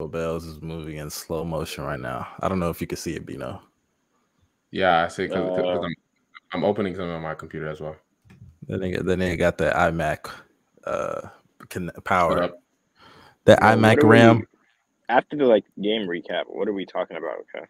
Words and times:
Bells 0.00 0.44
is 0.44 0.60
moving 0.60 0.96
in 0.96 1.08
slow 1.08 1.44
motion 1.44 1.84
right 1.84 2.00
now. 2.00 2.26
I 2.40 2.48
don't 2.48 2.58
know 2.58 2.68
if 2.68 2.80
you 2.80 2.86
can 2.86 2.98
see 2.98 3.14
it, 3.14 3.24
Bino. 3.24 3.62
Yeah, 4.72 5.04
I 5.04 5.08
see. 5.08 5.28
Because 5.28 5.56
uh, 5.56 5.82
I'm, 5.82 5.94
I'm 6.52 6.64
opening 6.64 6.96
something 6.96 7.12
on 7.12 7.22
my 7.22 7.34
computer 7.34 7.68
as 7.68 7.80
well. 7.80 7.94
Then 8.66 8.80
they, 8.80 8.96
then 8.96 9.20
they 9.20 9.36
got 9.36 9.56
the 9.56 9.70
iMac 9.70 10.28
uh, 10.84 11.28
power. 12.02 12.50
The 13.44 13.54
iMac 13.54 14.02
RAM. 14.02 14.38
We, 14.38 14.44
after 15.10 15.36
the 15.36 15.44
like 15.44 15.64
game 15.80 16.08
recap, 16.08 16.44
what 16.48 16.66
are 16.66 16.72
we 16.72 16.86
talking 16.86 17.16
about? 17.16 17.36
Okay. 17.54 17.64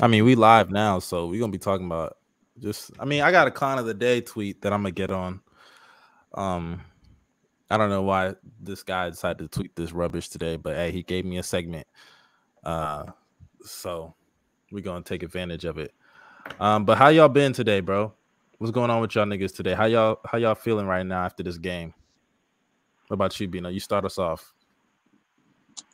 I 0.00 0.06
mean, 0.06 0.24
we 0.24 0.36
live 0.36 0.70
now, 0.70 1.00
so 1.00 1.26
we're 1.26 1.40
gonna 1.40 1.50
be 1.50 1.58
talking 1.58 1.86
about 1.86 2.18
just. 2.60 2.92
I 3.00 3.04
mean, 3.04 3.22
I 3.22 3.32
got 3.32 3.48
a 3.48 3.50
con 3.50 3.80
of 3.80 3.86
the 3.86 3.94
day 3.94 4.20
tweet 4.20 4.62
that 4.62 4.72
I'm 4.72 4.82
gonna 4.82 4.92
get 4.92 5.10
on. 5.10 5.40
Um, 6.34 6.82
I 7.70 7.76
don't 7.76 7.90
know 7.90 8.02
why 8.02 8.34
this 8.60 8.82
guy 8.82 9.10
decided 9.10 9.38
to 9.38 9.48
tweet 9.48 9.76
this 9.76 9.92
rubbish 9.92 10.28
today, 10.28 10.56
but 10.56 10.74
hey, 10.74 10.90
he 10.90 11.02
gave 11.02 11.24
me 11.24 11.38
a 11.38 11.42
segment. 11.42 11.86
Uh, 12.64 13.04
so 13.62 14.14
we're 14.72 14.82
gonna 14.82 15.04
take 15.04 15.22
advantage 15.22 15.64
of 15.64 15.78
it. 15.78 15.92
Um, 16.60 16.84
but 16.84 16.96
how 16.96 17.08
y'all 17.08 17.28
been 17.28 17.52
today, 17.52 17.80
bro? 17.80 18.12
What's 18.58 18.70
going 18.70 18.90
on 18.90 19.00
with 19.00 19.14
y'all 19.14 19.26
niggas 19.26 19.54
today? 19.54 19.74
How 19.74 19.84
y'all 19.84 20.20
how 20.24 20.38
y'all 20.38 20.54
feeling 20.54 20.86
right 20.86 21.04
now 21.04 21.24
after 21.24 21.42
this 21.42 21.58
game? 21.58 21.92
What 23.08 23.14
about 23.14 23.38
you, 23.38 23.48
Bino? 23.48 23.68
You 23.68 23.80
start 23.80 24.04
us 24.04 24.18
off. 24.18 24.52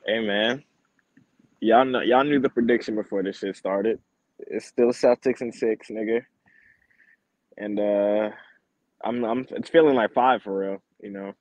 Hey 0.06 0.20
man, 0.20 0.62
y'all 1.60 1.84
know 1.84 2.00
y'all 2.00 2.24
knew 2.24 2.40
the 2.40 2.48
prediction 2.48 2.94
before 2.94 3.22
this 3.22 3.38
shit 3.38 3.56
started. 3.56 3.98
It's 4.38 4.66
still 4.66 4.88
Celtics 4.88 5.40
and 5.40 5.54
six, 5.54 5.88
nigga. 5.88 6.22
And 7.56 7.78
uh, 7.78 8.30
I'm 9.04 9.24
I'm 9.24 9.46
it's 9.50 9.70
feeling 9.70 9.94
like 9.94 10.12
five 10.12 10.42
for 10.42 10.58
real, 10.58 10.82
you 11.00 11.10
know. 11.10 11.32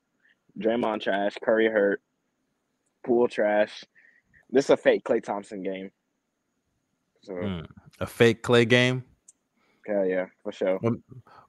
Draymond 0.60 1.02
trash, 1.02 1.36
Curry 1.44 1.68
hurt, 1.68 2.02
Poole 3.06 3.28
trash. 3.28 3.84
This 4.50 4.66
is 4.66 4.70
a 4.72 4.78
fake 4.78 5.04
Klay 5.04 5.24
Thompson 5.24 5.64
game. 5.64 5.92
So 7.24 7.34
mm, 7.34 7.66
a 8.00 8.06
fake 8.06 8.44
Klay 8.44 8.68
game. 8.68 9.04
Hell 9.88 10.06
yeah, 10.06 10.28
for 10.44 10.52
sure. 10.52 10.78
What, 10.78 10.94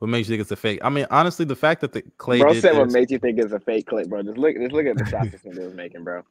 what, 0.01 0.09
makes 0.09 0.29
you 0.29 0.33
think 0.33 0.41
it's 0.41 0.51
a 0.51 0.57
fake? 0.57 0.81
I 0.83 0.89
mean, 0.89 1.07
honestly, 1.11 1.45
the 1.45 1.55
fact 1.55 1.81
that 1.83 1.93
the 1.93 2.03
Klay 2.19 2.41
bro 2.41 2.55
said 2.55 2.77
what 2.77 2.91
makes 2.91 3.13
you 3.13 3.19
think 3.19 3.39
it's 3.39 3.53
a 3.53 3.61
fake 3.61 3.87
Klay, 3.87 4.09
bro. 4.09 4.23
Just 4.23 4.39
look, 4.39 4.57
just 4.57 4.73
look 4.73 4.87
at 4.87 4.97
the 4.97 5.05
shots 5.05 5.31
this 5.31 5.43
nigga 5.43 5.65
was 5.65 5.75
making, 5.75 6.03
bro. 6.03 6.23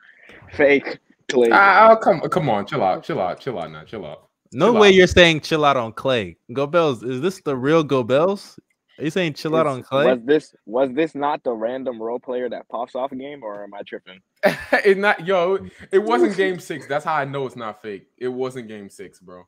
Fake 0.51 0.99
Klay. 1.29 1.49
Ah, 1.51 1.91
oh, 1.91 1.95
come, 1.95 2.19
come 2.21 2.49
on, 2.49 2.65
chill 2.65 2.83
out, 2.83 3.03
chill 3.03 3.21
out, 3.21 3.39
chill 3.39 3.57
out, 3.57 3.71
now, 3.71 3.83
chill 3.85 4.05
out. 4.05 4.27
No 4.51 4.71
chill 4.71 4.81
way 4.81 4.87
out. 4.89 4.93
you're 4.95 5.07
saying 5.07 5.41
chill 5.41 5.63
out 5.63 5.77
on 5.77 5.93
Klay. 5.93 6.35
Go 6.51 6.67
Bells, 6.67 7.03
is 7.03 7.21
this 7.21 7.39
the 7.41 7.55
real 7.55 7.83
Go 7.83 8.03
Bells? 8.03 8.59
Are 8.99 9.03
you 9.03 9.09
saying 9.09 9.33
chill 9.33 9.55
out 9.55 9.65
on 9.65 9.81
Klay? 9.83 10.05
Was 10.05 10.19
this 10.23 10.55
was 10.65 10.89
this 10.93 11.15
not 11.15 11.43
the 11.43 11.51
random 11.51 12.01
role 12.01 12.19
player 12.19 12.47
that 12.49 12.67
pops 12.69 12.93
off 12.93 13.11
a 13.11 13.15
game, 13.15 13.43
or 13.43 13.63
am 13.63 13.73
I 13.73 13.81
tripping? 13.81 14.19
it 14.85 14.97
not 14.97 15.25
yo. 15.25 15.65
It 15.91 15.99
wasn't 16.03 16.37
game 16.37 16.59
six. 16.59 16.85
That's 16.85 17.03
how 17.03 17.15
I 17.15 17.25
know 17.25 17.45
it's 17.47 17.55
not 17.55 17.81
fake. 17.81 18.07
It 18.17 18.27
wasn't 18.27 18.67
game 18.67 18.89
six, 18.89 19.19
bro. 19.19 19.43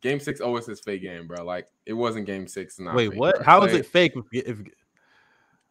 Game 0.00 0.18
six 0.18 0.40
always 0.40 0.68
is 0.68 0.80
fake 0.80 1.02
game, 1.02 1.28
bro. 1.28 1.44
Like 1.44 1.68
it 1.86 1.92
wasn't 1.92 2.26
game 2.26 2.48
six. 2.48 2.80
Not 2.80 2.96
Wait, 2.96 3.10
fake, 3.10 3.20
what? 3.20 3.36
Bro. 3.36 3.44
How 3.44 3.62
is 3.64 3.72
it 3.72 3.86
fake? 3.86 4.14
If, 4.32 4.46
if 4.48 4.58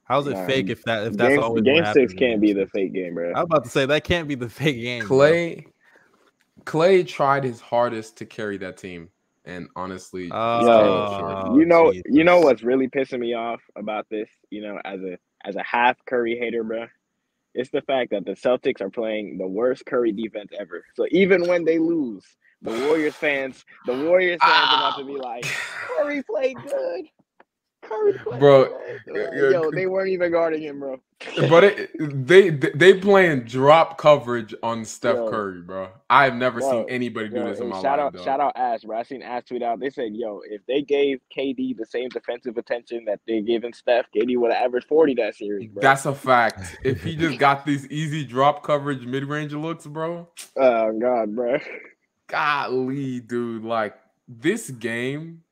how's 0.06 0.28
it 0.28 0.46
fake 0.46 0.70
if 0.70 0.84
that 0.84 1.08
if 1.08 1.14
that's 1.18 1.36
game, 1.36 1.44
always 1.44 1.64
game 1.64 1.86
six 1.94 2.14
can't 2.14 2.40
be 2.40 2.54
the 2.54 2.68
fake 2.68 2.94
game, 2.94 3.14
bro. 3.14 3.34
I 3.34 3.40
was 3.40 3.46
about 3.46 3.66
to 3.66 3.70
say 3.70 3.86
that 3.86 4.06
can't 4.06 4.28
be 4.28 4.36
the 4.36 4.50
fake 4.50 4.80
game. 4.82 5.04
Klay, 5.04 5.64
bro. 5.64 5.72
Klay 6.64 7.06
tried 7.06 7.44
his 7.44 7.60
hardest 7.60 8.16
to 8.18 8.26
carry 8.26 8.58
that 8.58 8.78
team 8.78 9.10
and 9.48 9.68
honestly, 9.76 10.30
uh, 10.30 11.54
you 11.56 11.66
know, 11.66 11.92
Jesus. 11.94 12.04
you 12.12 12.24
know 12.24 12.40
what's 12.42 12.64
really 12.64 12.88
pissing 12.88 13.20
me 13.20 13.34
off 13.34 13.62
about 13.76 14.06
this, 14.10 14.30
you 14.50 14.62
know, 14.62 14.80
as 14.84 15.02
a 15.02 15.18
as 15.44 15.56
a 15.56 15.64
half 15.64 15.98
Curry 16.06 16.38
hater, 16.38 16.64
bro, 16.64 16.88
it's 17.54 17.72
the 17.72 17.82
fact 17.82 18.12
that 18.12 18.26
the 18.26 18.34
Celtics 18.34 18.82
are 18.82 18.90
playing 18.90 19.38
the 19.38 19.48
worst 19.48 19.86
Curry 19.86 20.12
defense 20.12 20.52
ever. 20.60 20.84
So 20.96 21.08
even 21.12 21.48
when 21.48 21.66
they 21.66 21.80
lose, 21.80 22.24
the 22.62 22.72
Warriors 22.72 23.16
fans, 23.16 23.64
the 23.86 23.94
Warriors 24.04 24.40
fans 24.42 24.68
ah. 24.70 24.96
about 24.96 25.00
to 25.00 25.06
be 25.06 25.18
like, 25.24 25.46
Curry 25.46 26.24
played 26.24 26.58
good. 26.68 27.06
bro, 28.40 28.80
yo, 29.08 29.72
they 29.72 29.88
weren't 29.88 30.10
even 30.10 30.32
guarding 30.32 30.62
him, 30.62 30.80
bro. 30.80 31.00
but 31.50 31.64
it, 31.64 32.28
they 32.28 32.50
they 32.50 32.94
playing 33.00 33.42
drop 33.42 33.98
coverage 33.98 34.54
on 34.62 34.86
Steph 34.86 35.16
yo, 35.16 35.30
Curry, 35.30 35.62
bro. 35.62 35.90
I 36.10 36.26
have 36.26 36.36
never 36.36 36.60
bro, 36.60 36.70
seen 36.72 36.90
anybody 36.90 37.30
do 37.30 37.44
this 37.44 37.60
in 37.60 37.70
my 37.70 37.76
life. 37.76 37.84
shout 37.84 37.98
life. 37.98 38.06
Out, 38.06 38.14
though. 38.14 38.24
Shout 38.24 38.40
out 38.40 38.54
Ash, 38.56 38.82
bro. 38.82 39.00
I 39.00 39.04
seen 39.04 39.24
Ash 39.24 39.44
tweet 39.46 39.64
out. 39.64 39.80
They 39.80 39.90
said, 39.90 40.14
"Yo, 40.14 40.42
if 40.48 40.62
they 40.68 40.84
gave 40.84 41.20
KD 41.36 41.76
the 41.76 41.86
same 41.86 42.10
defensive 42.10 42.58
attention 42.58 43.06
that 43.06 43.20
they 43.28 43.42
giving 43.42 43.74
Steph, 43.74 44.06
KD 44.16 44.38
would 44.38 44.54
have 44.54 44.66
averaged 44.66 44.88
forty 44.88 45.16
that 45.16 45.36
series." 45.36 45.70
Bro. 45.72 45.82
That's 45.82 46.06
a 46.06 46.14
fact. 46.14 46.78
if 46.84 47.04
he 47.04 47.16
just 47.16 47.40
got 47.40 47.66
these 47.66 47.88
easy 47.88 48.24
drop 48.24 48.64
coverage 48.64 49.06
mid 49.06 49.26
range 49.26 49.54
looks, 49.54 49.88
bro. 49.88 50.28
Oh 50.56 51.00
God, 51.00 51.36
bro. 51.36 51.58
Golly, 52.28 53.22
dude, 53.22 53.64
like 53.64 53.96
this 54.28 54.70
game 54.70 55.44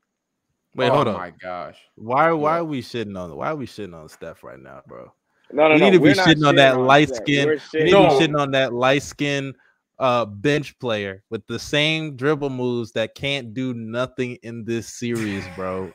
Wait, 0.76 0.90
oh 0.90 0.96
hold 0.96 1.08
on. 1.08 1.14
my 1.14 1.32
gosh. 1.42 1.78
Why 1.96 2.32
why 2.32 2.58
are 2.58 2.66
we 2.66 2.82
shitting 2.82 3.18
on 3.18 3.36
why 3.36 3.48
are 3.50 3.56
we 3.56 3.66
shitting 3.66 3.96
on 3.96 4.10
Steph 4.10 4.44
right 4.44 4.60
now, 4.60 4.82
bro? 4.88 5.12
No, 5.52 5.70
no, 5.70 5.74
we 5.76 5.80
no. 5.80 5.86
need 5.86 5.92
to 5.92 6.00
be 6.00 6.10
shitting, 6.10 6.36
shitting 6.36 6.48
on 6.48 6.56
that 6.58 6.80
light 6.80 7.16
skin. 7.16 7.48
We 7.74 7.84
need 7.84 7.92
to 7.92 7.98
be 7.98 8.26
shitting 8.26 8.40
on 8.40 8.52
that 8.52 8.74
light 8.74 9.04
skin 9.04 9.54
uh 9.98 10.26
bench 10.26 10.78
player 10.80 11.24
with 11.30 11.48
the 11.48 11.58
same 11.58 12.18
dribble 12.18 12.50
moves 12.50 12.92
that 12.92 13.16
can't 13.16 13.54
do 13.54 13.74
nothing 13.74 14.38
in 14.44 14.66
this 14.66 14.94
series, 14.94 15.46
bro. 15.56 15.92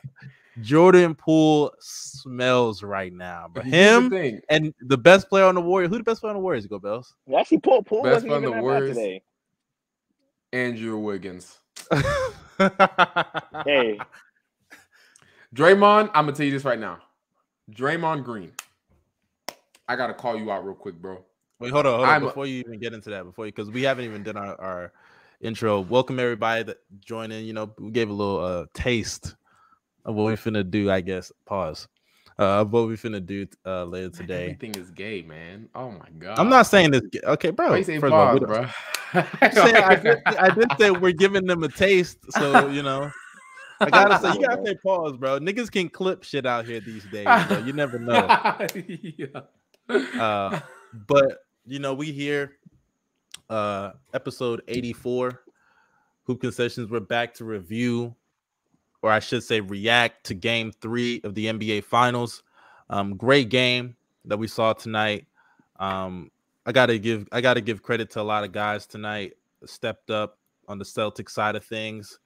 Jordan 0.59 1.15
Poole 1.15 1.71
smells 1.79 2.83
right 2.83 3.13
now, 3.13 3.45
but 3.53 3.63
him 3.63 4.09
the 4.09 4.41
and 4.49 4.73
the 4.81 4.97
best 4.97 5.29
player 5.29 5.45
on 5.45 5.55
the 5.55 5.61
Warriors. 5.61 5.91
Who 5.91 5.97
the 5.99 6.03
best 6.03 6.21
player 6.21 6.31
on 6.31 6.37
the 6.37 6.41
Warriors? 6.41 6.65
Go 6.65 6.79
Bells. 6.79 7.15
Actually, 7.37 7.59
Poole 7.59 7.83
Poole 7.83 8.03
best 8.03 8.25
wasn't 8.25 8.33
even 8.33 8.51
that 8.51 8.63
Warriors, 8.63 8.97
today. 8.97 9.21
Andrew 10.51 10.97
Wiggins. 10.97 11.59
hey, 13.65 13.99
Draymond, 15.53 16.11
I'm 16.13 16.25
gonna 16.25 16.31
tell 16.31 16.45
you 16.45 16.51
this 16.53 16.63
right 16.63 16.79
now. 16.79 16.99
Draymond 17.71 18.23
Green. 18.23 18.53
I 19.87 19.97
gotta 19.97 20.13
call 20.13 20.37
you 20.37 20.49
out 20.49 20.65
real 20.65 20.75
quick, 20.75 20.95
bro. 20.95 21.25
Wait, 21.59 21.73
hold 21.73 21.85
on, 21.85 21.95
hold 21.95 22.07
on. 22.07 22.21
Before 22.21 22.45
you 22.45 22.59
even 22.59 22.79
get 22.79 22.93
into 22.93 23.09
that, 23.09 23.25
before 23.25 23.45
you 23.45 23.51
because 23.51 23.69
we 23.69 23.83
haven't 23.83 24.05
even 24.05 24.23
done 24.23 24.37
our, 24.37 24.59
our 24.61 24.93
intro. 25.41 25.81
Welcome 25.81 26.21
everybody 26.21 26.63
that 26.63 26.77
joined 27.01 27.33
in. 27.33 27.43
You 27.43 27.51
know, 27.51 27.69
we 27.77 27.91
gave 27.91 28.09
a 28.09 28.13
little 28.13 28.39
uh 28.39 28.65
taste 28.73 29.35
of 30.05 30.15
what 30.15 30.27
we 30.27 30.33
finna 30.33 30.69
do, 30.69 30.89
I 30.89 31.01
guess. 31.01 31.33
Pause. 31.45 31.89
Uh, 32.39 32.63
what 32.63 32.87
we 32.87 32.95
finna 32.95 33.23
do 33.23 33.45
uh 33.65 33.83
later 33.83 34.09
today. 34.09 34.43
Everything 34.43 34.75
is 34.75 34.89
gay, 34.91 35.21
man. 35.21 35.67
Oh 35.75 35.91
my 35.91 36.07
god. 36.17 36.39
I'm 36.39 36.47
not 36.47 36.65
saying 36.65 36.91
this. 36.91 37.01
Okay, 37.25 37.49
bro. 37.49 37.71
First 37.83 37.89
pause, 37.99 38.03
of 38.03 38.13
all, 38.13 38.39
bro. 38.39 38.67
I, 39.13 39.95
did, 40.01 40.17
I 40.25 40.49
did 40.49 40.71
say 40.79 40.91
we're 40.91 41.11
giving 41.11 41.45
them 41.45 41.63
a 41.63 41.67
taste, 41.67 42.19
so 42.29 42.69
you 42.69 42.83
know. 42.83 43.11
I 43.81 43.89
gotta 43.89 44.19
say, 44.19 44.33
you 44.33 44.47
gotta 44.47 44.61
say 44.65 44.75
pause, 44.75 45.17
bro. 45.17 45.39
Niggas 45.39 45.71
can 45.71 45.89
clip 45.89 46.23
shit 46.23 46.45
out 46.45 46.65
here 46.65 46.79
these 46.79 47.03
days, 47.05 47.25
bro. 47.47 47.59
You 47.59 47.73
never 47.73 47.99
know. 47.99 48.27
yeah. 48.75 49.41
Uh, 50.21 50.59
but 51.07 51.39
you 51.65 51.79
know, 51.79 51.93
we 51.93 52.11
here, 52.11 52.57
uh, 53.49 53.91
episode 54.13 54.61
84, 54.67 55.41
Hoop 56.23 56.41
Concessions. 56.41 56.89
We're 56.89 56.99
back 56.99 57.33
to 57.35 57.45
review, 57.45 58.15
or 59.01 59.11
I 59.11 59.19
should 59.19 59.43
say, 59.43 59.59
react 59.59 60.25
to 60.27 60.33
game 60.33 60.71
three 60.81 61.21
of 61.23 61.35
the 61.35 61.47
NBA 61.47 61.83
Finals. 61.83 62.43
Um, 62.89 63.15
great 63.15 63.49
game 63.49 63.95
that 64.25 64.37
we 64.37 64.47
saw 64.47 64.73
tonight. 64.73 65.25
Um, 65.79 66.29
I 66.65 66.71
gotta 66.71 66.99
give 66.99 67.27
I 67.31 67.41
gotta 67.41 67.61
give 67.61 67.81
credit 67.81 68.11
to 68.11 68.21
a 68.21 68.23
lot 68.23 68.43
of 68.43 68.51
guys 68.51 68.85
tonight 68.85 69.33
stepped 69.65 70.11
up 70.11 70.37
on 70.67 70.77
the 70.77 70.85
Celtic 70.85 71.29
side 71.29 71.55
of 71.55 71.65
things. 71.65 72.19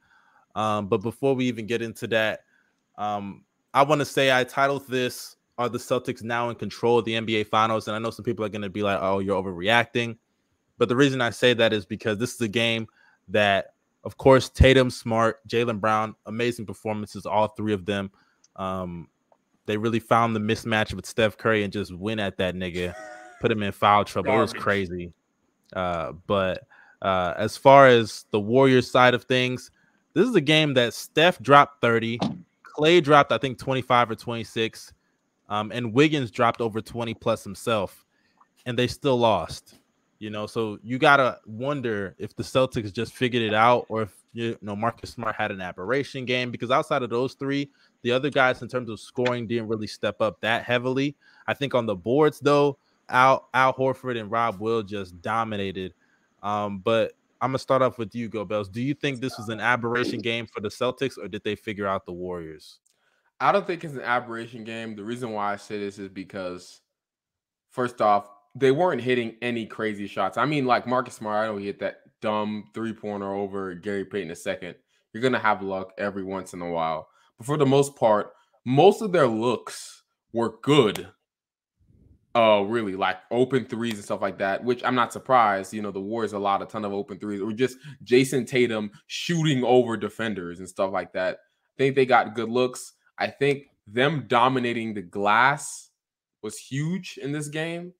Um, 0.55 0.87
but 0.87 1.01
before 1.01 1.35
we 1.35 1.45
even 1.45 1.65
get 1.65 1.81
into 1.81 2.07
that, 2.07 2.41
um, 2.97 3.43
I 3.73 3.83
want 3.83 3.99
to 3.99 4.05
say 4.05 4.31
I 4.31 4.43
titled 4.45 4.87
this 4.87 5.35
Are 5.57 5.69
the 5.69 5.77
Celtics 5.77 6.23
now 6.23 6.49
in 6.49 6.55
control 6.55 6.99
of 6.99 7.05
the 7.05 7.13
NBA 7.13 7.47
Finals? 7.47 7.87
And 7.87 7.95
I 7.95 7.99
know 7.99 8.09
some 8.09 8.23
people 8.23 8.45
are 8.45 8.49
going 8.49 8.61
to 8.61 8.69
be 8.69 8.83
like, 8.83 8.99
oh, 9.01 9.19
you're 9.19 9.41
overreacting. 9.41 10.17
But 10.77 10.89
the 10.89 10.95
reason 10.95 11.21
I 11.21 11.29
say 11.29 11.53
that 11.53 11.73
is 11.73 11.85
because 11.85 12.17
this 12.17 12.33
is 12.33 12.41
a 12.41 12.47
game 12.47 12.87
that, 13.29 13.73
of 14.03 14.17
course, 14.17 14.49
Tatum, 14.49 14.89
Smart, 14.89 15.45
Jaylen 15.47 15.79
Brown, 15.79 16.15
amazing 16.25 16.65
performances, 16.65 17.25
all 17.25 17.49
three 17.49 17.73
of 17.73 17.85
them. 17.85 18.11
Um, 18.55 19.09
they 19.65 19.77
really 19.77 19.99
found 19.99 20.35
the 20.35 20.39
mismatch 20.39 20.93
with 20.93 21.05
Steph 21.05 21.37
Curry 21.37 21.63
and 21.63 21.73
just 21.73 21.93
win 21.93 22.19
at 22.19 22.37
that 22.37 22.55
nigga, 22.55 22.93
put 23.41 23.51
him 23.51 23.63
in 23.63 23.71
foul 23.71 24.05
trouble. 24.05 24.33
It 24.33 24.41
was 24.41 24.53
crazy. 24.53 25.11
Uh, 25.73 26.13
but 26.27 26.67
uh, 27.01 27.33
as 27.37 27.57
far 27.57 27.87
as 27.87 28.25
the 28.31 28.39
Warriors 28.39 28.89
side 28.89 29.13
of 29.13 29.23
things, 29.23 29.71
this 30.15 30.27
is 30.27 30.33
a 30.33 30.41
game 30.41 30.73
that 30.75 30.93
Steph 30.93 31.39
dropped 31.41 31.81
30, 31.81 32.17
Klay 32.63 33.03
dropped, 33.03 33.31
I 33.31 33.37
think, 33.37 33.59
25 33.59 34.11
or 34.11 34.15
26, 34.15 34.93
um, 35.49 35.71
and 35.71 35.93
Wiggins 35.93 36.31
dropped 36.31 36.61
over 36.61 36.81
20 36.81 37.13
plus 37.13 37.43
himself, 37.43 38.05
and 38.65 38.79
they 38.79 38.87
still 38.87 39.17
lost. 39.17 39.75
You 40.19 40.29
know, 40.29 40.47
so 40.47 40.79
you 40.81 40.97
gotta 40.97 41.39
wonder 41.45 42.15
if 42.17 42.33
the 42.35 42.43
Celtics 42.43 42.91
just 42.93 43.13
figured 43.13 43.43
it 43.43 43.53
out, 43.53 43.85
or 43.89 44.03
if 44.03 44.13
you 44.31 44.57
know 44.61 44.73
Marcus 44.75 45.11
Smart 45.11 45.35
had 45.35 45.51
an 45.51 45.59
aberration 45.59 46.23
game. 46.23 46.51
Because 46.51 46.71
outside 46.71 47.03
of 47.03 47.09
those 47.09 47.33
three, 47.33 47.69
the 48.01 48.11
other 48.11 48.29
guys 48.29 48.61
in 48.61 48.69
terms 48.69 48.89
of 48.89 49.01
scoring 49.01 49.45
didn't 49.45 49.67
really 49.67 49.87
step 49.87 50.21
up 50.21 50.39
that 50.39 50.63
heavily. 50.63 51.17
I 51.47 51.53
think 51.53 51.75
on 51.75 51.85
the 51.85 51.95
boards 51.95 52.39
though, 52.39 52.77
Al 53.09 53.49
Al 53.53 53.73
Horford 53.73 54.17
and 54.17 54.31
Rob 54.31 54.61
Will 54.61 54.81
just 54.81 55.21
dominated 55.21 55.93
Um, 56.41 56.79
but 56.79 57.11
I'm 57.45 57.51
gonna 57.51 57.59
start 57.59 57.83
off 57.83 57.99
with 57.99 58.15
you, 58.15 58.27
Go 58.27 58.43
Bells. 58.43 58.69
Do 58.69 58.81
you 58.81 58.95
think 58.95 59.21
this 59.21 59.37
was 59.37 59.49
an 59.49 59.59
aberration 59.59 60.19
game 60.23 60.47
for 60.47 60.61
the 60.61 60.69
Celtics, 60.69 61.15
or 61.15 61.27
did 61.27 61.43
they 61.43 61.55
figure 61.55 61.85
out 61.85 62.03
the 62.03 62.11
Warriors? 62.11 62.79
I 63.39 63.51
don't 63.51 63.67
think 63.67 63.83
it's 63.83 63.93
an 63.93 64.01
aberration 64.01 64.63
game. 64.63 64.95
The 64.95 65.03
reason 65.03 65.31
why 65.31 65.53
I 65.53 65.57
say 65.57 65.77
this 65.77 65.99
is 65.99 66.09
because, 66.09 66.81
first 67.69 68.01
off, 68.01 68.27
they 68.55 68.71
weren't 68.71 68.99
hitting 68.99 69.35
any 69.43 69.67
crazy 69.67 70.07
shots. 70.07 70.39
I 70.39 70.45
mean, 70.45 70.65
like 70.65 70.87
Marcus 70.87 71.13
Smart, 71.13 71.43
I 71.43 71.45
don't 71.45 71.61
hit 71.61 71.77
that 71.81 71.97
dumb 72.19 72.63
three 72.73 72.93
pointer 72.93 73.31
over 73.31 73.75
Gary 73.75 74.05
Payton 74.05 74.31
a 74.31 74.35
second. 74.35 74.73
You're 75.13 75.21
gonna 75.21 75.37
have 75.37 75.61
luck 75.61 75.91
every 75.99 76.23
once 76.23 76.55
in 76.55 76.63
a 76.63 76.71
while, 76.71 77.07
but 77.37 77.45
for 77.45 77.57
the 77.57 77.65
most 77.67 77.95
part, 77.95 78.31
most 78.65 79.03
of 79.03 79.11
their 79.11 79.27
looks 79.27 80.01
were 80.33 80.55
good. 80.63 81.09
Uh, 82.35 82.61
really 82.67 82.95
like 82.95 83.17
open 83.31 83.65
threes 83.65 83.93
and 83.93 84.03
stuff 84.03 84.21
like 84.21 84.37
that, 84.37 84.61
which 84.61 84.83
I'm 84.83 84.95
not 84.95 85.13
surprised. 85.13 85.73
You 85.73 85.81
know, 85.81 85.91
the 85.91 86.01
Warriors 86.01 86.33
allowed 86.33 86.57
a 86.57 86.59
lot, 86.59 86.61
a 86.63 86.65
ton 86.65 86.83
of 86.83 86.91
open 86.91 87.17
threes, 87.17 87.41
or 87.41 87.53
just 87.53 87.77
Jayson 88.03 88.45
Tatum 88.45 88.91
shooting 89.07 89.63
over 89.63 89.95
defenders 89.95 90.59
and 90.59 90.67
stuff 90.67 90.91
like 90.91 91.13
that. 91.13 91.35
I 91.35 91.77
think 91.77 91.95
they 91.95 92.05
got 92.05 92.35
good 92.35 92.49
looks. 92.49 92.91
I 93.17 93.27
think 93.27 93.67
them 93.87 94.25
dominating 94.27 94.93
the 94.93 95.01
glass 95.01 95.89
was 96.41 96.57
huge 96.57 97.17
in 97.21 97.31
this 97.31 97.47
game. 97.47 97.93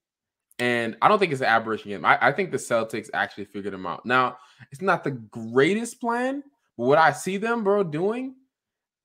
And 0.58 0.96
I 1.02 1.08
don't 1.08 1.18
think 1.18 1.32
it's 1.32 1.42
an 1.42 1.48
aberration 1.48 1.90
game. 1.90 2.04
I, 2.04 2.18
I, 2.20 2.32
think 2.32 2.50
the 2.50 2.56
Celtics 2.56 3.10
actually 3.12 3.44
figured 3.44 3.74
them 3.74 3.86
out. 3.86 4.06
Now, 4.06 4.38
it's 4.72 4.80
not 4.80 5.04
the 5.04 5.10
greatest 5.10 6.00
plan, 6.00 6.42
but 6.78 6.84
what 6.86 6.98
I 6.98 7.12
see 7.12 7.36
them, 7.36 7.62
bro, 7.62 7.82
doing 7.82 8.36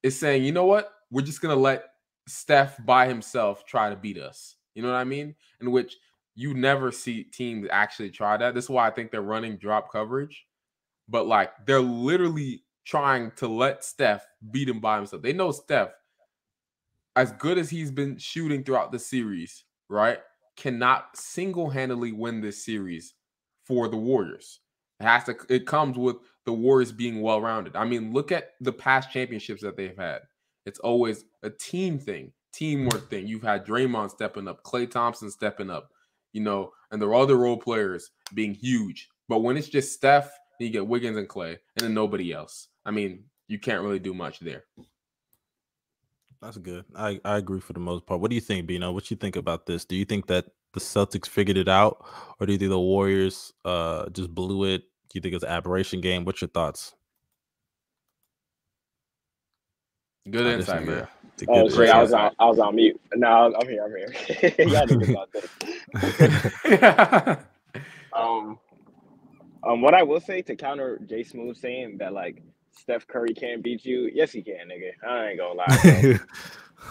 is 0.02 0.18
saying, 0.18 0.46
you 0.46 0.54
know 0.54 0.66
what? 0.66 0.92
We're 1.10 1.24
just 1.24 1.42
going 1.42 1.54
to 1.54 1.62
let 1.62 1.86
Steph 2.28 2.84
by 2.86 3.08
himself 3.08 3.66
try 3.66 3.90
to 3.90 3.98
beat 3.98 4.18
us. 4.18 4.56
You 4.76 4.84
know 4.84 4.90
what 4.90 4.98
I 4.98 5.04
mean? 5.04 5.36
In 5.60 5.72
which 5.72 5.98
you 6.36 6.54
never 6.54 6.92
see 6.92 7.24
teams 7.24 7.68
actually 7.72 8.10
try 8.10 8.38
that. 8.38 8.54
This 8.56 8.66
is 8.66 8.70
why 8.70 8.88
I 8.88 8.92
think 8.92 9.12
they're 9.12 9.22
running 9.22 9.58
drop 9.58 9.92
coverage. 9.92 10.46
But 11.10 11.28
like 11.28 11.52
they're 11.66 11.82
literally 11.82 12.64
trying 12.86 13.32
to 13.38 13.48
let 13.48 13.84
Steph 13.84 14.26
beat 14.52 14.70
him 14.70 14.80
by 14.80 14.98
himself. 14.98 15.22
They 15.22 15.34
know 15.34 15.52
Steph 15.52 15.92
as 17.16 17.32
good 17.34 17.58
as 17.58 17.70
he's 17.70 17.92
been 17.92 18.18
shooting 18.18 18.64
throughout 18.64 18.92
the 18.92 19.00
series, 19.00 19.66
right, 19.90 20.20
cannot 20.56 21.16
single-handedly 21.16 22.14
win 22.14 22.42
this 22.42 22.64
series 22.64 23.16
for 23.66 23.88
the 23.88 23.98
Warriors. 23.98 24.62
It 25.00 25.04
has 25.04 25.26
to 25.26 25.36
it 25.50 25.68
comes 25.68 25.98
with 25.98 26.18
the 26.46 26.54
Warriors 26.54 26.92
being 26.92 27.22
well-rounded. 27.22 27.76
I 27.76 27.84
mean, 27.86 28.14
look 28.14 28.32
at 28.32 28.52
the 28.62 28.72
past 28.72 29.12
championships 29.12 29.62
that 29.62 29.76
they've 29.76 29.98
had. 29.98 30.22
It's 30.66 30.80
always 30.80 31.26
a 31.44 31.50
team 31.50 32.00
thing, 32.00 32.32
teamwork 32.54 33.10
thing. 33.10 33.28
You've 33.28 33.44
had 33.44 33.66
Draymond 33.66 34.12
stepping 34.12 34.48
up, 34.48 34.64
Klay 34.64 34.90
Thompson 34.90 35.32
stepping 35.32 35.70
up, 35.70 35.92
you 36.34 36.42
know, 36.42 36.72
and 36.92 37.02
there 37.02 37.10
are 37.10 37.16
other 37.16 37.38
role 37.38 37.58
players 37.58 38.12
being 38.34 38.54
huge. 38.54 39.10
But 39.28 39.40
when 39.40 39.58
it's 39.58 39.70
just 39.70 39.94
Steph, 39.94 40.32
you 40.60 40.70
get 40.70 40.86
Wiggins 40.86 41.18
and 41.18 41.28
Klay, 41.28 41.58
and 41.76 41.86
then 41.86 41.94
nobody 41.94 42.32
else. 42.32 42.68
I 42.86 42.92
mean, 42.92 43.24
you 43.48 43.60
can't 43.60 43.82
really 43.82 44.00
do 44.00 44.14
much 44.14 44.40
there. 44.40 44.66
That's 46.42 46.58
good. 46.58 46.86
I, 46.96 47.20
I 47.24 47.38
agree 47.38 47.60
for 47.60 47.74
the 47.74 47.80
most 47.80 48.06
part. 48.06 48.20
What 48.20 48.30
do 48.30 48.36
you 48.36 48.42
think, 48.42 48.66
Bino? 48.66 48.92
What 48.92 49.12
you 49.12 49.18
think 49.18 49.36
about 49.36 49.66
this? 49.66 49.86
Do 49.86 49.96
you 49.96 50.06
think 50.06 50.28
that 50.28 50.46
the 50.74 50.80
Celtics 50.80 51.28
figured 51.28 51.58
it 51.58 51.68
out, 51.68 52.06
or 52.40 52.46
do 52.46 52.54
you 52.54 52.60
think 52.60 52.70
the 52.70 52.80
Warriors 52.80 53.54
uh 53.66 54.10
just 54.10 54.34
blew 54.34 54.64
it? 54.64 54.82
Do 54.82 55.18
you 55.18 55.22
think 55.22 55.36
it's 55.36 55.44
an 55.44 55.50
aberration 55.50 56.02
game? 56.02 56.26
What's 56.26 56.42
your 56.42 56.48
thoughts? 56.48 56.96
Good 60.30 60.48
I 60.48 60.54
insight, 60.54 60.86
man. 60.86 61.08
Oh 61.48 61.70
shit, 61.70 61.90
I 61.90 62.02
was 62.02 62.14
on 62.14 62.32
I 62.40 62.46
was 62.46 62.60
on 62.60 62.76
mute. 62.76 63.00
No, 63.16 63.54
I'm 63.60 63.68
here. 63.68 63.84
I'm 63.84 63.96
here. 63.96 64.14
Y'all 64.68 64.88
know 64.88 65.04
about 65.04 65.32
this. 65.34 65.50
um, 68.14 68.60
um, 69.64 69.82
what 69.82 69.94
I 69.94 70.04
will 70.04 70.20
say 70.20 70.42
to 70.44 70.56
counter 70.56 71.00
Jay 71.06 71.24
Smooth 71.24 71.58
saying 71.58 71.98
that 72.00 72.14
like 72.14 72.42
Steph 72.72 73.08
Curry 73.08 73.34
can't 73.34 73.64
beat 73.64 73.86
you. 73.86 74.10
Yes, 74.14 74.32
he 74.32 74.42
can, 74.42 74.70
nigga. 74.70 74.92
I 75.08 75.30
ain't 75.30 75.40
gonna 75.40 75.54
lie. 75.54 76.20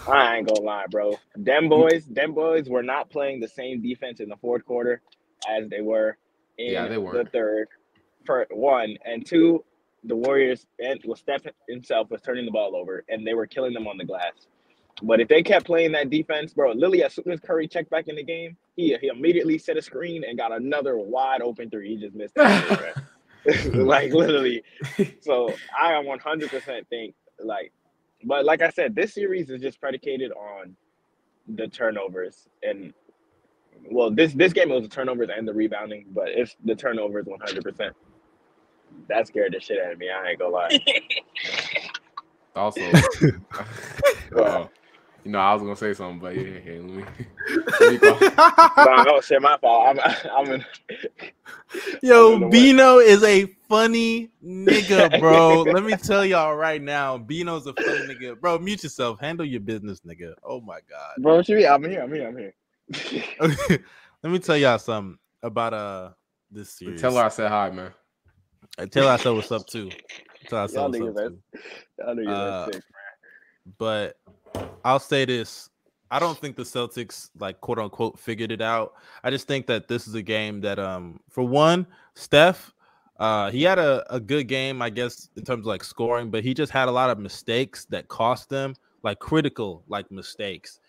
I 0.11 0.37
ain't 0.37 0.47
gonna 0.47 0.61
lie, 0.61 0.85
bro. 0.89 1.17
Them 1.35 1.69
boys, 1.69 2.05
them 2.05 2.33
boys 2.33 2.69
were 2.69 2.83
not 2.83 3.09
playing 3.09 3.39
the 3.39 3.47
same 3.47 3.81
defense 3.81 4.19
in 4.19 4.29
the 4.29 4.37
fourth 4.37 4.65
quarter 4.65 5.01
as 5.49 5.67
they 5.69 5.81
were 5.81 6.17
in 6.57 6.73
yeah, 6.73 6.87
they 6.87 6.95
the 6.95 7.27
third. 7.31 7.67
For 8.25 8.45
one 8.51 8.97
and 9.03 9.25
two, 9.25 9.63
the 10.03 10.15
Warriors 10.15 10.65
and 10.79 10.99
well, 11.05 11.15
Steph 11.15 11.43
himself 11.69 12.09
was 12.09 12.21
turning 12.21 12.45
the 12.45 12.51
ball 12.51 12.75
over, 12.75 13.03
and 13.09 13.25
they 13.25 13.33
were 13.33 13.47
killing 13.47 13.73
them 13.73 13.87
on 13.87 13.97
the 13.97 14.05
glass. 14.05 14.33
But 15.03 15.19
if 15.19 15.27
they 15.27 15.41
kept 15.41 15.65
playing 15.65 15.93
that 15.93 16.09
defense, 16.09 16.53
bro, 16.53 16.73
Lily, 16.73 17.03
as 17.03 17.13
soon 17.13 17.31
as 17.31 17.39
Curry 17.39 17.67
checked 17.67 17.89
back 17.89 18.07
in 18.07 18.15
the 18.15 18.23
game, 18.23 18.57
he 18.75 18.95
he 18.99 19.07
immediately 19.07 19.57
set 19.57 19.77
a 19.77 19.81
screen 19.81 20.23
and 20.23 20.37
got 20.37 20.51
another 20.51 20.97
wide 20.97 21.41
open 21.41 21.69
three. 21.69 21.95
He 21.95 22.01
just 22.01 22.15
missed 22.15 22.33
it. 22.35 22.95
like 23.73 24.13
literally. 24.13 24.63
So 25.21 25.53
I 25.79 25.93
100% 25.93 26.87
think 26.87 27.15
like, 27.39 27.71
but 28.23 28.45
like 28.45 28.61
I 28.61 28.69
said, 28.69 28.95
this 28.95 29.15
series 29.15 29.49
is 29.49 29.61
just 29.61 29.79
predicated 29.79 30.31
on 30.33 30.75
the 31.47 31.67
turnovers 31.67 32.47
and 32.61 32.93
well, 33.89 34.11
this 34.11 34.33
this 34.33 34.53
game 34.53 34.69
was 34.69 34.83
the 34.83 34.89
turnovers 34.89 35.29
and 35.35 35.47
the 35.47 35.53
rebounding, 35.53 36.05
but 36.13 36.29
it's 36.29 36.55
the 36.63 36.75
turnovers 36.75 37.25
100%. 37.25 37.91
That 39.07 39.27
scared 39.27 39.53
the 39.53 39.59
shit 39.59 39.83
out 39.83 39.93
of 39.93 39.99
me. 39.99 40.09
I 40.09 40.29
ain't 40.29 40.39
gonna 40.39 40.53
lie. 40.53 40.79
also, 42.55 42.81
uh, 44.37 44.67
you 45.23 45.31
know, 45.31 45.39
I 45.39 45.53
was 45.53 45.61
gonna 45.61 45.75
say 45.75 45.93
something, 45.93 46.19
but 46.19 46.35
yeah, 46.35 46.59
yeah 46.65 46.79
let 46.81 46.83
me. 46.83 47.05
Let 47.79 47.89
me 47.89 47.99
no, 48.77 49.03
no, 49.03 49.21
shit, 49.21 49.41
my 49.41 49.57
fault. 49.57 49.87
I'm, 49.87 50.15
I'm 50.35 50.51
in. 50.53 50.65
Yo, 52.01 52.35
I'm 52.35 52.43
in 52.43 52.49
Bino 52.49 52.99
is 52.99 53.23
a 53.23 53.45
funny 53.67 54.29
nigga, 54.43 55.19
bro. 55.19 55.63
let 55.63 55.83
me 55.83 55.95
tell 55.95 56.25
y'all 56.25 56.55
right 56.55 56.81
now, 56.81 57.17
Bino's 57.17 57.67
a 57.67 57.73
funny 57.73 58.01
nigga, 58.01 58.39
bro. 58.39 58.57
Mute 58.57 58.83
yourself. 58.83 59.19
Handle 59.19 59.45
your 59.45 59.59
business, 59.61 60.01
nigga. 60.01 60.33
Oh 60.43 60.61
my 60.61 60.79
god, 60.89 61.15
bro. 61.19 61.37
What 61.37 61.49
you 61.49 61.57
mean? 61.57 61.67
I'm 61.67 61.83
here. 61.83 62.03
I'm 62.03 62.13
here. 62.13 62.27
I'm 62.27 62.37
here. 62.37 63.85
let 64.23 64.31
me 64.31 64.39
tell 64.39 64.57
y'all 64.57 64.79
something 64.79 65.17
about 65.43 65.73
uh 65.73 66.09
this 66.49 66.71
series. 66.71 67.01
Tell 67.01 67.15
her 67.15 67.23
I 67.23 67.29
said 67.29 67.49
hi, 67.49 67.69
man. 67.69 67.91
Tell 68.91 69.17
said 69.17 69.31
what's 69.31 69.51
up 69.51 69.65
too. 69.67 69.89
Tell 70.47 70.67
said 70.67 70.81
what's 70.81 70.99
up 70.99 71.13
too. 71.13 71.37
Uh, 72.27 72.71
sick. 72.71 72.83
But 73.77 74.17
I'll 74.83 74.99
say 74.99 75.25
this. 75.25 75.69
I 76.09 76.19
don't 76.19 76.37
think 76.37 76.55
the 76.55 76.63
Celtics 76.63 77.29
like 77.39 77.61
quote 77.61 77.79
unquote 77.79 78.19
figured 78.19 78.51
it 78.51 78.61
out. 78.61 78.93
I 79.23 79.29
just 79.29 79.47
think 79.47 79.67
that 79.67 79.87
this 79.87 80.07
is 80.07 80.15
a 80.15 80.21
game 80.21 80.61
that 80.61 80.79
um 80.79 81.19
for 81.29 81.43
one, 81.43 81.85
Steph, 82.15 82.73
uh 83.19 83.51
he 83.51 83.63
had 83.63 83.79
a, 83.79 84.03
a 84.13 84.19
good 84.19 84.47
game, 84.47 84.81
I 84.81 84.89
guess, 84.89 85.29
in 85.37 85.43
terms 85.43 85.61
of 85.61 85.67
like 85.67 85.83
scoring, 85.83 86.31
but 86.31 86.43
he 86.43 86.53
just 86.53 86.71
had 86.71 86.87
a 86.87 86.91
lot 86.91 87.09
of 87.09 87.19
mistakes 87.19 87.85
that 87.85 88.07
cost 88.07 88.49
them, 88.49 88.75
like 89.03 89.19
critical 89.19 89.83
like 89.87 90.11
mistakes. 90.11 90.79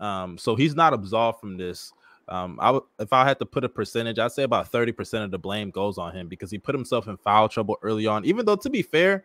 Um, 0.00 0.36
so 0.36 0.56
he's 0.56 0.74
not 0.74 0.92
absolved 0.92 1.38
from 1.40 1.56
this. 1.56 1.92
Um, 2.32 2.58
I 2.60 2.68
w- 2.68 2.86
if 2.98 3.12
I 3.12 3.26
had 3.28 3.38
to 3.40 3.46
put 3.46 3.62
a 3.62 3.68
percentage, 3.68 4.18
I'd 4.18 4.32
say 4.32 4.44
about 4.44 4.72
30% 4.72 5.22
of 5.22 5.30
the 5.30 5.38
blame 5.38 5.70
goes 5.70 5.98
on 5.98 6.14
him 6.16 6.28
because 6.28 6.50
he 6.50 6.56
put 6.56 6.74
himself 6.74 7.06
in 7.06 7.18
foul 7.18 7.46
trouble 7.46 7.78
early 7.82 8.06
on. 8.06 8.24
Even 8.24 8.46
though 8.46 8.56
to 8.56 8.70
be 8.70 8.80
fair, 8.80 9.24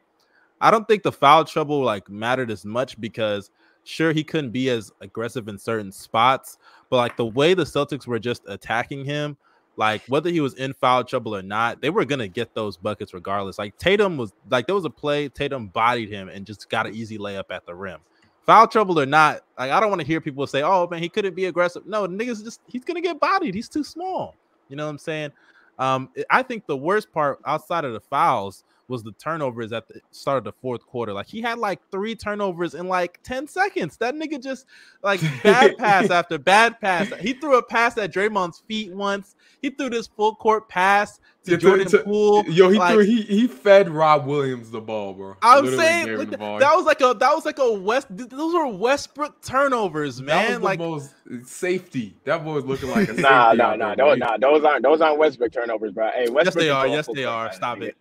I 0.60 0.72
don't 0.72 0.86
think 0.90 1.04
the 1.04 1.12
foul 1.14 1.46
trouble 1.46 1.82
like 1.82 2.10
mattered 2.10 2.52
as 2.52 2.66
much 2.66 3.00
because 3.00 3.50
sure 3.86 4.12
he 4.12 4.26
couldn't 4.26 4.52
be 4.52 4.70
as 4.70 4.92
aggressive 5.00 5.48
in 5.48 5.58
certain 5.58 5.94
spots, 5.94 6.58
but 6.90 6.98
like 6.98 7.16
the 7.16 7.26
way 7.26 7.54
the 7.54 7.64
Celtics 7.64 8.08
were 8.08 8.20
just 8.20 8.42
attacking 8.46 9.06
him, 9.06 9.38
like 9.78 10.02
whether 10.08 10.30
he 10.30 10.42
was 10.42 10.56
in 10.56 10.74
foul 10.74 11.06
trouble 11.06 11.34
or 11.34 11.42
not, 11.42 11.82
they 11.82 11.90
were 11.90 12.04
gonna 12.04 12.28
get 12.28 12.54
those 12.56 12.76
buckets 12.76 13.14
regardless. 13.14 13.58
Like 13.58 13.78
Tatum 13.78 14.18
was 14.18 14.34
like 14.52 14.66
there 14.66 14.76
was 14.76 14.84
a 14.84 14.90
play, 14.90 15.30
Tatum 15.30 15.68
bodied 15.68 16.10
him 16.10 16.28
and 16.28 16.46
just 16.46 16.70
got 16.70 16.88
an 16.88 16.94
easy 16.94 17.18
layup 17.18 17.52
at 17.52 17.66
the 17.66 17.74
rim. 17.74 18.02
Foul 18.48 18.68
trouble 18.68 19.00
or 19.00 19.06
not, 19.06 19.42
like 19.60 19.72
I 19.72 19.80
don't 19.80 19.89
want 19.89 20.01
to 20.01 20.08
hear 20.08 20.22
people 20.22 20.48
say, 20.48 20.63
"Oh 20.63 20.88
man, 20.89 21.04
he 21.04 21.10
couldn't 21.10 21.36
be 21.36 21.46
aggressive." 21.46 21.86
No, 21.86 22.08
niggas 22.08 22.44
just 22.44 22.62
he's 22.66 22.86
gonna 22.86 23.01
get 23.01 23.20
bodied. 23.20 23.54
He's 23.54 23.70
too 23.70 23.84
small. 23.84 24.36
You 24.70 24.77
know 24.77 24.86
what 24.86 24.92
I'm 24.92 24.98
saying? 24.98 25.32
Um, 25.77 26.10
I 26.30 26.42
think 26.44 26.66
the 26.66 26.77
worst 26.77 27.12
part 27.12 27.39
outside 27.46 27.84
of 27.84 27.94
the 27.94 28.00
fouls 28.00 28.63
was 28.88 29.03
the 29.03 29.12
turnovers 29.13 29.74
at 29.74 29.88
the 29.88 30.00
start 30.12 30.38
of 30.38 30.44
the 30.46 30.51
fourth 30.53 30.86
quarter. 30.86 31.13
Like 31.13 31.27
he 31.27 31.41
had 31.41 31.60
like 31.60 31.79
three 31.91 32.15
turnovers 32.15 32.74
in 32.74 32.88
like 32.88 33.20
10 33.24 33.48
seconds. 33.48 33.98
That 33.98 34.15
nigga 34.15 34.41
just 34.41 34.65
like 35.03 35.22
bad 35.44 35.77
pass 35.77 36.10
after 36.12 36.38
bad 36.38 36.79
pass. 36.79 37.12
He 37.20 37.34
threw 37.34 37.58
a 37.58 37.63
pass 37.63 37.98
at 37.98 38.13
Draymond's 38.13 38.63
feet 38.67 38.94
once. 38.94 39.36
He 39.62 39.70
threw 39.70 39.89
this 39.89 40.08
full 40.08 40.36
court 40.36 40.70
pass 40.70 41.20
to 41.44 41.51
yeah, 41.51 41.58
Jordan 41.58 41.88
to, 41.88 42.00
Poole. 42.00 42.46
Yo, 42.46 42.70
he 42.70 42.77
like, 42.77 42.94
threw 42.94 43.03
he 43.03 43.24
he 43.24 43.48
fed 43.48 43.89
Rob 43.89 44.25
Williams 44.25 44.70
the 44.72 44.82
ball, 44.82 45.13
bro. 45.13 45.36
I'm 45.41 45.65
Literally 45.65 45.84
saying 45.84 46.17
like, 46.17 46.29
that 46.60 46.75
was 46.75 46.86
like 46.86 47.01
a 47.01 47.15
that 47.20 47.34
was 47.34 47.46
like 47.46 47.60
a 47.60 47.74
West. 47.74 48.08
Those 48.10 48.53
were 48.53 48.67
Westbrook 48.67 49.41
turnovers, 49.41 50.22
man. 50.22 50.27
That 50.27 50.50
was 50.50 50.63
like 50.63 50.79
the 50.79 50.86
most 50.86 51.13
safety. 51.44 52.15
That 52.25 52.44
boy 52.44 52.53
was 52.53 52.65
looking 52.65 52.89
like 52.89 53.10
a 53.10 53.13
nah, 53.13 53.53
nah, 53.53 53.75
nah. 53.75 53.96
Those, 53.96 54.17
nah, 54.17 54.38
those 54.38 54.63
aren't 54.63 54.84
those 54.84 55.01
aren't 55.01 55.17
Westbrook 55.17 55.51
turnovers, 55.51 55.91
bro. 55.91 56.10
Hey, 56.12 56.29
Westbrook 56.29 56.46
yes, 56.46 56.53
they 56.56 56.70
are. 56.70 56.88
Yes, 56.88 57.10
they 57.13 57.25
are. 57.25 57.51
Stop 57.53 57.82
it. 57.82 57.98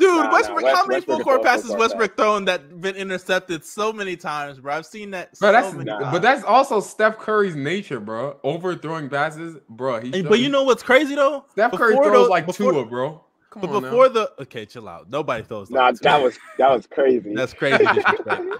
Dude, 0.00 0.08
nah, 0.08 0.32
Westbrook, 0.32 0.62
nah, 0.62 0.76
how 0.76 0.86
many 0.86 1.02
full 1.02 1.20
court 1.20 1.42
passes 1.42 1.70
Westbrook 1.76 2.16
thrown 2.16 2.46
that 2.46 2.80
been 2.80 2.96
intercepted 2.96 3.64
so 3.64 3.92
many 3.92 4.16
times, 4.16 4.58
bro? 4.58 4.74
I've 4.74 4.86
seen 4.86 5.10
that. 5.10 5.38
Bro, 5.38 5.48
so 5.48 5.52
that's 5.52 5.74
nah. 5.74 6.10
but 6.10 6.22
that's 6.22 6.42
also 6.42 6.80
Steph 6.80 7.18
Curry's 7.18 7.54
nature, 7.54 8.00
bro. 8.00 8.38
Overthrowing 8.42 9.10
passes, 9.10 9.58
bro. 9.68 10.00
Hey, 10.00 10.22
but 10.22 10.38
you 10.38 10.48
know 10.48 10.64
what's 10.64 10.82
crazy 10.82 11.14
though? 11.14 11.44
Steph 11.50 11.72
Curry 11.72 11.96
throws 11.96 12.12
those, 12.12 12.28
like 12.30 12.46
before, 12.46 12.72
Tua, 12.72 12.86
bro. 12.86 13.22
Come 13.50 13.62
But 13.62 13.80
before 13.80 14.06
now. 14.06 14.12
the 14.12 14.32
okay, 14.42 14.64
chill 14.64 14.88
out. 14.88 15.10
Nobody 15.10 15.42
throws. 15.42 15.70
Nah, 15.70 15.86
like 15.86 15.98
that 15.98 16.22
was 16.22 16.38
that 16.56 16.70
was 16.70 16.86
crazy. 16.86 17.34
that's 17.34 17.52
crazy 17.52 17.84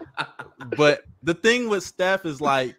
but 0.76 1.04
the 1.22 1.34
thing 1.34 1.68
with 1.68 1.84
Steph 1.84 2.26
is 2.26 2.40
like, 2.40 2.76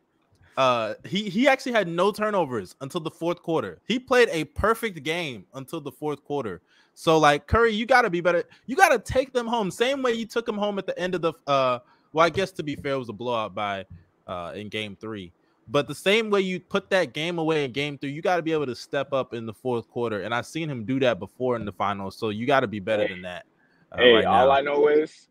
uh, 0.57 0.95
he 1.05 1.29
he 1.29 1.47
actually 1.47 1.71
had 1.71 1.87
no 1.87 2.11
turnovers 2.11 2.75
until 2.81 2.99
the 2.99 3.09
fourth 3.09 3.41
quarter. 3.41 3.81
He 3.87 3.97
played 3.97 4.27
a 4.29 4.43
perfect 4.43 5.01
game 5.03 5.45
until 5.53 5.79
the 5.79 5.91
fourth 5.91 6.23
quarter. 6.23 6.61
So 6.93 7.17
like 7.17 7.47
Curry, 7.47 7.71
you 7.73 7.85
got 7.85 8.03
to 8.03 8.09
be 8.09 8.21
better. 8.21 8.43
You 8.65 8.75
got 8.75 8.89
to 8.89 8.99
take 8.99 9.33
them 9.33 9.47
home. 9.47 9.71
Same 9.71 10.01
way 10.03 10.13
you 10.13 10.25
took 10.25 10.45
them 10.45 10.57
home 10.57 10.77
at 10.77 10.85
the 10.85 10.97
end 10.99 11.15
of 11.15 11.21
the. 11.21 11.33
uh 11.47 11.79
Well, 12.13 12.25
I 12.25 12.29
guess 12.29 12.51
to 12.53 12.63
be 12.63 12.75
fair, 12.75 12.93
it 12.93 12.97
was 12.99 13.09
a 13.09 13.13
blowout 13.13 13.55
by 13.55 13.85
uh 14.27 14.51
in 14.55 14.69
game 14.69 14.95
three. 14.99 15.33
But 15.67 15.87
the 15.87 15.95
same 15.95 16.29
way 16.29 16.41
you 16.41 16.59
put 16.59 16.89
that 16.89 17.13
game 17.13 17.37
away 17.37 17.63
in 17.63 17.71
game 17.71 17.97
three, 17.97 18.11
you 18.11 18.21
got 18.21 18.35
to 18.37 18.41
be 18.41 18.51
able 18.51 18.65
to 18.65 18.75
step 18.75 19.13
up 19.13 19.33
in 19.33 19.45
the 19.45 19.53
fourth 19.53 19.87
quarter. 19.89 20.21
And 20.21 20.33
I've 20.33 20.45
seen 20.45 20.69
him 20.69 20.85
do 20.85 20.99
that 20.99 21.17
before 21.19 21.55
in 21.55 21.63
the 21.65 21.71
finals. 21.71 22.17
So 22.17 22.29
you 22.29 22.45
got 22.45 22.59
to 22.61 22.67
be 22.67 22.79
better 22.79 23.03
Hey. 23.03 23.09
than 23.13 23.21
that. 23.21 23.45
uh, 23.91 23.97
hey, 23.97 24.15
right 24.15 24.25
all 24.25 24.47
now. 24.47 24.51
I 24.51 24.61
know 24.61 24.87
is 24.87 25.29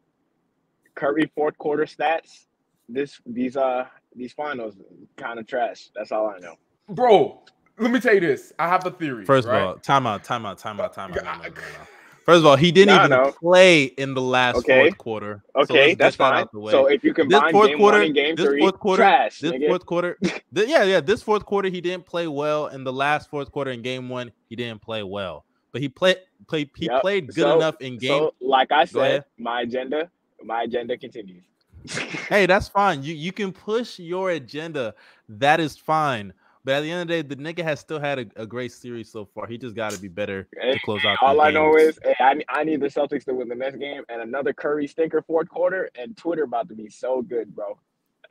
Curry 0.94 1.30
fourth 1.34 1.58
quarter 1.58 1.84
stats. 1.84 2.46
This 2.88 3.20
these 3.26 3.56
uh 3.56 3.84
these 4.16 4.32
finals 4.32 4.76
kind 5.16 5.38
of 5.38 5.46
trash. 5.46 5.90
That's 5.94 6.10
all 6.10 6.28
I 6.28 6.38
know. 6.38 6.56
bro, 6.88 7.42
let 7.80 7.90
me 7.90 8.00
tell 8.00 8.14
you 8.14 8.20
this. 8.20 8.52
I 8.58 8.68
have 8.68 8.84
a 8.86 8.90
theory. 8.90 9.24
First 9.24 9.48
right? 9.48 9.60
of 9.60 9.66
all, 9.68 9.74
timeout, 9.76 10.24
timeout, 10.26 10.60
timeout, 10.60 10.94
timeout. 10.94 11.16
No, 11.16 11.30
Yeah, 11.30 11.36
no, 11.36 11.42
no, 11.44 11.48
no. 11.48 11.86
First 12.26 12.38
of 12.40 12.46
all, 12.46 12.56
he 12.56 12.70
didn't 12.70 12.94
Nah, 12.94 13.04
even 13.20 13.32
play 13.32 13.84
in 13.84 14.14
the 14.14 14.20
last 14.20 14.56
Okay. 14.58 14.82
fourth 14.82 14.98
quarter. 14.98 15.42
Okay, 15.56 15.88
let's 15.88 15.98
that's 15.98 16.16
fine. 16.16 16.34
out 16.42 16.52
the 16.52 16.60
way. 16.60 16.70
So 16.70 16.86
if 16.86 17.02
you 17.02 17.12
this 17.12 17.16
combine 17.16 17.50
fourth 17.52 17.68
game 17.70 17.78
quarter, 17.78 17.98
one 17.98 18.06
and 18.06 18.14
game 18.14 18.36
this 18.36 18.46
three, 18.46 18.60
fourth 18.60 18.78
quarter, 18.78 19.02
trash. 19.02 19.38
this 19.40 19.52
nigga. 19.52 19.66
fourth 19.68 19.86
quarter, 19.86 20.18
th- 20.22 20.68
yeah, 20.68 20.84
yeah, 20.84 21.00
this 21.00 21.22
fourth 21.22 21.44
quarter 21.46 21.68
he 21.70 21.80
didn't 21.80 22.06
play 22.06 22.28
well. 22.28 22.66
In 22.68 22.84
the 22.84 22.92
last 22.92 23.30
fourth 23.30 23.50
quarter 23.50 23.70
in 23.72 23.80
game 23.82 24.08
one, 24.08 24.30
he 24.48 24.54
didn't 24.54 24.82
play 24.82 25.02
well, 25.02 25.44
but 25.72 25.80
he 25.80 25.88
played, 25.88 26.18
played, 26.46 26.70
he 26.76 26.86
Yep. 26.86 27.00
played 27.00 27.26
good 27.28 27.36
So- 27.42 27.56
enough 27.56 27.80
in 27.80 27.96
game. 27.98 28.08
So, 28.10 28.34
like 28.40 28.70
I 28.70 28.84
said, 28.84 29.24
my 29.38 29.62
agenda, 29.62 30.10
my 30.44 30.64
agenda 30.64 30.96
continues. 30.98 31.42
hey, 32.28 32.44
that's 32.44 32.68
fine. 32.68 33.02
You 33.02 33.14
you 33.14 33.32
can 33.32 33.50
push 33.50 33.98
your 33.98 34.30
agenda. 34.32 34.94
That 35.30 35.58
is 35.58 35.78
fine. 35.78 36.34
But 36.64 36.74
at 36.74 36.80
the 36.82 36.90
end 36.90 37.02
of 37.02 37.08
the 37.08 37.22
day, 37.22 37.34
the 37.34 37.36
nigga 37.36 37.62
has 37.64 37.80
still 37.80 37.98
had 37.98 38.18
a, 38.18 38.26
a 38.36 38.46
great 38.46 38.70
series 38.72 39.10
so 39.10 39.24
far. 39.24 39.46
He 39.46 39.56
just 39.56 39.74
got 39.74 39.92
to 39.92 39.98
be 40.00 40.08
better 40.08 40.46
Hey, 40.60 40.74
to 40.74 40.80
close 40.80 41.02
out. 41.06 41.16
All 41.22 41.32
these 41.34 41.42
I 41.42 41.50
know 41.52 41.74
is, 41.76 41.98
hey, 42.04 42.14
I, 42.20 42.34
I 42.50 42.64
need 42.64 42.80
the 42.80 42.88
Celtics 42.88 43.24
to 43.24 43.34
win 43.34 43.48
the 43.48 43.54
next 43.54 43.76
game 43.78 44.02
and 44.10 44.20
another 44.20 44.52
Curry 44.52 44.86
stinker 44.86 45.22
fourth 45.22 45.48
quarter, 45.48 45.90
and 45.98 46.14
Twitter 46.18 46.42
about 46.42 46.68
to 46.68 46.74
be 46.74 46.90
so 46.90 47.22
good, 47.22 47.54
bro. 47.54 47.78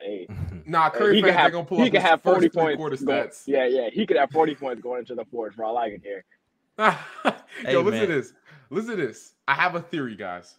Hey, 0.00 0.28
Nah, 0.64 0.90
Curry 0.90 1.16
he 1.16 1.22
fans 1.22 1.32
could 1.32 1.34
are 1.38 1.42
have 1.42 1.52
gonna 1.52 1.64
pull 1.64 1.78
he 1.78 1.84
up 1.88 1.92
could 1.92 2.00
his 2.00 2.08
have 2.10 2.22
first 2.22 2.54
points. 2.54 2.76
quarter 2.78 2.96
going- 2.96 3.18
stats. 3.28 3.42
yeah, 3.46 3.66
yeah, 3.66 3.88
he 3.92 4.06
could 4.06 4.16
have 4.16 4.30
forty 4.30 4.54
points 4.54 4.80
going 4.80 5.00
into 5.00 5.14
the 5.16 5.24
fourth 5.26 5.54
for 5.54 5.64
all 5.64 5.76
I 5.76 5.90
can 5.90 6.00
care. 6.00 6.24
Hey, 7.64 7.72
Yo, 7.72 7.80
listen 7.82 7.98
man. 8.00 8.08
to 8.08 8.14
this. 8.14 8.32
Listen 8.70 8.96
to 8.96 9.06
this. 9.06 9.34
I 9.48 9.54
have 9.54 9.74
a 9.74 9.80
theory, 9.82 10.14
guys. 10.16 10.54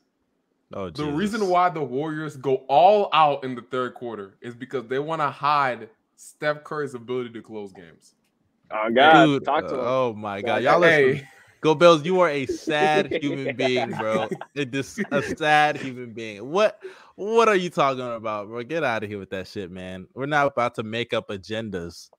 oh, 0.74 0.88
The 0.92 1.04
Jesus. 1.06 1.14
reason 1.18 1.48
why 1.48 1.70
the 1.70 1.82
Warriors 1.82 2.36
go 2.38 2.66
all 2.68 3.10
out 3.14 3.44
in 3.46 3.56
the 3.56 3.62
third 3.62 3.94
quarter 3.96 4.36
is 4.42 4.54
because 4.54 4.86
they 4.88 5.00
want 5.00 5.22
to 5.22 5.30
hide 5.32 5.90
Steph 6.22 6.64
Curry's 6.64 6.94
ability 6.94 7.32
to 7.32 7.42
close 7.42 7.74
games. 7.74 8.14
Oh 8.70 8.90
God, 8.94 9.26
Dude, 9.26 9.44
talk 9.46 9.68
to 9.68 9.74
him. 9.74 9.80
uh, 9.80 9.84
oh 9.84 10.14
my 10.16 10.42
god, 10.42 10.62
y'all 10.62 10.76
him. 10.76 10.82
listen. 10.82 11.16
Hey, 11.16 11.28
Go 11.62 11.76
Bills, 11.76 12.06
you 12.06 12.20
are 12.22 12.30
a 12.30 12.46
sad 12.46 13.12
human 13.22 13.56
being, 13.56 13.90
bro. 13.92 14.30
It 14.56 14.74
is 14.74 15.00
a 15.12 15.22
sad 15.38 15.78
human 15.78 16.14
being. 16.14 16.50
What 16.50 16.80
what 17.16 17.48
are 17.50 17.56
you 17.56 17.70
talking 17.72 18.02
about, 18.02 18.48
bro? 18.48 18.64
Get 18.64 18.84
out 18.84 19.04
of 19.04 19.10
here 19.10 19.18
with 19.20 19.32
that 19.32 19.48
shit, 19.48 19.72
man. 19.72 20.08
We're 20.14 20.28
not 20.28 20.48
about 20.48 20.76
to 20.76 20.84
make 20.84 21.12
up 21.14 21.30
agendas 21.30 22.10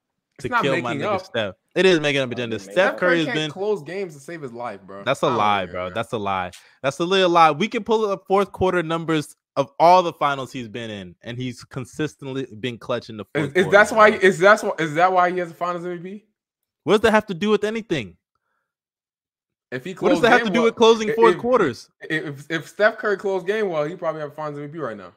to 0.41 0.49
kill 0.49 0.81
my 0.83 0.95
nigga 0.97 1.15
up. 1.15 1.25
Steph. 1.25 1.55
It 1.77 1.87
is 1.87 2.01
making 2.01 2.23
up 2.23 2.31
Not 2.31 2.39
agendas. 2.39 2.61
Steph 2.71 2.95
up. 2.95 2.99
Curry 2.99 3.19
has 3.19 3.27
can't 3.27 3.37
been 3.37 3.51
close 3.51 3.83
games 3.83 4.15
to 4.15 4.21
save 4.21 4.43
his 4.43 4.53
life, 4.53 4.81
bro. 4.83 5.05
that's 5.05 5.23
a 5.23 5.29
lie, 5.29 5.67
bro. 5.67 5.91
That's 5.91 6.13
a 6.13 6.19
lie. 6.19 6.51
That's 6.83 6.99
a 6.99 7.05
little 7.05 7.31
lie. 7.31 7.53
We 7.53 7.69
can 7.69 7.85
pull 7.85 8.05
up 8.11 8.25
fourth 8.27 8.51
quarter 8.53 8.83
numbers 8.83 9.37
of 9.57 9.71
all 9.79 10.03
the 10.03 10.13
finals 10.13 10.51
he's 10.53 10.69
been 10.69 10.91
in, 10.91 11.15
and 11.23 11.37
he's 11.37 11.63
consistently 11.65 12.47
been 12.61 12.79
clutching 12.79 13.17
the 13.19 13.25
Is, 13.35 13.53
is 13.53 13.69
that's 13.69 13.93
why 13.93 14.09
is 14.09 14.39
that's 14.39 14.63
why 14.63 14.73
is 14.79 14.95
that 14.95 15.13
why 15.13 15.31
he 15.31 15.39
has 15.39 15.51
a 15.51 15.55
Finals 15.55 15.85
MVP? 15.85 16.23
What 16.85 16.95
does 16.95 17.01
that 17.03 17.11
have 17.13 17.27
to 17.27 17.35
do 17.35 17.51
with 17.51 17.63
anything? 17.65 18.17
If 19.71 19.85
he 19.85 19.93
What 19.95 20.11
does 20.11 20.21
that 20.23 20.31
have 20.33 20.43
to 20.45 20.51
do 20.51 20.61
well- 20.61 20.65
with 20.65 20.75
closing 20.77 21.09
if- 21.09 21.15
fourth 21.17 21.35
if- 21.37 21.41
quarters? 21.41 21.89
If 22.01 22.51
if 22.51 22.69
Steph 22.69 22.99
Curry 22.99 23.17
closed 23.17 23.47
game 23.47 23.69
well, 23.69 23.85
he 23.85 23.95
probably 23.97 24.21
have 24.23 24.35
Finals 24.35 24.59
MVP 24.59 24.79
right 24.79 24.97
now. 24.97 25.13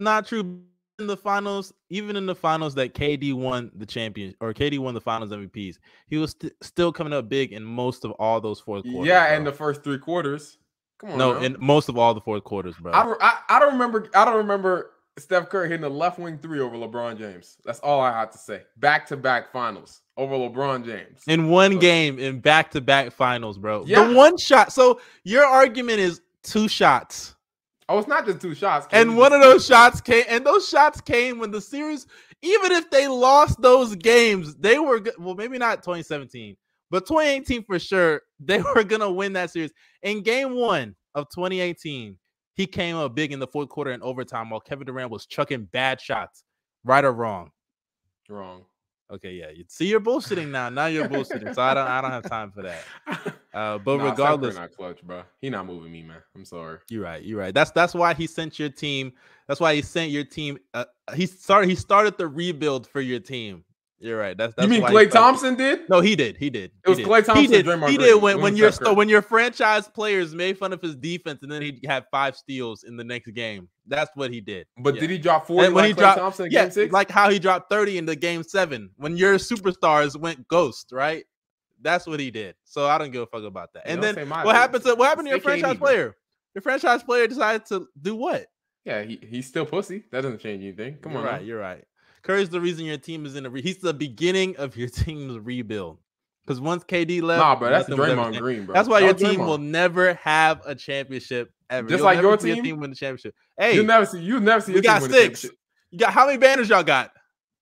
not 0.00 0.26
true. 0.26 0.62
In 1.00 1.06
the 1.06 1.16
finals, 1.16 1.72
even 1.90 2.16
in 2.16 2.26
the 2.26 2.34
finals 2.34 2.74
that 2.74 2.92
KD 2.92 3.32
won 3.32 3.70
the 3.76 3.86
champion 3.86 4.34
or 4.40 4.52
KD 4.52 4.80
won 4.80 4.94
the 4.94 5.00
finals 5.00 5.30
MVPs, 5.30 5.76
he 6.08 6.16
was 6.16 6.32
st- 6.32 6.52
still 6.60 6.92
coming 6.92 7.12
up 7.12 7.28
big 7.28 7.52
in 7.52 7.62
most 7.64 8.04
of 8.04 8.10
all 8.12 8.40
those 8.40 8.58
fourth 8.58 8.82
quarters. 8.82 9.06
yeah, 9.06 9.36
in 9.36 9.44
the 9.44 9.52
first 9.52 9.84
three 9.84 9.98
quarters. 9.98 10.58
Come 10.98 11.12
on, 11.12 11.18
no, 11.18 11.38
in 11.38 11.56
most 11.60 11.88
of 11.88 11.96
all 11.96 12.12
the 12.14 12.20
fourth 12.20 12.44
quarters, 12.44 12.74
bro. 12.80 12.92
I 12.92 13.04
don't 13.04 13.18
I, 13.22 13.38
I 13.48 13.58
don't 13.58 13.72
remember 13.72 14.08
I 14.14 14.24
don't 14.24 14.36
remember 14.36 14.90
Steph 15.18 15.48
Curry 15.48 15.68
hitting 15.68 15.82
the 15.82 15.88
left 15.90 16.18
wing 16.18 16.38
three 16.38 16.60
over 16.60 16.76
LeBron 16.76 17.18
James. 17.18 17.56
That's 17.64 17.80
all 17.80 18.00
I 18.00 18.12
have 18.12 18.30
to 18.32 18.38
say. 18.38 18.62
Back 18.76 19.06
to 19.08 19.16
back 19.16 19.52
finals 19.52 20.02
over 20.16 20.34
LeBron 20.34 20.84
James. 20.84 21.22
in 21.26 21.48
one 21.48 21.72
So- 21.74 21.78
game 21.78 22.18
in 22.18 22.40
back 22.40 22.70
to 22.72 22.80
back 22.80 23.12
finals, 23.12 23.58
bro. 23.58 23.84
Yeah. 23.86 24.06
The 24.08 24.14
one 24.14 24.36
shot. 24.38 24.72
So 24.72 25.00
your 25.24 25.44
argument 25.44 26.00
is 26.00 26.20
two 26.42 26.68
shots. 26.68 27.34
Oh, 27.88 27.98
it's 27.98 28.06
not 28.08 28.26
just 28.26 28.40
two 28.40 28.54
shots. 28.54 28.86
And 28.92 29.16
one 29.16 29.32
of 29.32 29.40
those 29.40 29.64
shots 29.66 30.00
came, 30.02 30.24
and 30.28 30.44
those 30.44 30.68
shots 30.68 31.00
came 31.00 31.38
when 31.38 31.50
the 31.50 31.60
series, 31.60 32.06
even 32.42 32.70
if 32.72 32.90
they 32.90 33.08
lost 33.08 33.62
those 33.62 33.94
games, 33.96 34.54
they 34.56 34.78
were 34.78 35.00
go- 35.00 35.12
well, 35.18 35.34
maybe 35.34 35.56
not 35.56 35.82
2017, 35.82 36.54
but 36.90 37.06
2018 37.06 37.64
for 37.64 37.78
sure, 37.78 38.22
they 38.40 38.62
were 38.62 38.84
gonna 38.84 39.10
win 39.10 39.32
that 39.34 39.50
series. 39.50 39.72
In 40.02 40.22
game 40.22 40.54
one 40.54 40.94
of 41.14 41.28
2018, 41.30 42.16
he 42.54 42.66
came 42.66 42.96
up 42.96 43.14
big 43.14 43.32
in 43.32 43.38
the 43.38 43.46
fourth 43.46 43.68
quarter 43.68 43.90
and 43.90 44.02
overtime 44.02 44.50
while 44.50 44.60
Kevin 44.60 44.86
Durant 44.86 45.10
was 45.10 45.26
chucking 45.26 45.64
bad 45.66 46.00
shots, 46.00 46.44
right 46.84 47.04
or 47.04 47.12
wrong. 47.12 47.50
wrong. 48.28 48.64
Okay, 49.10 49.32
yeah, 49.32 49.48
you 49.48 49.64
see, 49.68 49.86
you're 49.86 50.00
bullshitting 50.00 50.48
now. 50.48 50.68
Now 50.68 50.86
you're 50.86 51.08
bullshitting, 51.08 51.54
so 51.54 51.62
I 51.62 51.72
don't, 51.72 51.88
I 51.88 52.02
don't 52.02 52.10
have 52.10 52.28
time 52.28 52.52
for 52.52 52.62
that. 52.62 52.84
Uh, 53.54 53.78
but 53.78 53.96
Nah, 53.96 54.10
regardless, 54.10 54.54
not 54.54 54.70
clutch, 54.70 55.02
bro. 55.02 55.22
He 55.40 55.48
not 55.48 55.66
moving 55.66 55.90
me, 55.90 56.02
man. 56.02 56.18
I'm 56.36 56.44
sorry. 56.44 56.78
You're 56.90 57.02
right. 57.02 57.24
You're 57.24 57.38
right. 57.38 57.52
That's 57.52 57.70
that's 57.70 57.94
why 57.94 58.12
he 58.14 58.26
sent 58.26 58.58
your 58.58 58.68
team. 58.68 59.12
That's 59.48 59.58
why 59.58 59.74
he 59.74 59.82
sent 59.82 60.10
your 60.10 60.22
team. 60.22 60.58
Uh, 60.74 60.84
he 61.16 61.26
started. 61.26 61.68
He 61.68 61.74
started 61.74 62.18
the 62.18 62.28
rebuild 62.28 62.86
for 62.86 63.00
your 63.00 63.20
team. 63.20 63.64
You're 64.00 64.18
right. 64.18 64.36
That's, 64.36 64.54
that's 64.54 64.64
you 64.64 64.70
mean 64.80 64.82
Klay 64.88 65.10
Thompson 65.10 65.56
did? 65.56 65.88
No, 65.90 66.00
he 66.00 66.14
did. 66.14 66.36
He 66.36 66.50
did. 66.50 66.70
It 66.84 66.88
was. 66.88 66.98
Klay 67.00 67.24
Thompson 67.24 67.36
He 67.36 67.46
did. 67.48 67.66
Draymond 67.66 67.88
he 67.90 67.98
did 67.98 68.22
when, 68.22 68.40
when 68.40 68.56
your 68.56 68.70
Curry. 68.70 68.94
when 68.94 69.08
your 69.08 69.22
franchise 69.22 69.88
players 69.88 70.34
made 70.36 70.56
fun 70.56 70.72
of 70.72 70.80
his 70.80 70.94
defense, 70.94 71.42
and 71.42 71.50
then 71.50 71.62
he 71.62 71.80
had 71.84 72.04
five 72.12 72.36
steals 72.36 72.84
in 72.84 72.96
the 72.96 73.02
next 73.02 73.28
game. 73.32 73.68
That's 73.88 74.10
what 74.14 74.30
he 74.32 74.40
did. 74.40 74.66
But 74.78 74.94
Yeah. 74.94 75.00
did 75.00 75.10
he 75.10 75.18
drop 75.18 75.46
40 75.48 75.66
And 75.66 75.74
when 75.74 75.82
like 75.84 75.88
he 75.88 75.94
Klay 75.94 75.98
dropped- 75.98 76.18
Thompson 76.18 76.46
in 76.46 76.52
Yeah, 76.52 76.62
game 76.64 76.70
six? 76.70 76.92
like 76.92 77.10
how 77.10 77.28
he 77.28 77.38
dropped 77.40 77.70
30 77.70 77.98
in 77.98 78.06
the 78.06 78.14
game 78.14 78.44
seven 78.44 78.90
when 78.98 79.16
your 79.16 79.36
superstars 79.36 80.14
went 80.16 80.46
ghost, 80.46 80.90
right? 80.92 81.24
That's 81.82 82.06
what 82.06 82.20
he 82.20 82.30
did. 82.30 82.54
So 82.64 82.86
I 82.86 82.98
don't 82.98 83.10
give 83.10 83.22
a 83.22 83.26
fuck 83.26 83.42
about 83.42 83.72
that. 83.74 83.82
And 83.86 84.02
then 84.02 84.14
what 84.28 84.44
dude. 84.44 84.52
happened 84.54 84.84
to 84.84 84.94
what 84.94 85.08
happened 85.08 85.26
to 85.26 85.30
your 85.30 85.40
franchise 85.40 85.76
bro. 85.76 85.86
player? 85.88 86.16
Your 86.54 86.62
franchise 86.62 87.02
player 87.02 87.26
decided 87.26 87.66
to 87.66 87.88
do 88.00 88.14
what? 88.14 88.46
Yeah, 88.84 89.02
he, 89.02 89.18
he's 89.28 89.46
still 89.46 89.66
pussy. 89.66 90.04
That 90.12 90.22
doesn't 90.22 90.40
change 90.40 90.62
anything. 90.62 90.98
Come 91.02 91.12
you're 91.12 91.20
on, 91.20 91.26
right. 91.26 91.40
now. 91.40 91.46
You're 91.46 91.60
right. 91.60 91.84
Curry's 92.22 92.48
the 92.50 92.60
reason 92.60 92.84
your 92.84 92.98
team 92.98 93.26
is 93.26 93.36
in 93.36 93.46
a. 93.46 93.50
Re- 93.50 93.62
he's 93.62 93.78
the 93.78 93.94
beginning 93.94 94.56
of 94.56 94.76
your 94.76 94.88
team's 95.02 95.38
rebuild. 95.38 95.98
Because 96.46 96.60
once 96.60 96.82
KD 96.84 97.20
left, 97.22 97.40
Nah, 97.40 97.56
bro, 97.56 97.68
that's 97.70 97.88
Draymond. 97.90 98.38
Green, 98.38 98.64
bro. 98.64 98.72
That's 98.74 98.88
why 98.88 99.00
your 99.00 99.12
team 99.12 99.40
Draymond. 99.40 99.46
will 99.46 99.58
never 99.58 100.14
have 100.14 100.62
a 100.64 100.74
championship 100.74 101.50
ever. 101.68 101.86
Just 101.88 101.98
You'll 101.98 102.04
like 102.06 102.16
never 102.16 102.28
your 102.28 102.38
see 102.40 102.50
a 102.50 102.54
team? 102.54 102.64
team 102.64 102.80
win 102.80 102.88
the 102.90 102.96
championship. 102.96 103.34
Hey, 103.58 103.74
you 103.74 103.82
never 103.82 104.06
see 104.06 104.20
you 104.20 104.40
never 104.40 104.62
see 104.62 104.72
we 104.72 104.76
your 104.76 104.82
team 104.82 104.92
got 105.00 105.10
six. 105.10 105.44
You 105.90 105.98
got 105.98 106.12
how 106.12 106.24
many 106.26 106.38
banners 106.38 106.68
y'all 106.70 106.82
got? 106.82 107.10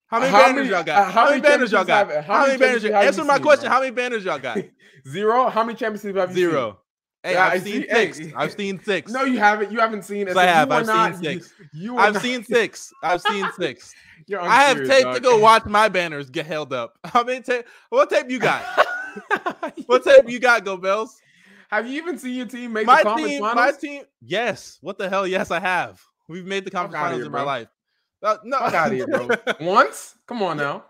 How 0.07 0.21
many 0.21 0.31
How 0.31 0.39
banners 0.43 0.57
many- 0.57 0.69
y'all 0.69 0.79
uh, 0.79 0.83
got? 0.85 1.05
how 1.07 1.11
How 1.11 1.25
many 1.31 1.43
many 1.43 1.55
banners 1.57 1.73
y'all 1.73 1.85
got? 1.85 2.11
have- 2.13 2.25
How 2.25 2.35
how 2.35 2.47
many 2.47 2.59
many 2.59 2.79
banners? 2.79 2.85
Answer 3.07 3.23
you 3.23 3.27
my 3.27 3.35
seen, 3.35 3.43
question. 3.43 3.63
bro? 3.65 3.71
How 3.75 3.81
many 3.81 3.91
banners 3.91 4.25
y'all 4.25 4.39
got? 4.39 4.59
Zero. 5.09 5.49
How 5.49 5.65
many 5.65 5.77
championships 5.77 6.17
have 6.17 6.31
you 6.31 6.37
seen? 6.37 6.51
Zero. 6.51 6.79
Hey, 7.25 7.33
Yeah, 7.33 7.45
I've 7.49 7.63
see- 7.65 7.73
seen 7.73 7.87
hey. 7.91 8.13
six. 8.13 8.33
I've 8.37 8.53
seen 8.53 8.81
six. 8.85 9.11
No, 9.13 9.25
you 9.25 9.39
haven't. 9.41 9.73
You 9.73 9.81
haven't 9.81 10.05
seen. 10.05 10.29
Yes, 10.29 10.37
I 10.37 10.45
have. 10.45 10.71
I've 10.71 10.87
seen 10.87 11.25
six. 11.25 11.53
You, 11.73 11.83
you 11.95 11.97
I've 11.99 12.15
not- 12.15 12.23
seen 12.23 12.45
six. 12.55 12.93
I've 13.03 13.21
seen 13.21 13.49
six. 13.59 13.93
I 14.35 14.63
have 14.65 14.87
tape 14.87 15.15
to 15.15 15.21
go 15.21 15.39
watch 15.39 15.65
my 15.67 15.89
banners 15.89 16.31
get 16.31 16.47
held 16.47 16.73
up. 16.73 16.99
Many 17.15 17.43
tape? 17.43 17.67
What 17.91 18.11
tape 18.11 18.31
you 18.31 18.39
got? 18.39 18.63
what 19.87 20.05
tape 20.05 20.29
you 20.29 20.39
got, 20.39 20.65
Go 20.65 20.77
Bells? 20.77 21.21
Have 21.71 21.87
you 21.87 21.95
even 21.95 22.19
seen 22.19 22.35
your 22.35 22.47
team 22.47 22.73
make 22.73 22.87
My 22.87 22.99
the 22.99 23.05
conference 23.05 23.31
team, 23.31 23.41
finals? 23.41 23.57
my 23.57 23.73
team. 23.79 24.03
Yes. 24.21 24.79
What 24.81 24.99
the 24.99 25.09
hell? 25.09 25.27
Yes, 25.27 25.51
I 25.51 25.61
have. 25.61 26.01
We've 26.29 26.47
made 26.47 26.65
the 26.65 26.71
conference 26.71 26.95
finals 26.95 27.19
here, 27.19 27.27
in 27.27 27.33
my 27.33 27.43
life. 27.43 27.69
Uh, 28.23 28.37
no, 28.45 28.57
out 28.59 28.89
of 28.89 28.93
here, 28.93 29.07
bro. 29.07 29.29
Once? 29.61 30.17
Come 30.27 30.43
on 30.43 30.57
now. 30.57 30.85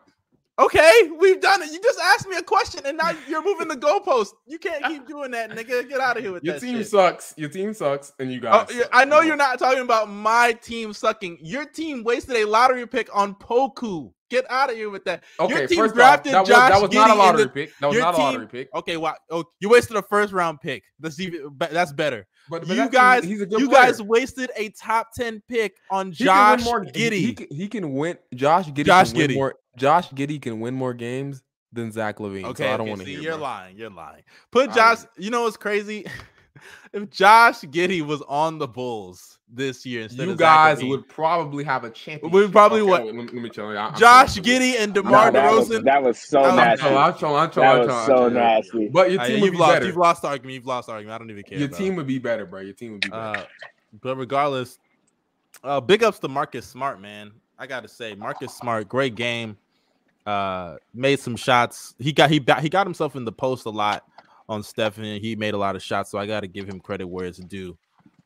Okay, 0.59 1.11
we've 1.21 1.41
done 1.41 1.61
it. 1.63 1.71
You 1.71 1.81
just 1.83 1.99
asked 2.01 2.27
me 2.27 2.37
a 2.37 2.43
question, 2.43 2.81
and 2.87 2.97
now 2.97 3.13
you're 3.29 3.45
moving 3.45 3.69
the 3.69 3.77
goalpost. 3.77 4.29
You 4.47 4.59
can't 4.59 4.83
keep 4.87 5.07
doing 5.09 5.31
that, 5.33 5.51
nigga. 5.51 5.87
Get 5.87 6.01
out 6.01 6.17
of 6.17 6.23
here 6.23 6.33
with 6.33 6.43
that. 6.45 6.47
Your 6.51 6.59
team 6.61 6.79
shit. 6.79 6.89
sucks. 6.89 7.35
Your 7.37 7.51
team 7.51 7.75
sucks, 7.75 8.13
and 8.19 8.33
you 8.33 8.39
Oh, 8.39 8.43
guys. 8.43 8.69
yeah, 8.71 8.81
suck. 8.83 8.91
I 8.93 9.05
know 9.05 9.21
you're 9.21 9.37
not 9.37 9.59
talking 9.59 9.83
about 9.83 10.09
my 10.09 10.53
team 10.63 10.95
sucking. 10.95 11.39
Your 11.43 11.67
team 11.67 12.05
wasted 12.05 12.37
a 12.37 12.47
lottery 12.47 12.87
pick 12.87 13.15
on 13.15 13.35
Poku. 13.35 14.13
Get 14.29 14.45
out 14.51 14.71
of 14.71 14.77
here 14.77 14.91
with 14.91 15.05
that. 15.05 15.23
Okay, 15.39 15.57
your 15.59 15.67
team 15.69 15.79
first 15.79 15.95
drafted 15.95 16.35
off, 16.35 16.47
that 16.49 16.53
Josh 16.53 16.71
was, 16.71 16.81
that 16.81 16.87
was 16.89 16.95
not 16.95 17.11
a 17.11 17.15
lottery 17.15 17.43
the- 17.45 17.49
pick. 17.51 17.71
That 17.81 17.87
was 17.89 17.99
not 17.99 18.15
a 18.15 18.17
team- 18.17 18.25
lottery 18.25 18.47
pick. 18.49 18.75
Okay, 18.75 18.97
wow. 18.97 19.15
Oh, 19.31 19.45
you 19.61 19.69
wasted 19.69 19.97
a 19.99 20.03
first 20.03 20.33
round 20.33 20.61
pick. 20.63 20.83
That's 20.99 21.21
even 21.21 21.51
be- 21.57 21.67
that's 21.71 21.93
better. 21.93 22.27
But, 22.49 22.67
but 22.67 22.77
you 22.77 22.89
guys, 22.89 23.25
he's 23.25 23.41
a 23.43 23.47
good 23.47 23.61
you 23.61 23.69
player. 23.69 23.83
guys 23.87 24.01
wasted 24.03 24.51
a 24.57 24.71
top 24.71 25.09
ten 25.15 25.43
pick 25.49 25.75
on 25.91 26.09
He 26.13 26.25
Josh 26.25 26.65
more- 26.65 26.83
he- 26.83 26.91
Giddey. 26.93 27.13
He, 27.21 27.35
can, 27.35 27.47
he 27.51 27.69
can 27.69 27.93
win. 27.93 28.17
Josh 28.35 28.67
Giddey. 28.69 28.87
Josh 28.87 29.11
can 29.11 29.19
win 29.19 29.31
Giddey. 29.31 29.35
More, 29.35 29.55
Josh 29.77 30.11
Giddey 30.11 30.41
can 30.41 30.61
win 30.61 30.75
more 30.75 30.95
games 30.95 31.43
than 31.73 31.91
Zach 31.93 32.19
LaVine. 32.19 32.45
Okay, 32.45 32.65
so 32.65 32.69
I 32.73 32.77
don't 32.77 32.83
okay, 32.83 32.89
want 32.91 33.01
to 33.01 33.07
see, 33.07 33.13
hear. 33.15 33.23
You're 33.23 33.33
bro. 33.35 33.43
lying. 33.43 33.77
You're 33.77 33.91
lying. 33.91 34.23
Put 34.51 34.73
Josh. 34.73 34.99
don't- 35.01 35.11
You 35.19 35.31
know 35.31 35.43
what's 35.43 35.57
crazy? 35.57 36.07
if 36.93 37.11
Josh 37.11 37.61
Giddey 37.63 38.01
was 38.03 38.23
on 38.29 38.59
the 38.59 38.67
Bulls 38.69 39.39
this 39.49 39.87
year 39.87 40.03
instead 40.03 40.25
You 40.27 40.33
of 40.33 40.39
Zach 40.39 40.47
guys 40.79 40.79
LaVine, 40.81 40.89
would 40.89 41.09
probably 41.09 41.63
have 41.65 41.85
a 41.85 41.91
championship. 41.91 42.33
We 42.33 42.49
probably 42.49 42.81
Okay, 42.81 42.91
would. 42.91 43.05
Let 43.05 43.15
me, 43.15 43.23
let 43.25 43.35
me 43.35 43.51
tell 43.51 43.71
you. 43.71 43.77
I- 43.77 43.89
I'm 43.89 43.95
Josh 43.99 44.35
trolling. 44.35 44.61
Giddey 44.63 44.75
and 44.81 44.95
No, 44.95 45.03
DeMar 45.03 45.31
that, 45.33 45.53
was, 45.53 45.69
DeRozan. 45.69 45.85
that 45.85 46.03
was 46.03 46.19
so 46.19 46.43
That 46.43 46.51
I'm 46.51 46.57
nasty. 46.57 46.83
trolling. 46.83 46.99
I'm 46.99 47.19
trolling. 47.19 47.43
I'm 47.43 47.51
trolling. 47.51 47.71
That 47.71 47.81
I'm 47.83 47.87
was 47.99 48.07
trolling, 48.07 48.21
so 48.23 48.27
I'm 48.27 48.35
nasty. 48.35 48.89
But 48.89 49.11
your 49.11 49.23
team 49.25 49.35
yeah, 49.37 49.41
would 49.41 49.45
you've 49.47 49.53
be 49.53 49.59
lost. 49.59 49.73
better. 49.75 49.87
You've 49.87 49.97
lost 49.97 50.23
the 50.23 50.29
argument. 50.29 50.55
You've 50.55 50.67
lost 50.67 50.87
the 50.87 50.93
argument. 50.95 51.15
I 51.15 51.19
don't 51.19 51.31
even 51.31 51.43
care. 51.45 51.59
Your 51.59 51.69
bro. 51.69 51.79
team 51.79 51.97
would 51.97 52.07
be 52.07 52.19
better, 52.19 52.47
bro. 52.47 52.61
Your 52.61 52.75
team 52.75 52.93
would 52.93 53.03
be 53.03 53.09
better. 53.11 53.41
Uh, 53.41 53.45
but 54.01 54.17
regardless, 54.17 54.79
uh, 55.63 55.81
big 55.81 56.03
ups 56.03 56.19
to 56.21 56.29
Marcus 56.29 56.65
Smart, 56.67 57.01
man. 57.01 57.33
I 57.59 57.67
gotta 57.67 57.89
say, 57.89 58.15
Marcus 58.15 58.55
Smart, 58.55 58.89
great 58.89 59.15
game. 59.15 59.57
Uh, 60.27 60.77
made 60.93 61.21
some 61.21 61.37
shots. 61.37 61.95
He 61.99 62.13
got 62.13 62.31
he 62.31 62.41
got 62.41 62.61
he 62.61 62.69
got 62.69 62.87
himself 62.87 63.15
in 63.15 63.25
the 63.25 63.33
post 63.33 63.65
a 63.67 63.71
lot 63.71 64.05
on 64.49 64.63
Stephen. 64.63 65.21
He 65.21 65.37
made 65.37 65.55
a 65.55 65.59
lot 65.59 65.77
of 65.77 65.83
shots, 65.83 66.11
so 66.11 66.19
I 66.19 66.27
gotta 66.27 66.49
give 66.49 66.69
him 66.69 66.81
credit 66.81 67.07
where 67.07 67.27
it's 67.27 67.39
due. 67.39 67.79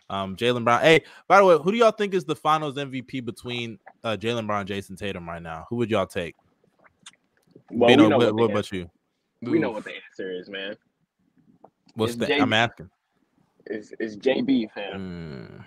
Um, 0.08 0.34
Jaylen 0.34 0.64
Brown. 0.64 0.80
Hey, 0.80 1.04
by 1.28 1.38
the 1.38 1.44
way, 1.44 1.58
who 1.62 1.70
do 1.70 1.78
y'all 1.78 1.92
think 1.92 2.14
is 2.14 2.24
the 2.24 2.34
Finals 2.34 2.74
MVP 2.76 3.24
between 3.24 3.78
uh, 4.02 4.16
Jaylen 4.18 4.46
Brown 4.46 4.60
and 4.60 4.68
Jayson 4.68 4.96
Tatum 4.96 5.28
right 5.28 5.42
now? 5.42 5.66
Who 5.70 5.76
would 5.76 5.90
y'all 5.90 6.06
take? 6.06 6.34
Well, 7.70 7.90
we 7.90 7.96
know 7.96 8.16
what, 8.16 8.34
what, 8.34 8.50
about 8.50 8.72
you? 8.72 8.90
we 9.42 9.58
know 9.58 9.70
what 9.70 9.84
the 9.84 9.92
answer 9.92 10.32
is, 10.32 10.48
man. 10.48 10.76
What's 11.94 12.14
It's 12.14 12.20
the? 12.20 12.26
JB. 12.26 12.42
I'm 12.42 12.52
asking. 12.52 12.90
It's, 13.66 13.92
it's 14.00 14.16
JB, 14.16 14.72
fam. 14.72 15.62
Mm, 15.62 15.64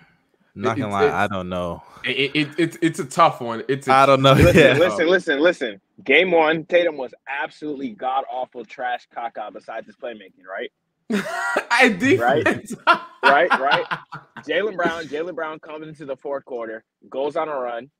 not 0.54 0.76
gonna 0.78 0.92
lie, 0.92 1.10
I 1.10 1.26
don't 1.26 1.48
know. 1.48 1.82
It, 2.04 2.32
it, 2.34 2.48
it's 2.58 2.78
it's 2.80 2.98
a 3.00 3.04
tough 3.04 3.40
one. 3.40 3.62
It's 3.68 3.88
a 3.88 3.92
I 3.92 4.06
don't 4.06 4.22
know. 4.22 4.34
Listen, 4.34 4.56
Yeah. 4.56 4.72
listen, 4.78 5.06
listen, 5.08 5.40
listen. 5.40 5.80
Game 6.04 6.30
one, 6.30 6.64
Tatum 6.66 6.96
was 6.96 7.14
absolutely 7.28 7.90
god 7.90 8.24
awful 8.30 8.64
trash 8.64 9.08
caca 9.14 9.52
besides 9.52 9.86
his 9.86 9.96
playmaking, 9.96 10.44
right? 10.48 10.70
I 11.70 11.88
defense. 11.98 12.74
Right, 13.24 13.48
right. 13.58 13.86
Jaylen 14.46 14.76
Brown, 14.76 15.04
Jaylen 15.04 15.34
Brown 15.34 15.58
comes 15.58 15.88
into 15.88 16.04
the 16.04 16.14
fourth 16.14 16.44
quarter, 16.44 16.84
goes 17.08 17.36
on 17.36 17.48
a 17.48 17.56
run, 17.58 17.90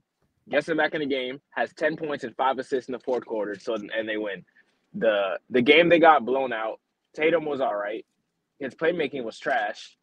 gets 0.50 0.68
him 0.68 0.76
back 0.76 0.92
in 0.92 1.00
the 1.00 1.06
game, 1.06 1.40
has 1.48 1.72
10 1.72 1.96
points 1.96 2.24
and 2.24 2.36
five 2.36 2.58
assists 2.58 2.90
in 2.90 2.92
the 2.92 2.98
fourth 2.98 3.24
quarter, 3.24 3.58
so 3.58 3.74
and 3.74 4.06
they 4.06 4.18
win. 4.18 4.44
The 4.92 5.38
the 5.48 5.62
game 5.62 5.88
they 5.88 5.98
got 5.98 6.26
blown 6.26 6.52
out, 6.52 6.78
Tatum 7.16 7.46
was 7.46 7.62
all 7.62 7.74
right. 7.74 8.04
His 8.58 8.74
playmaking 8.74 9.24
was 9.24 9.38
trash. 9.38 9.96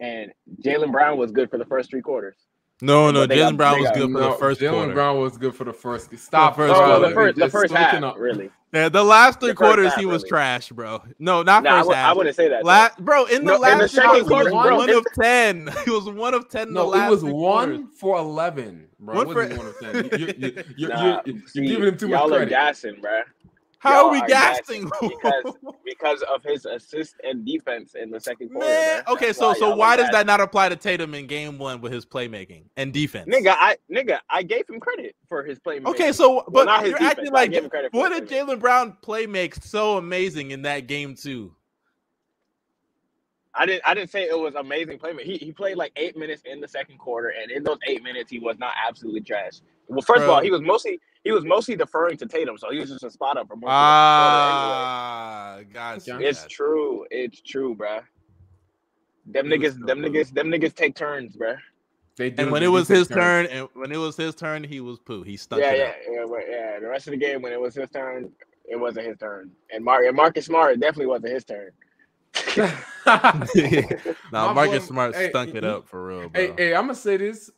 And 0.00 0.32
Jaylen 0.64 0.90
Brown 0.92 1.18
was 1.18 1.30
good 1.30 1.50
for 1.50 1.58
the 1.58 1.66
first 1.66 1.90
three 1.90 2.00
quarters. 2.02 2.36
No, 2.82 3.10
no, 3.10 3.20
But 3.20 3.28
they 3.28 3.36
got- 3.36 3.52
Jaylen 3.52 3.56
Brown 3.58 3.80
was 3.80 3.90
good 3.90 4.10
for 4.12 4.18
the 4.20 4.28
No, 4.30 4.32
first 4.32 4.60
Jaylen 4.60 4.70
quarter. 4.72 4.92
Brown 4.94 5.20
was 5.20 5.36
good 5.36 5.54
for 5.54 5.64
the 5.64 5.72
first. 5.74 6.16
Stop, 6.18 6.56
first 6.56 6.74
Oh, 6.74 6.78
quarter. 6.82 7.08
the 7.08 7.14
first 7.14 7.38
the 7.38 7.48
first 7.50 7.74
half, 7.74 8.02
up. 8.02 8.18
really. 8.18 8.50
Yeah, 8.72 8.88
the 8.88 9.04
last 9.04 9.40
three 9.40 9.50
The 9.50 9.54
quarters 9.56 9.88
half, 9.90 9.98
he 9.98 10.06
was 10.06 10.22
really. 10.22 10.28
trash, 10.30 10.70
bro. 10.70 11.02
No, 11.18 11.42
not 11.42 11.62
Nah, 11.64 11.70
I, 11.74 11.78
first 11.80 11.88
would, 11.88 11.96
I 11.98 12.12
wouldn't 12.14 12.36
say 12.36 12.48
that. 12.48 12.62
though. 12.62 12.66
La- 12.68 12.88
bro, 12.98 13.24
in 13.26 13.44
the 13.44 13.50
No, 13.50 13.54
in 13.56 13.60
last 13.60 13.80
the 13.80 13.88
three 13.88 13.96
second 13.96 14.26
quarters, 14.28 14.52
he 14.52 14.56
was 14.56 14.66
bro, 14.66 14.76
one 14.78 14.88
in- 14.90 14.96
of 14.96 15.06
ten. 15.20 15.70
He 15.84 15.90
was 15.90 16.08
one 16.08 16.32
of 16.32 16.48
ten. 16.48 16.68
in 16.68 16.74
the 16.74 16.80
No, 16.80 16.86
last 16.88 17.08
it 17.08 17.10
was 17.10 17.24
one 17.24 17.32
quarters. 17.32 17.80
for 17.98 18.16
eleven, 18.18 18.86
bro. 18.98 19.14
One 19.16 19.26
One 19.26 19.36
for- 19.36 19.46
for 19.48 19.56
one 19.58 19.66
of 19.66 19.78
ten. 19.80 19.94
You, 20.20 20.26
you, 20.26 20.34
you, 20.38 20.64
you, 20.78 20.88
Nah, 20.88 21.20
you're, 21.26 21.34
you're 21.36 21.46
see, 21.48 21.66
giving 21.66 21.88
him 21.88 21.96
too 21.98 22.08
much 22.08 22.18
credit. 22.20 22.22
y'all 22.22 22.24
are 22.32 22.36
credit. 22.38 22.48
gassing, 22.50 23.00
bro. 23.02 23.20
How 23.80 24.06
are 24.06 24.12
we 24.12 24.20
gassing? 24.28 24.90
because- 25.00 25.56
Because 25.84 26.22
of 26.22 26.42
his 26.42 26.66
assist 26.66 27.16
and 27.24 27.44
defense 27.44 27.94
in 27.94 28.10
the 28.10 28.20
second 28.20 28.50
quarter. 28.50 28.68
Man, 28.68 29.02
okay, 29.08 29.32
so 29.32 29.52
so 29.54 29.74
why 29.74 29.96
does 29.96 30.08
that 30.10 30.24
not 30.26 30.40
apply 30.40 30.68
to 30.68 30.76
Tatum 30.76 31.14
in 31.14 31.26
game 31.26 31.58
one 31.58 31.80
with 31.80 31.92
his 31.92 32.06
playmaking 32.06 32.64
and 32.76 32.92
defense? 32.92 33.28
Nigga, 33.28 33.56
I 33.58 33.76
nigga, 33.90 34.18
I 34.30 34.42
gave 34.42 34.68
him 34.68 34.80
credit 34.80 35.16
for 35.28 35.42
his 35.42 35.58
playmaking. 35.58 35.86
Okay, 35.86 36.12
so 36.12 36.44
but 36.48 36.64
not 36.66 36.82
you're 36.86 36.92
defense, 36.92 37.10
acting 37.18 37.32
like 37.32 37.50
gave 37.50 37.64
him 37.64 37.70
credit 37.70 37.90
for 37.90 37.98
what 37.98 38.10
did. 38.10 38.28
Jaylen 38.28 38.60
Brown 38.60 38.96
play 39.02 39.26
make 39.26 39.54
so 39.56 39.96
amazing 39.98 40.52
in 40.52 40.62
that 40.62 40.86
game 40.86 41.14
too? 41.14 41.54
I 43.54 43.66
didn't 43.66 43.82
I 43.86 43.94
didn't 43.94 44.10
say 44.10 44.24
it 44.24 44.38
was 44.38 44.54
amazing 44.54 44.98
playmaking. 44.98 45.22
He 45.24 45.36
he 45.38 45.52
played 45.52 45.76
like 45.76 45.92
eight 45.96 46.16
minutes 46.16 46.42
in 46.44 46.60
the 46.60 46.68
second 46.68 46.98
quarter, 46.98 47.28
and 47.40 47.50
in 47.50 47.62
those 47.64 47.78
eight 47.86 48.02
minutes, 48.02 48.30
he 48.30 48.38
was 48.38 48.58
not 48.58 48.72
absolutely 48.86 49.22
trash. 49.22 49.60
Well, 49.88 50.02
first 50.02 50.22
of 50.22 50.28
all, 50.28 50.40
he 50.40 50.50
was 50.52 50.60
mostly 50.62 51.00
he 51.24 51.32
was 51.32 51.44
mostly 51.44 51.76
deferring 51.76 52.16
to 52.18 52.26
Tatum, 52.26 52.56
so 52.58 52.70
he 52.70 52.78
was 52.78 52.90
just 52.90 53.04
a 53.04 53.10
spot 53.10 53.36
up 53.36 53.48
for 53.48 53.56
most 53.56 53.70
Ah, 53.70 55.58
gotcha. 55.72 56.14
of 56.14 56.20
the. 56.20 56.26
It's 56.28 56.42
gotcha. 56.42 56.48
true. 56.54 57.06
It's 57.10 57.40
true, 57.42 57.74
bruh. 57.76 58.02
Them 59.26 59.46
He 59.50 59.52
niggas, 59.58 59.72
still 59.74 59.86
them 59.86 60.00
good. 60.02 60.12
niggas, 60.12 60.32
them 60.32 60.48
niggas 60.48 60.74
take 60.74 60.94
turns, 60.94 61.36
bruh. 61.36 61.58
They 62.16 62.30
do, 62.30 62.42
And 62.42 62.50
when 62.52 62.60
they 62.60 62.66
it 62.66 62.70
was 62.70 62.88
his 62.88 63.08
turns. 63.08 63.18
turn, 63.18 63.46
and 63.46 63.68
when 63.74 63.92
it 63.92 63.96
was 63.96 64.16
his 64.16 64.34
turn, 64.34 64.64
he 64.64 64.80
was 64.80 64.98
poo. 64.98 65.22
He 65.22 65.36
stuck. 65.36 65.60
Yeah, 65.60 65.72
it 65.72 65.78
yeah, 65.78 66.22
up. 66.24 66.30
yeah, 66.32 66.40
yeah. 66.74 66.80
The 66.80 66.88
rest 66.88 67.06
of 67.06 67.12
the 67.12 67.16
game, 67.16 67.42
when 67.42 67.52
it 67.52 67.60
was 67.60 67.74
his 67.74 67.88
turn, 67.90 68.30
it 68.66 68.76
wasn't 68.76 69.06
his 69.06 69.16
turn. 69.18 69.50
And 69.72 69.84
Mark 69.84 70.04
and 70.06 70.16
Marcus 70.16 70.46
Smart 70.46 70.72
it 70.74 70.80
definitely 70.80 71.06
wasn't 71.06 71.32
his 71.32 71.44
turn. 71.44 71.70
now 74.32 74.46
My 74.48 74.52
Marcus 74.52 74.84
boy- 74.84 74.88
Smart 74.88 75.14
hey, 75.14 75.30
stunk 75.30 75.54
it 75.54 75.64
up 75.64 75.88
for 75.88 76.06
real, 76.06 76.28
bro. 76.28 76.40
Hey, 76.42 76.52
hey, 76.56 76.74
I'm 76.74 76.82
gonna 76.84 76.94
say 76.94 77.16
this. 77.16 77.50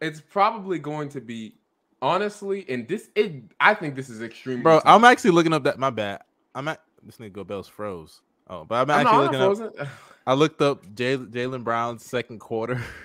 It's 0.00 0.20
probably 0.20 0.78
going 0.78 1.10
to 1.10 1.20
be 1.20 1.56
honestly, 2.02 2.64
and 2.68 2.86
this 2.88 3.10
it. 3.14 3.42
I 3.60 3.74
think 3.74 3.94
this 3.94 4.08
is 4.08 4.22
extremely. 4.22 4.62
Bro, 4.62 4.80
tough. 4.80 4.82
I'm 4.86 5.04
actually 5.04 5.30
looking 5.32 5.52
up 5.52 5.64
that. 5.64 5.78
My 5.78 5.90
bad. 5.90 6.22
I'm 6.54 6.68
at 6.68 6.80
this 7.02 7.16
nigga 7.16 7.32
go 7.32 7.44
bells 7.44 7.68
froze. 7.68 8.20
Oh, 8.48 8.64
but 8.64 8.76
I'm 8.76 8.90
I'm 8.90 9.06
actually 9.06 9.38
I'm 9.38 9.54
looking 9.54 9.80
up. 9.80 9.88
I 10.26 10.34
looked 10.34 10.60
up 10.60 10.82
Jay, 10.94 11.16
Jaylen 11.16 11.64
Brown's 11.64 12.04
second 12.04 12.40
quarter. 12.40 12.82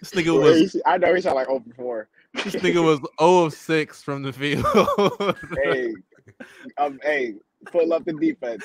this 0.00 0.10
nigga 0.12 0.40
was 0.40 0.80
I 0.86 0.98
know 0.98 1.14
he 1.14 1.20
shot 1.20 1.34
like 1.34 1.48
0 1.48 1.64
for 1.68 1.74
4. 1.74 2.08
this 2.44 2.54
nigga 2.56 2.84
was 2.84 2.98
0 3.20 3.44
of 3.44 3.54
6 3.54 4.02
from 4.02 4.22
the 4.22 4.32
field. 4.32 4.64
hey, 5.62 5.94
um, 6.78 7.00
hey, 7.02 7.34
pull 7.66 7.92
up 7.92 8.04
the 8.04 8.12
defense. 8.12 8.64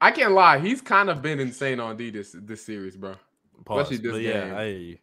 I 0.00 0.10
can't 0.10 0.32
lie. 0.32 0.58
He's 0.58 0.80
kind 0.80 1.10
of 1.10 1.20
been 1.22 1.40
insane 1.40 1.80
on 1.80 1.96
D 1.96 2.10
this 2.10 2.36
this 2.38 2.64
series, 2.64 2.96
bro. 2.96 3.14
Pause, 3.64 3.80
especially 3.80 3.96
this 4.02 4.12
but 4.12 4.18
game. 4.18 4.48
yeah, 4.48 4.58
I 4.58 4.64
hear 4.66 4.78
you. 4.78 4.98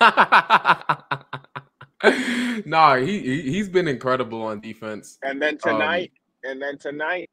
nah, 2.66 2.96
he, 2.96 3.18
he 3.20 3.42
he's 3.42 3.68
been 3.68 3.88
incredible 3.88 4.42
on 4.42 4.60
defense. 4.60 5.18
and 5.22 5.40
then 5.42 5.58
Um, 5.64 5.72
tonight, 5.74 6.12
and 6.44 6.60
then 6.62 6.78
tonight, 6.78 7.28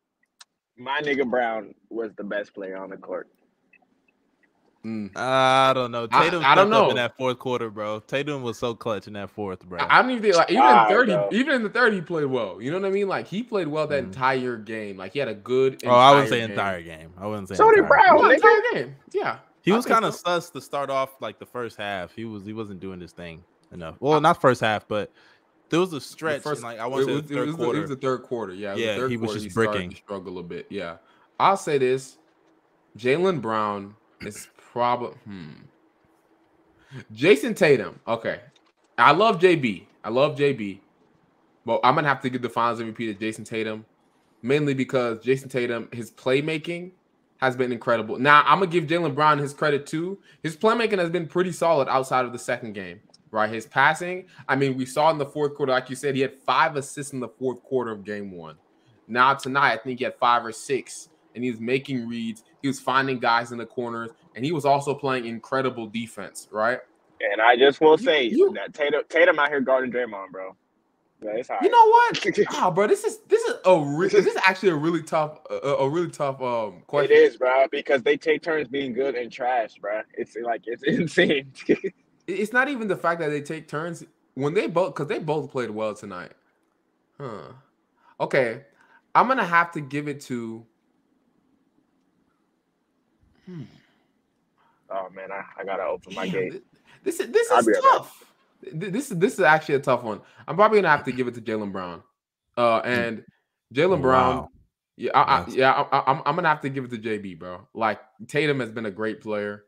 my 0.78 1.00
nigga 1.02 1.30
Brown 1.30 1.74
was 1.90 2.12
the 2.18 2.24
best 2.24 2.54
player 2.54 2.78
on 2.78 2.90
the 2.90 2.98
court. 2.98 3.28
Mm. 4.86 5.10
I 5.16 5.72
don't 5.74 5.92
know. 5.92 6.06
Tatum 6.06 6.44
I 6.46 6.54
don't 6.54 6.68
stepped 6.68 6.74
up 6.74 6.84
know. 6.86 6.90
in 6.92 6.96
that 6.98 7.18
fourth 7.18 7.40
quarter, 7.40 7.72
bro. 7.72 8.02
Tatum 8.02 8.44
was 8.44 8.60
so 8.60 8.76
clutch 8.76 9.08
in 9.08 9.14
that 9.14 9.32
fourth, 9.32 9.66
bro. 9.66 9.80
I 9.80 9.98
I 9.98 10.02
don't 10.04 10.12
even 10.12 10.22
think 10.22 10.36
like 10.36 10.52
even 10.52 10.62
Ah, 10.64 10.86
in 10.88 10.94
thirty, 10.94 11.14
bro. 11.14 11.30
even 11.32 11.56
in 11.56 11.64
the 11.64 11.70
third, 11.70 11.94
he 11.94 12.02
played 12.02 12.26
well. 12.28 12.62
You 12.62 12.70
know 12.70 12.80
what 12.80 12.88
I 12.88 12.92
mean? 12.92 13.08
Like 13.08 13.26
he 13.26 13.42
played 13.42 13.68
well 13.68 13.88
that 13.88 14.04
Mhm. 14.04 14.08
entire 14.08 14.58
game. 14.58 14.98
Like 14.98 15.14
he 15.14 15.20
had 15.20 15.28
a 15.28 15.34
good. 15.34 15.82
oh, 15.86 15.90
I 15.90 16.12
wouldn't 16.12 16.30
say 16.30 16.42
game. 16.42 16.52
entire 16.52 16.84
game. 16.84 17.14
I 17.20 17.26
wouldn't 17.26 17.50
say 17.50 17.56
So 17.56 17.68
did 17.72 17.80
entire 17.80 17.90
Brown. 17.90 18.16
Well, 18.16 18.30
nigga. 18.30 18.36
entire 18.36 18.62
game. 18.74 18.96
Yeah, 19.12 19.38
He 19.66 19.72
was 19.72 19.86
kind 19.86 20.06
of 20.06 20.14
so. 20.14 20.22
sus 20.26 20.50
to 20.52 20.62
start 20.62 20.90
off 20.92 21.20
like 21.22 21.40
the 21.40 21.46
first 21.46 21.78
half. 21.78 22.14
He 22.14 22.24
was 22.24 22.46
he 22.46 22.54
wasn't 22.54 22.80
doing 22.80 23.02
his 23.02 23.12
thing 23.12 23.44
enough. 23.72 23.96
Well, 24.00 24.22
not 24.22 24.40
first 24.40 24.62
half, 24.62 24.88
but 24.88 25.12
there 25.70 25.80
was 25.80 25.92
a 25.94 26.00
stretch. 26.00 26.44
first- 26.44 26.62
in, 26.62 26.68
like 26.68 26.80
I 26.80 26.86
it 26.86 26.90
want 26.92 27.08
to 27.08 27.14
the 27.14 27.18
it 27.20 27.28
third 27.28 27.48
was 27.48 27.56
the- 27.58 27.64
quarter. 27.64 27.78
it 27.80 27.82
was 27.82 27.90
the 27.90 27.96
third 27.96 28.22
quarter. 28.24 28.54
Yeah, 28.54 28.70
it 28.70 28.74
was 28.74 28.80
the 28.82 28.86
Yeah, 28.88 28.96
third 28.98 29.12
he 29.12 29.18
was 29.18 29.28
quarter 29.32 29.44
just 29.44 29.56
bricking. 29.56 29.96
struggle 29.96 30.38
a 30.38 30.44
bit. 30.44 30.68
Yeah, 30.70 30.98
I'll 31.40 31.58
say 31.58 31.80
this: 31.80 32.18
Jaylen 32.98 33.42
Brown 33.42 33.96
is 34.22 34.48
probably 34.72 35.18
hmm. 35.26 35.50
Jayson 37.14 37.56
Tatum. 37.56 38.00
Okay, 38.08 38.42
I 38.98 39.12
love 39.12 39.40
JB. 39.40 39.86
I 40.04 40.10
love 40.10 40.38
JB, 40.38 40.80
but 41.66 41.80
I'm 41.84 41.96
gonna 41.96 42.08
have 42.08 42.22
to 42.22 42.30
give 42.30 42.42
the 42.44 42.50
Finals 42.50 42.80
MVP 42.80 42.98
to 42.98 43.14
Jayson 43.16 43.44
Tatum, 43.44 43.84
mainly 44.44 44.74
because 44.76 45.20
Jayson 45.24 45.50
Tatum, 45.50 45.90
his 45.92 46.12
playmaking 46.12 46.92
has 47.38 47.56
been 47.56 47.72
incredible. 47.72 48.18
Now 48.18 48.44
I'm 48.46 48.60
gonna 48.60 48.72
give 48.72 48.86
Jaylen 48.86 49.16
Brown 49.16 49.40
his 49.40 49.54
credit 49.54 49.86
too. 49.86 50.20
His 50.44 50.56
playmaking 50.56 51.00
has 51.00 51.10
been 51.10 51.28
pretty 51.28 51.52
solid 51.52 51.88
outside 51.88 52.26
of 52.26 52.32
the 52.34 52.40
second 52.40 52.74
game. 52.74 53.02
Right, 53.32 53.50
his 53.50 53.66
passing. 53.66 54.28
I 54.48 54.56
mean, 54.56 54.78
we 54.78 54.86
saw 54.86 55.10
in 55.10 55.18
the 55.18 55.26
fourth 55.26 55.56
quarter, 55.56 55.74
like 55.74 55.90
you 55.90 55.96
said, 55.98 56.16
he 56.16 56.22
had 56.22 56.34
five 56.34 56.78
assists 56.78 57.12
in 57.12 57.20
the 57.20 57.28
fourth 57.28 57.62
quarter 57.64 57.92
of 57.92 58.06
game 58.06 58.32
one. 58.32 58.56
Now 59.10 59.34
tonight, 59.34 59.74
I 59.74 59.78
think 59.78 60.00
he 60.00 60.06
had 60.06 60.16
five 60.16 60.46
or 60.46 60.54
six, 60.54 61.10
and 61.34 61.44
he 61.44 61.52
was 61.52 61.60
making 61.60 62.08
reads. 62.08 62.44
He 62.62 62.70
was 62.70 62.80
finding 62.80 63.20
guys 63.20 63.52
in 63.52 63.58
the 63.58 63.66
corners, 63.66 64.12
and 64.36 64.46
he 64.46 64.54
was 64.54 64.64
also 64.64 64.96
playing 64.96 65.26
incredible 65.26 65.88
defense. 65.88 66.48
Right. 66.50 66.80
And 67.20 67.42
I 67.42 67.58
just 67.58 67.82
will 67.82 67.98
say 67.98 68.24
you- 68.24 68.54
that 68.54 68.74
Tatum, 68.74 69.02
Tatum 69.10 69.38
out 69.40 69.50
here 69.50 69.60
guarding 69.60 69.92
Draymond, 69.92 70.32
bro. 70.32 70.56
Yeah, 71.24 71.32
it's 71.32 71.50
all 71.50 71.58
You 71.62 71.70
know 71.70 71.88
what? 71.88 72.26
Ah, 72.50 72.70
bro, 72.72 72.88
this 72.88 73.04
is 73.04 73.20
this 73.28 73.42
is 73.44 73.56
a 73.66 73.80
re- 73.80 74.10
this 74.10 74.26
is 74.26 74.36
actually 74.46 74.70
a 74.70 74.76
really 74.76 75.02
tough 75.02 75.40
a, 75.50 75.56
a 75.56 75.90
really 75.90 76.10
tough 76.10 76.42
um 76.42 76.84
question. 76.88 77.16
It 77.16 77.20
is, 77.20 77.38
bro, 77.38 77.66
because 77.72 78.04
they 78.04 78.18
take 78.18 78.42
turns 78.44 78.68
being 78.68 78.94
good 78.94 79.16
and 79.16 79.32
trash, 79.32 79.76
bro. 79.76 80.02
It's 80.14 80.36
like 80.36 80.64
it's 80.66 80.84
insane. 80.88 81.52
It's 82.28 82.54
not 82.54 82.70
even 82.70 82.88
the 82.88 82.98
fact 82.98 83.20
that 83.22 83.30
they 83.30 83.42
take 83.42 83.68
turns. 83.68 84.04
when 84.36 84.54
they 84.54 84.68
both 84.68 84.94
because 84.94 85.08
they 85.08 85.20
both 85.20 85.52
played 85.52 85.70
well 85.72 85.94
tonight. 85.94 86.34
Huh. 87.20 87.54
Okay. 88.20 88.64
I'm 89.14 89.28
gonna 89.28 89.46
have 89.46 89.72
to 89.72 89.82
give 89.82 90.08
it 90.08 90.20
to 90.22 90.66
hmm. 93.46 93.64
Oh 94.90 95.10
man, 95.16 95.32
I, 95.32 95.44
I 95.60 95.64
gotta 95.64 95.84
open 95.84 96.14
my 96.14 96.28
gate. 96.28 96.64
This 97.04 97.20
is 97.20 97.32
this 97.32 97.50
is 97.50 97.80
tough. 97.82 98.35
This 98.74 99.12
is 99.12 99.18
this 99.18 99.34
is 99.34 99.42
actually 99.42 99.76
a 99.76 99.80
tough 99.80 100.04
one. 100.04 100.22
I'm 100.48 100.56
probably 100.56 100.80
gonna 100.80 100.90
have 100.90 101.06
to 101.06 101.12
give 101.12 101.28
it 101.28 101.36
to 101.36 101.42
Jaylen 101.42 101.72
Brown. 101.72 102.02
Uh 102.58 102.82
hmm. 102.82 102.90
and 102.90 103.24
Jaylen 103.74 104.02
Brown. 104.02 104.38
Wow. 104.38 104.50
Yeah, 104.98 105.12
I, 105.14 105.40
I, 105.40 105.46
yeah, 105.50 105.72
I, 105.92 106.04
I'm 106.12 106.22
I'm 106.26 106.36
gonna 106.36 106.48
have 106.48 106.62
to 106.62 106.70
give 106.70 106.86
it 106.86 106.92
to 106.92 106.98
JB, 106.98 107.40
bro. 107.40 107.68
Like 107.74 108.00
Tatum 108.28 108.62
has 108.62 108.72
been 108.72 108.86
a 108.86 108.92
great 108.92 109.22
player, 109.22 109.66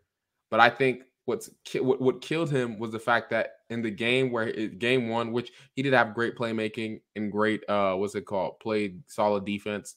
but 0.49 0.61
I 0.61 0.69
think 0.69 1.01
what's 1.25 1.49
what, 1.81 2.01
what 2.01 2.21
killed 2.21 2.49
him 2.49 2.79
was 2.79 2.91
the 2.91 2.99
fact 2.99 3.29
that 3.31 3.55
in 3.69 3.81
the 3.81 3.91
game 3.91 4.31
where 4.31 4.47
it, 4.47 4.79
game 4.79 5.09
one, 5.09 5.33
which 5.33 5.51
he 5.73 5.83
did 5.83 5.91
have 5.91 6.15
great 6.15 6.37
playmaking 6.37 7.01
and 7.17 7.29
great 7.31 7.69
uh 7.69 7.95
what's 7.95 8.15
it 8.15 8.25
called, 8.25 8.59
played 8.61 9.03
solid 9.07 9.43
defense, 9.43 9.95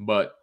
but 0.00 0.34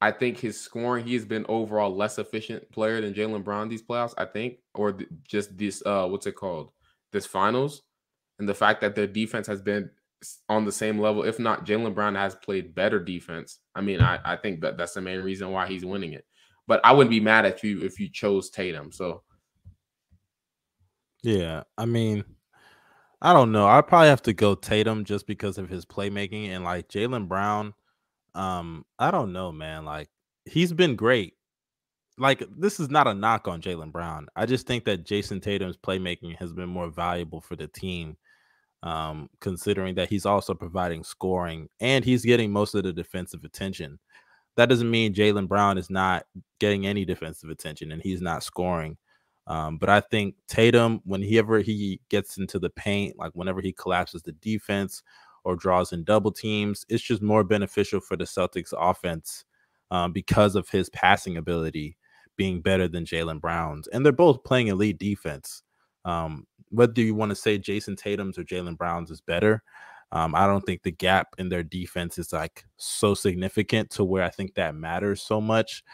I 0.00 0.12
think 0.12 0.38
his 0.38 0.58
scoring, 0.58 1.06
he 1.06 1.14
has 1.14 1.26
been 1.26 1.44
overall 1.48 1.94
less 1.94 2.18
efficient 2.18 2.70
player 2.70 3.00
than 3.00 3.12
Jaylen 3.12 3.44
Brown 3.44 3.68
these 3.68 3.82
playoffs, 3.82 4.14
I 4.16 4.24
think, 4.24 4.58
or 4.74 4.92
th- 4.92 5.10
just 5.24 5.58
this 5.58 5.82
uh 5.84 6.06
what's 6.06 6.26
it 6.26 6.36
called? 6.36 6.70
This 7.12 7.26
finals. 7.26 7.82
And 8.38 8.48
the 8.48 8.54
fact 8.54 8.80
that 8.82 8.94
their 8.94 9.06
defense 9.06 9.46
has 9.46 9.60
been 9.60 9.90
on 10.48 10.64
the 10.64 10.72
same 10.72 10.98
level, 10.98 11.24
if 11.24 11.38
not 11.38 11.66
Jaylen 11.66 11.94
Brown 11.94 12.14
has 12.14 12.34
played 12.34 12.74
better 12.74 13.00
defense. 13.00 13.58
I 13.74 13.80
mean, 13.80 14.00
I, 14.00 14.18
I 14.24 14.36
think 14.36 14.60
that 14.60 14.76
that's 14.76 14.94
the 14.94 15.00
main 15.00 15.20
reason 15.20 15.50
why 15.50 15.66
he's 15.66 15.84
winning 15.84 16.12
it. 16.12 16.24
But 16.66 16.80
I 16.84 16.92
wouldn't 16.92 17.10
be 17.10 17.20
mad 17.20 17.46
at 17.46 17.62
you 17.62 17.80
if 17.82 17.98
you 17.98 18.08
chose 18.10 18.50
Tatum. 18.50 18.92
So 18.92 19.22
yeah, 21.22 21.62
I 21.76 21.86
mean, 21.86 22.24
I 23.20 23.32
don't 23.32 23.52
know. 23.52 23.66
I 23.66 23.80
probably 23.80 24.08
have 24.08 24.22
to 24.22 24.32
go 24.32 24.54
Tatum 24.54 25.04
just 25.04 25.26
because 25.26 25.58
of 25.58 25.68
his 25.68 25.84
playmaking 25.84 26.50
and 26.50 26.62
like 26.62 26.88
Jaylen 26.88 27.26
Brown 27.26 27.74
um, 28.38 28.84
I 28.98 29.10
don't 29.10 29.32
know, 29.32 29.52
man. 29.52 29.84
Like 29.84 30.08
he's 30.44 30.72
been 30.72 30.96
great. 30.96 31.34
Like 32.18 32.42
this 32.56 32.80
is 32.80 32.90
not 32.90 33.06
a 33.06 33.14
knock 33.14 33.48
on 33.48 33.60
Jaylen 33.60 33.92
Brown. 33.92 34.28
I 34.36 34.46
just 34.46 34.66
think 34.66 34.84
that 34.84 35.04
Jayson 35.04 35.40
Tatum's 35.40 35.76
playmaking 35.76 36.36
has 36.36 36.52
been 36.52 36.68
more 36.68 36.90
valuable 36.90 37.40
for 37.40 37.56
the 37.56 37.68
team, 37.68 38.16
um, 38.82 39.28
considering 39.40 39.94
that 39.96 40.08
he's 40.08 40.26
also 40.26 40.54
providing 40.54 41.04
scoring 41.04 41.68
and 41.80 42.04
he's 42.04 42.24
getting 42.24 42.52
most 42.52 42.74
of 42.74 42.82
the 42.82 42.92
defensive 42.92 43.44
attention. 43.44 43.98
That 44.56 44.68
doesn't 44.68 44.90
mean 44.90 45.14
Jaylen 45.14 45.46
Brown 45.48 45.78
is 45.78 45.90
not 45.90 46.24
getting 46.58 46.86
any 46.86 47.04
defensive 47.04 47.50
attention 47.50 47.92
and 47.92 48.02
he's 48.02 48.20
not 48.20 48.42
scoring. 48.42 48.96
Um, 49.46 49.78
but 49.78 49.88
I 49.88 50.00
think 50.00 50.34
Tatum, 50.48 51.00
whenever 51.04 51.60
he 51.60 52.00
gets 52.10 52.36
into 52.36 52.58
the 52.58 52.70
paint, 52.70 53.16
like 53.16 53.32
whenever 53.34 53.60
he 53.60 53.72
collapses 53.72 54.22
the 54.22 54.32
defense 54.32 55.02
or 55.44 55.56
draws 55.56 55.92
in 55.92 56.04
double 56.04 56.30
teams. 56.30 56.84
It's 56.88 57.02
just 57.02 57.22
more 57.22 57.44
beneficial 57.44 58.00
for 58.00 58.16
the 58.16 58.24
Celtics 58.24 58.72
offense 58.78 59.44
um, 59.90 60.12
because 60.12 60.54
of 60.54 60.68
his 60.68 60.90
passing 60.90 61.36
ability 61.36 61.96
being 62.38 62.62
better 62.62 62.88
than 62.88 63.04
Jaylen 63.04 63.40
Brown's. 63.40 63.86
And 63.88 64.02
they're 64.04 64.12
both 64.12 64.44
playing 64.44 64.68
elite 64.68 64.98
defense. 64.98 65.62
Um, 66.06 66.46
whether 66.70 67.02
you 67.02 67.14
want 67.14 67.30
to 67.30 67.36
say 67.36 67.58
Jayson 67.58 67.96
Tatum's 67.96 68.38
or 68.38 68.44
Jaylen 68.44 68.78
Brown's 68.78 69.10
is 69.10 69.20
better, 69.20 69.62
um, 70.10 70.34
I 70.34 70.46
don't 70.46 70.62
think 70.62 70.82
the 70.82 70.90
gap 70.90 71.34
in 71.36 71.50
their 71.50 71.62
defense 71.62 72.16
is 72.16 72.32
like 72.32 72.64
so 72.78 73.12
significant 73.12 73.90
to 73.90 74.04
where 74.04 74.22
I 74.22 74.30
think 74.30 74.54
that 74.54 74.74
matters 74.74 75.20
so 75.20 75.38
much. 75.38 75.84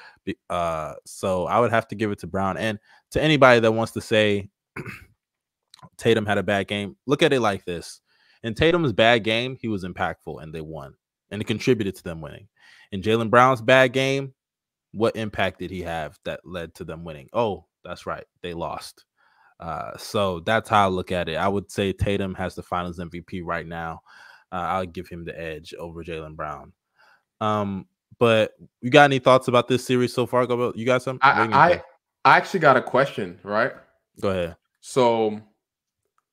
Uh, 0.48 0.94
so 1.04 1.46
I 1.46 1.58
would 1.58 1.72
have 1.72 1.88
to 1.88 1.96
give 1.96 2.12
it 2.12 2.20
to 2.20 2.28
Brown. 2.28 2.56
And 2.56 2.78
to 3.10 3.20
anybody 3.20 3.58
that 3.58 3.72
wants 3.72 3.92
to 3.94 4.00
say 4.00 4.50
Tatum 5.96 6.26
had 6.26 6.38
a 6.38 6.44
bad 6.44 6.68
game, 6.68 6.96
look 7.06 7.24
at 7.24 7.32
it 7.32 7.40
like 7.40 7.64
this 7.64 8.00
in 8.44 8.54
Tatum's 8.54 8.92
bad 8.92 9.24
game, 9.24 9.56
he 9.60 9.68
was 9.68 9.84
impactful 9.84 10.42
and 10.42 10.54
they 10.54 10.60
won, 10.60 10.94
and 11.30 11.40
it 11.40 11.46
contributed 11.46 11.96
to 11.96 12.04
them 12.04 12.20
winning. 12.20 12.46
In 12.92 13.00
Jaylen 13.00 13.30
Brown's 13.30 13.62
bad 13.62 13.92
game, 13.94 14.34
what 14.94 15.16
impact 15.16 15.58
did 15.58 15.70
he 15.70 15.82
have 15.82 16.18
that 16.24 16.40
led 16.44 16.74
to 16.74 16.84
them 16.84 17.04
winning? 17.04 17.28
Oh, 17.32 17.66
that's 17.84 18.06
right, 18.06 18.24
they 18.42 18.54
lost. 18.54 19.04
Uh, 19.60 19.96
so 19.96 20.40
that's 20.40 20.68
how 20.68 20.84
I 20.84 20.88
look 20.88 21.12
at 21.12 21.28
it. 21.28 21.36
I 21.36 21.48
would 21.48 21.70
say 21.70 21.92
Tatum 21.92 22.34
has 22.34 22.54
the 22.54 22.62
Finals 22.62 22.98
MVP 22.98 23.42
right 23.44 23.66
now. 23.66 24.02
Uh, 24.52 24.56
I'll 24.56 24.86
give 24.86 25.08
him 25.08 25.24
the 25.24 25.38
edge 25.38 25.74
over 25.78 26.04
Jaylen 26.04 26.36
Brown. 26.36 26.72
Um, 27.40 27.86
but 28.18 28.52
you 28.80 28.90
got 28.90 29.04
any 29.04 29.18
thoughts 29.18 29.48
about 29.48 29.68
this 29.68 29.84
series 29.84 30.14
so 30.14 30.26
far? 30.26 30.46
Go, 30.46 30.72
you 30.76 30.86
got 30.86 31.02
some? 31.02 31.18
I, 31.22 31.42
I, 31.42 31.82
I 32.24 32.36
actually 32.36 32.60
got 32.60 32.76
a 32.76 32.82
question. 32.82 33.38
Right? 33.42 33.72
Go 34.20 34.30
ahead. 34.30 34.56
So 34.80 35.40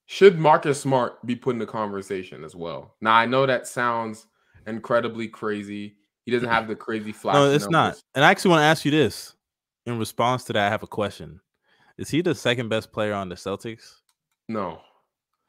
should 0.05 0.37
Marcus 0.37 0.79
Smart 0.79 1.25
be 1.25 1.35
put 1.35 1.51
in 1.51 1.59
the 1.59 1.65
conversation 1.65 2.43
as 2.43 2.55
well? 2.55 2.95
Now 3.01 3.13
I 3.13 3.25
know 3.25 3.45
that 3.45 3.67
sounds 3.67 4.27
incredibly 4.67 5.27
crazy. 5.27 5.95
He 6.31 6.37
doesn't 6.37 6.49
have 6.49 6.69
the 6.69 6.77
crazy 6.77 7.11
flash. 7.11 7.35
No, 7.35 7.51
it's 7.51 7.67
numbers. 7.69 7.97
not. 7.97 8.03
And 8.15 8.23
I 8.23 8.31
actually 8.31 8.51
want 8.51 8.61
to 8.61 8.65
ask 8.65 8.85
you 8.85 8.91
this. 8.91 9.35
In 9.85 9.99
response 9.99 10.45
to 10.45 10.53
that, 10.53 10.67
I 10.67 10.69
have 10.69 10.81
a 10.81 10.87
question. 10.87 11.41
Is 11.97 12.09
he 12.09 12.21
the 12.21 12.33
second 12.33 12.69
best 12.69 12.93
player 12.93 13.13
on 13.13 13.27
the 13.27 13.35
Celtics? 13.35 13.95
No. 14.47 14.79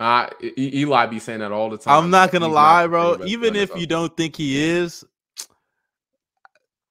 Uh, 0.00 0.28
Eli 0.58 1.06
be 1.06 1.20
saying 1.20 1.38
that 1.38 1.52
all 1.52 1.70
the 1.70 1.78
time. 1.78 2.02
I'm 2.02 2.10
not 2.10 2.32
gonna 2.32 2.46
He's 2.46 2.54
lie, 2.54 2.86
bro. 2.88 3.24
Even 3.24 3.54
if 3.54 3.70
you 3.76 3.86
don't 3.86 4.16
think 4.16 4.34
he 4.34 4.60
is, 4.60 5.04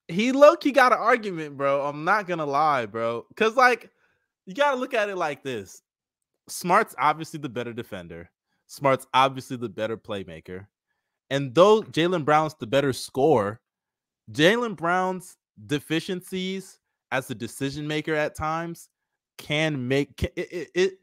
he 0.07 0.31
low 0.31 0.55
key 0.55 0.71
got 0.71 0.93
an 0.93 0.99
argument, 0.99 1.57
bro. 1.57 1.85
I'm 1.85 2.05
not 2.05 2.27
gonna 2.27 2.45
lie, 2.45 2.85
bro. 2.85 3.25
Cause 3.35 3.57
like 3.57 3.89
you 4.45 4.53
gotta 4.53 4.77
look 4.77 4.93
at 4.93 5.09
it 5.09 5.17
like 5.17 5.43
this. 5.43 5.81
Smart's 6.47 6.95
obviously 6.97 7.39
the 7.41 7.49
better 7.49 7.73
defender. 7.73 8.29
Smart's 8.67 9.05
obviously 9.13 9.57
the 9.57 9.67
better 9.67 9.97
playmaker. 9.97 10.67
And 11.29 11.55
though 11.55 11.81
Jaylen 11.81 12.25
Brown's 12.25 12.55
the 12.55 12.67
better 12.67 12.91
scorer, 12.91 13.60
Jaylen 14.31 14.75
Brown's 14.75 15.37
deficiencies 15.65 16.79
as 17.11 17.29
a 17.29 17.35
decision 17.35 17.87
maker 17.87 18.15
at 18.15 18.35
times 18.35 18.89
can 19.37 19.87
make 19.87 20.23
it, 20.23 20.33
it, 20.35 20.69
it 20.73 20.93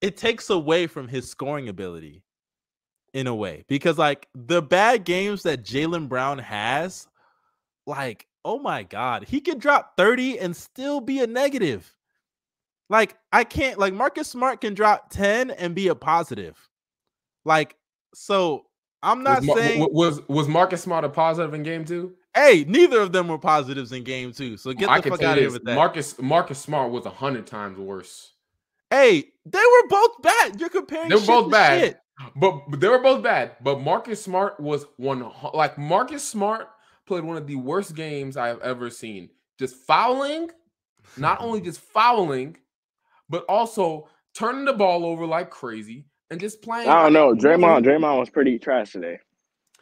it 0.00 0.16
takes 0.16 0.50
away 0.50 0.86
from 0.86 1.08
his 1.08 1.28
scoring 1.28 1.68
ability 1.68 2.22
in 3.12 3.26
a 3.26 3.34
way 3.34 3.64
because 3.68 3.98
like 3.98 4.28
the 4.34 4.62
bad 4.62 5.04
games 5.04 5.42
that 5.42 5.64
Jaylen 5.64 6.08
Brown 6.08 6.38
has, 6.38 7.08
like 7.86 8.26
oh 8.44 8.58
my 8.58 8.82
god, 8.82 9.24
he 9.24 9.40
can 9.40 9.58
drop 9.58 9.96
30 9.96 10.38
and 10.38 10.56
still 10.56 11.00
be 11.00 11.20
a 11.20 11.26
negative. 11.26 11.94
Like 12.88 13.16
I 13.32 13.44
can't 13.44 13.78
like 13.78 13.94
Marcus 13.94 14.28
Smart 14.28 14.60
can 14.60 14.74
drop 14.74 15.10
10 15.10 15.50
and 15.50 15.74
be 15.74 15.88
a 15.88 15.94
positive. 15.94 16.56
Like 17.44 17.76
so 18.14 18.66
I'm 19.02 19.22
not 19.22 19.44
was, 19.44 19.58
saying 19.58 19.88
was 19.92 20.28
was 20.28 20.48
Marcus 20.48 20.82
Smart 20.82 21.04
a 21.04 21.08
positive 21.08 21.54
in 21.54 21.62
game 21.62 21.84
2? 21.84 22.14
Hey, 22.34 22.64
neither 22.66 23.00
of 23.00 23.12
them 23.12 23.28
were 23.28 23.38
positives 23.38 23.92
in 23.92 24.04
game 24.04 24.32
2. 24.32 24.56
So 24.56 24.72
get 24.72 25.02
the 25.02 25.10
fuck 25.10 25.22
out 25.22 25.36
of 25.36 25.42
here 25.42 25.52
with 25.52 25.64
that. 25.64 25.74
Marcus 25.74 26.20
Marcus 26.20 26.58
Smart 26.58 26.90
was 26.92 27.04
a 27.06 27.10
100 27.10 27.46
times 27.46 27.78
worse. 27.78 28.32
Hey, 28.90 29.32
they 29.44 29.58
were 29.58 29.88
both 29.88 30.22
bad. 30.22 30.60
You're 30.60 30.68
comparing 30.68 31.08
They 31.08 31.16
were 31.16 31.26
both 31.26 31.50
bad. 31.50 31.80
Shit. 31.80 32.00
But, 32.36 32.68
but 32.68 32.80
they 32.80 32.88
were 32.88 32.98
both 32.98 33.22
bad. 33.22 33.56
But 33.62 33.80
Marcus 33.80 34.22
Smart 34.22 34.60
was 34.60 34.84
one 34.96 35.30
like 35.54 35.78
Marcus 35.78 36.26
Smart 36.26 36.68
played 37.06 37.24
one 37.24 37.36
of 37.36 37.46
the 37.46 37.56
worst 37.56 37.94
games 37.94 38.36
I 38.36 38.48
have 38.48 38.60
ever 38.60 38.90
seen. 38.90 39.30
Just 39.58 39.76
fouling, 39.76 40.50
not 41.16 41.40
only 41.40 41.60
just 41.62 41.80
fouling, 41.80 42.56
but 43.28 43.44
also 43.48 44.08
turning 44.34 44.64
the 44.64 44.72
ball 44.72 45.04
over 45.04 45.26
like 45.26 45.50
crazy 45.50 46.04
and 46.30 46.38
just 46.38 46.62
playing. 46.62 46.88
I 46.88 47.02
don't 47.02 47.12
know. 47.12 47.34
Draymond, 47.34 47.84
Draymond 47.84 48.18
was 48.18 48.30
pretty 48.30 48.58
trash 48.58 48.92
today. 48.92 49.18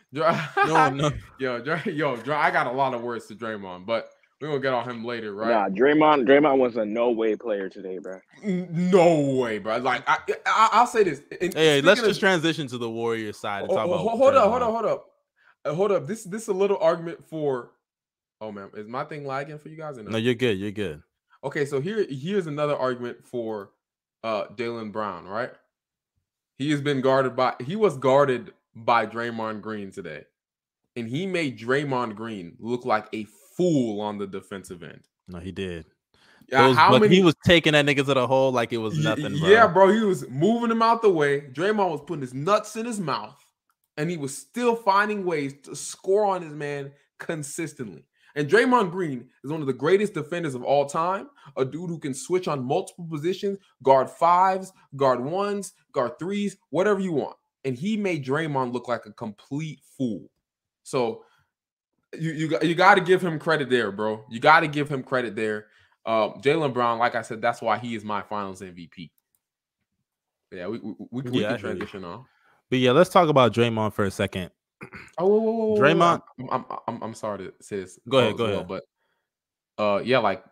no, 0.13 0.91
no, 0.91 1.11
yo, 1.39 1.63
yo, 1.85 2.19
I 2.33 2.51
got 2.51 2.67
a 2.67 2.73
lot 2.73 2.95
of 2.95 3.03
words 3.03 3.27
to 3.27 3.35
Draymond, 3.35 3.85
but 3.85 4.11
we're 4.41 4.49
gonna 4.49 4.61
get 4.61 4.73
on 4.73 4.89
him 4.89 5.05
later, 5.05 5.35
right? 5.35 5.51
Nah, 5.51 5.69
Draymond, 5.69 6.27
Draymond 6.27 6.59
was 6.59 6.77
a 6.77 6.85
no 6.85 7.11
way 7.11 7.37
player 7.37 7.69
today, 7.69 7.99
bro. 7.99 8.21
No 8.43 9.21
way, 9.21 9.59
bro. 9.59 9.79
Like 9.79 10.05
I, 10.07 10.19
I 10.47 10.81
will 10.81 10.87
say 10.87 11.03
this. 11.03 11.23
And 11.41 11.53
hey, 11.53 11.83
let's 11.83 12.01
just 12.01 12.21
transition 12.21 12.67
to 12.69 12.79
the 12.79 12.89
Warriors 12.89 13.39
side 13.39 13.65
and 13.65 13.71
talk 13.71 13.87
oh, 13.87 13.93
about. 13.93 13.99
Hold 13.99 14.35
up, 14.35 14.51
hold 14.51 14.63
up, 14.63 14.71
hold 14.71 14.85
up, 14.87 15.07
uh, 15.65 15.75
hold 15.75 15.93
up. 15.93 16.07
This 16.07 16.25
this 16.25 16.43
is 16.43 16.49
a 16.49 16.55
little 16.55 16.79
argument 16.79 17.23
for. 17.29 17.73
Oh 18.41 18.53
man, 18.53 18.71
is 18.75 18.87
my 18.87 19.05
thing 19.05 19.27
lagging 19.27 19.59
for 19.59 19.69
you 19.69 19.77
guys? 19.77 19.97
No? 19.97 20.05
no, 20.05 20.19
you're 20.19 20.35
good. 20.35 20.59
You're 20.59 20.71
good. 20.71 21.03
Okay, 21.45 21.67
so 21.67 21.81
here 21.81 22.07
here's 22.09 22.47
another 22.47 22.77
argument 22.77 23.27
for 23.27 23.73
uh 24.25 24.47
Jaylen 24.55 24.91
Brown, 24.91 25.27
right? 25.27 25.51
He 26.57 26.71
has 26.71 26.81
been 26.81 27.01
guarded 27.01 27.37
by 27.37 27.55
he 27.61 27.77
was 27.77 27.99
guarded 27.99 28.53
by 28.85 29.07
Draymond 29.07 29.61
Green 29.63 29.91
today. 29.91 30.25
And 30.97 31.09
he 31.09 31.27
made 31.27 31.59
Draymond 31.59 32.17
Green 32.17 32.57
look 32.59 32.85
like 32.85 33.07
a 33.13 33.27
fool 33.57 34.01
on 34.01 34.19
the 34.19 34.27
defensive 34.27 34.83
end. 34.83 35.01
No, 35.29 35.39
he 35.39 35.53
did. 35.53 35.87
Yeah, 36.51 36.73
how 36.73 36.99
many, 36.99 37.15
he 37.15 37.23
was 37.23 37.35
taking 37.45 37.75
that 37.75 37.85
nigga 37.85 38.07
to 38.07 38.15
the 38.15 38.27
hole 38.27 38.53
like 38.53 38.73
it 38.73 38.79
was 38.79 38.99
nothing. 38.99 39.39
Bro. 39.39 39.49
Yeah, 39.49 39.67
bro, 39.67 39.93
he 39.93 40.01
was 40.01 40.29
moving 40.31 40.71
him 40.71 40.81
out 40.81 41.03
the 41.03 41.11
way. 41.11 41.43
Draymond 41.43 41.91
was 41.91 42.01
putting 42.07 42.23
his 42.23 42.33
nuts 42.33 42.75
in 42.75 42.87
his 42.87 42.99
mouth, 42.99 43.39
and 43.99 44.09
he 44.09 44.17
was 44.17 44.37
still 44.37 44.75
finding 44.75 45.27
ways 45.27 45.55
to 45.65 45.77
score 45.77 46.25
on 46.25 46.41
his 46.41 46.55
man 46.55 46.93
consistently. 47.19 48.07
And 48.35 48.49
Draymond 48.49 48.93
Green 48.93 49.29
is 49.43 49.51
one 49.51 49.61
of 49.61 49.67
the 49.67 49.73
greatest 49.73 50.15
defenders 50.15 50.55
of 50.55 50.63
all 50.63 50.87
time. 50.87 51.29
A 51.57 51.65
dude 51.65 51.91
who 51.91 51.99
can 51.99 52.15
switch 52.15 52.47
on 52.47 52.65
multiple 52.65 53.07
positions, 53.11 53.59
guard 53.83 54.09
fives, 54.09 54.73
guard 54.97 55.21
ones, 55.21 55.73
guard 55.93 56.19
threes, 56.19 56.57
whatever 56.71 57.01
you 57.01 57.13
want. 57.13 57.37
And 57.65 57.77
he 57.77 57.97
made 57.97 58.25
Draymond 58.25 58.73
look 58.73 58.89
like 58.89 59.07
a 59.07 59.13
complete 59.13 59.81
fool. 59.97 60.31
So 60.85 61.25
you 62.19 62.33
you, 62.33 62.59
you 62.63 62.75
got 62.75 62.95
to 62.95 63.01
give 63.01 63.23
him 63.23 63.39
credit 63.39 63.69
there, 63.69 63.93
bro. 63.93 64.25
You 64.31 64.41
got 64.41 64.61
to 64.61 64.69
give 64.69 64.89
him 64.89 65.03
credit 65.03 65.37
there. 65.37 65.67
Uh, 66.07 66.31
Jaylen 66.39 66.73
Brown, 66.73 66.99
like 66.99 67.15
I 67.15 67.23
said, 67.23 67.43
that's 67.43 67.61
why 67.61 67.79
he 67.79 67.95
is 67.95 68.05
my 68.05 68.23
Finals 68.23 68.63
MVP. 68.63 69.11
Yeah, 70.51 70.69
we 70.69 70.79
we, 70.79 70.95
we, 71.11 71.23
we 71.23 71.41
Yeah, 71.43 71.51
can 71.51 71.59
transition 71.59 72.05
on. 72.05 72.25
But 72.71 72.79
yeah, 72.79 72.93
let's 72.93 73.11
talk 73.11 73.29
about 73.29 73.53
Draymond 73.53 73.93
for 73.93 74.05
a 74.05 74.11
second. 74.11 74.51
Oh, 75.19 75.27
whoa, 75.27 75.41
whoa, 75.41 75.53
whoa, 75.53 75.81
Draymond- 75.81 76.23
I'm, 76.51 76.65
I'm, 76.87 77.03
I'm, 77.03 77.15
sorry 77.15 77.39
to 77.39 77.55
say 77.61 77.81
this. 77.81 77.99
Go 78.09 78.19
ahead, 78.19 78.33
as 78.33 78.39
go 78.39 78.45
ahead. 78.45 78.69
But 78.69 78.85
uh, 79.77 80.01
yeah, 80.05 80.19
like, 80.19 80.45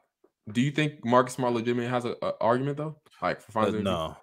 do 0.52 0.60
you 0.60 0.70
think 0.70 1.04
Marcus 1.04 1.34
Smart 1.34 1.54
legitimately 1.54 1.88
has 1.90 2.04
a, 2.04 2.16
a 2.22 2.32
argument 2.40 2.76
though? 2.76 2.96
Like 3.22 3.40
for 3.40 3.50
Uh, 3.50 3.52
finals 3.52 3.74
MVP? 3.74 3.82
no, 3.84 4.16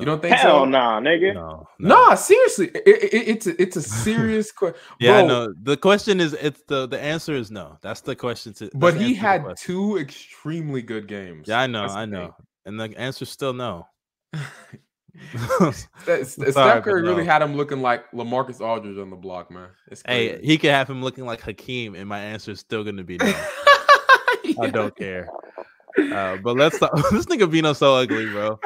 you 0.00 0.04
don't 0.06 0.20
think 0.22 0.36
Hell 0.36 0.60
so? 0.60 0.64
nah, 0.66 1.00
nigga. 1.00 1.34
no, 1.34 1.66
Nah, 1.78 2.14
seriously, 2.14 2.68
it, 2.68 2.82
it, 2.86 3.14
it- 3.14 3.28
it's 3.28 3.46
a, 3.46 3.62
it's 3.62 3.76
a 3.76 3.82
serious 4.04 4.52
question. 4.52 4.78
Yeah, 5.00 5.22
Bro, 5.22 5.28
no. 5.28 5.54
The 5.62 5.76
question 5.76 6.20
is, 6.20 6.32
it's 6.34 6.62
the 6.68 6.86
the 6.86 7.00
answer 7.00 7.34
is 7.34 7.50
no. 7.50 7.78
That's 7.82 8.00
the 8.02 8.14
question. 8.16 8.52
To 8.54 8.70
But 8.74 8.94
he 8.94 9.00
answer 9.00 9.06
to 9.08 9.14
the 9.14 9.14
had 9.48 9.56
two 9.58 9.98
extremely 9.98 10.82
good 10.82 11.08
games. 11.08 11.48
Yeah, 11.48 11.60
I 11.60 11.66
know, 11.66 11.84
I 11.88 12.02
thing. 12.02 12.10
know, 12.10 12.34
and 12.64 12.78
the 12.78 12.92
answer's 12.98 13.30
still 13.30 13.52
no. 13.52 13.86
Steph, 15.72 16.26
Steph 16.26 16.84
Curry 16.84 17.00
but 17.02 17.08
really 17.08 17.24
had 17.24 17.40
him 17.40 17.56
looking 17.56 17.80
like 17.80 18.10
LaMarcus 18.12 18.60
Aldridge 18.60 18.98
on 18.98 19.08
the 19.08 19.16
block, 19.16 19.50
man. 19.50 19.68
It's 19.90 20.02
hey, 20.06 20.38
he 20.42 20.58
could 20.58 20.70
have 20.70 20.90
him 20.90 21.02
looking 21.02 21.24
like 21.24 21.40
Hakeem, 21.40 21.94
and 21.94 22.06
my 22.06 22.18
answer 22.18 22.50
is 22.50 22.60
still 22.60 22.84
going 22.84 22.98
to 22.98 23.04
be 23.04 23.16
no. 23.16 23.32
I 24.60 24.68
don't 24.70 24.94
care. 24.94 25.28
Uh, 25.98 26.36
but 26.36 26.56
let's 26.56 26.78
talk. 26.78 26.92
this 27.10 27.26
nigga 27.26 27.50
Bino 27.50 27.72
so 27.72 27.94
ugly, 27.94 28.26
bro. 28.30 28.58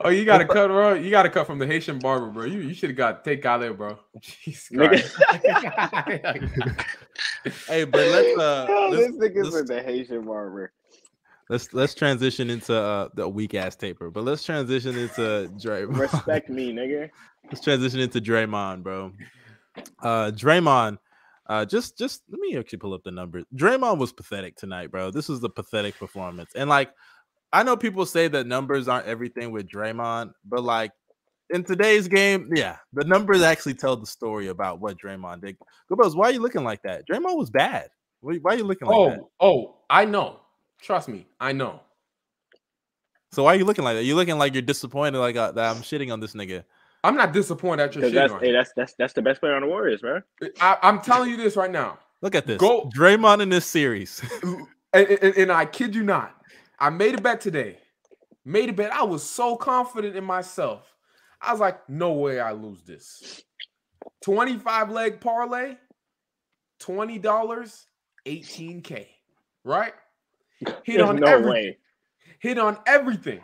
oh, 0.00 0.08
you 0.10 0.24
got 0.24 0.38
to 0.38 0.44
cut, 0.46 0.68
bro. 0.68 0.94
You 0.94 1.10
got 1.10 1.22
to 1.22 1.30
cut 1.30 1.46
from 1.46 1.58
the 1.58 1.66
Haitian 1.66 1.98
barber, 1.98 2.26
bro. 2.30 2.44
You 2.44 2.60
you 2.60 2.74
should 2.74 2.90
have 2.90 2.96
got 2.96 3.24
take 3.24 3.44
out 3.46 3.60
there, 3.60 3.72
bro. 3.72 3.98
Jesus 4.20 4.68
Hey, 7.68 7.84
but 7.84 8.00
let's 8.00 8.38
uh, 8.38 8.66
Oh, 8.68 8.88
let's, 8.90 9.06
this 9.06 9.16
nigga's 9.16 9.44
let's- 9.44 9.54
with 9.54 9.68
the 9.68 9.82
Haitian 9.82 10.24
barber. 10.24 10.72
let's 11.48 11.72
let's 11.72 11.94
transition 11.94 12.50
into 12.50 12.74
uh, 12.74 13.08
the 13.14 13.28
weak 13.28 13.54
ass 13.54 13.74
taper. 13.76 14.10
But 14.10 14.24
let's 14.24 14.42
transition 14.42 14.96
into 14.98 15.50
Draymond. 15.56 15.98
Respect 15.98 16.50
me, 16.50 16.72
nigga. 16.72 17.08
let's 17.46 17.60
transition 17.62 18.00
into 18.00 18.20
Draymond, 18.20 18.82
bro. 18.82 19.12
Uh, 20.02 20.30
Draymond, 20.34 20.98
uh, 21.48 21.64
just 21.64 21.96
just 21.96 22.22
let 22.30 22.40
me 22.40 22.56
actually 22.56 22.78
pull 22.78 22.94
up 22.94 23.02
the 23.04 23.10
numbers. 23.10 23.44
Draymond 23.54 23.98
was 23.98 24.12
pathetic 24.12 24.56
tonight, 24.56 24.90
bro. 24.90 25.10
This 25.10 25.28
was 25.28 25.42
a 25.44 25.48
pathetic 25.48 25.96
performance, 25.98 26.50
and 26.54 26.68
like 26.68 26.90
I 27.52 27.62
know 27.62 27.76
people 27.76 28.06
say 28.06 28.28
that 28.28 28.46
numbers 28.46 28.88
aren't 28.88 29.06
everything 29.06 29.52
with 29.52 29.68
Draymond, 29.68 30.32
but 30.44 30.62
like 30.62 30.92
in 31.50 31.62
today's 31.62 32.08
game, 32.08 32.50
yeah, 32.54 32.76
the 32.92 33.04
numbers 33.04 33.42
actually 33.42 33.74
tell 33.74 33.96
the 33.96 34.06
story 34.06 34.48
about 34.48 34.80
what 34.80 34.98
Draymond 34.98 35.42
did. 35.42 35.56
Gobels, 35.90 36.16
why 36.16 36.28
are 36.28 36.32
you 36.32 36.40
looking 36.40 36.64
like 36.64 36.82
that? 36.82 37.04
Draymond 37.08 37.36
was 37.36 37.50
bad. 37.50 37.88
Why 38.20 38.36
why 38.36 38.54
are 38.54 38.56
you 38.56 38.64
looking 38.64 38.88
like 38.88 38.96
oh, 38.96 39.10
that? 39.10 39.20
oh, 39.20 39.30
oh, 39.40 39.76
I 39.88 40.04
know. 40.04 40.40
Trust 40.82 41.08
me, 41.08 41.26
I 41.40 41.52
know. 41.52 41.80
So 43.32 43.44
why 43.44 43.54
are 43.54 43.56
you 43.56 43.64
looking 43.64 43.84
like 43.84 43.96
that? 43.96 44.04
You're 44.04 44.16
looking 44.16 44.38
like 44.38 44.54
you're 44.54 44.62
disappointed, 44.62 45.18
like 45.18 45.36
uh, 45.36 45.52
that 45.52 45.76
I'm 45.76 45.82
shitting 45.82 46.12
on 46.12 46.20
this 46.20 46.34
nigga. 46.34 46.64
I'm 47.06 47.14
not 47.16 47.32
disappointed 47.32 47.82
at 47.84 47.94
your 47.94 48.04
shit. 48.04 48.14
that's 48.14 48.32
hey, 48.34 48.52
that's 48.52 48.72
that's 48.76 48.94
that's 48.98 49.12
the 49.12 49.22
best 49.22 49.40
player 49.40 49.54
on 49.54 49.62
the 49.62 49.68
Warriors, 49.68 50.00
bro. 50.00 50.20
I, 50.60 50.76
I'm 50.82 51.00
telling 51.00 51.30
you 51.30 51.36
this 51.36 51.56
right 51.56 51.70
now. 51.70 51.98
Look 52.22 52.34
at 52.34 52.46
this. 52.46 52.58
Go- 52.58 52.90
Draymond 52.96 53.40
in 53.42 53.48
this 53.48 53.66
series. 53.66 54.22
and, 54.92 55.08
and- 55.08 55.36
and 55.36 55.52
I 55.52 55.66
kid 55.66 55.94
you 55.94 56.02
not, 56.02 56.34
I 56.78 56.90
made 56.90 57.14
a 57.18 57.20
bet 57.20 57.40
today. 57.40 57.78
Made 58.44 58.68
a 58.70 58.72
bet. 58.72 58.92
I 58.92 59.02
was 59.04 59.22
so 59.22 59.56
confident 59.56 60.16
in 60.16 60.24
myself. 60.24 60.92
I 61.40 61.52
was 61.52 61.60
like, 61.60 61.88
no 61.88 62.12
way 62.12 62.40
I 62.40 62.52
lose 62.52 62.82
this. 62.82 63.42
25 64.22 64.90
leg 64.90 65.20
parlay, 65.20 65.76
$20, 66.80 67.84
18K. 68.26 69.06
Right? 69.64 69.92
Hit 70.60 70.76
There's 70.86 71.02
on 71.02 71.16
no 71.16 71.26
every- 71.26 71.50
way. 71.50 71.78
hit 72.38 72.58
on 72.58 72.78
everything. 72.86 73.40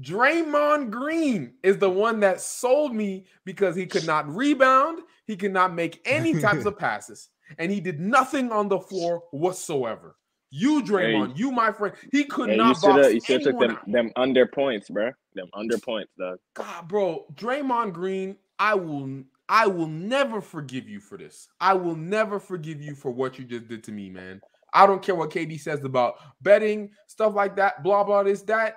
Draymond 0.00 0.90
Green 0.90 1.54
is 1.62 1.78
the 1.78 1.88
one 1.88 2.20
that 2.20 2.40
sold 2.40 2.94
me 2.94 3.24
because 3.44 3.74
he 3.74 3.86
could 3.86 4.04
not 4.04 4.28
rebound, 4.34 5.00
he 5.26 5.36
could 5.36 5.52
not 5.52 5.74
make 5.74 6.00
any 6.04 6.38
types 6.40 6.66
of 6.66 6.78
passes, 6.78 7.28
and 7.58 7.72
he 7.72 7.80
did 7.80 8.00
nothing 8.00 8.52
on 8.52 8.68
the 8.68 8.78
floor 8.78 9.22
whatsoever. 9.30 10.16
You, 10.50 10.82
Draymond, 10.82 11.36
you, 11.36 11.50
my 11.50 11.72
friend, 11.72 11.94
he 12.12 12.24
could 12.24 12.48
Yeah, 12.48 12.54
you 12.54 12.58
not 12.58 12.76
should 12.76 12.82
box 12.82 13.04
have 13.04 13.14
you 13.14 13.20
should 13.20 13.42
took 13.42 13.54
anyone 13.54 13.68
them 13.68 13.78
them 13.86 14.12
under 14.16 14.46
points, 14.46 14.88
bro. 14.88 15.10
Them 15.34 15.48
under 15.54 15.78
points, 15.78 16.12
dog. 16.18 16.38
God, 16.54 16.88
bro, 16.88 17.26
Draymond 17.34 17.92
Green, 17.92 18.36
I 18.58 18.74
will, 18.74 19.24
I 19.48 19.66
will 19.66 19.88
never 19.88 20.40
forgive 20.40 20.88
you 20.88 21.00
for 21.00 21.18
this. 21.18 21.48
I 21.60 21.74
will 21.74 21.96
never 21.96 22.38
forgive 22.38 22.80
you 22.80 22.94
for 22.94 23.10
what 23.10 23.38
you 23.38 23.44
just 23.44 23.68
did 23.68 23.82
to 23.84 23.92
me, 23.92 24.08
man. 24.08 24.40
I 24.72 24.86
don't 24.86 25.02
care 25.02 25.14
what 25.14 25.30
KD 25.30 25.58
says 25.58 25.84
about 25.84 26.16
betting, 26.42 26.90
stuff 27.06 27.34
like 27.34 27.56
that, 27.56 27.82
blah, 27.82 28.04
blah, 28.04 28.22
this, 28.22 28.42
that. 28.42 28.76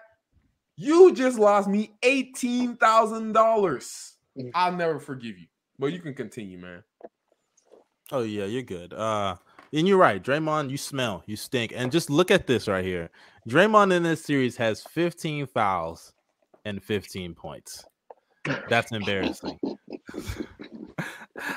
You 0.82 1.14
just 1.14 1.38
lost 1.38 1.68
me 1.68 1.92
$18,000. 2.04 2.78
Mm. 4.38 4.52
I'll 4.56 4.72
never 4.72 4.98
forgive 4.98 5.38
you. 5.38 5.48
But 5.78 5.88
you 5.92 6.00
can 6.00 6.14
continue, 6.14 6.58
man. 6.58 6.84
Oh 8.14 8.22
yeah, 8.24 8.46
you're 8.46 8.62
good. 8.64 8.94
Uh 8.94 9.36
and 9.74 9.86
you're 9.88 9.98
right, 9.98 10.24
Draymond, 10.24 10.70
you 10.70 10.78
smell, 10.78 11.22
you 11.28 11.36
stink. 11.36 11.74
And 11.76 11.92
just 11.92 12.10
look 12.10 12.32
at 12.32 12.48
this 12.48 12.68
right 12.70 12.84
here. 12.86 13.10
Draymond 13.50 13.92
in 13.94 14.04
this 14.04 14.24
series 14.24 14.56
has 14.58 14.82
15 14.84 15.48
fouls 15.48 16.14
and 16.64 16.82
15 16.84 17.36
points. 17.36 17.84
That's 18.70 18.92
embarrassing. 18.94 19.60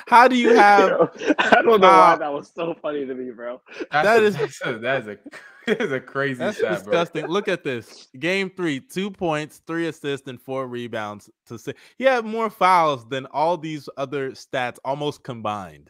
How 0.07 0.27
do 0.27 0.35
you 0.35 0.53
have 0.55 0.89
Yo, 0.89 1.09
I 1.39 1.61
don't 1.61 1.79
know 1.81 1.87
why 1.87 2.13
Uh, 2.13 2.17
that 2.17 2.31
was 2.33 2.51
so 2.53 2.75
funny 2.81 3.05
to 3.05 3.13
me, 3.15 3.31
bro. 3.31 3.61
That's 3.91 4.05
That 4.05 4.21
a- 4.21 4.25
is- 4.25 4.37
that's 4.37 4.61
a, 4.65 4.77
that 4.79 5.01
is 5.03 5.07
a, 5.07 5.17
that 5.67 5.81
is 5.81 5.91
a 5.91 5.99
crazy 5.99 6.39
that's 6.39 6.57
stat, 6.57 6.69
bro. 6.69 6.77
disgusting. 6.91 7.27
Look 7.27 7.47
at 7.47 7.63
this. 7.63 8.07
Game 8.19 8.49
three, 8.49 8.79
two 8.79 9.09
points, 9.11 9.61
three 9.67 9.87
assists, 9.87 10.27
and 10.27 10.41
four 10.41 10.67
rebounds 10.67 11.29
to 11.47 11.57
say 11.57 11.73
he 11.97 12.03
had 12.03 12.25
more 12.25 12.49
fouls 12.49 13.07
than 13.07 13.25
all 13.27 13.57
these 13.57 13.87
other 13.97 14.31
stats 14.31 14.77
almost 14.83 15.23
combined. 15.23 15.89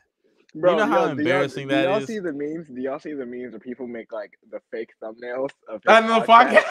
Bro, 0.56 0.72
you 0.74 0.78
know 0.78 0.86
how 0.86 0.92
yo, 0.92 1.00
do 1.02 1.08
y'all- 1.08 1.20
embarrassing 1.20 1.68
do 1.68 1.76
that 1.76 1.84
y'all 1.86 1.98
is? 1.98 2.06
see 2.08 2.20
the 2.20 2.32
memes? 2.32 2.68
Do 2.68 2.80
y'all 2.80 3.00
see 3.00 3.14
the 3.14 3.26
memes 3.26 3.54
where 3.54 3.60
people 3.60 3.88
make 3.88 4.12
like 4.12 4.38
the 4.52 4.60
fake 4.72 4.92
thumbnails 5.02 5.50
of 5.68 5.82
his 5.84 5.88
I 5.88 6.00
know 6.02 6.20
the 6.20 6.26
podcast? 6.28 6.64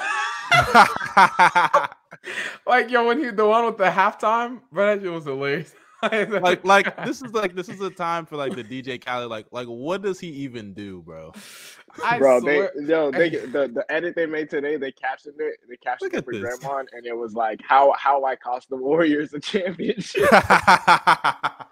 podcast. 0.53 1.89
like 2.67 2.91
yo, 2.91 3.07
when 3.07 3.19
he 3.19 3.31
the 3.31 3.47
one 3.47 3.65
with 3.67 3.79
the 3.79 3.85
halftime, 3.85 4.61
bro, 4.71 4.95
that 4.95 5.03
shit 5.03 5.13
was 5.13 5.25
hilarious. 5.25 5.75
like 6.13 6.65
like 6.65 7.05
this 7.05 7.23
is 7.23 7.33
like 7.33 7.55
this 7.55 7.69
is 7.69 7.81
a 7.81 7.89
time 7.91 8.27
for 8.27 8.37
like 8.37 8.57
the 8.57 8.65
DJ 8.65 9.03
Khaled 9.05 9.31
like 9.31 9.47
like 9.53 9.69
what 9.69 10.03
does 10.03 10.19
he 10.19 10.29
even 10.29 10.75
do, 10.75 11.01
bro? 11.03 11.33
I 12.03 12.19
Bro, 12.19 12.41
swear, 12.41 12.73
they 12.77 12.83
yo, 12.87 13.11
they 13.11 13.31
the, 13.31 13.71
the 13.73 13.85
edit 13.89 14.15
they 14.15 14.27
made 14.27 14.51
today, 14.51 14.77
they 14.77 14.93
captioned 14.93 15.35
it. 15.39 15.57
They 15.69 15.77
captioned 15.77 16.15
it 16.15 16.25
for 16.25 16.35
at 16.35 16.43
this. 16.43 16.59
Draymond, 16.59 16.87
and 16.93 17.07
it 17.07 17.17
was 17.17 17.35
like 17.35 17.61
how 17.63 17.93
how 17.99 18.25
I 18.25 18.37
cost 18.37 18.69
the 18.71 18.77
Warriors 18.77 19.35
a 19.35 19.41
championship. 19.41 20.31
that 20.31 21.69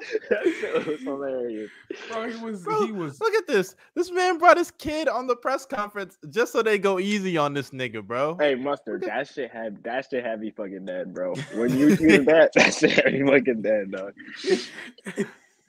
shit 0.61 0.87
was 0.87 1.01
hilarious. 1.01 1.71
bro, 2.11 2.29
he 2.29 2.45
was 2.45 2.63
Bro, 2.63 2.87
he 2.87 2.93
was 2.93 3.21
Look 3.21 3.35
at 3.35 3.47
this. 3.47 3.75
This 3.95 4.11
man 4.11 4.39
brought 4.39 4.57
his 4.57 4.71
kid 4.71 5.09
on 5.09 5.27
the 5.27 5.37
press 5.37 5.67
conference 5.67 6.19
just 6.31 6.53
so 6.53 6.63
they 6.63 6.79
go 6.79 6.99
easy 6.99 7.37
on 7.37 7.55
this 7.55 7.71
nigga, 7.71 8.03
bro. 8.03 8.37
Hey, 8.39 8.55
mustard, 8.55 9.03
that 9.03 9.29
shit 9.29 9.51
had 9.51 9.83
that 9.85 10.07
shit 10.11 10.25
had 10.25 10.41
me 10.41 10.51
fucking 10.51 10.85
dead, 10.85 11.15
bro. 11.15 11.35
When 11.55 11.77
you 11.77 11.89
tweeted 11.97 12.27
that, 12.27 12.53
that 12.55 12.75
shit 12.75 12.93
had 12.93 13.13
me 13.13 13.27
fucking 13.27 13.63
dead, 13.63 13.93
dog. 13.93 14.15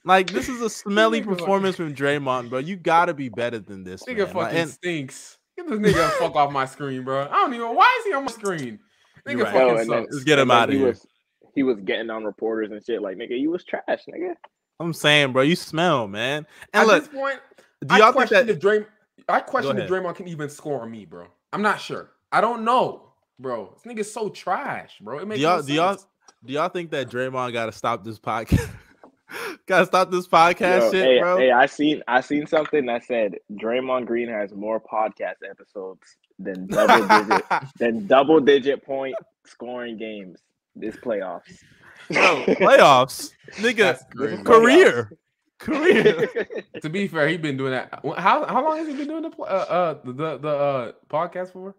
Like 0.04 0.32
this 0.32 0.50
is 0.50 0.62
a 0.62 0.70
smelly 0.70 1.22
performance 1.22 1.76
from 1.76 1.94
Draymond, 1.94 2.50
bro. 2.50 2.60
You 2.60 2.76
gotta 2.76 3.14
be 3.14 3.30
better 3.30 3.60
than 3.60 3.84
this. 3.84 4.04
nigga 4.04 4.18
man. 4.18 4.26
Like, 4.26 4.34
fucking 4.34 4.58
and- 4.58 4.70
stinks. 4.70 5.38
Get 5.58 5.68
this 5.68 5.80
nigga 5.80 6.10
fuck 6.12 6.36
off 6.36 6.52
my 6.52 6.66
screen, 6.66 7.04
bro. 7.04 7.28
I 7.30 7.34
don't 7.34 7.54
even. 7.54 7.76
Why 7.76 7.98
is 8.00 8.06
he 8.06 8.14
on 8.14 8.26
my 8.26 8.32
screen? 8.32 8.80
Nigga 9.28 9.44
right. 9.44 9.54
fucking 9.54 9.60
Yo, 9.60 9.70
and 9.70 9.80
then- 9.80 10.04
sucks. 10.04 10.14
Let's 10.14 10.24
get 10.24 10.40
him 10.40 10.50
out 10.50 10.70
of 10.70 10.74
he 10.74 10.80
here. 10.80 10.88
Was, 10.88 11.08
he 11.54 11.64
was 11.64 11.78
getting 11.82 12.10
on 12.10 12.24
reporters 12.24 12.72
and 12.72 12.84
shit 12.84 13.02
like, 13.02 13.18
nigga, 13.18 13.40
you 13.40 13.52
was 13.52 13.64
trash, 13.64 13.84
nigga. 14.10 14.36
I'm 14.80 14.94
saying, 14.94 15.34
bro, 15.34 15.44
you 15.44 15.56
smell, 15.56 16.08
man. 16.08 16.48
And 16.74 16.82
At 16.82 16.88
look, 16.88 17.04
this 17.04 17.14
point, 17.14 17.40
do 17.86 17.94
I 17.94 17.98
y'all 18.00 18.06
think 18.14 18.16
question 18.30 18.48
that 18.48 18.52
if 18.54 18.60
Draymond. 18.60 18.86
I 19.30 19.40
question 19.42 19.78
if 19.78 19.90
ahead. 19.90 19.90
Draymond 19.92 20.16
can 20.16 20.28
even 20.28 20.50
score 20.50 20.82
on 20.82 20.90
me, 20.90 21.06
bro. 21.06 21.28
I'm 21.54 21.62
not 21.62 21.80
sure. 21.80 22.10
I 22.32 22.42
don't 22.42 22.64
know, 22.64 23.14
bro. 23.38 23.76
This 23.76 23.94
nigga's 23.94 24.12
so 24.12 24.30
trash, 24.30 24.98
bro. 25.02 25.20
It 25.20 25.30
do 25.30 25.36
y'all 25.36 25.58
no 25.58 25.62
do 25.64 25.74
y'all 25.74 25.98
do 26.44 26.54
y'all 26.54 26.70
think 26.70 26.90
that 26.92 27.10
Draymond 27.10 27.54
gotta 27.54 27.72
stop 27.72 28.04
this 28.04 28.18
podcast? 28.20 28.70
gotta 29.66 29.86
stop 29.86 30.12
this 30.12 30.28
podcast 30.28 30.82
Yo, 30.82 30.92
shit, 30.92 31.06
hey, 31.06 31.20
bro. 31.20 31.38
hey, 31.38 31.52
I 31.52 31.66
seen 31.66 32.04
I 32.08 32.22
seen 32.22 32.48
something 32.48 32.86
that 32.88 33.04
said 33.06 33.36
Draymond 33.54 34.08
Green 34.08 34.30
has 34.30 34.54
more 34.54 34.80
podcast 34.80 35.36
episodes 35.50 36.18
than 36.40 36.68
double 36.68 37.08
digit 37.08 37.46
than 37.78 38.08
double 38.08 38.40
digit 38.40 38.84
point 38.86 39.16
scoring 39.46 39.98
games 39.98 40.40
this 40.76 40.96
playoffs. 40.98 41.60
Bro, 42.10 42.44
playoffs, 42.48 43.32
nigga, 43.56 43.78
That's 43.78 44.04
crazy. 44.16 44.44
career. 44.44 45.12
Career. 45.60 46.28
to 46.82 46.90
be 46.90 47.08
fair, 47.08 47.28
he 47.28 47.38
been 47.38 47.56
doing 47.58 47.72
that. 47.72 48.00
How 48.18 48.46
how 48.46 48.64
long 48.68 48.78
has 48.78 48.88
he 48.88 48.96
been 48.96 49.08
doing 49.08 49.22
the 49.24 49.42
uh, 49.42 49.44
uh 49.44 49.94
the 50.04 50.38
the 50.38 50.50
uh 50.50 50.92
podcast 51.10 51.54
for? 51.54 51.76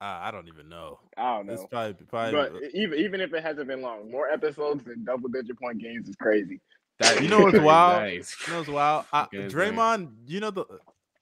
Uh, 0.00 0.18
I 0.22 0.30
don't 0.30 0.48
even 0.48 0.68
know. 0.70 0.98
I 1.18 1.36
don't 1.36 1.46
know. 1.46 1.52
It's 1.52 1.62
know. 1.62 1.68
probably 1.68 1.92
probably. 2.06 2.32
But 2.60 2.74
even 2.74 2.98
even 2.98 3.20
if 3.20 3.34
it 3.34 3.42
hasn't 3.42 3.68
been 3.68 3.82
long, 3.82 4.10
more 4.10 4.28
episodes 4.28 4.82
than 4.84 5.04
double 5.04 5.28
digit 5.28 5.58
point 5.58 5.78
games 5.78 6.08
is 6.08 6.16
crazy. 6.16 6.58
That 7.00 7.22
You 7.22 7.28
know 7.30 7.40
what's 7.40 7.58
wild? 7.58 8.02
That 8.02 8.12
is- 8.14 8.36
You 8.46 8.52
know, 8.54 8.60
it's 8.60 8.68
wild. 8.70 9.04
I, 9.12 9.22
Fucking 9.24 9.40
insane. 9.42 9.72
Draymond, 9.74 10.10
you 10.26 10.40
know 10.40 10.50
the. 10.50 10.64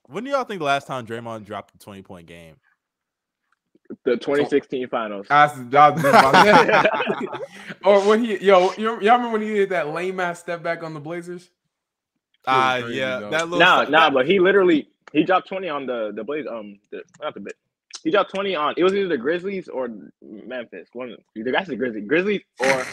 When 0.07 0.23
do 0.25 0.31
y'all 0.31 0.45
think 0.45 0.61
the 0.61 0.65
last 0.65 0.87
time 0.87 1.07
Draymond 1.07 1.45
dropped 1.45 1.75
a 1.75 1.79
twenty 1.79 2.03
point 2.03 2.27
game? 2.27 2.55
The 4.05 4.17
2016 4.19 4.87
finals. 4.89 5.27
I 5.31 5.45
was- 5.47 5.75
I 5.75 5.91
was 5.91 6.03
just 6.03 6.15
about 6.15 7.41
or 7.85 8.01
when 8.07 8.23
he 8.23 8.37
yo, 8.45 8.71
you, 8.75 8.85
y'all 9.01 9.17
remember 9.17 9.31
when 9.31 9.43
he 9.43 9.49
did 9.55 9.71
that 9.71 9.89
lame 9.89 10.21
ass 10.21 10.39
step 10.41 10.63
back 10.63 10.83
on 10.85 10.95
the 10.95 11.01
Blazers? 11.01 11.51
Ah, 12.47 12.79
crazy, 12.81 12.99
yeah, 12.99 13.19
though. 13.19 13.31
that 13.31 13.45
little. 13.45 13.59
Nah, 13.59 13.85
si- 13.87 13.91
nah, 13.91 14.11
but 14.11 14.27
he 14.27 14.39
literally 14.41 14.89
he 15.13 15.25
dropped 15.25 15.49
20 15.49 15.69
on 15.69 15.87
the 15.87 16.13
the 16.15 16.23
Blaze 16.23 16.47
um 16.47 16.79
the 16.93 17.03
not 17.21 17.35
the 17.35 17.41
bit. 17.41 17.57
He 18.05 18.11
dropped 18.11 18.35
20 18.35 18.55
on 18.55 18.75
it 18.77 18.85
was 18.85 18.95
either 18.95 19.09
the 19.09 19.19
Grizzlies 19.19 19.69
or 19.69 19.89
Memphis. 20.23 20.89
One 20.93 21.17
the 21.35 21.53
guys 21.53 21.67
the 21.67 21.77
Grizzlies. 21.77 22.07
Grizzlies 22.07 22.43
or 22.61 22.87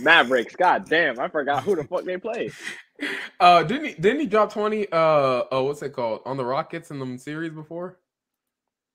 Mavericks. 0.00 0.54
God 0.56 0.88
damn, 0.88 1.18
I 1.18 1.28
forgot 1.28 1.64
who 1.64 1.76
the 1.76 1.84
fuck 1.84 2.04
they 2.04 2.16
played. 2.16 2.52
Uh, 3.40 3.62
didn't 3.62 3.84
he? 3.84 3.94
Didn't 3.94 4.20
he 4.20 4.26
drop 4.26 4.52
twenty? 4.52 4.86
Uh, 4.90 5.42
oh, 5.50 5.64
what's 5.64 5.82
it 5.82 5.92
called 5.92 6.20
on 6.24 6.36
the 6.36 6.44
Rockets 6.44 6.90
in 6.90 6.98
the 6.98 7.18
series 7.18 7.52
before? 7.52 7.98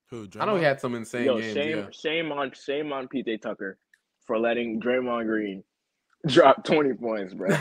Who, 0.09 0.27
I 0.39 0.45
know 0.45 0.57
he 0.57 0.63
had 0.63 0.81
some 0.81 0.95
insane 0.95 1.25
Yo, 1.25 1.39
games. 1.39 1.53
shame 1.53 1.77
yeah. 1.77 1.85
shame 1.91 2.31
on 2.31 2.51
shame 2.51 2.91
on 2.91 3.07
PJ 3.07 3.41
Tucker 3.41 3.77
for 4.25 4.37
letting 4.37 4.81
Draymond 4.81 5.25
Green 5.25 5.63
drop 6.27 6.65
20 6.65 6.93
points, 6.95 7.33
bro. 7.33 7.55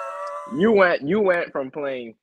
you 0.56 0.72
went 0.72 1.02
you 1.02 1.20
went 1.20 1.50
from 1.50 1.70
playing 1.70 2.14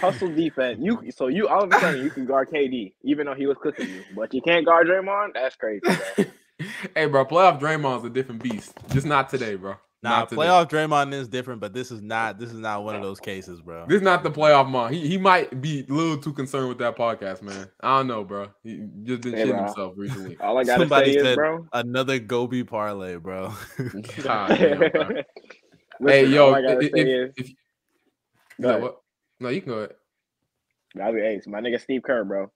hustle 0.00 0.34
defense. 0.34 0.78
You 0.80 1.10
so 1.10 1.28
you 1.28 1.48
all 1.48 1.64
of 1.64 1.72
a 1.72 1.80
sudden 1.80 2.02
you 2.02 2.10
can 2.10 2.26
guard 2.26 2.48
KD, 2.50 2.94
even 3.02 3.26
though 3.26 3.34
he 3.34 3.46
was 3.46 3.56
cooking 3.60 3.88
you, 3.88 4.02
but 4.14 4.32
you 4.34 4.42
can't 4.42 4.64
guard 4.64 4.86
Draymond. 4.86 5.34
That's 5.34 5.56
crazy, 5.56 5.80
bro. 5.80 6.24
hey, 6.94 7.06
bro, 7.06 7.24
playoff 7.24 7.60
Draymond's 7.60 8.04
a 8.04 8.10
different 8.10 8.42
beast. 8.42 8.72
Just 8.90 9.06
not 9.06 9.28
today, 9.28 9.56
bro. 9.56 9.74
Nah, 10.02 10.20
Not 10.20 10.28
today. 10.28 10.42
playoff 10.42 10.68
Draymond 10.70 11.14
is 11.14 11.26
different, 11.26 11.60
but 11.60 11.72
this 11.72 11.90
is 11.90 12.02
not. 12.02 12.38
This 12.38 12.52
is 12.52 12.58
not 12.58 12.84
one 12.84 12.94
of 12.94 13.02
those 13.02 13.18
cases, 13.18 13.60
bro. 13.62 13.86
This 13.88 13.96
is 13.96 14.02
not 14.02 14.22
the 14.22 14.30
playoff 14.30 14.68
mon. 14.68 14.92
He 14.92 15.08
he 15.08 15.16
might 15.18 15.60
be 15.60 15.84
a 15.88 15.92
little 15.92 16.18
too 16.18 16.32
concerned 16.34 16.68
with 16.68 16.78
that 16.78 16.96
podcast, 16.96 17.42
man. 17.42 17.68
I 17.80 17.96
don't 17.98 18.06
know, 18.06 18.22
bro. 18.22 18.48
He 18.62 18.86
just 19.04 19.22
been 19.22 19.32
Hey, 19.32 19.46
shitting 19.46 19.64
himself 19.64 19.94
recently. 19.96 20.36
All 20.40 20.56
I 20.58 20.64
gotta 20.64 20.82
Somebody 20.82 21.14
say 21.14 21.18
is, 21.18 21.24
said- 21.24 21.36
bro. 21.36 21.66
Another 21.72 22.18
Gobi 22.18 22.62
parlay, 22.62 23.16
bro. 23.16 23.52
God 24.22 24.48
damn, 24.48 24.78
bro. 24.78 24.88
Listen, 25.98 26.06
hey, 26.08 26.26
yo, 26.26 26.48
all 26.48 26.54
I 26.54 26.60
gotta 26.62 26.78
if, 26.80 26.92
say 26.92 27.00
if, 27.00 27.06
is, 27.06 27.32
if, 27.38 27.46
Go 28.60 28.68
yeah, 28.68 28.68
ahead. 28.68 28.82
what? 28.82 28.96
No, 29.40 29.48
you 29.48 29.60
can 29.60 29.72
go 29.72 29.78
ahead. 29.78 29.94
I 31.00 31.06
mean, 31.06 31.16
be 31.16 31.20
ace. 31.22 31.46
my 31.46 31.60
nigga 31.60 31.80
Steve 31.80 32.02
Kerr, 32.02 32.24
bro. 32.24 32.50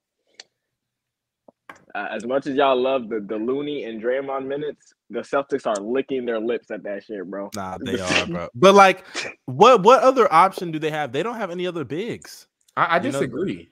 Uh, 1.95 2.07
as 2.11 2.25
much 2.25 2.47
as 2.47 2.55
y'all 2.55 2.81
love 2.81 3.09
the 3.09 3.21
the 3.21 3.37
Looney 3.37 3.85
and 3.85 4.03
Draymond 4.03 4.47
minutes, 4.47 4.95
the 5.11 5.21
Celtics 5.21 5.66
are 5.66 5.81
licking 5.83 6.25
their 6.25 6.38
lips 6.40 6.71
at 6.71 6.83
that 6.85 7.05
shit, 7.05 7.25
bro. 7.29 7.51
nah, 7.55 7.79
they 7.85 7.99
are, 8.01 8.27
bro. 8.29 8.49
But 8.55 8.75
like, 8.75 9.05
what 9.47 9.83
what 9.83 10.03
other 10.03 10.33
option 10.33 10.71
do 10.71 10.79
they 10.79 10.90
have? 10.90 11.12
They 11.12 11.23
don't 11.23 11.37
have 11.37 11.51
any 11.51 11.66
other 11.66 11.85
bigs. 11.85 12.47
I, 12.77 12.85
I 12.85 12.97
You 12.97 13.03
know- 13.05 13.11
disagree. 13.12 13.69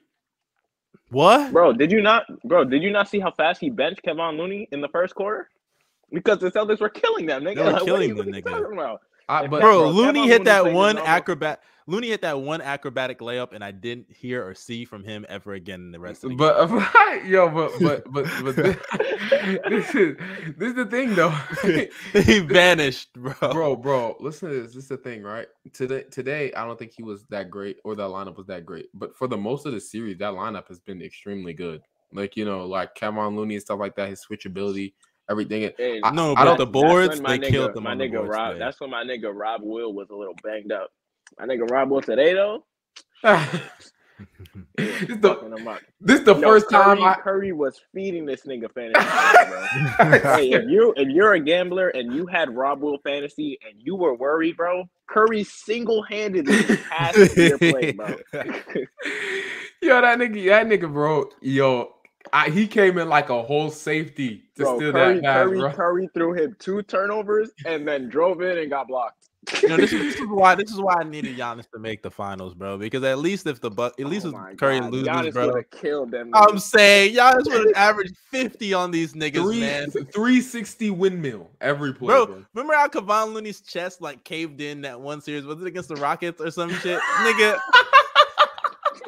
What? 1.11 1.51
Bro, 1.51 1.73
did 1.73 1.91
you 1.91 2.01
not, 2.03 2.25
bro? 2.45 2.63
Did 2.65 2.83
you 2.83 2.91
not 2.91 3.09
see 3.09 3.19
how 3.19 3.31
fast 3.31 3.59
he 3.59 3.71
benched 3.71 4.03
Kevon 4.05 4.37
Looney 4.37 4.67
in 4.71 4.79
the 4.79 4.89
first 4.89 5.15
quarter? 5.15 5.49
Because 6.11 6.37
the 6.37 6.51
Celtics 6.51 6.79
were 6.81 6.89
killing 6.89 7.25
them, 7.25 7.43
nigga. 7.43 7.55
They 7.55 7.61
were 7.63 7.65
Like, 7.71 7.73
what 7.81 7.85
killing 7.85 8.11
are 8.11 8.13
you- 8.25 8.31
them, 8.31 8.43
what 8.43 8.53
are 8.53 8.69
nigga. 8.69 8.97
Talking 9.29 9.47
about? 9.47 9.57
I, 9.57 9.61
but 9.61 9.61
bro, 9.61 9.79
bro, 9.79 9.89
Looney 9.89 10.27
hit 10.27 10.45
that 10.45 10.71
one 10.71 10.97
acrobat. 10.97 11.61
Looney 11.89 12.09
hit 12.09 12.21
that 12.21 12.39
one 12.39 12.61
acrobatic 12.61 13.17
layup, 13.17 13.51
and 13.51 13.63
I 13.63 13.71
didn't 13.71 14.11
hear 14.11 14.47
or 14.47 14.53
see 14.53 14.85
from 14.85 15.03
him 15.03 15.25
ever 15.27 15.53
again 15.53 15.81
in 15.81 15.91
the 15.91 15.99
rest 15.99 16.23
of 16.23 16.29
the 16.29 16.35
but 16.35 16.67
game. 16.67 17.25
yo, 17.25 17.49
but 17.49 17.71
but 17.79 18.11
but 18.11 18.25
but 18.43 18.55
this, 18.55 18.77
this 19.69 19.95
is 19.95 20.17
this 20.55 20.69
is 20.69 20.75
the 20.75 20.85
thing 20.85 21.15
though. 21.15 21.33
he 22.21 22.39
vanished, 22.39 23.13
bro. 23.13 23.33
bro, 23.51 23.75
bro, 23.75 24.15
listen 24.19 24.49
to 24.49 24.61
this. 24.61 24.75
This 24.75 24.83
is 24.83 24.89
the 24.89 24.97
thing, 24.97 25.23
right? 25.23 25.47
Today, 25.73 26.03
today, 26.11 26.53
I 26.53 26.63
don't 26.65 26.77
think 26.77 26.91
he 26.95 27.01
was 27.01 27.25
that 27.29 27.49
great, 27.49 27.77
or 27.83 27.95
that 27.95 28.03
lineup 28.03 28.37
was 28.37 28.45
that 28.47 28.67
great. 28.67 28.89
But 28.93 29.17
for 29.17 29.27
the 29.27 29.37
most 29.37 29.65
of 29.65 29.73
the 29.73 29.81
series, 29.81 30.19
that 30.19 30.33
lineup 30.33 30.67
has 30.67 30.79
been 30.79 31.01
extremely 31.01 31.53
good. 31.53 31.81
Like 32.13 32.37
you 32.37 32.45
know, 32.45 32.67
like 32.67 32.93
Kevon 32.93 33.35
Looney 33.35 33.55
and 33.55 33.63
stuff 33.63 33.79
like 33.79 33.95
that, 33.95 34.09
his 34.09 34.23
switchability, 34.23 34.93
everything. 35.29 35.71
Hey, 35.77 35.99
I- 36.03 36.11
no, 36.11 36.31
I 36.33 36.35
but 36.35 36.45
don't- 36.45 36.57
the 36.57 36.65
boards 36.65 37.19
they 37.19 37.37
nigga- 37.37 37.47
killed 37.49 37.73
them 37.73 37.83
My 37.83 37.91
on 37.91 37.97
the 37.99 38.05
nigga 38.09 38.13
boards 38.17 38.29
Rob. 38.29 38.53
today. 38.53 38.59
That's 38.65 38.79
when 38.81 38.89
my 38.89 39.03
nigga 39.03 39.31
Rob 39.33 39.61
Will 39.63 39.93
was 39.93 40.09
a 40.09 40.15
little 40.15 40.35
banged 40.43 40.71
up. 40.71 40.91
My 41.39 41.45
nigga 41.45 41.69
Rob 41.69 41.89
Will 41.91 42.01
today 42.01 42.33
though, 42.33 42.65
this 44.75 45.01
is 45.09 45.19
the 45.19 45.35
him 45.39 45.67
up. 45.67 45.79
this 46.01 46.21
the 46.21 46.35
Yo, 46.35 46.41
first 46.41 46.67
Curry, 46.67 46.83
time 46.97 47.03
I. 47.03 47.15
Curry 47.15 47.51
was 47.53 47.79
feeding 47.93 48.25
this 48.25 48.41
nigga 48.45 48.69
fantasy, 48.73 49.07
bro. 49.49 50.19
hey, 50.37 50.51
if 50.51 50.69
you 50.69 50.93
if 50.97 51.07
you're 51.09 51.33
a 51.33 51.39
gambler 51.39 51.89
and 51.89 52.13
you 52.13 52.25
had 52.25 52.55
Rob 52.55 52.81
Will 52.81 52.97
fantasy 53.03 53.57
and 53.65 53.79
you 53.81 53.95
were 53.95 54.15
worried, 54.15 54.57
bro, 54.57 54.83
Curry 55.07 55.43
single 55.43 56.01
handedly 56.03 56.77
passed 56.89 57.37
your 57.37 57.57
play, 57.57 57.91
bro. 57.91 58.07
yo, 59.81 60.01
that 60.01 60.17
nigga, 60.19 60.45
that 60.47 60.67
nigga, 60.67 60.91
bro, 60.91 61.29
yo, 61.41 61.95
I, 62.33 62.49
he 62.49 62.67
came 62.67 62.97
in 62.97 63.09
like 63.09 63.29
a 63.29 63.41
whole 63.41 63.69
safety 63.69 64.43
to 64.55 64.63
Bro, 64.63 64.77
steal 64.77 64.91
Curry, 64.91 65.15
that 65.15 65.23
pass, 65.23 65.35
Curry, 65.45 65.57
bro. 65.59 65.71
Curry 65.73 66.09
threw 66.13 66.33
him 66.33 66.55
two 66.59 66.81
turnovers 66.83 67.49
and 67.65 67.87
then 67.87 68.09
drove 68.09 68.41
in 68.41 68.57
and 68.57 68.69
got 68.69 68.87
blocked. 68.87 69.15
You 69.63 69.69
know, 69.69 69.77
this, 69.77 69.93
is, 69.93 70.01
this 70.13 70.15
is 70.21 70.27
why 70.27 70.53
this 70.53 70.69
is 70.69 70.79
why 70.79 70.95
I 70.99 71.03
needed 71.05 71.35
Giannis 71.37 71.67
to 71.71 71.79
make 71.79 72.03
the 72.03 72.11
finals, 72.11 72.53
bro. 72.53 72.77
Because 72.77 73.03
at 73.03 73.17
least 73.19 73.47
if 73.47 73.61
the 73.61 73.71
buck, 73.71 73.99
at 73.99 74.05
least 74.05 74.25
Oh 74.25 74.29
if 74.29 74.33
my 74.35 74.53
Curry 74.53 74.79
God, 74.81 74.91
loses, 74.91 75.07
Giannis 75.07 75.33
bro. 75.33 75.63
killed 75.71 76.11
them. 76.11 76.29
I'm 76.33 76.57
niggas. 76.57 76.61
saying 76.61 77.15
Giannis 77.15 77.45
would 77.45 77.67
have 77.67 77.75
averaged 77.75 78.15
50 78.29 78.73
on 78.73 78.91
these 78.91 79.13
niggas, 79.13 79.41
Three, 79.41 79.61
man. 79.61 79.89
360 79.89 80.89
windmill 80.91 81.49
every 81.61 81.93
play, 81.93 82.07
Bro, 82.07 82.25
bro. 82.27 82.45
remember 82.53 82.73
how 82.75 82.89
Kevon 82.89 83.33
Looney's 83.33 83.61
chest 83.61 84.01
like 84.01 84.23
caved 84.25 84.59
in 84.61 84.81
that 84.81 84.99
one 84.99 85.21
series? 85.21 85.45
Was 85.45 85.61
it 85.61 85.67
against 85.67 85.87
the 85.89 85.95
Rockets 85.95 86.41
or 86.41 86.51
some 86.51 86.69
shit? 86.69 86.99
Nigga. 87.21 87.57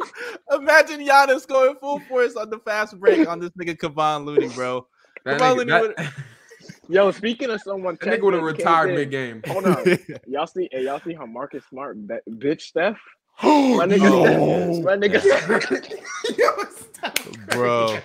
Imagine 0.51 1.05
Giannis 1.05 1.47
going 1.47 1.75
full 1.75 1.99
force 2.01 2.35
on 2.35 2.49
the 2.49 2.59
fast 2.59 2.99
break 2.99 3.27
on 3.27 3.39
this 3.39 3.51
nigga 3.51 3.77
Kevon 3.77 4.25
Looney, 4.25 4.49
bro. 4.49 4.87
That 5.23 5.39
Kevon 5.39 5.65
nigga, 5.65 5.81
Looney 5.81 5.93
that, 5.97 6.13
Yo, 6.89 7.11
speaking 7.11 7.49
of 7.51 7.61
someone, 7.61 7.95
nigga 7.97 8.21
would 8.23 8.33
have 8.33 8.43
chest 8.43 8.57
retired 8.57 8.95
mid 8.95 9.11
game. 9.11 9.41
Hold 9.47 9.65
on, 9.65 9.85
y'all 10.27 10.47
see? 10.47 10.67
Hey, 10.71 10.85
y'all 10.85 10.99
see 10.99 11.13
how 11.13 11.25
Marcus 11.25 11.63
Smart 11.69 11.95
bet, 12.07 12.23
bitch 12.27 12.61
Steph? 12.61 12.97
My 13.43 13.85
nigga, 13.85 13.99
Yo. 14.01 14.81
my 14.81 14.97
nigga. 14.97 15.21
Bro. 17.47 17.99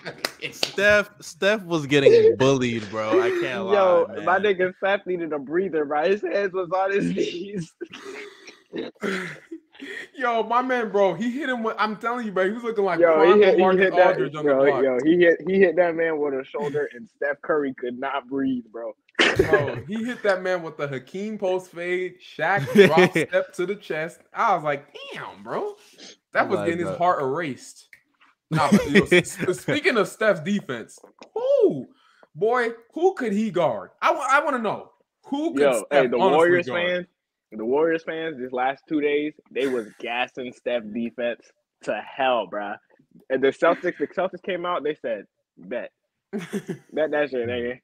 Steph, 0.52 1.10
Steph 1.20 1.62
was 1.64 1.86
getting 1.86 2.36
bullied, 2.36 2.88
bro. 2.90 3.20
I 3.20 3.30
can't 3.40 3.64
lie. 3.66 3.74
Yo, 3.74 4.06
man. 4.08 4.24
my 4.24 4.38
nigga 4.38 4.74
Steph 4.76 5.06
needed 5.06 5.32
a 5.32 5.38
breather, 5.38 5.84
bro. 5.84 6.08
His 6.08 6.22
hands 6.22 6.52
was 6.52 6.70
on 6.70 6.92
his 6.92 7.06
knees. 7.06 7.72
Yo, 10.16 10.42
my 10.42 10.62
man, 10.62 10.90
bro, 10.90 11.14
he 11.14 11.30
hit 11.30 11.48
him 11.48 11.62
with. 11.62 11.76
I'm 11.78 11.96
telling 11.96 12.26
you, 12.26 12.32
bro, 12.32 12.46
he 12.46 12.52
was 12.52 12.62
looking 12.62 12.84
like 12.84 13.00
Yo, 13.00 13.22
he 13.34 13.40
hit, 13.42 13.58
he 13.58 13.64
hit 13.64 13.90
that, 13.96 14.16
Aldridge 14.16 14.32
bro. 14.32 14.66
block. 14.66 14.84
Yo, 14.84 14.98
he 15.04 15.18
hit, 15.18 15.38
he 15.46 15.58
hit 15.58 15.76
that 15.76 15.94
man 15.94 16.18
with 16.18 16.34
a 16.34 16.44
shoulder, 16.44 16.88
and 16.94 17.08
Steph 17.08 17.40
Curry 17.42 17.74
could 17.74 17.98
not 17.98 18.28
breathe, 18.28 18.64
bro. 18.72 18.94
Bro, 19.44 19.84
he 19.86 20.04
hit 20.04 20.22
that 20.22 20.42
man 20.42 20.62
with 20.62 20.76
the 20.76 20.88
Hakeem 20.88 21.38
post 21.38 21.72
fade, 21.72 22.16
Shaq 22.20 22.72
drop 22.86 23.10
step 23.10 23.52
to 23.54 23.66
the 23.66 23.74
chest. 23.76 24.20
I 24.32 24.54
was 24.54 24.64
like, 24.64 24.86
damn, 25.12 25.42
bro, 25.42 25.74
that 26.32 26.48
was 26.48 26.58
Like 26.58 26.70
getting 26.70 26.86
his 26.86 26.96
heart 26.96 27.20
erased. 27.20 27.88
Nah, 28.50 28.70
but, 28.70 28.88
yo, 28.90 29.02
s- 29.02 29.12
s- 29.48 29.60
speaking 29.60 29.96
of 29.96 30.08
Steph's 30.08 30.40
defense, 30.40 30.98
who, 31.34 31.88
boy, 32.34 32.70
who 32.94 33.14
could 33.14 33.32
he 33.32 33.50
guard? 33.50 33.90
I 34.00 34.40
want 34.44 34.56
to 34.56 34.62
know 34.62 34.92
who 35.24 35.52
could. 35.52 35.60
Yo, 35.62 35.72
Steph 35.72 36.04
hey, 36.04 36.06
the 36.06 36.18
Warriors 36.18 36.66
guard? 36.66 36.90
fans, 36.90 37.06
the 37.52 37.64
Warriors 37.64 38.02
fans, 38.04 38.36
this 38.38 38.52
last 38.52 38.82
two 38.88 39.00
days, 39.00 39.32
they 39.50 39.66
was 39.66 39.86
gassing 40.00 40.52
Steph 40.52 40.82
defense 40.92 41.40
to 41.84 42.00
hell, 42.16 42.48
bruh. 42.52 42.76
And 43.30 43.42
the 43.42 43.48
Celtics, 43.48 43.98
the 43.98 44.06
Celtics 44.08 44.42
came 44.42 44.66
out, 44.66 44.82
they 44.84 44.94
said, 44.94 45.24
bet, 45.56 45.90
bet 46.32 47.10
that 47.10 47.30
shit, 47.30 47.48
nigga. 47.48 47.80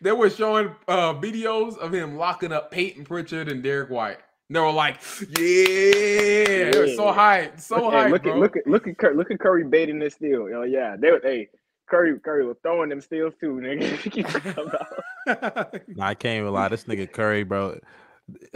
they 0.00 0.12
were 0.12 0.30
showing 0.30 0.70
uh, 0.88 1.14
videos 1.14 1.76
of 1.78 1.92
him 1.92 2.16
locking 2.16 2.52
up 2.52 2.70
Peyton 2.70 3.04
Pritchard 3.04 3.48
and 3.48 3.62
Derek 3.62 3.90
White. 3.90 4.18
They 4.48 4.60
were 4.60 4.70
like, 4.70 5.00
"Yeah, 5.20 6.70
they 6.70 6.78
were 6.78 6.86
so 6.94 7.06
Yeah. 7.06 7.16
hyped, 7.48 7.60
so 7.60 7.76
look, 7.76 7.92
hey, 7.92 7.98
hyped, 8.04 8.10
look 8.12 8.22
bro." 8.22 8.32
at 8.32 8.38
look 8.38 8.56
at 8.56 8.66
look 8.68 8.86
at 8.86 8.96
Curry, 8.98 9.16
look 9.16 9.30
at 9.32 9.40
Curry 9.40 9.64
baiting 9.64 9.98
this 9.98 10.14
steal. 10.14 10.48
Yo, 10.48 10.62
yeah, 10.62 10.94
they 10.96 11.10
were. 11.10 11.20
Hey, 11.22 11.48
Curry 11.88 12.18
Curry 12.20 12.46
was 12.46 12.56
throwing 12.62 12.88
them 12.88 13.00
steals 13.00 13.34
too, 13.40 13.54
nigga. 13.60 13.90
What 14.04 14.16
you 14.16 14.22
talking 14.22 14.52
about? 14.52 15.74
Nah, 15.96 16.06
I 16.06 16.14
can't 16.14 16.40
even 16.42 16.52
lie. 16.52 16.68
This 16.68 16.84
nigga 16.84 17.10
Curry, 17.10 17.42
bro. 17.42 17.80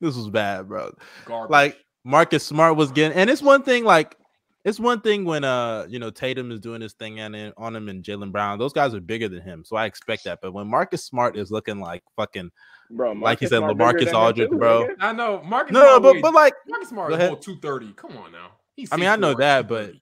this 0.00 0.16
was 0.16 0.28
bad, 0.28 0.68
bro. 0.68 0.94
Garbage. 1.24 1.50
Like 1.50 1.78
Marcus 2.04 2.44
Smart 2.44 2.76
was 2.76 2.92
getting, 2.92 3.16
and 3.16 3.30
it's 3.30 3.42
one 3.42 3.62
thing. 3.62 3.84
Like 3.84 4.16
it's 4.64 4.80
one 4.80 5.00
thing 5.00 5.24
when 5.24 5.44
uh 5.44 5.86
you 5.88 5.98
know 5.98 6.10
Tatum 6.10 6.50
is 6.50 6.60
doing 6.60 6.80
his 6.80 6.92
thing 6.94 7.20
and 7.20 7.52
on 7.56 7.74
him 7.74 7.88
and 7.88 8.02
Jaylen 8.02 8.32
Brown. 8.32 8.58
Those 8.58 8.72
guys 8.72 8.94
are 8.94 9.00
bigger 9.00 9.28
than 9.28 9.42
him, 9.42 9.64
so 9.64 9.76
I 9.76 9.86
expect 9.86 10.24
that. 10.24 10.40
But 10.42 10.52
when 10.52 10.66
Marcus 10.66 11.04
Smart 11.04 11.36
is 11.36 11.50
looking 11.50 11.80
like 11.80 12.02
fucking 12.16 12.50
bro, 12.90 13.12
like 13.12 13.40
he 13.40 13.46
said, 13.46 13.62
LaMarcus 13.62 14.12
Aldridge, 14.12 14.50
bro. 14.50 14.88
I 15.00 15.12
know 15.12 15.42
Marcus. 15.42 15.72
No, 15.72 15.80
no, 15.80 16.00
but 16.00 16.20
but 16.20 16.34
like 16.34 16.54
Marcus 16.68 16.88
Smart 16.88 17.12
is 17.12 17.44
two 17.44 17.58
thirty. 17.60 17.92
Come 17.92 18.16
on 18.16 18.32
now. 18.32 18.52
He's 18.76 18.92
I 18.92 18.96
mean, 18.96 19.08
I 19.08 19.16
know 19.16 19.34
that, 19.34 19.68
but 19.68 19.92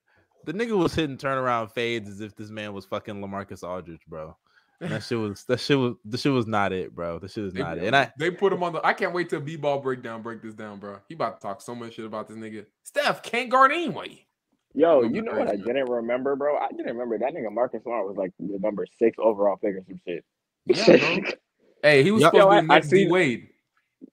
the 0.44 0.52
nigga 0.52 0.76
was 0.76 0.94
hitting 0.94 1.16
turnaround 1.16 1.72
fades 1.72 2.08
as 2.08 2.20
if 2.20 2.34
this 2.36 2.50
man 2.50 2.72
was 2.72 2.84
fucking 2.84 3.16
LaMarcus 3.16 3.62
Aldridge, 3.62 4.02
bro. 4.06 4.36
And 4.80 4.90
that 4.90 5.02
shit 5.02 5.18
was 5.18 5.44
that 5.44 5.60
shit 5.60 5.78
was 5.78 5.94
the 6.04 6.18
shit 6.18 6.32
was 6.32 6.46
not 6.46 6.72
it, 6.72 6.94
bro. 6.94 7.18
The 7.18 7.28
shit 7.28 7.44
was 7.44 7.52
they, 7.54 7.60
not 7.60 7.78
it. 7.78 7.84
And 7.84 7.96
I 7.96 8.12
they 8.18 8.30
put 8.30 8.52
him 8.52 8.62
on 8.62 8.74
the. 8.74 8.86
I 8.86 8.92
can't 8.92 9.14
wait 9.14 9.30
till 9.30 9.40
B 9.40 9.56
ball 9.56 9.80
breakdown 9.80 10.22
break 10.22 10.42
this 10.42 10.54
down, 10.54 10.78
bro. 10.78 10.98
He 11.08 11.14
about 11.14 11.40
to 11.40 11.46
talk 11.46 11.62
so 11.62 11.74
much 11.74 11.94
shit 11.94 12.04
about 12.04 12.28
this 12.28 12.36
nigga. 12.36 12.66
Steph 12.82 13.22
can't 13.22 13.48
guard 13.50 13.72
anyway. 13.72 14.26
Yo, 14.74 15.02
you 15.02 15.22
know 15.22 15.32
what 15.32 15.48
I 15.48 15.56
didn't 15.56 15.88
remember, 15.88 16.36
bro? 16.36 16.58
I 16.58 16.68
didn't 16.68 16.86
remember 16.86 17.18
that 17.18 17.32
nigga 17.32 17.50
Marcus 17.50 17.82
Smart 17.82 18.06
was 18.06 18.16
like 18.18 18.32
the 18.38 18.58
number 18.58 18.86
six 18.98 19.16
overall 19.18 19.56
pick 19.56 19.74
or 19.74 19.82
some 19.86 19.98
shit. 20.06 20.22
Yeah, 20.66 21.20
hey, 21.82 22.02
he 22.02 22.10
was 22.10 22.20
yo, 22.20 22.28
supposed 22.28 22.44
yo, 22.44 22.54
to 22.56 22.60
be 22.60 22.66
next 22.66 22.88
D 22.88 23.08
Wade. 23.08 23.48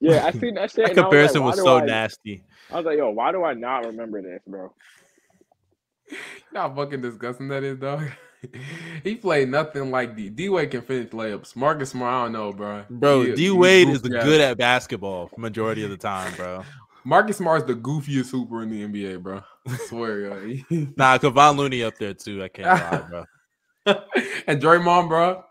Yeah, 0.00 0.24
I 0.24 0.30
seen 0.30 0.54
that 0.54 0.70
shit. 0.74 0.86
that 0.86 0.94
comparison 0.94 1.42
was, 1.42 1.56
like, 1.58 1.64
was 1.64 1.70
so 1.70 1.78
I, 1.78 1.84
nasty. 1.84 2.42
I 2.70 2.76
was 2.76 2.86
like, 2.86 2.96
yo, 2.96 3.10
why 3.10 3.32
do 3.32 3.44
I 3.44 3.52
not 3.52 3.84
remember 3.84 4.22
this, 4.22 4.40
bro? 4.46 4.72
How 6.54 6.74
fucking 6.74 7.02
disgusting 7.02 7.48
that 7.48 7.62
is, 7.62 7.78
dog. 7.78 8.10
He 9.04 9.14
played 9.14 9.48
nothing 9.48 9.90
like 9.90 10.16
D. 10.16 10.30
D 10.30 10.48
Wade 10.48 10.70
can 10.70 10.82
finish 10.82 11.10
layups. 11.10 11.56
Marcus 11.56 11.90
Smart, 11.90 12.12
I 12.12 12.22
don't 12.24 12.32
know, 12.32 12.52
bro. 12.52 12.84
Bro, 12.90 13.34
D 13.34 13.50
Wade 13.50 13.88
is 13.88 14.02
good 14.02 14.40
at 14.40 14.58
basketball 14.58 15.30
majority 15.36 15.84
of 15.84 15.90
the 15.90 15.96
time, 15.96 16.34
bro. 16.34 16.64
Marcus 17.04 17.36
Smart's 17.36 17.66
the 17.66 17.74
goofiest 17.74 18.30
hooper 18.30 18.62
in 18.62 18.70
the 18.70 18.82
NBA, 18.82 19.22
bro. 19.22 19.42
I 19.68 19.76
swear, 19.88 20.20
yo. 20.20 20.34
nah, 20.96 21.18
Kevon 21.18 21.56
Looney 21.56 21.82
up 21.82 21.98
there 21.98 22.14
too. 22.14 22.42
I 22.42 22.48
can't 22.48 22.66
lie, 22.66 23.08
bro. 23.08 23.24
and 24.46 24.60
Draymond, 24.60 25.08
bro, 25.08 25.44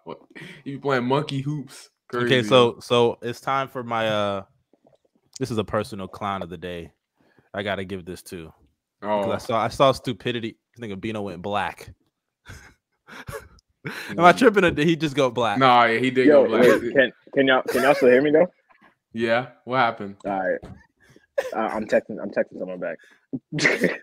you 0.63 0.79
playing 0.79 1.05
monkey 1.05 1.41
hoops. 1.41 1.89
Crazy. 2.07 2.25
Okay, 2.25 2.47
so 2.47 2.79
so 2.79 3.17
it's 3.21 3.39
time 3.39 3.67
for 3.67 3.83
my 3.83 4.07
uh. 4.07 4.43
This 5.39 5.49
is 5.49 5.57
a 5.57 5.63
personal 5.63 6.07
clown 6.07 6.43
of 6.43 6.49
the 6.49 6.57
day. 6.57 6.91
I 7.53 7.63
gotta 7.63 7.83
give 7.83 8.05
this 8.05 8.21
to. 8.23 8.53
Oh, 9.01 9.31
I 9.31 9.37
saw 9.37 9.59
I 9.59 9.67
saw 9.67 9.91
stupidity. 9.91 10.57
I 10.77 10.79
think 10.79 10.99
Bino 11.01 11.21
went 11.21 11.41
black. 11.41 11.91
Am 14.11 14.19
I 14.19 14.31
mm. 14.31 14.37
tripping? 14.37 14.63
Or 14.63 14.71
did 14.71 14.87
he 14.87 14.95
just 14.95 15.15
go 15.15 15.29
black? 15.29 15.59
No, 15.59 15.83
yeah, 15.83 15.99
he 15.99 16.09
did 16.09 16.27
Yo, 16.27 16.43
go 16.43 16.49
black. 16.49 16.63
Wait, 16.63 16.93
can 16.93 17.11
can 17.33 17.47
y'all 17.47 17.63
can 17.63 17.83
y'all 17.83 17.95
still 17.95 18.09
hear 18.09 18.21
me 18.21 18.31
though? 18.31 18.47
Yeah. 19.13 19.47
What 19.65 19.77
happened? 19.77 20.15
All 20.25 20.31
right. 20.31 20.59
Uh, 21.53 21.57
I'm 21.57 21.85
texting. 21.87 22.17
I'm 22.21 22.29
texting 22.31 22.59
someone 22.59 22.79
back. 22.79 22.97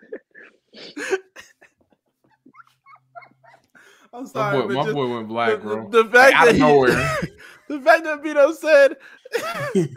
I'm 4.12 4.26
sorry. 4.26 4.58
My 4.58 4.66
boy, 4.66 4.74
my 4.74 4.82
just, 4.82 4.94
boy 4.94 5.14
went 5.14 5.28
black, 5.28 5.50
the, 5.52 5.58
bro. 5.58 5.88
The, 5.88 6.02
the 6.02 6.10
fact 6.10 6.34
like, 6.34 6.44
that 6.46 6.54
he, 6.54 6.60
nowhere. 6.60 6.90
the 7.68 7.80
fact 7.80 8.04
that 8.04 8.22
Bino 8.22 8.52
said, 8.52 8.96
it 9.74 9.96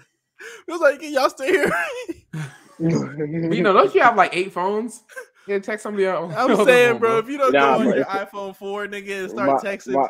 was 0.67 0.81
like, 0.81 1.01
y'all 1.01 1.29
still 1.29 1.47
hear 1.47 1.73
here? 2.79 3.49
Bino, 3.49 3.73
don't 3.73 3.93
you 3.95 4.01
have 4.01 4.15
like 4.15 4.35
eight 4.35 4.51
phones? 4.51 5.03
Yeah, 5.47 5.59
text 5.59 5.83
somebody 5.83 6.05
else. 6.05 6.33
I'm 6.35 6.65
saying, 6.65 6.99
bro, 6.99 7.17
if 7.17 7.27
you 7.27 7.37
don't 7.37 7.53
nah, 7.53 7.77
go 7.77 7.89
on 7.89 7.95
your 7.95 8.05
iPhone 8.05 8.55
4, 8.55 8.87
nigga, 8.87 9.21
and 9.21 9.29
start 9.29 9.63
my, 9.63 9.69
texting. 9.69 9.93
My, 9.93 10.07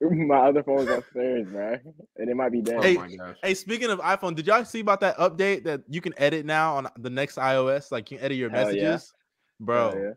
my 0.26 0.48
other 0.48 0.62
phone's 0.62 0.88
upstairs, 0.88 1.48
man, 1.48 1.80
and 2.16 2.30
it 2.30 2.36
might 2.36 2.52
be 2.52 2.58
oh 2.58 2.80
dead. 2.80 2.84
Hey, 2.84 2.98
oh 2.98 3.34
hey, 3.42 3.54
speaking 3.54 3.90
of 3.90 3.98
iPhone, 4.00 4.34
did 4.34 4.46
y'all 4.46 4.64
see 4.64 4.80
about 4.80 5.00
that 5.00 5.16
update 5.16 5.64
that 5.64 5.82
you 5.88 6.00
can 6.00 6.14
edit 6.18 6.44
now 6.44 6.76
on 6.76 6.88
the 6.98 7.10
next 7.10 7.36
iOS? 7.36 7.90
Like 7.90 8.10
you 8.10 8.18
can 8.18 8.24
edit 8.24 8.38
your 8.38 8.50
Hell 8.50 8.66
messages, 8.66 9.12
yeah. 9.14 9.64
bro. 9.64 9.94
Yeah. 9.96 10.10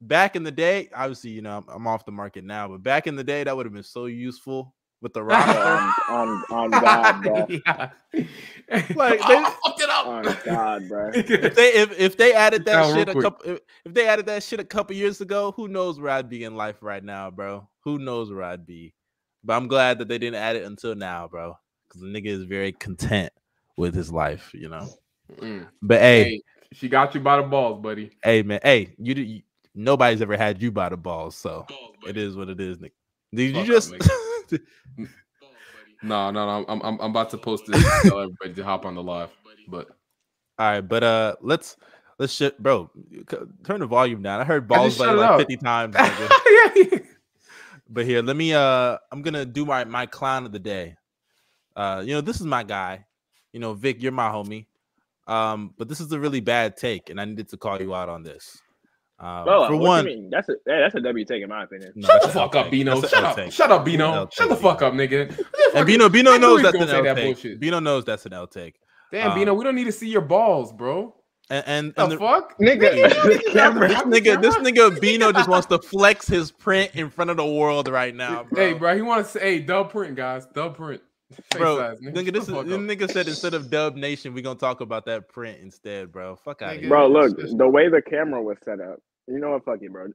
Back 0.00 0.36
in 0.36 0.42
the 0.42 0.50
day, 0.50 0.90
obviously, 0.94 1.30
you 1.30 1.40
know, 1.40 1.56
I'm, 1.56 1.64
I'm, 1.68 1.86
off 1.86 2.04
the 2.04 2.12
market 2.12 2.44
now, 2.44 2.68
but 2.68 2.82
back 2.82 3.06
in 3.06 3.16
the 3.16 3.24
day, 3.24 3.44
that 3.44 3.56
would 3.56 3.64
have 3.64 3.72
been 3.72 3.82
so 3.82 4.06
useful 4.06 4.74
with 5.02 5.12
the 5.12 5.22
roster. 5.24 5.58
on, 5.58 5.94
on, 6.08 6.44
on 6.50 6.70
God, 6.82 7.22
bro. 7.22 7.46
yeah. 7.48 7.90
Like 8.94 9.18
they 9.28 9.36
oh, 9.36 9.56
fucked 9.64 9.80
it 9.80 9.90
up. 9.90 10.06
On 10.06 10.36
God, 10.44 10.88
bro. 10.88 11.10
If 11.14 11.54
they 11.54 11.72
if, 11.74 11.98
if 11.98 12.16
they 12.16 12.32
added 12.32 12.64
that 12.66 12.94
shit 12.94 13.08
a 13.08 13.20
couple 13.20 13.52
if, 13.52 13.60
if 13.84 13.94
they 13.94 14.06
added 14.06 14.26
that 14.26 14.42
shit 14.42 14.60
a 14.60 14.64
couple 14.64 14.96
years 14.96 15.20
ago, 15.20 15.52
who 15.52 15.68
knows 15.68 16.00
where 16.00 16.10
I'd 16.10 16.28
be 16.28 16.44
in 16.44 16.56
life 16.56 16.82
right 16.82 17.04
now, 17.04 17.30
bro? 17.30 17.68
Who 17.80 17.98
knows 17.98 18.32
where 18.32 18.42
I'd 18.42 18.66
be? 18.66 18.94
But 19.44 19.54
I'm 19.54 19.68
glad 19.68 19.98
that 19.98 20.08
they 20.08 20.18
didn't 20.18 20.40
add 20.40 20.56
it 20.56 20.64
until 20.64 20.94
now, 20.94 21.28
bro. 21.28 21.56
Because 21.86 22.00
the 22.00 22.08
nigga 22.08 22.26
is 22.26 22.42
very 22.42 22.72
content 22.72 23.32
with 23.76 23.94
his 23.94 24.10
life, 24.10 24.50
you 24.52 24.68
know. 24.68 24.88
Mm. 25.40 25.68
But 25.82 26.00
hey, 26.00 26.24
hey, 26.24 26.40
she 26.72 26.88
got 26.88 27.14
you 27.14 27.20
by 27.20 27.36
the 27.36 27.42
balls, 27.44 27.80
buddy. 27.80 28.10
Hey 28.22 28.42
man, 28.42 28.60
hey, 28.62 28.94
you, 28.98 29.14
you 29.14 29.42
nobody's 29.74 30.22
ever 30.22 30.36
had 30.36 30.60
you 30.60 30.72
by 30.72 30.88
the 30.88 30.96
balls, 30.96 31.36
so 31.36 31.64
balls, 31.68 31.96
it 32.08 32.16
is 32.16 32.36
what 32.36 32.48
it 32.48 32.60
is, 32.60 32.80
Nick. 32.80 32.92
Did 33.32 33.54
Fuck 33.54 33.66
you 33.66 33.72
just? 33.72 33.94
No, 36.02 36.30
no, 36.30 36.30
no. 36.30 36.64
I'm, 36.68 36.82
I'm, 36.82 37.00
I'm 37.00 37.10
about 37.10 37.30
to 37.30 37.38
post 37.38 37.64
this. 37.66 37.82
tell 38.02 38.20
everybody 38.20 38.54
to 38.54 38.64
hop 38.64 38.84
on 38.84 38.94
the 38.94 39.02
live, 39.02 39.30
but 39.68 39.88
all 40.58 40.70
right, 40.70 40.80
but 40.80 41.02
uh, 41.02 41.36
let's 41.40 41.76
let's 42.18 42.32
shit, 42.32 42.58
bro. 42.62 42.90
Turn 43.64 43.80
the 43.80 43.86
volume 43.86 44.22
down. 44.22 44.40
I 44.40 44.44
heard 44.44 44.66
balls 44.66 44.98
like, 44.98 45.16
like 45.16 45.38
50 45.38 45.56
times. 45.56 45.96
But 47.88 48.04
here, 48.04 48.22
let 48.22 48.36
me 48.36 48.52
uh 48.52 48.98
I'm 49.12 49.22
gonna 49.22 49.44
do 49.44 49.64
my 49.64 49.84
my 49.84 50.06
clown 50.06 50.44
of 50.44 50.52
the 50.52 50.58
day. 50.58 50.96
Uh, 51.74 52.02
you 52.04 52.14
know, 52.14 52.20
this 52.20 52.40
is 52.40 52.46
my 52.46 52.62
guy. 52.62 53.06
You 53.52 53.60
know, 53.60 53.74
Vic, 53.74 54.02
you're 54.02 54.12
my 54.12 54.28
homie. 54.28 54.66
Um, 55.26 55.74
but 55.76 55.88
this 55.88 56.00
is 56.00 56.10
a 56.12 56.18
really 56.18 56.40
bad 56.40 56.76
take, 56.76 57.10
and 57.10 57.20
I 57.20 57.24
needed 57.24 57.48
to 57.50 57.56
call 57.56 57.80
you 57.80 57.94
out 57.94 58.08
on 58.08 58.22
this. 58.22 58.60
Um, 59.18 59.46
well, 59.46 59.66
for 59.68 59.76
one, 59.76 60.28
that's 60.30 60.48
a 60.50 60.56
that's 60.66 60.94
a 60.94 61.00
W 61.00 61.24
take 61.24 61.42
in 61.42 61.48
my 61.48 61.64
opinion. 61.64 61.92
No, 61.94 62.06
Shut 62.06 62.22
the 62.22 62.28
fuck 62.28 62.54
up, 62.54 62.70
Bino. 62.70 63.00
Shut 63.00 63.24
up. 63.24 63.50
Shut 63.50 63.70
up, 63.70 63.84
Bino. 63.84 64.28
Shut 64.30 64.48
the 64.50 64.56
fuck 64.56 64.82
up, 64.82 64.92
nigga. 64.92 65.42
And 65.74 65.86
Bino, 65.86 66.10
Bino 66.10 66.36
knows 66.36 66.62
that's 66.62 66.76
an 66.76 66.88
L 66.88 67.02
that 67.02 67.14
take. 67.16 67.24
Bullshit. 67.24 67.58
Bino 67.58 67.80
knows 67.80 68.04
that's 68.04 68.26
an 68.26 68.34
L 68.34 68.46
take. 68.46 68.78
Damn, 69.10 69.30
um, 69.30 69.38
Bino, 69.38 69.54
we 69.54 69.64
don't 69.64 69.74
need 69.74 69.84
to 69.84 69.92
see 69.92 70.08
your 70.08 70.20
balls, 70.20 70.72
bro. 70.72 71.14
And, 71.48 71.64
and, 71.66 71.94
and 71.96 72.12
the, 72.12 72.16
the, 72.16 72.18
fuck, 72.18 72.58
nigga, 72.58 72.80
this 73.24 74.02
nigga, 74.02 74.42
this 74.42 74.56
nigga 74.56 75.00
Bino 75.00 75.32
just 75.32 75.48
wants 75.48 75.68
to 75.68 75.78
flex 75.78 76.26
his 76.26 76.50
print 76.50 76.90
in 76.94 77.08
front 77.08 77.30
of 77.30 77.36
the 77.36 77.46
world 77.46 77.88
right 77.88 78.14
now, 78.14 78.44
bro. 78.44 78.64
Hey, 78.64 78.72
bro, 78.74 78.96
he 78.96 79.02
wants 79.02 79.32
to 79.32 79.38
say, 79.38 79.44
"Hey, 79.44 79.60
dub 79.60 79.90
print, 79.90 80.16
guys, 80.16 80.46
dub 80.46 80.76
print." 80.76 81.00
Face 81.32 81.44
bro, 81.52 81.96
nigga, 82.00 82.14
nigga, 82.14 82.32
this 82.32 82.48
is 82.48 82.54
this 82.54 82.56
nigga 82.56 83.10
said 83.10 83.26
instead 83.26 83.54
of 83.54 83.68
Dub 83.68 83.96
Nation, 83.96 84.32
we 84.32 84.42
gonna 84.42 84.58
talk 84.58 84.80
about 84.80 85.06
that 85.06 85.28
print 85.28 85.58
instead, 85.60 86.12
bro. 86.12 86.36
Fuck 86.36 86.62
out, 86.62 86.76
here. 86.76 86.88
bro. 86.88 87.08
Look, 87.08 87.36
the 87.36 87.68
way 87.68 87.88
the 87.88 88.00
camera 88.00 88.40
was 88.40 88.58
set 88.64 88.80
up, 88.80 89.00
you 89.26 89.40
know 89.40 89.50
what? 89.50 89.64
Fuck 89.64 89.80
it, 89.82 89.92
bro. 89.92 90.06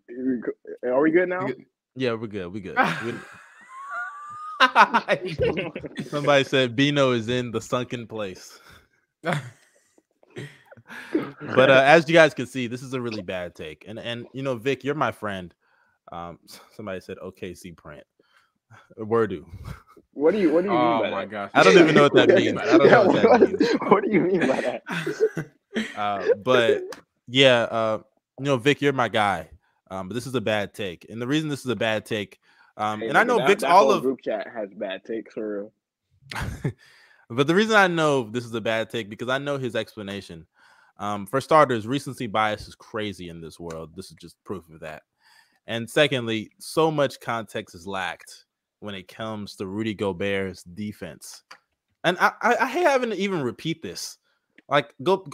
Are 0.85 1.01
we 1.01 1.11
good 1.11 1.27
now? 1.27 1.49
Yeah, 1.95 2.13
we're 2.13 2.27
good. 2.27 2.47
We 2.53 2.61
good. 2.61 2.77
Somebody 6.07 6.43
said 6.43 6.75
Bino 6.75 7.11
is 7.11 7.27
in 7.27 7.51
the 7.51 7.59
sunken 7.59 8.05
place 8.07 8.59
but 11.13 11.69
uh, 11.69 11.83
as 11.85 12.07
you 12.07 12.13
guys 12.13 12.33
can 12.33 12.47
see, 12.47 12.67
this 12.67 12.81
is 12.81 12.93
a 12.93 13.01
really 13.01 13.21
bad 13.21 13.55
take. 13.55 13.85
And 13.87 13.99
and 13.99 14.27
you 14.33 14.41
know, 14.41 14.55
Vic, 14.55 14.83
you're 14.83 14.95
my 14.95 15.11
friend. 15.11 15.53
Um, 16.11 16.39
somebody 16.75 16.99
said 17.01 17.17
OKC 17.17 17.75
print. 17.77 18.03
Wordu. 18.97 19.45
What 20.13 20.33
do 20.33 20.39
you 20.39 20.51
what 20.51 20.63
do 20.63 20.69
you 20.69 20.75
oh 20.75 20.93
mean 20.93 21.03
by 21.03 21.09
my 21.09 21.21
that? 21.21 21.31
gosh. 21.31 21.51
I 21.53 21.63
don't 21.63 21.77
even 21.77 21.95
know 21.95 22.03
what 22.03 22.13
that 22.15 22.29
means. 22.29 22.59
I 22.59 22.77
don't 22.77 22.91
know 22.91 23.07
what 23.07 23.39
that 23.39 23.41
means. 23.59 23.73
what 23.87 24.03
do 24.03 24.11
you 24.11 24.21
mean 24.21 24.41
by 24.41 24.61
that? 24.61 24.83
Uh, 25.95 26.27
but 26.43 26.81
yeah, 27.29 27.61
uh, 27.61 28.01
you 28.37 28.43
know, 28.43 28.57
Vic, 28.57 28.81
you're 28.81 28.91
my 28.91 29.07
guy. 29.07 29.49
Um, 29.89 30.09
but 30.09 30.15
this 30.15 30.27
is 30.27 30.35
a 30.35 30.41
bad 30.41 30.73
take. 30.73 31.05
And 31.09 31.21
the 31.21 31.27
reason 31.27 31.47
this 31.47 31.61
is 31.61 31.67
a 31.67 31.77
bad 31.77 32.05
take, 32.05 32.39
um, 32.75 32.99
hey, 32.99 33.07
and 33.07 33.17
I 33.17 33.23
know 33.23 33.37
that, 33.37 33.47
Vic's 33.47 33.61
that 33.61 33.71
all 33.71 33.89
of 33.89 34.01
group 34.01 34.19
chat 34.21 34.47
has 34.53 34.69
bad 34.73 35.05
takes 35.05 35.33
for 35.33 35.71
real. 36.33 36.73
but 37.29 37.47
the 37.47 37.55
reason 37.55 37.77
I 37.77 37.87
know 37.87 38.23
this 38.23 38.43
is 38.43 38.53
a 38.53 38.59
bad 38.59 38.89
take 38.89 39.09
because 39.09 39.29
I 39.29 39.37
know 39.37 39.57
his 39.57 39.77
explanation. 39.77 40.45
Um, 40.97 41.25
for 41.25 41.39
starters, 41.39 41.87
recency 41.87 42.27
bias 42.27 42.67
is 42.67 42.75
crazy 42.75 43.29
in 43.29 43.39
this 43.39 43.57
world. 43.59 43.95
This 43.95 44.11
is 44.11 44.17
just 44.19 44.43
proof 44.43 44.69
of 44.69 44.81
that. 44.81 45.03
And 45.67 45.89
secondly, 45.89 46.51
so 46.59 46.91
much 46.91 47.21
context 47.21 47.75
is 47.75 47.87
lacked 47.87 48.45
when 48.81 48.95
it 48.95 49.07
comes 49.07 49.55
to 49.55 49.67
Rudy 49.67 49.93
Gobert's 49.93 50.63
defense. 50.63 51.43
And 52.03 52.17
I, 52.19 52.31
I, 52.41 52.55
I 52.61 52.67
hate 52.67 52.83
having 52.83 53.11
to 53.11 53.15
even 53.15 53.41
repeat 53.41 53.81
this. 53.81 54.17
Like 54.67 54.93
Go 55.03 55.25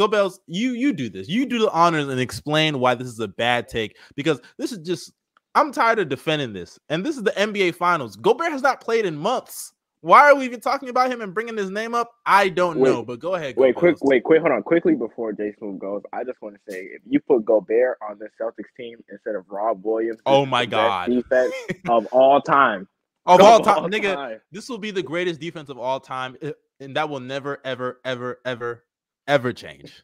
you 0.48 0.72
you 0.72 0.94
do 0.94 1.10
this. 1.10 1.30
You 1.30 1.46
do 1.46 1.60
the 1.60 1.72
honors 1.72 2.08
and 2.08 2.20
explain 2.20 2.80
why 2.80 2.96
this 2.96 3.08
is 3.08 3.20
a 3.20 3.28
bad 3.28 3.68
take 3.68 3.96
because 4.16 4.42
this 4.58 4.72
is 4.72 4.80
just 4.80 5.14
I'm 5.56 5.72
tired 5.72 6.00
of 6.00 6.10
defending 6.10 6.54
this. 6.54 6.80
And 6.90 7.06
this 7.06 7.18
is 7.18 7.24
the 7.24 7.32
NBA 7.32 7.76
Finals. 7.76 8.16
Gobert 8.16 8.52
has 8.52 8.62
not 8.62 8.82
played 8.82 9.06
in 9.06 9.16
months. 9.16 9.74
Why 10.02 10.30
are 10.30 10.36
we 10.36 10.46
even 10.46 10.60
talking 10.60 10.90
about 10.90 11.12
him 11.12 11.22
and 11.22 11.34
bringing 11.34 11.58
his 11.58 11.72
name 11.72 11.96
up? 11.96 12.12
I 12.26 12.50
don't 12.50 12.80
wait, 12.80 12.92
know, 12.92 13.04
but 13.04 13.20
go 13.20 13.34
ahead. 13.34 13.56
Go 13.56 13.64
wait, 13.64 13.76
quick, 13.76 13.98
wait, 14.04 14.24
quick, 14.24 14.42
hold 14.42 14.54
on, 14.54 14.62
quickly 14.62 14.94
before 14.94 15.34
Jason 15.34 15.80
goes. 15.80 16.04
I 16.14 16.24
just 16.24 16.40
want 16.42 16.56
to 16.56 16.72
say, 16.72 16.82
if 16.84 17.02
you 17.08 17.20
put 17.20 17.46
Gobert 17.46 17.98
on 18.08 18.20
the 18.20 18.30
Celtics 18.40 18.70
team 18.78 19.00
instead 19.10 19.36
of 19.36 19.46
Rob 19.50 19.84
Williams, 19.84 20.20
oh 20.28 20.46
my 20.46 20.68
god, 20.68 21.10
defense 21.10 21.54
of 21.90 22.06
all 22.12 22.40
time, 22.42 22.88
of 23.28 23.42
all 23.42 23.60
time, 23.60 23.84
all 23.84 23.90
nigga, 23.90 24.16
time. 24.16 24.42
this 24.52 24.70
will 24.70 24.78
be 24.78 24.92
the 24.92 25.04
greatest 25.04 25.40
defense 25.40 25.70
of 25.70 25.78
all 25.78 26.00
time, 26.00 26.36
eh, 26.42 26.52
and 26.80 26.96
that 26.96 27.10
will 27.10 27.20
never, 27.20 27.60
ever, 27.66 28.00
ever, 28.06 28.40
ever, 28.46 28.84
ever 29.28 29.54
change, 29.54 30.04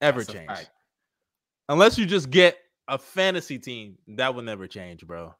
ever 0.00 0.20
That's 0.20 0.32
change, 0.32 0.66
unless 1.68 1.98
you 1.98 2.06
just 2.06 2.30
get 2.30 2.58
a 2.88 2.98
fantasy 2.98 3.58
team, 3.58 3.96
that 4.08 4.34
will 4.34 4.42
never 4.42 4.66
change, 4.66 5.06
bro. 5.06 5.34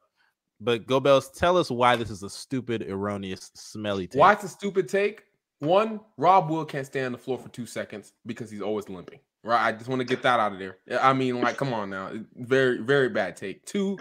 But 0.61 0.87
Go 0.87 0.99
Bells, 0.99 1.29
tell 1.31 1.57
us 1.57 1.69
why 1.69 1.95
this 1.95 2.09
is 2.09 2.23
a 2.23 2.29
stupid, 2.29 2.89
erroneous, 2.89 3.51
smelly 3.55 4.07
take. 4.07 4.19
Why 4.19 4.33
it's 4.33 4.43
a 4.43 4.49
stupid 4.49 4.87
take? 4.87 5.23
One, 5.59 5.99
Rob 6.17 6.49
Will 6.49 6.65
can't 6.65 6.85
stay 6.85 7.03
on 7.03 7.11
the 7.11 7.17
floor 7.17 7.37
for 7.37 7.49
two 7.49 7.65
seconds 7.65 8.13
because 8.25 8.49
he's 8.51 8.61
always 8.61 8.89
limping. 8.89 9.19
Right. 9.43 9.63
I 9.63 9.71
just 9.73 9.87
want 9.87 9.99
to 9.99 10.05
get 10.05 10.21
that 10.23 10.39
out 10.39 10.53
of 10.53 10.59
there. 10.59 10.77
I 10.99 11.13
mean, 11.13 11.39
like, 11.39 11.57
come 11.57 11.73
on 11.73 11.89
now. 11.89 12.11
Very, 12.35 12.79
very 12.79 13.09
bad 13.09 13.35
take. 13.35 13.65
Two, 13.65 13.97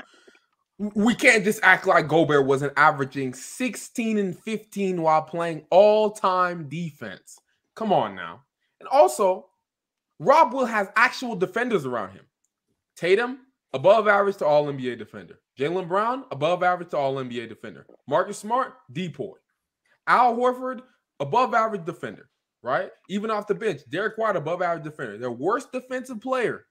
we 0.79 1.15
can't 1.15 1.45
just 1.45 1.61
act 1.63 1.87
like 1.87 2.09
Gobert 2.09 2.47
wasn't 2.47 2.73
averaging 2.77 3.33
16 3.33 4.19
and 4.19 4.39
15 4.39 5.03
while 5.03 5.23
playing 5.23 5.65
all-time 5.71 6.69
defense. 6.69 7.39
Come 7.75 7.93
on 7.93 8.15
now. 8.15 8.43
And 8.81 8.89
also, 8.89 9.47
Rob 10.19 10.53
Will 10.53 10.67
has 10.67 10.89
actual 10.97 11.37
defenders 11.37 11.87
around 11.87 12.13
him. 12.13 12.25
Tatum, 12.97 13.41
above 13.73 14.09
average 14.09 14.37
to 14.39 14.47
all 14.47 14.67
NBA 14.67 14.99
defender. 14.99 15.41
Jaylen 15.59 15.89
Brown, 15.89 16.25
above 16.33 16.63
average 16.63 16.91
to 16.91 16.97
all 16.97 17.15
NBA 17.15 17.49
defender. 17.49 17.87
Marcus 18.09 18.39
Smart, 18.39 18.75
depoy. 18.93 19.35
Al 20.07 20.37
Horford, 20.37 20.81
above 21.21 21.55
average 21.55 21.85
defender, 21.85 22.29
right? 22.63 22.91
Even 23.09 23.31
off 23.31 23.47
the 23.47 23.55
bench, 23.55 23.83
Derek 23.89 24.19
White, 24.19 24.37
above 24.37 24.63
average 24.63 24.85
defender. 24.85 25.19
Their 25.19 25.31
worst 25.31 25.73
defensive 25.73 26.21
player, 26.21 26.67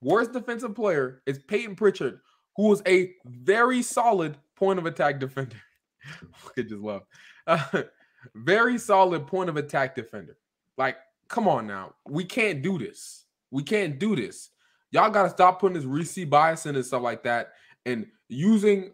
worst 0.00 0.32
defensive 0.32 0.74
player 0.74 1.22
is 1.26 1.40
Peyton 1.40 1.74
Pritchard, 1.74 2.20
who 2.58 2.72
is 2.72 2.82
a 2.86 3.12
very 3.24 3.82
solid 3.82 4.36
point 4.56 4.80
of 4.80 4.84
attack 4.84 5.20
defender. 5.20 5.56
I 6.58 6.62
just 6.62 6.82
love. 6.82 7.02
Uh, 7.46 7.64
very 8.34 8.76
solid 8.78 9.26
point 9.28 9.48
of 9.48 9.56
attack 9.56 9.94
defender. 9.94 10.36
Like, 10.76 10.96
come 11.28 11.46
on 11.46 11.68
now. 11.68 11.94
We 12.06 12.24
can't 12.24 12.60
do 12.60 12.76
this. 12.76 13.26
We 13.52 13.62
can't 13.62 13.98
do 13.98 14.16
this. 14.16 14.50
Y'all 14.90 15.08
got 15.08 15.22
to 15.22 15.30
stop 15.30 15.60
putting 15.60 15.76
this 15.76 15.84
recency 15.84 16.24
bias 16.24 16.66
in 16.66 16.74
and 16.74 16.84
stuff 16.84 17.02
like 17.02 17.22
that 17.22 17.52
and 17.86 18.06
using, 18.28 18.90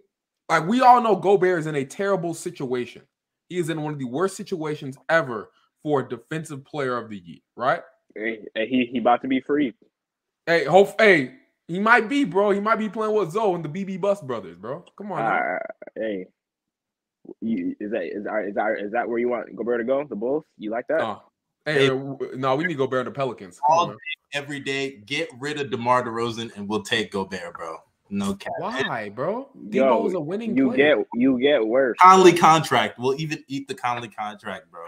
like, 0.48 0.68
we 0.68 0.82
all 0.82 1.00
know 1.00 1.16
Gobert 1.16 1.60
is 1.60 1.66
in 1.66 1.74
a 1.74 1.84
terrible 1.86 2.34
situation. 2.34 3.02
He 3.48 3.58
is 3.58 3.70
in 3.70 3.80
one 3.80 3.94
of 3.94 3.98
the 3.98 4.04
worst 4.04 4.36
situations 4.36 4.98
ever 5.08 5.50
for 5.82 6.00
a 6.00 6.08
defensive 6.08 6.66
player 6.66 6.98
of 6.98 7.08
the 7.08 7.18
year, 7.18 7.40
right? 7.56 7.82
Hey, 8.14 8.44
he 8.54 8.88
he 8.92 8.98
about 8.98 9.22
to 9.22 9.28
be 9.28 9.40
free. 9.40 9.74
Hey, 10.46 10.64
hope 10.64 11.00
hey, 11.00 11.34
he 11.66 11.80
might 11.80 12.08
be, 12.08 12.24
bro. 12.24 12.50
He 12.50 12.60
might 12.60 12.76
be 12.76 12.88
playing 12.88 13.14
with 13.14 13.30
Zoe 13.30 13.54
and 13.54 13.64
the 13.64 13.68
BB 13.68 14.00
Bus 14.00 14.20
brothers, 14.20 14.56
bro. 14.56 14.84
Come 14.96 15.12
on. 15.12 15.20
Uh, 15.20 15.58
hey, 15.96 16.26
you, 17.40 17.74
is 17.80 17.90
that 17.90 18.04
is 18.04 18.24
that, 18.24 18.44
is 18.48 18.54
that 18.54 18.76
is 18.80 18.92
that 18.92 19.08
where 19.08 19.18
you 19.18 19.28
want 19.28 19.54
Gobert 19.56 19.80
to 19.80 19.84
go? 19.84 20.04
The 20.04 20.16
Bulls? 20.16 20.44
You 20.58 20.70
like 20.70 20.86
that? 20.88 21.00
Uh, 21.00 21.18
hey, 21.64 21.88
hey, 21.88 22.16
no, 22.36 22.56
we 22.56 22.64
need 22.64 22.76
Gobert 22.76 23.06
and 23.06 23.14
the 23.14 23.18
Pelicans. 23.18 23.58
Come 23.60 23.78
all 23.78 23.86
on, 23.86 23.90
day, 23.92 24.38
every 24.38 24.60
day, 24.60 24.98
get 25.06 25.30
rid 25.38 25.58
of 25.60 25.70
DeMar 25.70 26.04
DeRozan 26.04 26.54
and 26.56 26.68
we'll 26.68 26.82
take 26.82 27.12
Gobert, 27.12 27.54
bro. 27.54 27.78
No 28.10 28.34
cap. 28.34 28.52
Why, 28.58 29.08
bro? 29.08 29.48
Debo's 29.70 30.12
a 30.12 30.20
winning. 30.20 30.56
You 30.56 30.72
player. 30.72 30.96
get 30.96 31.06
you 31.14 31.40
get 31.40 31.66
worse. 31.66 31.96
Conley 32.00 32.34
contract. 32.34 32.98
We'll 32.98 33.18
even 33.18 33.42
eat 33.48 33.66
the 33.68 33.74
Conley 33.74 34.08
contract, 34.08 34.70
bro. 34.70 34.82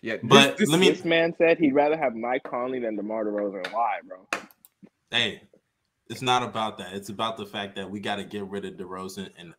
Yeah, 0.00 0.16
but 0.22 0.56
this, 0.56 0.68
let 0.68 0.80
me. 0.80 0.90
This 0.90 1.04
man 1.04 1.34
said 1.36 1.58
he'd 1.58 1.74
rather 1.74 1.96
have 1.96 2.14
Mike 2.14 2.42
Conley 2.44 2.80
than 2.80 2.96
DeMar 2.96 3.24
DeRozan. 3.24 3.72
Why, 3.72 3.98
bro? 4.06 4.26
Hey, 5.12 5.42
it's 6.08 6.22
not 6.22 6.42
about 6.42 6.78
that. 6.78 6.94
It's 6.94 7.10
about 7.10 7.36
the 7.36 7.46
fact 7.46 7.76
that 7.76 7.88
we 7.88 8.00
got 8.00 8.16
to 8.16 8.24
get 8.24 8.44
rid 8.46 8.64
of 8.64 8.74
DeRozan 8.74 9.30
and. 9.38 9.54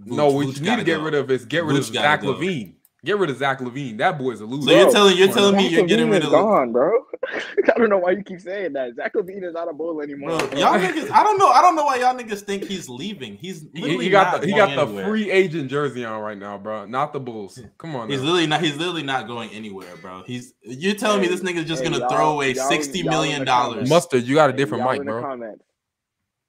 Vooch, 0.00 0.16
no, 0.16 0.32
we 0.32 0.46
Vooch 0.46 0.60
need 0.60 0.76
to 0.76 0.84
get 0.84 0.98
go. 0.98 1.02
rid 1.02 1.14
of 1.14 1.28
is 1.30 1.44
get 1.44 1.64
rid 1.64 1.74
Vooch 1.74 1.88
of 1.88 1.94
Zach 1.94 2.22
LaVine. 2.22 2.74
Get 3.04 3.16
rid 3.16 3.30
of 3.30 3.38
Zach 3.38 3.60
LaVine. 3.60 3.96
That 3.98 4.18
boy's 4.18 4.40
a 4.40 4.44
loser. 4.44 4.70
So 4.70 4.76
you're 4.76 4.90
telling 4.90 5.16
you're 5.16 5.32
telling 5.32 5.56
me 5.56 5.68
you're 5.68 5.86
getting 5.86 6.10
rid 6.10 6.24
of 6.24 6.30
gone, 6.30 6.72
bro. 6.72 6.90
I 7.32 7.78
don't 7.78 7.90
know 7.90 7.98
why 7.98 8.10
you 8.10 8.24
keep 8.24 8.40
saying 8.40 8.72
that. 8.72 8.96
Zach 8.96 9.14
LaVine 9.14 9.44
is 9.44 9.54
not 9.54 9.70
a 9.70 9.72
bull 9.72 10.00
anymore. 10.02 10.36
Bro, 10.36 10.58
y'all 10.58 10.74
niggas, 10.80 11.08
I 11.12 11.22
don't 11.22 11.38
know. 11.38 11.48
I 11.48 11.62
don't 11.62 11.76
know 11.76 11.84
why 11.84 11.98
y'all 11.98 12.16
niggas 12.16 12.40
think 12.40 12.64
he's 12.64 12.88
leaving. 12.88 13.36
He's 13.36 13.66
he, 13.72 13.98
he 13.98 14.10
got 14.10 14.40
the 14.40 14.46
he 14.48 14.52
got 14.52 14.70
anywhere. 14.70 15.04
the 15.04 15.08
free 15.08 15.30
agent 15.30 15.70
jersey 15.70 16.04
on 16.04 16.20
right 16.20 16.36
now, 16.36 16.58
bro. 16.58 16.86
Not 16.86 17.12
the 17.12 17.20
Bulls. 17.20 17.60
Come 17.78 17.94
on. 17.94 18.10
He's 18.10 18.18
now. 18.18 18.26
literally 18.26 18.46
not. 18.48 18.62
He's 18.62 18.76
literally 18.76 19.04
not 19.04 19.28
going 19.28 19.50
anywhere, 19.50 19.94
bro. 20.02 20.24
He's. 20.26 20.54
You're 20.62 20.94
telling 20.94 21.22
hey, 21.22 21.28
me 21.28 21.34
this 21.34 21.40
nigga's 21.40 21.68
just 21.68 21.84
hey, 21.84 21.90
gonna 21.90 22.08
throw 22.08 22.32
away 22.32 22.54
sixty 22.54 23.04
million 23.04 23.44
dollars? 23.44 23.88
Mustard, 23.88 24.24
you 24.24 24.34
got 24.34 24.50
a 24.50 24.52
different 24.52 24.82
mic, 24.82 25.04
bro. 25.04 25.22
Comments. 25.22 25.64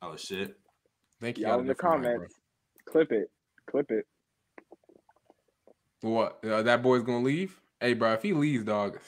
Oh 0.01 0.15
shit. 0.15 0.55
Thank 1.21 1.37
you. 1.37 1.45
Y'all 1.45 1.59
in 1.59 1.67
the 1.67 1.75
comments. 1.75 2.21
Mic, 2.21 2.85
Clip 2.85 3.11
it. 3.11 3.29
Clip 3.69 3.91
it. 3.91 4.07
What? 6.01 6.43
Uh, 6.43 6.63
that 6.63 6.81
boy's 6.81 7.03
gonna 7.03 7.23
leave? 7.23 7.59
Hey, 7.79 7.93
bro, 7.93 8.13
if 8.13 8.21
he 8.21 8.33
leaves, 8.33 8.65
dog. 8.65 8.99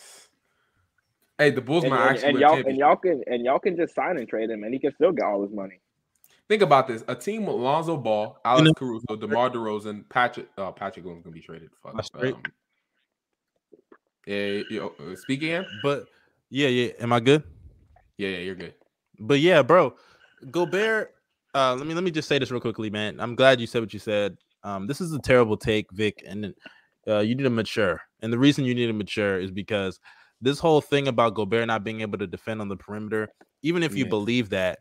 Hey, 1.37 1.49
the 1.49 1.61
Bulls 1.61 1.83
and, 1.83 1.91
might 1.91 2.01
and, 2.01 2.09
actually 2.09 2.29
and 2.29 2.39
y'all 2.39 2.67
and 2.67 2.77
y'all 2.77 2.95
can 2.95 3.23
and 3.27 3.45
y'all 3.45 3.59
can 3.59 3.75
just 3.75 3.95
sign 3.95 4.17
and 4.17 4.27
trade 4.27 4.49
him, 4.49 4.63
and 4.63 4.73
he 4.73 4.79
can 4.79 4.93
still 4.93 5.11
get 5.11 5.25
all 5.25 5.41
his 5.41 5.51
money. 5.51 5.79
Think 6.47 6.61
about 6.61 6.87
this: 6.87 7.03
a 7.07 7.15
team 7.15 7.45
with 7.45 7.55
Lonzo 7.55 7.97
Ball, 7.97 8.37
Alex 8.45 8.71
Caruso, 8.77 9.15
DeMar 9.15 9.49
DeRozan, 9.49 10.07
Patrick. 10.09 10.49
Oh, 10.57 10.71
Patrick 10.71 11.05
Williams 11.05 11.23
gonna 11.23 11.33
be 11.33 11.41
traded. 11.41 11.69
Fuck. 11.81 12.05
Um, 12.13 12.43
yeah, 14.25 14.61
yo, 14.69 14.93
uh, 14.99 15.15
speak 15.15 15.41
again. 15.41 15.65
But 15.81 16.05
yeah, 16.49 16.67
yeah. 16.67 16.91
Am 16.99 17.11
I 17.13 17.19
good? 17.19 17.43
Yeah, 18.17 18.29
yeah, 18.29 18.39
you're 18.39 18.55
good. 18.55 18.75
But 19.19 19.39
yeah, 19.39 19.61
bro, 19.61 19.95
Gobert. 20.51 21.15
Uh, 21.53 21.75
let 21.75 21.87
me 21.87 21.93
let 21.93 22.03
me 22.03 22.11
just 22.11 22.27
say 22.27 22.37
this 22.37 22.51
real 22.51 22.61
quickly, 22.61 22.89
man. 22.89 23.19
I'm 23.19 23.35
glad 23.35 23.59
you 23.59 23.67
said 23.67 23.81
what 23.81 23.93
you 23.93 23.99
said. 23.99 24.37
Um, 24.63 24.85
this 24.87 25.01
is 25.01 25.11
a 25.11 25.19
terrible 25.19 25.57
take, 25.57 25.91
Vic, 25.91 26.23
and 26.27 26.53
uh, 27.07 27.19
you 27.19 27.35
need 27.35 27.43
to 27.43 27.49
mature. 27.49 28.01
And 28.21 28.31
the 28.31 28.39
reason 28.39 28.65
you 28.65 28.75
need 28.75 28.87
to 28.87 28.93
mature 28.93 29.39
is 29.39 29.51
because 29.51 29.99
this 30.41 30.59
whole 30.59 30.81
thing 30.81 31.07
about 31.07 31.35
Gobert 31.35 31.67
not 31.67 31.83
being 31.83 32.01
able 32.01 32.17
to 32.17 32.27
defend 32.27 32.61
on 32.61 32.67
the 32.67 32.75
perimeter, 32.75 33.29
even 33.61 33.83
if 33.83 33.95
you 33.95 34.05
yeah. 34.05 34.09
believe 34.09 34.49
that, 34.49 34.79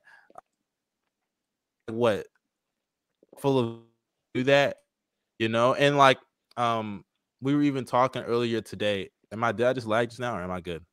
what 1.86 2.26
full 3.38 3.58
of 3.58 3.78
do 4.34 4.44
that, 4.44 4.76
you 5.38 5.48
know, 5.48 5.74
and 5.74 5.96
like 5.96 6.18
um 6.56 7.04
we 7.40 7.54
were 7.54 7.62
even 7.62 7.84
talking 7.84 8.22
earlier 8.22 8.60
today. 8.60 9.10
Am 9.32 9.42
I 9.44 9.52
did 9.52 9.66
I 9.66 9.72
just 9.72 9.86
lag 9.86 10.08
just 10.08 10.20
now 10.20 10.36
or 10.36 10.42
am 10.42 10.50
I 10.50 10.60
good? 10.60 10.84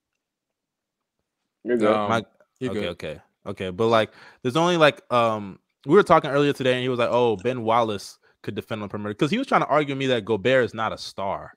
You're 1.64 1.78
good. 1.78 1.94
Um, 1.94 2.12
I, 2.12 2.24
you're 2.60 2.72
okay, 2.72 2.80
good. 2.80 2.90
okay, 2.90 3.22
okay. 3.46 3.70
But 3.70 3.88
like 3.88 4.12
there's 4.42 4.56
only 4.56 4.78
like 4.78 5.02
um 5.12 5.60
we 5.86 5.96
were 5.96 6.04
talking 6.04 6.30
earlier 6.30 6.54
today 6.54 6.74
and 6.74 6.82
he 6.82 6.90
was 6.90 7.00
like, 7.00 7.10
Oh, 7.12 7.36
Ben 7.38 7.64
Wallace 7.64 8.18
could 8.44 8.56
defend 8.56 8.82
on 8.82 8.90
perimeter 8.90 9.14
because 9.14 9.32
he 9.32 9.38
was 9.38 9.48
trying 9.48 9.62
to 9.62 9.68
argue 9.68 9.96
me 9.96 10.08
that 10.08 10.26
Gobert 10.26 10.66
is 10.66 10.74
not 10.74 10.94
a 10.94 10.98
star. 10.98 11.54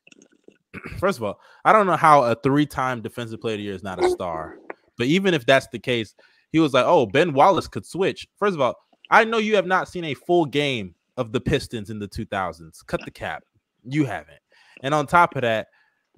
First 0.98 1.18
of 1.18 1.24
all, 1.24 1.40
I 1.64 1.72
don't 1.72 1.86
know 1.86 1.96
how 1.96 2.22
a 2.22 2.34
three-time 2.34 3.02
defensive 3.02 3.40
player 3.40 3.54
of 3.54 3.58
the 3.58 3.64
year 3.64 3.74
is 3.74 3.82
not 3.82 4.02
a 4.02 4.08
star. 4.10 4.56
But 4.96 5.08
even 5.08 5.34
if 5.34 5.46
that's 5.46 5.66
the 5.68 5.78
case, 5.78 6.14
he 6.52 6.58
was 6.58 6.72
like, 6.72 6.84
"Oh, 6.86 7.06
Ben 7.06 7.32
Wallace 7.32 7.66
could 7.66 7.86
switch." 7.86 8.28
First 8.38 8.54
of 8.54 8.60
all, 8.60 8.74
I 9.10 9.24
know 9.24 9.38
you 9.38 9.56
have 9.56 9.66
not 9.66 9.88
seen 9.88 10.04
a 10.04 10.14
full 10.14 10.44
game 10.44 10.94
of 11.16 11.32
the 11.32 11.40
Pistons 11.40 11.90
in 11.90 11.98
the 11.98 12.08
2000s. 12.08 12.84
Cut 12.86 13.00
the 13.04 13.10
cap. 13.10 13.42
You 13.84 14.04
haven't. 14.04 14.38
And 14.82 14.94
on 14.94 15.06
top 15.06 15.36
of 15.36 15.42
that, 15.42 15.68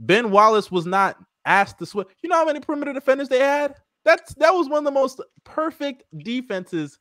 Ben 0.01 0.31
Wallace 0.31 0.71
was 0.71 0.87
not 0.87 1.17
asked 1.45 1.79
to 1.79 1.87
switch. 1.87 2.09
You 2.23 2.29
know 2.29 2.37
how 2.37 2.45
many 2.45 2.61
perimeter 2.61 2.93
defenders 2.93 3.29
they 3.29 3.41
had? 3.41 3.75
That's 4.05 4.35
that 4.35 4.53
was 4.53 4.69
one 4.69 4.79
of 4.79 4.85
the 4.85 4.91
most 4.91 5.23
perfect 5.45 6.05
defenses 6.19 6.99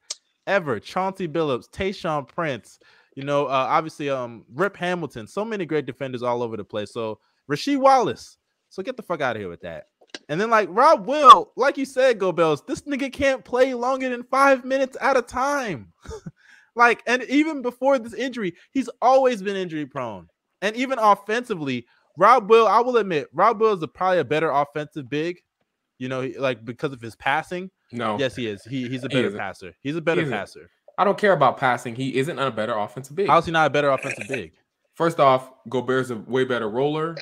ever. 0.47 0.79
Chauncey 0.79 1.27
Billups, 1.27 1.69
Tayshaun 1.69 2.27
Prince, 2.27 2.79
you 3.15 3.23
know, 3.23 3.45
uh, 3.45 3.67
obviously, 3.69 4.09
um, 4.09 4.45
Rip 4.53 4.77
Hamilton, 4.77 5.27
so 5.27 5.43
many 5.43 5.65
great 5.65 5.85
defenders 5.85 6.23
all 6.23 6.41
over 6.41 6.55
the 6.57 6.63
place. 6.63 6.91
So 6.93 7.19
Rasheed 7.49 7.77
Wallace. 7.77 8.37
So 8.69 8.81
get 8.81 8.95
the 8.95 9.03
fuck 9.03 9.21
out 9.21 9.35
of 9.35 9.41
here 9.41 9.49
with 9.49 9.61
that. 9.61 9.87
And 10.29 10.39
then 10.39 10.49
like 10.49 10.69
Rob 10.71 11.07
Will, 11.07 11.51
like 11.55 11.77
you 11.77 11.85
said, 11.85 12.19
Go 12.19 12.31
Bells, 12.31 12.63
this 12.65 12.81
nigga 12.81 13.11
can't 13.11 13.43
play 13.43 13.73
longer 13.73 14.09
than 14.09 14.23
five 14.23 14.63
minutes 14.65 14.97
at 15.01 15.17
a 15.17 15.21
time. 15.21 15.91
like, 16.75 17.01
and 17.07 17.23
even 17.23 17.61
before 17.61 17.99
this 17.99 18.13
injury, 18.13 18.55
he's 18.71 18.89
always 19.01 19.41
been 19.41 19.55
injury 19.55 19.85
prone. 19.85 20.27
And 20.61 20.75
even 20.75 20.99
offensively, 20.99 21.85
Rob 22.17 22.49
Will, 22.49 22.67
I 22.67 22.79
will 22.81 22.97
admit, 22.97 23.27
Rob 23.33 23.59
Will 23.59 23.73
is 23.73 23.83
a, 23.83 23.87
probably 23.87 24.19
a 24.19 24.25
better 24.25 24.49
offensive 24.51 25.09
big. 25.09 25.39
You 25.97 26.09
know, 26.09 26.31
like 26.39 26.65
because 26.65 26.93
of 26.93 27.01
his 27.01 27.15
passing. 27.15 27.69
No, 27.91 28.17
yes, 28.17 28.35
he 28.35 28.47
is. 28.47 28.63
He 28.63 28.89
he's 28.89 29.03
a 29.03 29.09
better 29.09 29.29
passer. 29.29 29.75
He's 29.81 29.95
a 29.95 30.01
better 30.01 30.27
passer. 30.27 30.71
I 31.01 31.03
don't 31.03 31.17
care 31.17 31.33
about 31.33 31.57
passing. 31.57 31.95
He 31.95 32.15
isn't 32.17 32.37
a 32.37 32.51
better 32.51 32.77
offensive 32.77 33.15
big. 33.15 33.25
How's 33.25 33.47
he 33.47 33.51
not 33.51 33.65
a 33.65 33.69
better 33.71 33.89
offensive 33.89 34.27
big? 34.27 34.51
First 34.93 35.19
off, 35.19 35.49
Gobert's 35.67 36.11
a 36.11 36.17
way 36.17 36.43
better 36.43 36.69
roller. 36.69 37.15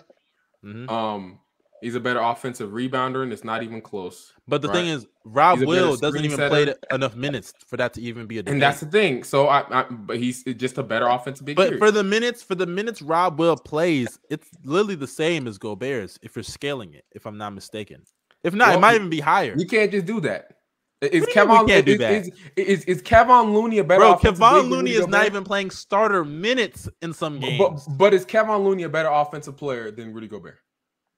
Mm-hmm. 0.66 0.90
Um, 0.90 1.40
he's 1.82 1.96
a 1.96 2.00
better 2.02 2.20
offensive 2.20 2.72
rebounder, 2.72 3.24
and 3.24 3.32
it's 3.32 3.46
not 3.46 3.64
even 3.64 3.80
close. 3.80 4.34
But 4.50 4.62
the 4.62 4.68
right? 4.68 4.74
thing 4.74 4.88
is, 4.88 5.08
Rob 5.24 5.62
Will 5.62 5.96
doesn't 5.96 6.26
even 6.26 6.36
setter. 6.36 6.50
play 6.50 6.74
enough 6.92 7.16
minutes 7.16 7.54
for 7.68 7.78
that 7.78 7.94
to 7.94 8.02
even 8.02 8.28
be 8.28 8.40
a. 8.40 8.42
Debate. 8.42 8.52
And 8.52 8.62
that's 8.62 8.82
the 8.82 8.88
thing. 8.88 9.24
So 9.24 9.48
I, 9.48 9.64
I, 9.70 9.84
but 9.84 10.18
he's 10.18 10.44
just 10.44 10.78
a 10.78 10.84
better 10.84 11.08
offensive 11.08 11.46
big. 11.46 11.56
But 11.56 11.70
period. 11.70 11.80
for 11.80 11.90
the 11.90 12.04
minutes, 12.04 12.44
for 12.44 12.56
the 12.56 12.68
minutes 12.68 13.02
Rob 13.02 13.40
Will 13.40 13.56
plays, 13.56 14.20
it's 14.30 14.50
literally 14.66 14.96
the 14.96 15.08
same 15.08 15.48
as 15.48 15.58
Gobert's 15.58 16.20
if 16.22 16.36
you're 16.36 16.44
scaling 16.44 16.96
it. 16.96 17.06
If 17.14 17.26
I'm 17.26 17.38
not 17.38 17.52
mistaken. 17.52 18.04
If 18.44 18.54
not, 18.54 18.68
well, 18.68 18.78
it 18.78 18.82
might 18.82 18.96
even 18.96 19.10
be 19.10 19.22
higher. 19.22 19.56
You 19.58 19.66
can't 19.66 19.90
just 19.90 20.06
do 20.06 20.20
that. 20.20 20.59
Is 21.02 21.26
Kevon 21.28 21.66
can't 21.66 21.86
do 21.86 21.98
that. 21.98 22.12
Is, 22.12 22.32
is, 22.58 22.84
is, 22.84 23.02
Kevon 23.02 23.54
Looney 23.54 23.78
a 23.78 23.84
better? 23.86 24.02
Bro, 24.02 24.18
Kevon 24.18 24.70
Looney 24.70 24.92
is 24.92 25.08
not 25.08 25.26
even 25.26 25.46
playing 25.46 25.72
starter 25.72 26.26
minutes 26.26 26.90
in 27.02 27.14
some 27.14 27.40
games. 27.40 27.86
But, 27.88 27.98
but 27.98 28.14
is 28.14 28.26
Kevon 28.26 28.66
Looney 28.66 28.84
a 28.84 28.90
better 28.90 29.08
offensive 29.10 29.56
player 29.56 29.92
than 29.92 30.14
Rudy 30.14 30.28
Gobert? 30.28 30.58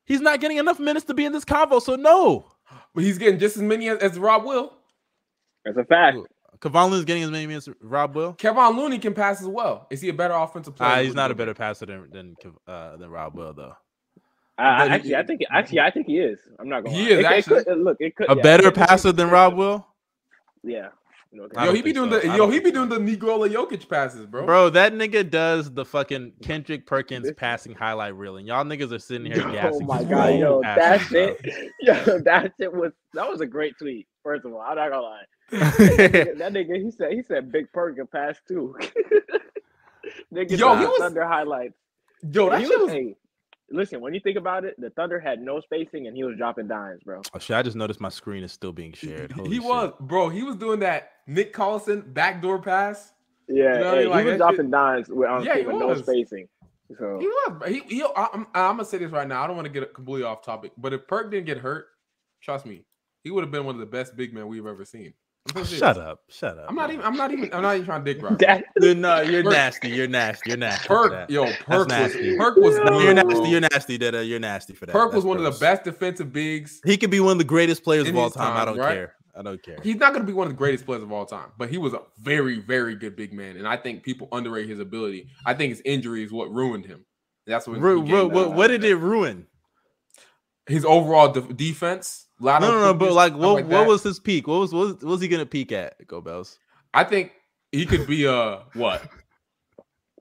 He's 0.06 0.22
not 0.22 0.40
getting 0.40 0.58
enough 0.58 0.80
minutes 0.80 1.06
to 1.08 1.16
be 1.16 1.26
in 1.26 1.32
this 1.32 1.46
convo, 1.46 1.82
so 1.82 1.96
no. 1.96 2.46
But 2.94 3.04
he's 3.04 3.18
getting 3.18 3.40
just 3.40 3.56
as 3.56 3.64
many 3.64 3.90
as, 3.90 3.98
as 4.00 4.20
Rob 4.20 4.46
will. 4.46 4.74
That's 5.66 5.78
a 5.78 5.86
fact. 5.86 6.18
Kevon 6.60 6.92
Looney's 6.92 7.06
getting 7.06 7.24
as 7.24 7.32
many 7.32 7.48
minutes 7.48 7.68
as 7.68 7.74
Rob 7.82 8.16
Will. 8.16 8.34
Kevon 8.36 8.78
Looney 8.78 9.00
can 9.00 9.16
pass 9.16 9.42
as 9.42 9.48
well. 9.48 9.88
Is 9.90 10.00
he 10.00 10.10
a 10.10 10.14
better 10.14 10.36
offensive 10.36 10.76
player? 10.76 10.92
Uh, 10.92 11.02
he's 11.02 11.16
not 11.16 11.32
a 11.32 11.36
better 11.36 11.56
passer 11.56 11.88
than 11.88 12.08
than 12.12 12.36
uh, 12.68 12.98
than 12.98 13.10
Rob 13.10 13.36
Will 13.36 13.54
though. 13.54 13.74
I, 14.62 14.88
actually, 14.88 15.16
I 15.16 15.24
think 15.24 15.42
actually 15.52 15.80
I 15.80 15.92
think 15.92 16.08
he 16.08 16.20
is. 16.20 16.40
I'm 16.60 16.70
not 16.70 16.84
going. 16.84 16.96
He 16.96 17.02
lie. 17.04 17.08
is 17.08 17.12
It- 17.12 17.20
it 17.20 17.26
actually. 17.26 17.64
could- 17.66 17.78
look, 17.80 17.98
it 18.00 18.16
could 18.16 18.32
A 18.32 18.36
yeah, 18.36 18.42
better 18.42 18.68
it 18.68 18.74
could- 18.76 18.88
passer 18.88 19.12
than 19.12 19.30
Rob 19.30 19.56
Will, 19.56 19.86
Yeah. 20.64 20.90
You 21.34 21.48
Yo, 21.64 21.72
he 21.72 21.82
be 21.82 21.94
doing 21.94 22.12
so. 22.12 22.20
the 22.20 22.28
yo, 22.36 22.50
he 22.50 22.60
be 22.60 22.72
doing 22.72 22.90
the 22.90 23.00
Nikola 23.00 23.48
Jokic 23.48 23.88
passes, 23.88 24.26
bro. 24.26 24.46
bro. 24.46 24.70
That 24.70 24.92
nigga 24.94 25.30
does 25.30 25.72
the 25.74 25.86
fucking 25.86 26.34
Kendrick 26.44 26.86
Perkins 26.86 27.32
passing 27.38 27.74
highlight 27.74 28.16
reel, 28.18 28.36
and 28.36 28.46
y'all 28.46 28.66
niggas 28.66 28.92
are 28.92 29.00
sitting 29.00 29.28
here 29.32 29.38
gasping. 29.38 29.56
Oh 29.56 29.62
gassing. 29.62 29.88
my 29.88 29.98
his 30.00 30.08
god, 30.10 30.40
yo, 30.40 30.62
that 30.62 30.78
passes, 30.78 31.08
bro. 31.10 31.36
shit, 31.42 31.72
yo, 31.82 32.20
that 32.26 32.52
shit 32.60 32.74
was 32.74 32.92
that 33.14 33.30
was 33.30 33.40
a 33.40 33.46
great 33.46 33.78
tweet. 33.80 34.08
First 34.24 34.44
of 34.44 34.52
all, 34.54 34.60
I'm 34.60 34.76
not 34.76 34.90
gonna 34.90 35.02
lie. 35.04 35.24
that 35.52 36.52
nigga, 36.52 36.76
he 36.84 36.92
said 36.92 37.14
he 37.14 37.24
said 37.24 37.50
Big 37.50 37.72
Perk 37.72 37.96
can 37.96 38.08
pass 38.08 38.38
too. 38.46 38.76
nigga, 40.34 40.58
Yo, 40.58 40.74
yo, 40.74 40.76
he 40.80 40.86
was- 40.86 40.98
Thunder 41.00 41.26
highlights. 41.26 41.76
Yo, 42.30 42.50
that 42.50 42.60
shit 42.62 42.70
was- 42.72 42.82
was 42.88 42.92
hey, 42.92 43.16
listen, 43.72 44.02
when 44.02 44.14
you 44.14 44.20
think 44.20 44.38
about 44.38 44.66
it, 44.66 44.80
the 44.80 44.90
Thunder 44.92 45.20
had 45.20 45.42
no 45.42 45.60
spacing 45.62 46.08
and 46.08 46.16
he 46.16 46.24
was 46.24 46.38
dropping 46.38 46.68
dimes, 46.68 47.02
bro. 47.04 47.22
Oh 47.34 47.40
shit! 47.40 47.56
I 47.56 47.62
just 47.62 47.76
noticed 47.76 48.00
my 48.02 48.10
screen 48.10 48.44
is 48.44 48.52
still 48.52 48.72
being 48.72 48.94
shared. 48.94 49.32
Holy 49.32 49.50
he 49.50 49.56
shit. 49.56 49.64
was, 49.64 49.94
bro. 50.02 50.30
He 50.30 50.44
was 50.44 50.56
doing 50.56 50.80
that 50.82 51.12
Nick 51.28 51.54
Collison 51.54 52.14
backdoor 52.14 52.60
pass. 52.60 53.14
Yeah, 53.48 53.56
You 53.56 53.64
know 53.64 53.86
what 53.86 53.86
I 53.86 53.92
hey, 53.92 54.02
mean? 54.04 54.10
Like, 54.10 54.24
he 54.26 54.30
was 54.30 54.38
dropping 54.38 54.58
shit- 54.58 54.72
dimes 54.72 55.10
with, 55.10 55.30
on 55.30 55.44
Yeah, 55.44 55.58
with 55.58 55.76
no 55.76 55.96
spacing. 55.96 56.48
So 56.98 57.20
He 57.20 57.28
was. 57.28 57.62
He, 57.68 57.80
he 57.88 58.04
I, 58.04 58.28
I'm, 58.34 58.48
I'm 58.54 58.76
gonna 58.76 58.86
say 58.86 58.98
this 58.98 59.12
right 59.12 59.28
now. 59.28 59.44
I 59.44 59.48
don't 59.48 59.56
want 59.56 59.66
to 59.66 59.72
get 59.72 59.94
completely 59.94 60.24
off 60.26 60.42
topic, 60.44 60.72
but 60.78 60.94
if 60.94 61.08
Perk 61.08 61.32
didn't 61.32 61.46
get 61.46 61.58
hurt, 61.58 61.88
trust 62.42 62.66
me, 62.66 62.86
he 63.24 63.32
would 63.32 63.44
have 63.44 63.52
been 63.52 63.66
one 63.66 63.76
of 63.76 63.80
the 63.80 63.86
best 63.86 64.16
big 64.16 64.34
men 64.34 64.48
we've 64.48 64.66
ever 64.66 64.84
seen. 64.86 65.14
I'm 65.48 65.56
so 65.56 65.64
serious. 65.64 65.80
Shut 65.80 65.98
up! 65.98 66.20
Shut 66.30 66.58
up! 66.58 66.66
I'm 66.70 66.76
not 66.76 66.92
even. 66.92 67.04
I'm 67.04 67.16
not 67.18 67.32
even. 67.32 67.54
I'm 67.54 67.64
not 67.64 67.74
even 67.76 67.86
trying 67.86 68.06
to 68.06 68.14
dick 68.14 68.24
rock. 68.24 68.38
that, 68.40 68.66
You're 68.80 68.94
no, 68.96 69.22
you're 69.22 69.44
Perk- 69.44 69.54
nasty. 69.54 69.90
You're 69.90 70.08
nasty. 70.08 70.50
You're 70.52 70.58
nasty. 70.58 70.88
Perk, 70.88 71.30
yo, 71.30 71.46
Perk 71.46 71.68
was 71.68 71.88
nasty. 71.88 72.38
Perk 72.38 72.58
was 72.58 72.78
No, 72.78 72.84
No, 72.84 73.00
you're 73.02 73.14
nasty. 73.14 73.50
You're 73.50 73.62
nasty. 73.62 73.98
Dada. 73.98 74.24
You're 74.24 74.40
nasty 74.40 74.74
for 74.74 74.86
that. 74.86 74.92
Perk 74.94 75.08
was 75.14 75.24
That's 75.24 75.26
one 75.26 75.38
of 75.38 75.44
the 75.44 75.60
best 75.60 75.84
defensive 75.84 76.32
bigs. 76.32 76.80
He 76.86 76.96
could 76.96 77.10
be 77.10 77.20
one 77.20 77.34
of 77.34 77.38
the 77.40 77.44
greatest 77.44 77.84
players 77.84 78.08
of 78.08 78.16
all 78.16 78.26
his 78.26 78.34
time. 78.34 78.56
I 78.56 78.66
don't 78.66 78.78
right? 78.78 78.94
care. 78.94 79.16
I 79.36 79.42
don't 79.42 79.64
care. 79.64 79.78
He's 79.82 79.96
not 79.96 80.14
going 80.14 80.26
to 80.26 80.28
be 80.28 80.34
one 80.34 80.48
of 80.48 80.54
the 80.54 80.58
greatest 80.58 80.86
players 80.86 81.02
of 81.04 81.12
all 81.12 81.26
time, 81.26 81.52
but 81.58 81.70
he 81.70 81.78
was 81.78 81.94
a 81.94 82.02
very, 82.20 82.60
very 82.60 82.96
good 82.96 83.16
big 83.16 83.34
man, 83.34 83.56
and 83.56 83.68
I 83.68 83.78
think 83.78 84.04
people 84.04 84.28
underrate 84.32 84.68
his 84.68 84.80
ability. 84.80 85.30
I 85.46 85.54
think 85.54 85.70
his 85.72 85.82
injury 85.86 86.24
is 86.24 86.32
what 86.32 86.52
ruined 86.54 86.86
him. 86.86 87.06
That's 87.48 87.66
what. 87.66 87.80
Ru- 87.80 88.04
ru- 88.04 88.28
what, 88.28 88.54
what 88.54 88.68
did 88.68 88.84
it 88.84 88.96
ruin? 88.98 89.48
His 90.68 90.86
overall 90.86 91.32
de- 91.32 91.54
defense. 91.54 92.28
No, 92.42 92.60
no, 92.60 92.82
no. 92.82 92.94
But 92.94 93.14
like, 93.14 93.34
what, 93.34 93.54
like 93.54 93.68
what 93.68 93.88
was 93.88 94.04
his 94.04 94.20
peak? 94.20 94.48
What 94.48 94.60
was, 94.60 94.74
what 94.74 94.80
was, 94.80 94.94
what 94.96 95.06
was 95.06 95.22
he 95.22 95.28
gonna 95.28 95.46
peak 95.46 95.72
at? 95.72 96.08
Go 96.08 96.22
Bells. 96.22 96.60
I 96.94 97.04
think 97.04 97.32
he 97.72 97.86
could 97.86 98.08
be 98.08 98.26
a 98.26 98.64
what? 98.74 99.08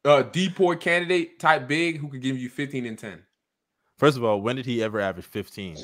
A 0.05 0.23
depoy 0.23 0.77
candidate 0.77 1.39
type 1.39 1.69
big 1.69 1.99
who 1.99 2.09
could 2.09 2.23
give 2.23 2.39
you 2.39 2.49
15 2.49 2.87
and 2.87 2.99
10. 2.99 3.23
First 3.99 4.17
of 4.17 4.25
all, 4.25 4.41
when 4.41 4.57
did 4.57 4.65
he 4.65 4.83
ever 4.83 4.99
average 4.99 5.27
15? 5.27 5.77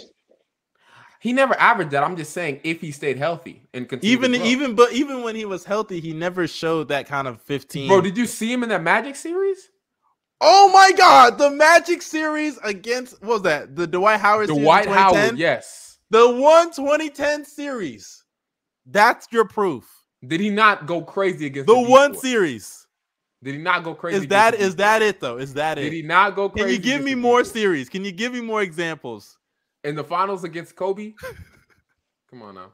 He 1.20 1.32
never 1.32 1.59
averaged 1.59 1.91
that. 1.91 2.03
I'm 2.03 2.16
just 2.16 2.32
saying 2.32 2.61
if 2.62 2.80
he 2.80 2.93
stayed 2.93 3.18
healthy 3.18 3.62
and 3.74 3.89
continued 3.89 4.24
Even 4.24 4.34
even 4.43 4.74
but 4.74 4.93
even 4.93 5.22
when 5.22 5.34
he 5.34 5.45
was 5.45 5.64
healthy, 5.64 6.01
he 6.01 6.12
never 6.12 6.47
showed 6.47 6.89
that 6.89 7.07
kind 7.07 7.26
of 7.28 7.41
15. 7.43 7.89
bro, 7.89 8.01
did 8.01 8.16
you 8.16 8.26
see 8.26 8.53
him 8.53 8.62
in 8.62 8.68
that 8.68 8.82
Magic 8.82 9.16
series? 9.16 9.70
oh 10.41 10.70
my 10.72 10.93
god, 10.97 11.39
the 11.39 11.51
Magic 11.51 12.03
series 12.03 12.59
against 12.59 13.20
what 13.22 13.28
was 13.28 13.43
that? 13.43 13.74
The 13.74 13.87
Dwight 13.87 14.20
Howard 14.20 14.49
The 14.49 14.55
series 14.55 14.61
in 14.61 14.66
White 14.66 14.84
2010? 14.84 15.24
Howard, 15.24 15.39
yes. 15.39 15.86
The 16.11 16.31
one 16.31 16.73
2010 16.73 17.45
series. 17.45 18.25
That's 18.87 19.27
your 19.33 19.47
proof. 19.47 19.89
Did 20.27 20.41
he 20.41 20.51
not 20.51 20.87
go 20.87 21.03
crazy 21.03 21.47
against 21.47 21.67
The 21.67 21.75
the 21.75 21.89
one 21.89 22.15
series. 22.17 22.87
Did 23.43 23.57
he 23.57 23.61
not 23.61 23.85
go 23.85 23.95
crazy? 23.95 24.19
Is 24.19 24.27
that 24.29 24.59
the 24.59 24.69
that 24.77 25.03
it 25.03 25.21
though? 25.21 25.39
Is 25.39 25.55
that 25.55 25.75
Did 25.75 25.87
it? 25.87 25.91
Did 25.91 25.97
he 25.97 26.03
not 26.03 26.35
go 26.35 26.49
crazy? 26.49 26.67
Can 26.67 26.75
you 26.75 26.79
give 26.79 27.03
me 27.05 27.15
more 27.15 27.43
depoy? 27.43 27.53
series? 27.53 27.89
Can 27.89 28.05
you 28.05 28.13
give 28.13 28.33
me 28.33 28.41
more 28.41 28.63
examples? 28.63 29.37
in 29.87 29.95
the 29.95 30.05
finals 30.05 30.45
against 30.45 30.77
Kobe? 30.77 31.15
Come 32.31 32.43
on 32.43 32.57
now. 32.57 32.73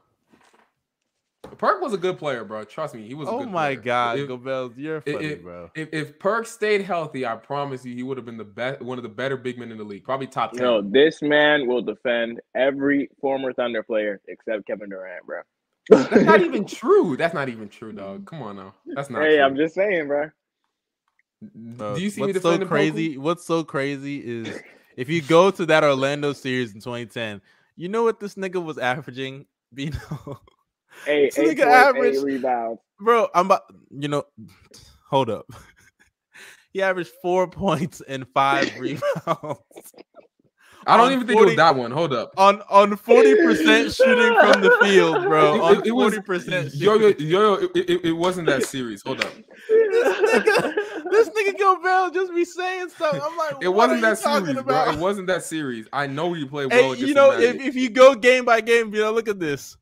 Perk 1.57 1.81
was 1.81 1.93
a 1.93 1.97
good 1.97 2.17
player, 2.17 2.43
bro. 2.43 2.63
Trust 2.63 2.95
me, 2.95 3.07
he 3.07 3.13
was. 3.13 3.27
a 3.27 3.31
Oh 3.31 3.39
good 3.39 3.49
my 3.51 3.75
player. 3.75 3.81
god, 3.81 4.19
If- 4.19 4.27
Go 4.27 4.73
you're 4.75 5.01
funny, 5.01 5.25
it- 5.25 5.43
bro. 5.43 5.69
If, 5.75 5.89
if 5.93 6.19
Perk 6.19 6.45
stayed 6.45 6.81
healthy, 6.81 7.25
I 7.25 7.35
promise 7.35 7.85
you, 7.85 7.93
he 7.93 8.03
would 8.03 8.17
have 8.17 8.25
been 8.25 8.37
the 8.37 8.43
best, 8.43 8.81
one 8.81 8.97
of 8.97 9.03
the 9.03 9.09
better 9.09 9.37
big 9.37 9.57
men 9.57 9.71
in 9.71 9.77
the 9.77 9.83
league, 9.83 10.03
probably 10.03 10.27
top 10.27 10.53
ten. 10.53 10.63
no, 10.63 10.81
this 10.81 11.21
man 11.21 11.67
will 11.67 11.81
defend 11.81 12.41
every 12.55 13.09
former 13.19 13.53
Thunder 13.53 13.83
player 13.83 14.21
except 14.27 14.65
Kevin 14.67 14.89
Durant, 14.89 15.25
bro. 15.25 15.41
That's 15.89 16.25
not 16.25 16.41
even 16.43 16.65
true. 16.65 17.17
That's 17.17 17.33
not 17.33 17.49
even 17.49 17.69
true, 17.69 17.91
dog. 17.91 18.25
Come 18.25 18.41
on 18.41 18.55
now. 18.55 18.73
That's 18.95 19.09
not. 19.09 19.21
hey, 19.23 19.35
true. 19.37 19.43
I'm 19.45 19.55
just 19.57 19.75
saying, 19.75 20.07
bro. 20.07 20.29
Bro, 21.53 21.95
Do 21.95 22.01
you 22.01 22.09
see 22.09 22.21
me 22.21 22.27
what's 22.27 22.41
so 22.41 22.51
defending 22.51 22.67
crazy? 22.69 23.17
What's 23.17 23.45
so 23.45 23.63
crazy 23.65 24.19
is 24.23 24.61
if 24.95 25.09
you 25.09 25.21
go 25.21 25.51
to 25.51 25.65
that 25.65 25.83
Orlando 25.83 26.31
series 26.33 26.73
in 26.73 26.79
2010, 26.79 27.41
you 27.75 27.89
know 27.89 28.03
what 28.03 28.19
this 28.21 28.35
nigga 28.35 28.63
was 28.63 28.77
averaging? 28.77 29.45
Bino? 29.73 29.97
Hey, 31.05 31.25
This 31.25 31.37
eight 31.39 31.57
nigga 31.57 31.63
points, 31.63 31.75
averaged- 31.75 32.17
eight 32.19 32.23
rebounds. 32.23 32.81
Bro, 32.99 33.27
I'm 33.35 33.45
about 33.47 33.63
you 33.91 34.07
know, 34.07 34.23
hold 35.09 35.29
up. 35.29 35.45
He 36.73 36.81
averaged 36.81 37.11
four 37.21 37.47
points 37.47 38.01
and 38.07 38.25
five 38.33 38.73
rebounds 38.79 39.03
I 40.87 40.97
don't 40.97 41.05
on 41.07 41.11
even 41.13 41.27
think 41.27 41.39
it 41.39 41.45
was 41.45 41.55
that 41.55 41.75
one. 41.75 41.91
Hold 41.91 42.13
up. 42.13 42.33
on 42.35 42.61
on 42.67 42.91
40% 42.97 43.95
shooting 43.95 44.39
from 44.39 44.61
the 44.61 44.75
field, 44.81 45.21
bro. 45.23 45.53
It- 45.55 45.61
On 45.61 45.77
it- 45.77 45.85
it 45.87 45.91
was- 45.91 46.15
40% 46.15 46.71
Yo, 46.73 46.95
yo, 46.95 46.99
shooting. 47.09 47.27
yo, 47.27 47.59
yo 47.59 47.67
it, 47.75 47.89
it, 47.89 48.05
it 48.05 48.11
wasn't 48.13 48.47
that 48.47 48.63
series. 48.63 49.03
Hold 49.03 49.23
up. 49.23 49.31
This 49.69 51.29
nigga 51.29 51.57
Go 51.59 51.79
Bell 51.81 52.09
just 52.11 52.33
be 52.33 52.43
saying 52.43 52.89
stuff. 52.89 53.13
I'm 53.23 53.37
like, 53.37 53.55
It 53.61 53.67
what 53.67 53.89
wasn't 53.89 54.03
are 54.03 54.15
that 54.15 54.19
talking 54.21 54.45
series, 54.47 54.63
bro. 54.63 54.89
It 54.91 54.97
wasn't 54.99 55.27
that 55.27 55.43
series. 55.43 55.87
I 55.93 56.07
know 56.07 56.33
he 56.33 56.43
played 56.43 56.71
well 56.71 56.93
Hey, 56.93 57.05
you 57.05 57.13
know, 57.13 57.31
if, 57.33 57.55
if 57.61 57.75
you 57.75 57.89
go 57.91 58.15
game 58.15 58.45
by 58.45 58.61
game, 58.61 58.93
you 58.93 59.01
know, 59.01 59.11
look 59.11 59.27
at 59.29 59.39
this. 59.39 59.77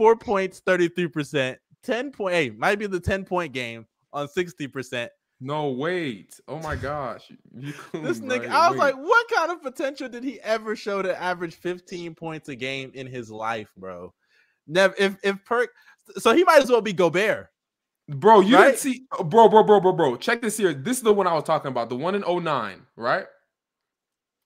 Four 0.00 0.16
points, 0.16 0.62
33%. 0.66 1.58
10 1.82 2.10
point, 2.12 2.34
hey, 2.34 2.48
might 2.48 2.78
be 2.78 2.86
the 2.86 2.98
10 2.98 3.22
point 3.22 3.52
game 3.52 3.84
on 4.14 4.28
60%. 4.28 5.08
No, 5.42 5.72
wait. 5.72 6.40
Oh 6.48 6.58
my 6.60 6.74
gosh. 6.74 7.30
This 7.92 8.20
nigga, 8.20 8.48
I 8.48 8.70
was 8.70 8.78
wait. 8.78 8.94
like, 8.94 8.96
what 8.96 9.26
kind 9.28 9.50
of 9.50 9.60
potential 9.60 10.08
did 10.08 10.24
he 10.24 10.40
ever 10.40 10.74
show 10.74 11.02
to 11.02 11.20
average 11.20 11.54
15 11.56 12.14
points 12.14 12.48
a 12.48 12.56
game 12.56 12.90
in 12.94 13.06
his 13.06 13.30
life, 13.30 13.68
bro? 13.76 14.14
Never, 14.66 14.94
if, 14.96 15.16
if 15.22 15.44
Perk, 15.44 15.68
so 16.16 16.32
he 16.34 16.44
might 16.44 16.62
as 16.62 16.70
well 16.70 16.80
be 16.80 16.94
Gobert. 16.94 17.48
Bro, 18.08 18.40
you 18.40 18.56
Right? 18.56 18.68
didn't 18.68 18.78
see, 18.78 19.04
bro, 19.26 19.50
bro, 19.50 19.62
bro, 19.62 19.80
bro, 19.80 19.92
bro. 19.92 20.16
Check 20.16 20.40
this 20.40 20.56
here. 20.56 20.72
This 20.72 20.96
is 20.96 21.02
the 21.02 21.12
one 21.12 21.26
I 21.26 21.34
was 21.34 21.44
talking 21.44 21.70
about, 21.70 21.90
the 21.90 21.96
one 21.96 22.14
in 22.14 22.22
09, 22.22 22.86
right? 22.96 23.26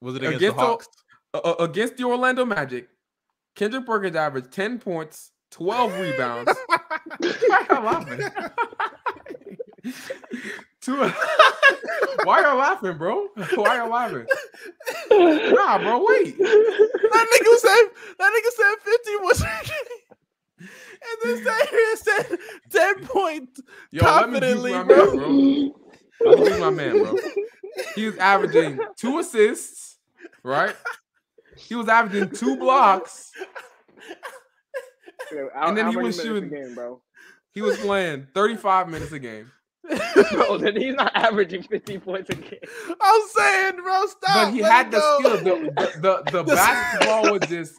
Was 0.01 0.15
it 0.15 0.17
against, 0.17 0.35
Against 0.35 0.57
the 0.57 0.61
Hawks? 0.61 0.87
Uh, 1.33 1.37
uh, 1.37 1.55
against 1.63 1.95
the 1.95 2.03
Orlando 2.03 2.43
Magic, 2.43 2.89
Kendrick 3.55 3.85
Perkins 3.85 4.17
averaged 4.17 4.51
10 4.51 4.79
points, 4.79 5.31
12 5.51 5.99
rebounds. 5.99 6.51
Why 6.67 7.65
y'all 7.69 7.83
laughing? 7.83 8.21
Two. 10.81 10.95
Why 12.23 12.41
y'all 12.41 12.57
laughing, 12.57 12.97
bro? 12.97 13.27
Why 13.55 13.69
are 13.69 13.77
y'all 13.77 13.89
laughing? 13.89 14.25
Nah, 15.11 15.77
bro, 15.79 16.03
wait. 16.05 16.37
that 16.37 17.27
nigga 17.33 17.57
said 17.59 17.89
that 18.17 18.31
nigga 18.33 18.51
said 18.55 18.75
50 18.83 19.11
was 19.21 19.43
and 20.59 21.17
then 21.23 21.43
said 21.43 21.69
here 21.69 21.95
said 21.95 22.39
10 22.71 23.05
points 23.05 23.61
Yo, 23.91 24.03
let 24.03 24.29
me 24.29 24.39
confidently, 24.39 24.71
juice 24.71 24.77
my 24.77 24.83
bro. 24.83 25.05
man, 25.05 25.71
bro. 26.19 26.31
Let 26.31 26.53
me 26.53 26.59
my 26.59 26.69
man, 26.69 27.03
bro. 27.03 27.15
He 27.95 28.05
was 28.05 28.17
averaging 28.17 28.79
two 28.97 29.19
assists, 29.19 29.97
right? 30.43 30.75
He 31.57 31.75
was 31.75 31.87
averaging 31.87 32.29
two 32.29 32.57
blocks. 32.57 33.31
How- 35.53 35.67
And 35.67 35.77
then 35.77 35.85
how 35.85 35.91
he 35.91 35.97
was 35.97 36.15
shooting- 36.21 36.49
game, 36.49 36.75
bro. 36.75 37.01
He 37.53 37.61
was 37.61 37.77
playing 37.77 38.27
35 38.33 38.89
minutes 38.89 39.11
a 39.13 39.19
game. 39.19 39.51
bro, 40.33 40.57
then 40.57 40.75
he's 40.75 40.95
not 40.95 41.11
averaging 41.15 41.63
50 41.63 41.99
points 41.99 42.29
a 42.29 42.35
game. 42.35 42.59
I'm 42.99 43.21
saying, 43.29 43.75
bro, 43.81 44.05
stop. 44.07 44.47
But 44.47 44.53
he 44.53 44.59
had 44.59 44.91
the 44.91 44.97
go. 44.97 45.19
skill. 45.19 45.37
The 45.37 45.43
the, 45.43 45.99
the, 46.01 46.31
the 46.31 46.43
The- 46.43 46.55
basketball 46.55 47.31
was 47.31 47.49
just 47.49 47.73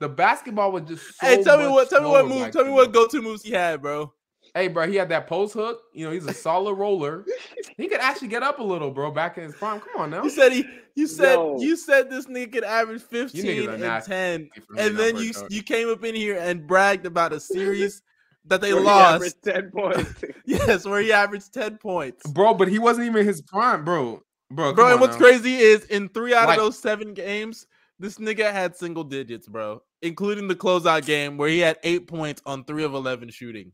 the 0.00 0.08
basketball 0.08 0.72
was 0.72 0.82
just 0.88 1.04
so 1.20 1.26
hey, 1.26 1.42
tell 1.44 1.58
me 1.58 1.68
what, 1.68 1.88
tell 1.88 2.02
me 2.02 2.08
what 2.08 2.26
move, 2.26 2.42
back 2.42 2.52
tell 2.52 2.64
me 2.64 2.72
what 2.72 2.92
go-to 2.92 3.22
moves 3.22 3.42
he 3.44 3.52
had, 3.52 3.80
bro. 3.80 4.12
Hey, 4.54 4.68
bro, 4.68 4.86
he 4.86 4.96
had 4.96 5.08
that 5.08 5.26
post 5.28 5.54
hook. 5.54 5.80
You 5.94 6.04
know, 6.06 6.12
he's 6.12 6.26
a 6.26 6.34
solid 6.34 6.74
roller. 6.74 7.24
He 7.78 7.88
could 7.88 8.00
actually 8.00 8.28
get 8.28 8.42
up 8.42 8.58
a 8.58 8.62
little, 8.62 8.90
bro, 8.90 9.10
back 9.10 9.38
in 9.38 9.44
his 9.44 9.54
prime. 9.54 9.80
Come 9.80 10.02
on 10.02 10.10
now. 10.10 10.22
You 10.24 10.28
said 10.30 10.52
he, 10.52 10.64
you 10.94 11.06
said, 11.06 11.34
Yo. 11.34 11.58
you 11.58 11.74
said 11.76 12.10
this 12.10 12.26
nigga 12.26 12.52
could 12.52 12.64
average 12.64 13.00
15 13.02 13.70
and 13.70 14.04
10, 14.04 14.50
and 14.76 14.96
then 14.98 15.16
you 15.16 15.32
out. 15.36 15.50
you 15.50 15.62
came 15.62 15.88
up 15.88 16.04
in 16.04 16.14
here 16.14 16.36
and 16.38 16.66
bragged 16.66 17.06
about 17.06 17.32
a 17.32 17.40
series 17.54 18.02
that 18.44 18.60
they 18.60 18.74
Where 18.74 18.82
lost. 18.82 19.14
averaged 19.14 19.42
10 19.44 19.70
points. 19.70 20.24
Yes, 20.44 20.84
where 20.84 21.00
he 21.00 21.12
averaged 21.12 21.54
10 21.54 21.78
points. 21.78 22.28
Bro, 22.30 22.54
but 22.54 22.68
he 22.68 22.78
wasn't 22.78 23.06
even 23.06 23.24
his 23.26 23.40
prime, 23.40 23.84
bro. 23.86 24.22
Bro, 24.50 24.74
Bro, 24.74 24.92
and 24.92 25.00
what's 25.00 25.14
now. 25.18 25.26
crazy 25.26 25.56
is 25.56 25.84
in 25.86 26.10
three 26.10 26.34
out 26.34 26.48
Like- 26.48 26.58
of 26.58 26.64
those 26.64 26.78
seven 26.78 27.14
games, 27.14 27.66
this 27.98 28.18
nigga 28.18 28.52
had 28.52 28.76
single 28.76 29.04
digits, 29.04 29.48
bro. 29.48 29.82
including 30.02 30.46
the 30.46 30.54
closeout 30.56 31.06
game 31.06 31.38
where 31.38 31.48
he 31.48 31.60
had 31.60 31.78
eight 31.84 32.06
points 32.06 32.42
on 32.44 32.64
three 32.64 32.84
of 32.84 32.92
eleven 32.92 33.30
shooting. 33.30 33.72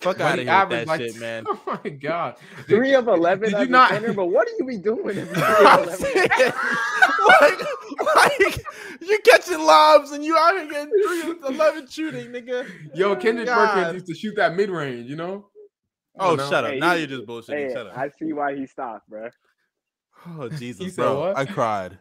Fuck 0.00 0.20
out 0.20 0.38
of 0.38 0.44
here 0.44 0.60
with 0.60 0.70
that 0.70 0.86
like, 0.86 1.00
shit, 1.00 1.18
man. 1.18 1.44
Oh 1.48 1.80
my 1.84 1.90
god, 1.90 2.36
three 2.66 2.94
of 2.94 3.08
eleven. 3.08 3.50
Did 3.50 3.60
you 3.60 3.66
not? 3.66 3.90
Center, 3.90 4.12
but 4.12 4.26
what 4.26 4.46
do 4.46 4.54
you 4.58 4.64
be 4.64 4.78
doing? 4.78 5.16
like, 5.16 5.30
like 8.16 8.64
you 9.00 9.18
catching 9.24 9.60
lobs 9.60 10.12
and 10.12 10.24
you 10.24 10.36
out 10.36 10.54
here 10.54 10.70
getting 10.70 10.92
three 11.06 11.30
of 11.30 11.54
eleven 11.54 11.86
shooting, 11.86 12.28
nigga. 12.28 12.70
Yo, 12.94 13.10
oh 13.10 13.16
Kendrick 13.16 13.46
god. 13.46 13.74
Perkins 13.74 13.94
used 13.94 14.06
to 14.06 14.14
shoot 14.14 14.36
that 14.36 14.54
mid 14.54 14.70
range, 14.70 15.08
you 15.08 15.16
know. 15.16 15.48
Oh, 16.18 16.36
shut 16.36 16.64
up! 16.64 16.70
Hey, 16.70 16.78
now 16.78 16.94
he, 16.94 17.00
you're 17.00 17.08
just 17.08 17.26
bullshitting. 17.26 17.68
Hey, 17.68 17.72
shut 17.72 17.86
up. 17.86 17.96
I 17.96 18.10
see 18.18 18.32
why 18.32 18.56
he 18.56 18.66
stopped, 18.66 19.04
oh, 19.06 19.10
bro. 19.10 19.28
Oh 20.26 20.48
Jesus, 20.48 20.94
bro! 20.94 21.32
I 21.34 21.44
cried. 21.44 21.98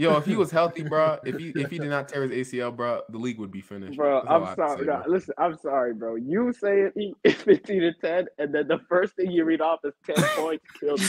Yo, 0.00 0.16
if 0.16 0.24
he 0.24 0.34
was 0.44 0.50
healthy, 0.50 0.82
bro, 0.82 1.18
if 1.24 1.36
he 1.36 1.50
if 1.50 1.70
he 1.70 1.78
did 1.78 1.90
not 1.90 2.08
tear 2.08 2.26
his 2.26 2.48
ACL, 2.48 2.74
bro, 2.74 3.02
the 3.10 3.18
league 3.18 3.38
would 3.38 3.50
be 3.50 3.60
finished. 3.60 3.98
Bro, 3.98 4.22
I'm 4.22 4.54
sorry. 4.56 4.78
Say, 4.78 4.84
no, 4.86 5.02
bro. 5.02 5.04
Listen, 5.08 5.34
I'm 5.36 5.58
sorry, 5.58 5.92
bro. 5.92 6.14
You 6.14 6.54
say 6.54 6.90
he 6.94 7.14
15 7.30 7.80
to 7.80 7.92
10, 7.92 8.26
and 8.38 8.54
then 8.54 8.66
the 8.66 8.80
first 8.88 9.14
thing 9.16 9.30
you 9.30 9.44
read 9.44 9.60
off 9.60 9.80
is 9.84 9.92
10 10.06 10.16
points 10.36 10.64
killed. 10.80 11.00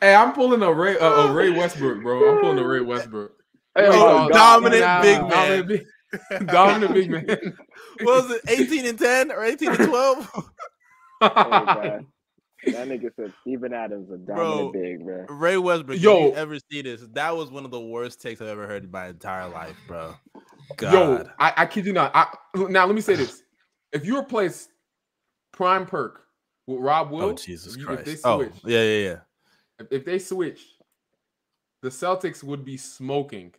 hey, 0.00 0.14
I'm 0.16 0.32
pulling 0.32 0.60
a 0.62 0.72
Ray 0.72 0.98
uh, 0.98 1.28
a 1.28 1.32
Ray 1.32 1.50
Westbrook, 1.50 2.02
bro. 2.02 2.32
I'm 2.32 2.40
pulling 2.40 2.58
a 2.58 2.66
Ray 2.66 2.80
Westbrook. 2.80 3.32
Hey, 3.76 3.86
oh, 3.86 4.28
dominant 4.28 4.82
God, 4.82 5.02
big 5.02 5.20
man. 5.20 5.30
Dominant 5.30 5.68
big, 5.68 6.46
dominant 6.48 6.94
big 6.94 7.10
man. 7.10 7.56
what 8.02 8.24
was 8.24 8.32
it, 8.32 8.42
18 8.48 8.86
and 8.86 8.98
10 8.98 9.30
or 9.30 9.44
18 9.44 9.68
and 9.68 9.88
12? 9.88 10.50
hey, 11.22 12.00
that 12.72 12.88
nigga 12.88 13.10
said 13.16 13.32
Steven 13.42 13.72
Adams 13.72 14.10
a 14.10 14.16
dominant 14.16 14.26
bro, 14.26 14.72
big, 14.72 15.04
bro. 15.04 15.26
Ray 15.28 15.58
Westbrook. 15.58 16.00
Yo, 16.00 16.28
you 16.28 16.34
ever 16.34 16.58
see 16.70 16.82
this? 16.82 17.02
That 17.12 17.36
was 17.36 17.50
one 17.50 17.64
of 17.64 17.70
the 17.70 17.80
worst 17.80 18.20
takes 18.20 18.40
I've 18.40 18.48
ever 18.48 18.66
heard 18.66 18.84
in 18.84 18.90
my 18.90 19.08
entire 19.08 19.48
life, 19.48 19.76
bro. 19.86 20.14
God. 20.76 20.92
Yo, 20.92 21.30
I, 21.38 21.52
I 21.56 21.66
kid 21.66 21.86
you 21.86 21.92
not. 21.92 22.12
I, 22.14 22.26
now 22.54 22.86
let 22.86 22.94
me 22.94 23.00
say 23.00 23.14
this: 23.14 23.42
if 23.92 24.04
you 24.04 24.18
replace 24.18 24.68
Prime 25.52 25.86
Perk 25.86 26.24
with 26.66 26.80
Rob 26.80 27.08
oh, 27.10 27.16
Will, 27.16 27.24
oh 27.24 27.32
Jesus 27.34 27.76
Christ! 27.76 28.00
If 28.00 28.06
they 28.06 28.28
oh, 28.28 28.38
switch, 28.38 28.52
oh, 28.54 28.68
yeah, 28.68 28.82
yeah, 28.82 29.08
yeah. 29.08 29.16
If, 29.80 29.86
if 29.92 30.04
they 30.04 30.18
switch, 30.18 30.60
the 31.82 31.88
Celtics 31.88 32.42
would 32.42 32.64
be 32.64 32.76
smoking 32.76 33.54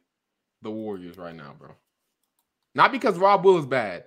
the 0.62 0.72
Warriors 0.72 1.18
right 1.18 1.36
now, 1.36 1.56
bro. 1.58 1.72
Not 2.76 2.92
because 2.92 3.18
Rob 3.18 3.44
Will 3.44 3.58
is 3.58 3.66
bad, 3.66 4.04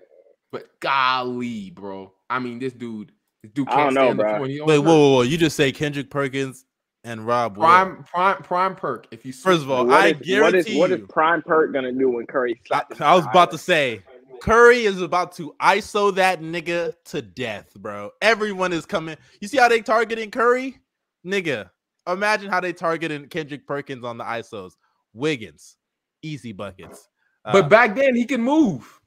but 0.51 0.69
golly, 0.81 1.71
bro. 1.71 2.13
I 2.31 2.39
mean, 2.39 2.59
this 2.59 2.73
dude 2.73 3.13
Dude 3.55 3.69
I 3.69 3.85
don't 3.91 3.95
know, 3.95 4.15
bro. 4.15 4.41
Wait, 4.41 4.61
whoa, 4.61 4.81
whoa, 4.81 5.13
whoa! 5.15 5.23
You 5.23 5.37
just 5.37 5.57
say 5.57 5.73
Kendrick 5.73 6.11
Perkins 6.11 6.65
and 7.03 7.27
Rob 7.27 7.57
Prime, 7.57 7.97
Will. 7.97 8.05
Prime, 8.05 8.43
Prime 8.43 8.77
Perk. 8.77 9.09
If 9.11 9.27
you 9.27 9.33
first 9.33 9.63
of 9.63 9.71
all, 9.71 9.87
what 9.87 10.01
I 10.01 10.09
is, 10.09 10.21
guarantee 10.21 10.79
what 10.79 10.91
is, 10.93 10.93
what 10.93 11.01
is 11.01 11.09
Prime 11.09 11.43
Perk 11.43 11.73
gonna 11.73 11.93
do 11.93 12.09
when 12.09 12.27
Curry? 12.27 12.61
I, 12.71 12.83
I 13.01 13.15
was 13.17 13.27
about 13.27 13.51
to 13.51 13.59
say 13.59 14.03
Curry 14.41 14.85
is 14.85 15.01
about 15.01 15.33
to 15.37 15.55
ISO 15.61 16.15
that 16.15 16.41
nigga 16.41 16.95
to 17.07 17.23
death, 17.23 17.75
bro. 17.75 18.11
Everyone 18.21 18.73
is 18.73 18.87
coming. 18.87 19.17
You 19.41 19.49
see 19.49 19.59
how 19.59 19.69
they 19.69 19.81
targeting 19.81 20.31
Curry, 20.31 20.79
nigga? 21.27 21.71
Imagine 22.09 22.51
how 22.51 22.61
they 22.61 22.73
targeting 22.73 23.27
Kendrick 23.27 23.67
Perkins 23.67 24.05
on 24.05 24.19
the 24.19 24.25
ISOs. 24.25 24.73
Wiggins, 25.15 25.77
easy 26.23 26.53
buckets. 26.53 27.09
Uh, 27.45 27.53
but 27.53 27.69
back 27.69 27.95
then 27.97 28.15
he 28.15 28.25
can 28.25 28.41
move. 28.41 29.01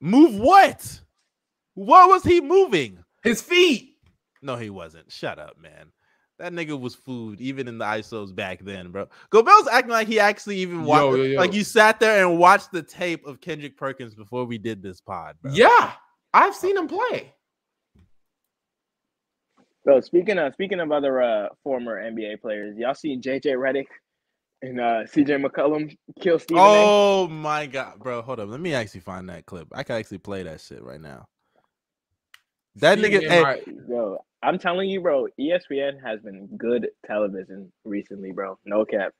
Move 0.00 0.34
what? 0.34 1.00
What 1.74 2.08
was 2.08 2.24
he 2.24 2.40
moving? 2.40 3.01
His 3.22 3.42
feet. 3.42 3.96
No, 4.42 4.56
he 4.56 4.70
wasn't. 4.70 5.10
Shut 5.10 5.38
up, 5.38 5.56
man. 5.60 5.92
That 6.38 6.52
nigga 6.52 6.78
was 6.78 6.94
food, 6.94 7.40
even 7.40 7.68
in 7.68 7.78
the 7.78 7.84
ISOs 7.84 8.34
back 8.34 8.60
then, 8.64 8.90
bro. 8.90 9.06
Gobel's 9.30 9.68
acting 9.70 9.92
like 9.92 10.08
he 10.08 10.18
actually 10.18 10.56
even 10.56 10.84
watched, 10.84 11.02
yo, 11.02 11.14
yo, 11.14 11.22
yo. 11.24 11.38
like 11.38 11.52
you 11.52 11.62
sat 11.62 12.00
there 12.00 12.26
and 12.26 12.38
watched 12.38 12.72
the 12.72 12.82
tape 12.82 13.24
of 13.26 13.40
Kendrick 13.40 13.76
Perkins 13.76 14.14
before 14.14 14.44
we 14.44 14.58
did 14.58 14.82
this 14.82 15.00
pod, 15.00 15.36
bro. 15.40 15.52
Yeah, 15.52 15.92
I've 16.34 16.56
seen 16.56 16.76
him 16.76 16.88
play. 16.88 17.32
So 19.84 20.00
speaking 20.00 20.38
of 20.38 20.52
speaking 20.54 20.80
of 20.80 20.90
other 20.90 21.22
uh, 21.22 21.48
former 21.62 22.00
NBA 22.02 22.40
players, 22.40 22.76
y'all 22.76 22.94
seen 22.94 23.20
JJ 23.20 23.54
Redick 23.56 23.86
and 24.62 24.80
uh, 24.80 25.02
CJ 25.04 25.44
McCollum 25.44 25.96
kill 26.20 26.38
Stephen 26.38 26.62
Oh 26.64 27.24
a? 27.24 27.28
my 27.28 27.66
god, 27.66 27.98
bro! 27.98 28.22
Hold 28.22 28.40
up, 28.40 28.48
let 28.48 28.60
me 28.60 28.74
actually 28.74 29.00
find 29.00 29.28
that 29.28 29.44
clip. 29.46 29.68
I 29.72 29.82
can 29.82 29.96
actually 29.96 30.18
play 30.18 30.42
that 30.44 30.60
shit 30.60 30.82
right 30.82 31.00
now. 31.00 31.26
That 32.76 32.98
nigga, 32.98 33.28
hey, 33.28 33.62
bro, 33.86 34.18
I'm 34.42 34.58
telling 34.58 34.88
you, 34.88 35.00
bro, 35.00 35.28
ESPN 35.38 36.02
has 36.02 36.20
been 36.20 36.48
good 36.56 36.88
television 37.06 37.70
recently, 37.84 38.32
bro. 38.32 38.58
No 38.64 38.84
cap. 38.84 39.12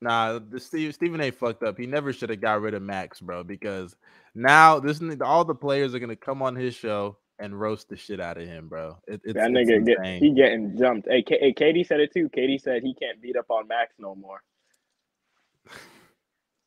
Nah, 0.00 0.38
the 0.38 0.58
Steve, 0.58 0.94
Stephen 0.94 1.20
A. 1.20 1.30
fucked 1.30 1.62
up. 1.62 1.76
He 1.76 1.86
never 1.86 2.12
should 2.12 2.30
have 2.30 2.40
got 2.40 2.62
rid 2.62 2.74
of 2.74 2.82
Max, 2.82 3.20
bro, 3.20 3.44
because 3.44 3.94
now 4.34 4.78
this 4.80 5.02
all 5.20 5.44
the 5.44 5.54
players 5.54 5.94
are 5.94 5.98
gonna 5.98 6.16
come 6.16 6.40
on 6.42 6.56
his 6.56 6.74
show 6.74 7.18
and 7.38 7.58
roast 7.58 7.88
the 7.88 7.96
shit 7.96 8.20
out 8.20 8.38
of 8.38 8.46
him, 8.46 8.68
bro. 8.68 8.96
It, 9.06 9.20
it's, 9.24 9.34
that 9.34 9.50
nigga 9.50 9.84
get, 9.84 9.98
he 10.20 10.32
getting 10.32 10.78
jumped. 10.78 11.08
Hey, 11.08 11.22
K- 11.22 11.38
hey, 11.40 11.52
KD 11.52 11.86
said 11.86 12.00
it 12.00 12.12
too. 12.14 12.30
KD 12.30 12.60
said 12.60 12.82
he 12.82 12.94
can't 12.94 13.20
beat 13.20 13.36
up 13.36 13.50
on 13.50 13.68
Max 13.68 13.94
no 13.98 14.14
more. 14.14 14.42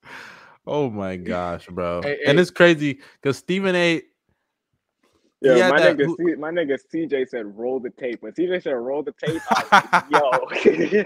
oh 0.67 0.89
my 0.91 1.15
gosh, 1.17 1.65
bro! 1.67 2.01
Hey, 2.03 2.19
and 2.27 2.37
hey. 2.37 2.41
it's 2.41 2.51
crazy 2.51 2.99
because 3.21 3.37
Stephen 3.37 3.75
A. 3.75 4.03
Yeah, 5.43 5.69
my 5.69 5.79
that, 5.79 5.97
nigga, 5.97 6.05
who, 6.05 6.17
C, 6.17 6.35
my 6.35 6.51
nigga 6.51 6.79
CJ 6.93 7.29
said 7.29 7.57
roll 7.57 7.79
the 7.79 7.89
tape. 7.89 8.21
When 8.23 8.31
CJ 8.31 8.63
said 8.63 8.71
roll 8.71 9.03
the 9.03 9.13
tape, 9.13 9.41
like, 9.51 9.67
yo, 10.09 11.03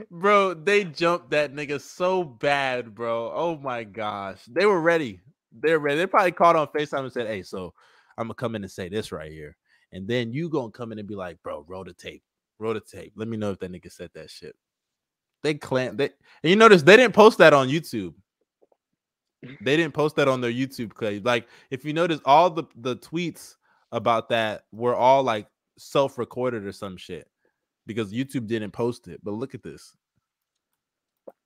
bro, 0.10 0.54
they 0.54 0.84
jumped 0.84 1.30
that 1.30 1.54
nigga 1.54 1.80
so 1.80 2.22
bad, 2.22 2.94
bro. 2.94 3.32
Oh 3.34 3.56
my 3.56 3.84
gosh, 3.84 4.42
they 4.46 4.66
were 4.66 4.80
ready. 4.80 5.20
They're 5.52 5.78
ready. 5.78 5.98
They 5.98 6.06
probably 6.06 6.32
called 6.32 6.56
on 6.56 6.66
Facetime 6.68 7.04
and 7.04 7.12
said, 7.12 7.26
"Hey, 7.28 7.42
so 7.42 7.72
I'm 8.18 8.26
gonna 8.26 8.34
come 8.34 8.54
in 8.54 8.62
and 8.62 8.70
say 8.70 8.88
this 8.90 9.10
right 9.10 9.32
here," 9.32 9.56
and 9.92 10.06
then 10.06 10.32
you 10.32 10.50
gonna 10.50 10.70
come 10.70 10.92
in 10.92 10.98
and 10.98 11.08
be 11.08 11.14
like, 11.14 11.42
"Bro, 11.42 11.64
roll 11.66 11.84
the 11.84 11.94
tape, 11.94 12.22
roll 12.58 12.74
the 12.74 12.80
tape. 12.80 13.14
Let 13.16 13.28
me 13.28 13.38
know 13.38 13.52
if 13.52 13.58
that 13.60 13.72
nigga 13.72 13.90
said 13.90 14.10
that 14.14 14.30
shit." 14.30 14.54
They 15.42 15.54
clan 15.54 15.96
they 15.96 16.10
and 16.42 16.50
you 16.50 16.56
notice 16.56 16.82
they 16.82 16.96
didn't 16.96 17.14
post 17.14 17.38
that 17.38 17.54
on 17.54 17.68
YouTube. 17.68 18.14
They 19.60 19.76
didn't 19.76 19.94
post 19.94 20.16
that 20.16 20.28
on 20.28 20.40
their 20.40 20.52
YouTube 20.52 20.96
page. 20.98 21.24
Like 21.24 21.48
if 21.70 21.84
you 21.84 21.92
notice, 21.92 22.20
all 22.24 22.50
the 22.50 22.64
the 22.76 22.96
tweets 22.96 23.56
about 23.92 24.30
that 24.30 24.64
were 24.72 24.96
all 24.96 25.22
like 25.22 25.46
self-recorded 25.78 26.66
or 26.66 26.72
some 26.72 26.96
shit 26.96 27.28
because 27.86 28.12
YouTube 28.12 28.46
didn't 28.46 28.72
post 28.72 29.06
it. 29.06 29.20
But 29.22 29.34
look 29.34 29.54
at 29.54 29.62
this. 29.62 29.94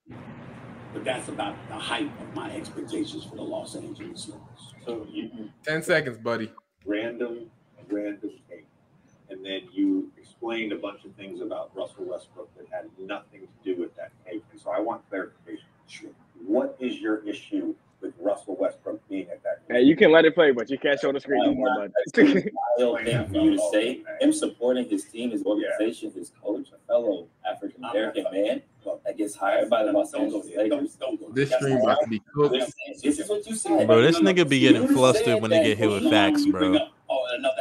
But 0.08 1.04
that's 1.04 1.28
about 1.28 1.56
the 1.68 1.74
height 1.74 2.10
of 2.22 2.34
my 2.34 2.50
expectations 2.52 3.24
for 3.24 3.36
the 3.36 3.42
Los 3.42 3.74
Angeles 3.74 4.28
Lakers. 4.28 4.74
So 4.86 5.06
you, 5.10 5.50
ten 5.62 5.82
seconds, 5.82 6.16
buddy. 6.16 6.50
Random, 6.86 7.50
random 7.90 8.30
thing, 8.48 8.62
and 9.28 9.44
then 9.44 9.62
you 9.72 10.10
explained 10.16 10.72
a 10.72 10.76
bunch 10.76 11.04
of 11.04 11.12
things 11.14 11.40
about 11.40 11.76
Russell 11.76 12.04
Westbrook 12.04 12.48
that 12.56 12.66
had 12.70 12.88
nothing 12.98 13.40
to 13.40 13.74
do 13.74 13.80
with 13.80 13.94
that 13.96 14.12
tape. 14.24 14.44
And 14.52 14.60
so 14.60 14.70
I 14.70 14.80
want 14.80 15.06
clarification. 15.10 15.66
Sure. 15.88 16.10
What 16.46 16.76
is 16.80 16.98
your 16.98 17.26
issue 17.28 17.74
with 18.00 18.14
Russell 18.20 18.56
Westbrook 18.58 19.06
being 19.08 19.28
at 19.30 19.42
that. 19.42 19.62
Hey, 19.68 19.82
you 19.82 19.96
can 19.96 20.12
let 20.12 20.24
it 20.24 20.34
play, 20.34 20.52
but 20.52 20.70
you 20.70 20.78
can't 20.78 20.98
show 20.98 21.12
the 21.12 21.20
screen 21.20 21.42
no 21.44 21.54
more. 21.54 21.88
But 22.14 22.16
wild 22.78 23.04
thing 23.04 23.28
for 23.28 23.36
you 23.36 23.56
to 23.56 23.70
say. 23.72 24.02
Him 24.20 24.32
supporting 24.32 24.88
his 24.88 25.04
team, 25.04 25.30
his 25.30 25.42
organization, 25.44 26.12
his 26.12 26.32
coach, 26.42 26.68
a 26.74 26.86
fellow 26.86 27.28
African 27.48 27.84
American 27.84 28.24
man 28.32 28.62
that 29.04 29.16
gets 29.16 29.34
hired 29.34 29.68
by 29.68 29.84
the 29.84 29.92
Los 29.92 30.14
Angeles 30.14 30.46
Lakers. 30.56 30.96
This 31.32 31.52
stream 31.52 31.78
about 31.78 31.98
to 32.02 32.08
be 32.08 32.22
cooked. 32.34 32.54
This 33.02 33.18
is 33.18 33.28
what 33.28 33.46
you 33.46 33.54
said. 33.54 33.86
Bro, 33.86 34.02
this 34.02 34.20
nigga 34.20 34.48
be 34.48 34.60
getting 34.60 34.88
flustered 34.88 35.40
when 35.40 35.50
they 35.50 35.62
get 35.62 35.78
hit 35.78 35.90
with 35.90 36.10
facts, 36.10 36.46
bro. 36.46 36.78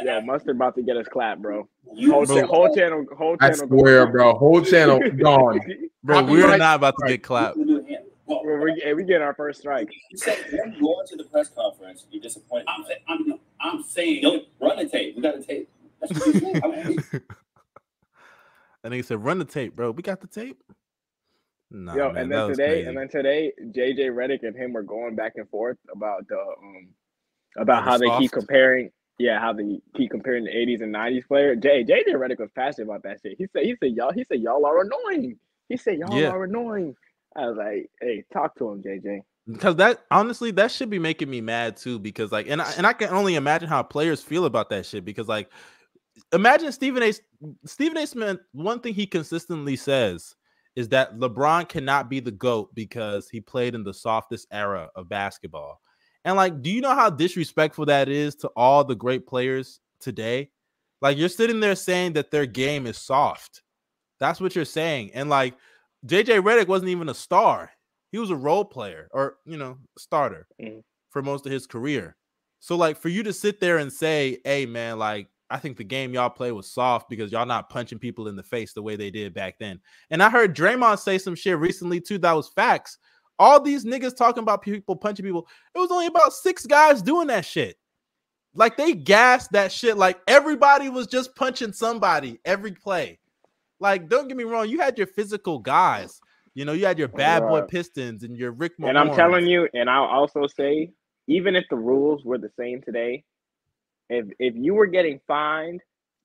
Yeah, 0.02 0.20
Mustard 0.20 0.56
about 0.56 0.74
to 0.76 0.82
get 0.82 0.96
us 0.96 1.06
clapped, 1.08 1.42
bro. 1.42 1.68
Whole, 1.86 2.26
bro, 2.26 2.46
whole 2.46 2.74
channel, 2.74 3.06
whole 3.16 3.36
channel. 3.36 3.62
I 3.62 3.66
swear, 3.66 4.06
bro. 4.06 4.34
Whole 4.34 4.62
channel 4.62 5.00
gone. 5.10 5.60
Bro, 6.02 6.24
we're 6.24 6.56
not 6.56 6.76
about 6.76 6.94
to 7.00 7.08
get 7.08 7.22
clapped. 7.22 7.58
Well, 8.26 8.42
we, 8.44 8.94
we 8.94 9.04
get 9.04 9.22
our 9.22 9.34
first 9.34 9.60
strike. 9.60 9.88
You 10.10 10.18
said 10.18 10.38
you're 10.50 10.66
going 10.66 11.06
to 11.06 11.16
the 11.16 11.24
press 11.24 11.48
conference. 11.48 12.06
You're 12.10 12.22
disappointed. 12.22 12.66
I'm, 12.68 12.84
I'm, 13.08 13.38
I'm 13.60 13.82
saying. 13.82 14.22
Don't 14.22 14.44
run 14.60 14.76
the 14.76 14.88
tape. 14.88 15.16
We 15.16 15.22
got 15.22 15.36
the 15.38 15.44
tape. 15.44 15.68
That's 16.00 16.12
what 16.12 16.34
you 16.34 16.40
said. 16.40 17.22
and 18.84 18.94
he 18.94 19.02
said, 19.02 19.24
"Run 19.24 19.38
the 19.38 19.44
tape, 19.44 19.76
bro. 19.76 19.92
We 19.92 20.02
got 20.02 20.20
the 20.20 20.26
tape." 20.26 20.60
Nah, 21.70 21.94
Yo, 21.94 22.12
man, 22.12 22.22
and 22.22 22.32
then 22.32 22.48
today, 22.48 22.84
and 22.84 22.96
then 22.96 23.08
today, 23.08 23.52
JJ 23.60 24.10
Redick 24.10 24.46
and 24.46 24.56
him 24.56 24.72
were 24.72 24.82
going 24.82 25.16
back 25.16 25.32
and 25.36 25.48
forth 25.48 25.78
about 25.92 26.26
the 26.28 26.38
um 26.38 26.88
about 27.56 27.84
how 27.84 27.96
they 27.98 28.08
keep 28.18 28.32
comparing. 28.32 28.90
Yeah, 29.18 29.40
how 29.40 29.54
they 29.54 29.80
keep 29.96 30.10
comparing 30.10 30.44
the 30.44 30.50
80s 30.50 30.82
and 30.82 30.94
90s 30.94 31.26
player. 31.26 31.56
J 31.56 31.84
JJ 31.84 32.08
Redick 32.08 32.38
was 32.38 32.50
passionate 32.54 32.84
about 32.84 33.02
that 33.04 33.18
shit. 33.22 33.36
He 33.38 33.46
said, 33.46 33.64
he 33.64 33.74
said, 33.76 33.96
y'all, 33.96 34.12
he 34.12 34.24
said, 34.24 34.40
y'all 34.40 34.66
are 34.66 34.82
annoying. 34.82 35.38
He 35.70 35.78
said, 35.78 35.98
y'all 35.98 36.14
yeah. 36.20 36.28
are 36.28 36.44
annoying. 36.44 36.94
I 37.36 37.48
was 37.48 37.56
like, 37.56 37.90
hey, 38.00 38.24
talk 38.32 38.56
to 38.56 38.70
him, 38.70 38.82
JJ. 38.82 39.20
Because 39.46 39.76
that 39.76 40.04
honestly, 40.10 40.50
that 40.52 40.72
should 40.72 40.90
be 40.90 40.98
making 40.98 41.30
me 41.30 41.40
mad 41.40 41.76
too. 41.76 41.98
Because 41.98 42.32
like, 42.32 42.48
and 42.48 42.60
I, 42.60 42.72
and 42.76 42.86
I 42.86 42.92
can 42.92 43.10
only 43.10 43.36
imagine 43.36 43.68
how 43.68 43.82
players 43.82 44.22
feel 44.22 44.44
about 44.44 44.70
that 44.70 44.86
shit. 44.86 45.04
Because 45.04 45.28
like, 45.28 45.50
imagine 46.32 46.72
Stephen 46.72 47.02
A. 47.02 47.12
Stephen 47.64 47.98
A. 47.98 48.06
Smith. 48.06 48.38
One 48.52 48.80
thing 48.80 48.94
he 48.94 49.06
consistently 49.06 49.76
says 49.76 50.34
is 50.74 50.88
that 50.90 51.16
LeBron 51.18 51.68
cannot 51.68 52.10
be 52.10 52.20
the 52.20 52.30
GOAT 52.30 52.74
because 52.74 53.28
he 53.28 53.40
played 53.40 53.74
in 53.74 53.82
the 53.82 53.94
softest 53.94 54.46
era 54.50 54.90
of 54.94 55.08
basketball. 55.08 55.80
And 56.24 56.36
like, 56.36 56.60
do 56.60 56.70
you 56.70 56.80
know 56.80 56.94
how 56.94 57.08
disrespectful 57.08 57.86
that 57.86 58.08
is 58.08 58.34
to 58.36 58.48
all 58.56 58.84
the 58.84 58.94
great 58.94 59.26
players 59.26 59.80
today? 60.00 60.50
Like, 61.00 61.16
you're 61.16 61.28
sitting 61.28 61.60
there 61.60 61.76
saying 61.76 62.14
that 62.14 62.30
their 62.30 62.46
game 62.46 62.86
is 62.86 62.98
soft. 62.98 63.62
That's 64.18 64.40
what 64.40 64.56
you're 64.56 64.64
saying. 64.64 65.12
And 65.14 65.30
like, 65.30 65.54
JJ 66.06 66.42
Redick 66.42 66.68
wasn't 66.68 66.90
even 66.90 67.08
a 67.08 67.14
star. 67.14 67.70
He 68.12 68.18
was 68.18 68.30
a 68.30 68.36
role 68.36 68.64
player 68.64 69.08
or, 69.12 69.36
you 69.44 69.56
know, 69.56 69.78
starter 69.98 70.46
mm-hmm. 70.62 70.78
for 71.10 71.22
most 71.22 71.46
of 71.46 71.52
his 71.52 71.66
career. 71.66 72.16
So, 72.60 72.76
like, 72.76 72.96
for 72.96 73.08
you 73.08 73.22
to 73.24 73.32
sit 73.32 73.60
there 73.60 73.78
and 73.78 73.92
say, 73.92 74.38
hey, 74.44 74.66
man, 74.66 74.98
like, 74.98 75.28
I 75.50 75.58
think 75.58 75.76
the 75.76 75.84
game 75.84 76.12
y'all 76.12 76.30
play 76.30 76.52
was 76.52 76.72
soft 76.72 77.08
because 77.08 77.30
y'all 77.30 77.46
not 77.46 77.70
punching 77.70 77.98
people 77.98 78.28
in 78.28 78.36
the 78.36 78.42
face 78.42 78.72
the 78.72 78.82
way 78.82 78.96
they 78.96 79.10
did 79.10 79.34
back 79.34 79.56
then. 79.58 79.80
And 80.10 80.22
I 80.22 80.30
heard 80.30 80.56
Draymond 80.56 80.98
say 80.98 81.18
some 81.18 81.34
shit 81.34 81.58
recently 81.58 82.00
too 82.00 82.18
that 82.18 82.32
was 82.32 82.48
facts. 82.48 82.98
All 83.38 83.60
these 83.60 83.84
niggas 83.84 84.16
talking 84.16 84.42
about 84.42 84.62
people 84.62 84.96
punching 84.96 85.24
people. 85.24 85.46
It 85.74 85.78
was 85.78 85.90
only 85.90 86.06
about 86.06 86.32
six 86.32 86.66
guys 86.66 87.02
doing 87.02 87.28
that 87.28 87.44
shit. 87.44 87.76
Like 88.54 88.76
they 88.76 88.94
gassed 88.94 89.52
that 89.52 89.70
shit. 89.70 89.96
Like 89.96 90.18
everybody 90.26 90.88
was 90.88 91.06
just 91.06 91.36
punching 91.36 91.72
somebody 91.72 92.40
every 92.44 92.72
play. 92.72 93.18
Like, 93.78 94.08
don't 94.08 94.28
get 94.28 94.36
me 94.36 94.44
wrong, 94.44 94.68
you 94.68 94.80
had 94.80 94.96
your 94.98 95.06
physical 95.06 95.58
guys. 95.58 96.20
You 96.54 96.64
know, 96.64 96.72
you 96.72 96.86
had 96.86 96.98
your 96.98 97.08
bad 97.08 97.42
boy 97.42 97.62
Pistons 97.62 98.22
and 98.22 98.34
your 98.36 98.52
Rick. 98.52 98.72
And 98.78 98.98
I'm 98.98 99.14
telling 99.14 99.46
you, 99.46 99.68
and 99.74 99.90
I'll 99.90 100.04
also 100.04 100.46
say, 100.46 100.90
even 101.26 101.54
if 101.54 101.64
the 101.68 101.76
rules 101.76 102.24
were 102.24 102.38
the 102.38 102.50
same 102.58 102.80
today, 102.80 103.24
if 104.08 104.26
if 104.38 104.54
you 104.56 104.74
were 104.74 104.86
getting 104.86 105.20
fined 105.26 105.82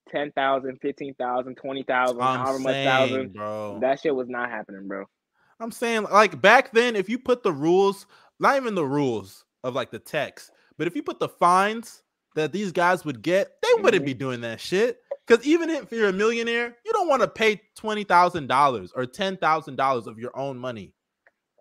10,000, 0.09 0.77
15,000, 0.81 1.55
20,000, 1.55 2.19
however 2.19 2.59
much 2.59 2.73
thousand, 2.85 3.33
bro. 3.33 3.79
that 3.81 3.99
shit 3.99 4.15
was 4.15 4.29
not 4.29 4.49
happening, 4.49 4.87
bro. 4.87 5.05
I'm 5.59 5.71
saying 5.71 6.03
like 6.03 6.41
back 6.41 6.71
then, 6.71 6.95
if 6.95 7.09
you 7.09 7.19
put 7.19 7.43
the 7.43 7.51
rules, 7.51 8.05
not 8.39 8.55
even 8.55 8.73
the 8.73 8.85
rules 8.85 9.45
of 9.63 9.75
like 9.75 9.91
the 9.91 9.99
text, 9.99 10.51
but 10.77 10.87
if 10.87 10.95
you 10.95 11.03
put 11.03 11.19
the 11.19 11.29
fines 11.29 12.03
that 12.35 12.51
these 12.51 12.71
guys 12.71 13.05
would 13.05 13.21
get, 13.21 13.61
they 13.61 13.67
mm-hmm. 13.69 13.83
wouldn't 13.83 14.05
be 14.05 14.13
doing 14.13 14.41
that 14.41 14.59
shit. 14.59 15.01
Because 15.31 15.47
even 15.47 15.69
if 15.69 15.89
you're 15.93 16.09
a 16.09 16.13
millionaire, 16.13 16.75
you 16.85 16.91
don't 16.91 17.07
want 17.07 17.21
to 17.21 17.27
pay 17.27 17.61
twenty 17.73 18.03
thousand 18.03 18.47
dollars 18.47 18.91
or 18.93 19.05
ten 19.05 19.37
thousand 19.37 19.77
dollars 19.77 20.05
of 20.05 20.19
your 20.19 20.37
own 20.37 20.57
money. 20.57 20.93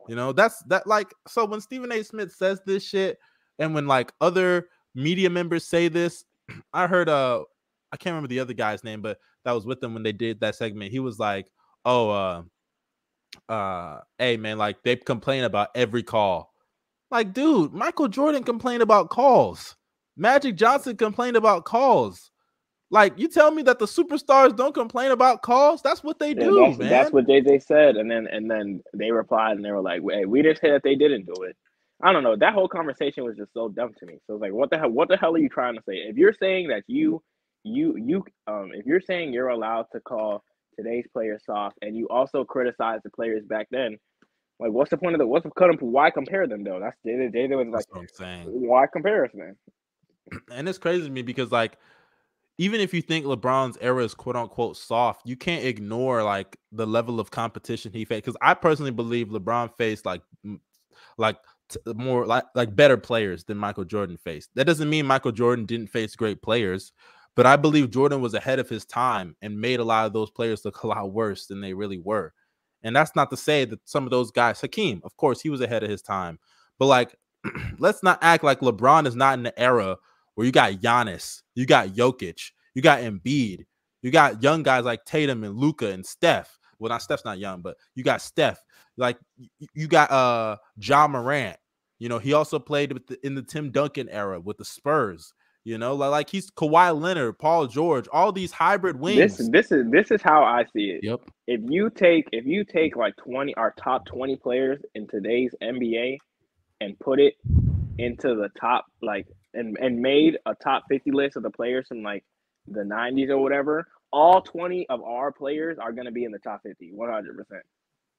You 0.08 0.16
know, 0.16 0.32
that's 0.32 0.60
that 0.64 0.88
like 0.88 1.14
so 1.28 1.44
when 1.44 1.60
Stephen 1.60 1.92
A. 1.92 2.02
Smith 2.02 2.32
says 2.32 2.60
this 2.66 2.84
shit, 2.84 3.16
and 3.60 3.72
when 3.72 3.86
like 3.86 4.12
other 4.20 4.66
media 4.96 5.30
members 5.30 5.68
say 5.68 5.86
this. 5.86 6.24
I 6.72 6.88
heard 6.88 7.08
uh 7.08 7.44
I 7.92 7.96
can't 7.96 8.14
remember 8.14 8.26
the 8.26 8.40
other 8.40 8.54
guy's 8.54 8.82
name, 8.82 9.02
but 9.02 9.18
that 9.44 9.52
was 9.52 9.66
with 9.66 9.80
them 9.80 9.94
when 9.94 10.02
they 10.02 10.10
did 10.10 10.40
that 10.40 10.56
segment. 10.56 10.90
He 10.90 10.98
was 10.98 11.20
like, 11.20 11.46
"Oh, 11.84 12.10
uh, 12.10 12.42
uh, 13.48 14.00
hey 14.18 14.36
man, 14.36 14.58
like 14.58 14.82
they 14.82 14.96
complain 14.96 15.44
about 15.44 15.68
every 15.76 16.02
call." 16.02 16.52
Like, 17.12 17.32
dude, 17.32 17.72
Michael 17.72 18.08
Jordan 18.08 18.42
complained 18.42 18.82
about 18.82 19.10
calls. 19.10 19.76
Magic 20.16 20.56
Johnson 20.56 20.96
complained 20.96 21.36
about 21.36 21.66
calls. 21.66 22.32
Like, 22.92 23.18
you 23.18 23.28
tell 23.28 23.52
me 23.52 23.62
that 23.62 23.78
the 23.78 23.86
superstars 23.86 24.56
don't 24.56 24.74
complain 24.74 25.12
about 25.12 25.42
calls? 25.42 25.80
That's 25.80 26.02
what 26.02 26.18
they 26.18 26.30
yeah, 26.30 26.44
do, 26.44 26.60
that's, 26.60 26.78
man. 26.78 26.88
That's 26.88 27.12
what 27.12 27.26
JJ 27.26 27.62
said, 27.64 27.96
and 27.96 28.10
then 28.10 28.26
and 28.26 28.50
then 28.50 28.82
they 28.92 29.12
replied 29.12 29.56
and 29.56 29.64
they 29.64 29.70
were 29.70 29.80
like, 29.80 30.02
"Hey, 30.08 30.24
we 30.24 30.42
didn't 30.42 30.58
say 30.58 30.70
that 30.70 30.82
they 30.82 30.96
didn't 30.96 31.26
do 31.26 31.42
it." 31.44 31.56
I 32.02 32.12
don't 32.12 32.22
know. 32.22 32.34
That 32.36 32.54
whole 32.54 32.68
conversation 32.68 33.24
was 33.24 33.36
just 33.36 33.52
so 33.52 33.68
dumb 33.68 33.92
to 33.98 34.06
me. 34.06 34.18
So 34.26 34.34
it's 34.34 34.42
like, 34.42 34.52
what 34.52 34.70
the 34.70 34.78
hell? 34.78 34.90
What 34.90 35.08
the 35.08 35.16
hell 35.16 35.34
are 35.34 35.38
you 35.38 35.48
trying 35.48 35.76
to 35.76 35.82
say? 35.86 35.96
If 35.96 36.16
you're 36.16 36.32
saying 36.32 36.68
that 36.68 36.82
you, 36.86 37.22
you, 37.62 37.96
you, 37.96 38.24
um, 38.46 38.70
if 38.72 38.86
you're 38.86 39.02
saying 39.02 39.32
you're 39.32 39.48
allowed 39.48 39.86
to 39.92 40.00
call 40.00 40.42
today's 40.76 41.04
players 41.12 41.42
soft, 41.44 41.78
and 41.82 41.96
you 41.96 42.08
also 42.08 42.44
criticize 42.44 43.00
the 43.04 43.10
players 43.10 43.44
back 43.44 43.68
then, 43.70 43.98
like, 44.58 44.72
what's 44.72 44.90
the 44.90 44.96
point 44.96 45.14
of 45.14 45.18
the? 45.18 45.26
What's 45.26 45.44
the 45.44 45.50
cut? 45.50 45.80
Why 45.80 46.10
compare 46.10 46.46
them 46.46 46.64
though? 46.64 46.80
That's 46.80 46.96
Jada. 47.06 47.34
Jada 47.34 47.56
was 47.56 47.68
like, 47.68 47.84
I'm 47.94 48.08
saying. 48.12 48.46
Why 48.46 48.86
comparison? 48.86 49.56
And 50.52 50.68
it's 50.68 50.78
crazy 50.78 51.04
to 51.04 51.10
me 51.10 51.22
because 51.22 51.50
like, 51.50 51.76
even 52.60 52.78
if 52.78 52.92
you 52.92 53.00
think 53.00 53.24
LeBron's 53.24 53.78
era 53.80 54.04
is 54.04 54.12
quote 54.12 54.36
unquote 54.36 54.76
soft, 54.76 55.22
you 55.24 55.34
can't 55.34 55.64
ignore 55.64 56.22
like 56.22 56.58
the 56.72 56.86
level 56.86 57.18
of 57.18 57.30
competition 57.30 57.90
he 57.90 58.04
faced. 58.04 58.26
Because 58.26 58.36
I 58.42 58.52
personally 58.52 58.90
believe 58.90 59.28
LeBron 59.28 59.74
faced 59.78 60.04
like 60.04 60.20
like 61.16 61.38
more 61.86 62.26
like 62.26 62.44
like 62.54 62.76
better 62.76 62.98
players 62.98 63.44
than 63.44 63.56
Michael 63.56 63.84
Jordan 63.84 64.18
faced. 64.18 64.50
That 64.56 64.66
doesn't 64.66 64.90
mean 64.90 65.06
Michael 65.06 65.32
Jordan 65.32 65.64
didn't 65.64 65.86
face 65.86 66.14
great 66.14 66.42
players, 66.42 66.92
but 67.34 67.46
I 67.46 67.56
believe 67.56 67.90
Jordan 67.90 68.20
was 68.20 68.34
ahead 68.34 68.58
of 68.58 68.68
his 68.68 68.84
time 68.84 69.36
and 69.40 69.58
made 69.58 69.80
a 69.80 69.84
lot 69.84 70.04
of 70.04 70.12
those 70.12 70.30
players 70.30 70.62
look 70.62 70.82
a 70.82 70.86
lot 70.86 71.14
worse 71.14 71.46
than 71.46 71.62
they 71.62 71.72
really 71.72 71.98
were. 71.98 72.34
And 72.82 72.94
that's 72.94 73.16
not 73.16 73.30
to 73.30 73.38
say 73.38 73.64
that 73.64 73.80
some 73.88 74.04
of 74.04 74.10
those 74.10 74.30
guys, 74.30 74.60
Hakeem, 74.60 75.00
of 75.02 75.16
course, 75.16 75.40
he 75.40 75.48
was 75.48 75.62
ahead 75.62 75.82
of 75.82 75.88
his 75.88 76.02
time, 76.02 76.38
but 76.78 76.86
like, 76.86 77.16
let's 77.78 78.02
not 78.02 78.18
act 78.20 78.44
like 78.44 78.60
LeBron 78.60 79.06
is 79.06 79.16
not 79.16 79.38
in 79.38 79.44
the 79.44 79.58
era 79.58 79.96
where 80.34 80.46
you 80.46 80.52
got 80.52 80.72
Giannis, 80.72 81.42
you 81.54 81.66
got 81.66 81.88
Jokic, 81.88 82.50
you 82.74 82.82
got 82.82 83.00
Embiid, 83.00 83.64
you 84.02 84.10
got 84.10 84.42
young 84.42 84.62
guys 84.62 84.84
like 84.84 85.04
Tatum 85.04 85.44
and 85.44 85.56
Luka 85.56 85.90
and 85.90 86.04
Steph. 86.04 86.58
Well, 86.78 86.88
not 86.88 87.02
Steph's 87.02 87.24
not 87.24 87.38
young, 87.38 87.60
but 87.60 87.76
you 87.94 88.02
got 88.02 88.22
Steph. 88.22 88.62
Like 88.96 89.18
you 89.74 89.86
got 89.86 90.10
uh 90.10 90.56
Ja 90.76 91.06
Morant. 91.06 91.56
You 91.98 92.08
know, 92.08 92.18
he 92.18 92.32
also 92.32 92.58
played 92.58 92.98
the, 93.06 93.18
in 93.26 93.34
the 93.34 93.42
Tim 93.42 93.70
Duncan 93.70 94.08
era 94.08 94.40
with 94.40 94.56
the 94.56 94.64
Spurs. 94.64 95.34
You 95.62 95.76
know, 95.76 95.94
like, 95.94 96.10
like 96.10 96.30
he's 96.30 96.50
Kawhi 96.50 96.98
Leonard, 96.98 97.38
Paul 97.38 97.66
George, 97.66 98.08
all 98.10 98.32
these 98.32 98.50
hybrid 98.50 98.98
wings. 98.98 99.36
This 99.36 99.48
this 99.50 99.72
is 99.72 99.90
this 99.90 100.10
is 100.10 100.22
how 100.22 100.42
I 100.42 100.64
see 100.72 100.90
it. 100.90 101.00
Yep. 101.04 101.20
If 101.46 101.60
you 101.64 101.90
take 101.90 102.28
if 102.32 102.46
you 102.46 102.64
take 102.64 102.96
like 102.96 103.14
20 103.16 103.54
our 103.56 103.72
top 103.72 104.06
20 104.06 104.36
players 104.36 104.80
in 104.94 105.06
today's 105.06 105.54
NBA 105.62 106.16
and 106.80 106.98
put 106.98 107.20
it 107.20 107.34
into 107.98 108.34
the 108.34 108.48
top 108.58 108.86
like 109.02 109.26
and 109.54 109.76
and 109.78 110.00
made 110.00 110.38
a 110.46 110.54
top 110.54 110.84
50 110.88 111.10
list 111.12 111.36
of 111.36 111.42
the 111.42 111.50
players 111.50 111.88
from 111.88 112.02
like 112.02 112.24
the 112.66 112.82
90s 112.82 113.30
or 113.30 113.38
whatever, 113.38 113.86
all 114.12 114.42
20 114.42 114.88
of 114.88 115.02
our 115.02 115.32
players 115.32 115.78
are 115.78 115.92
going 115.92 116.04
to 116.04 116.12
be 116.12 116.24
in 116.24 116.32
the 116.32 116.38
top 116.38 116.62
50 116.62 116.92
100%. 116.92 117.26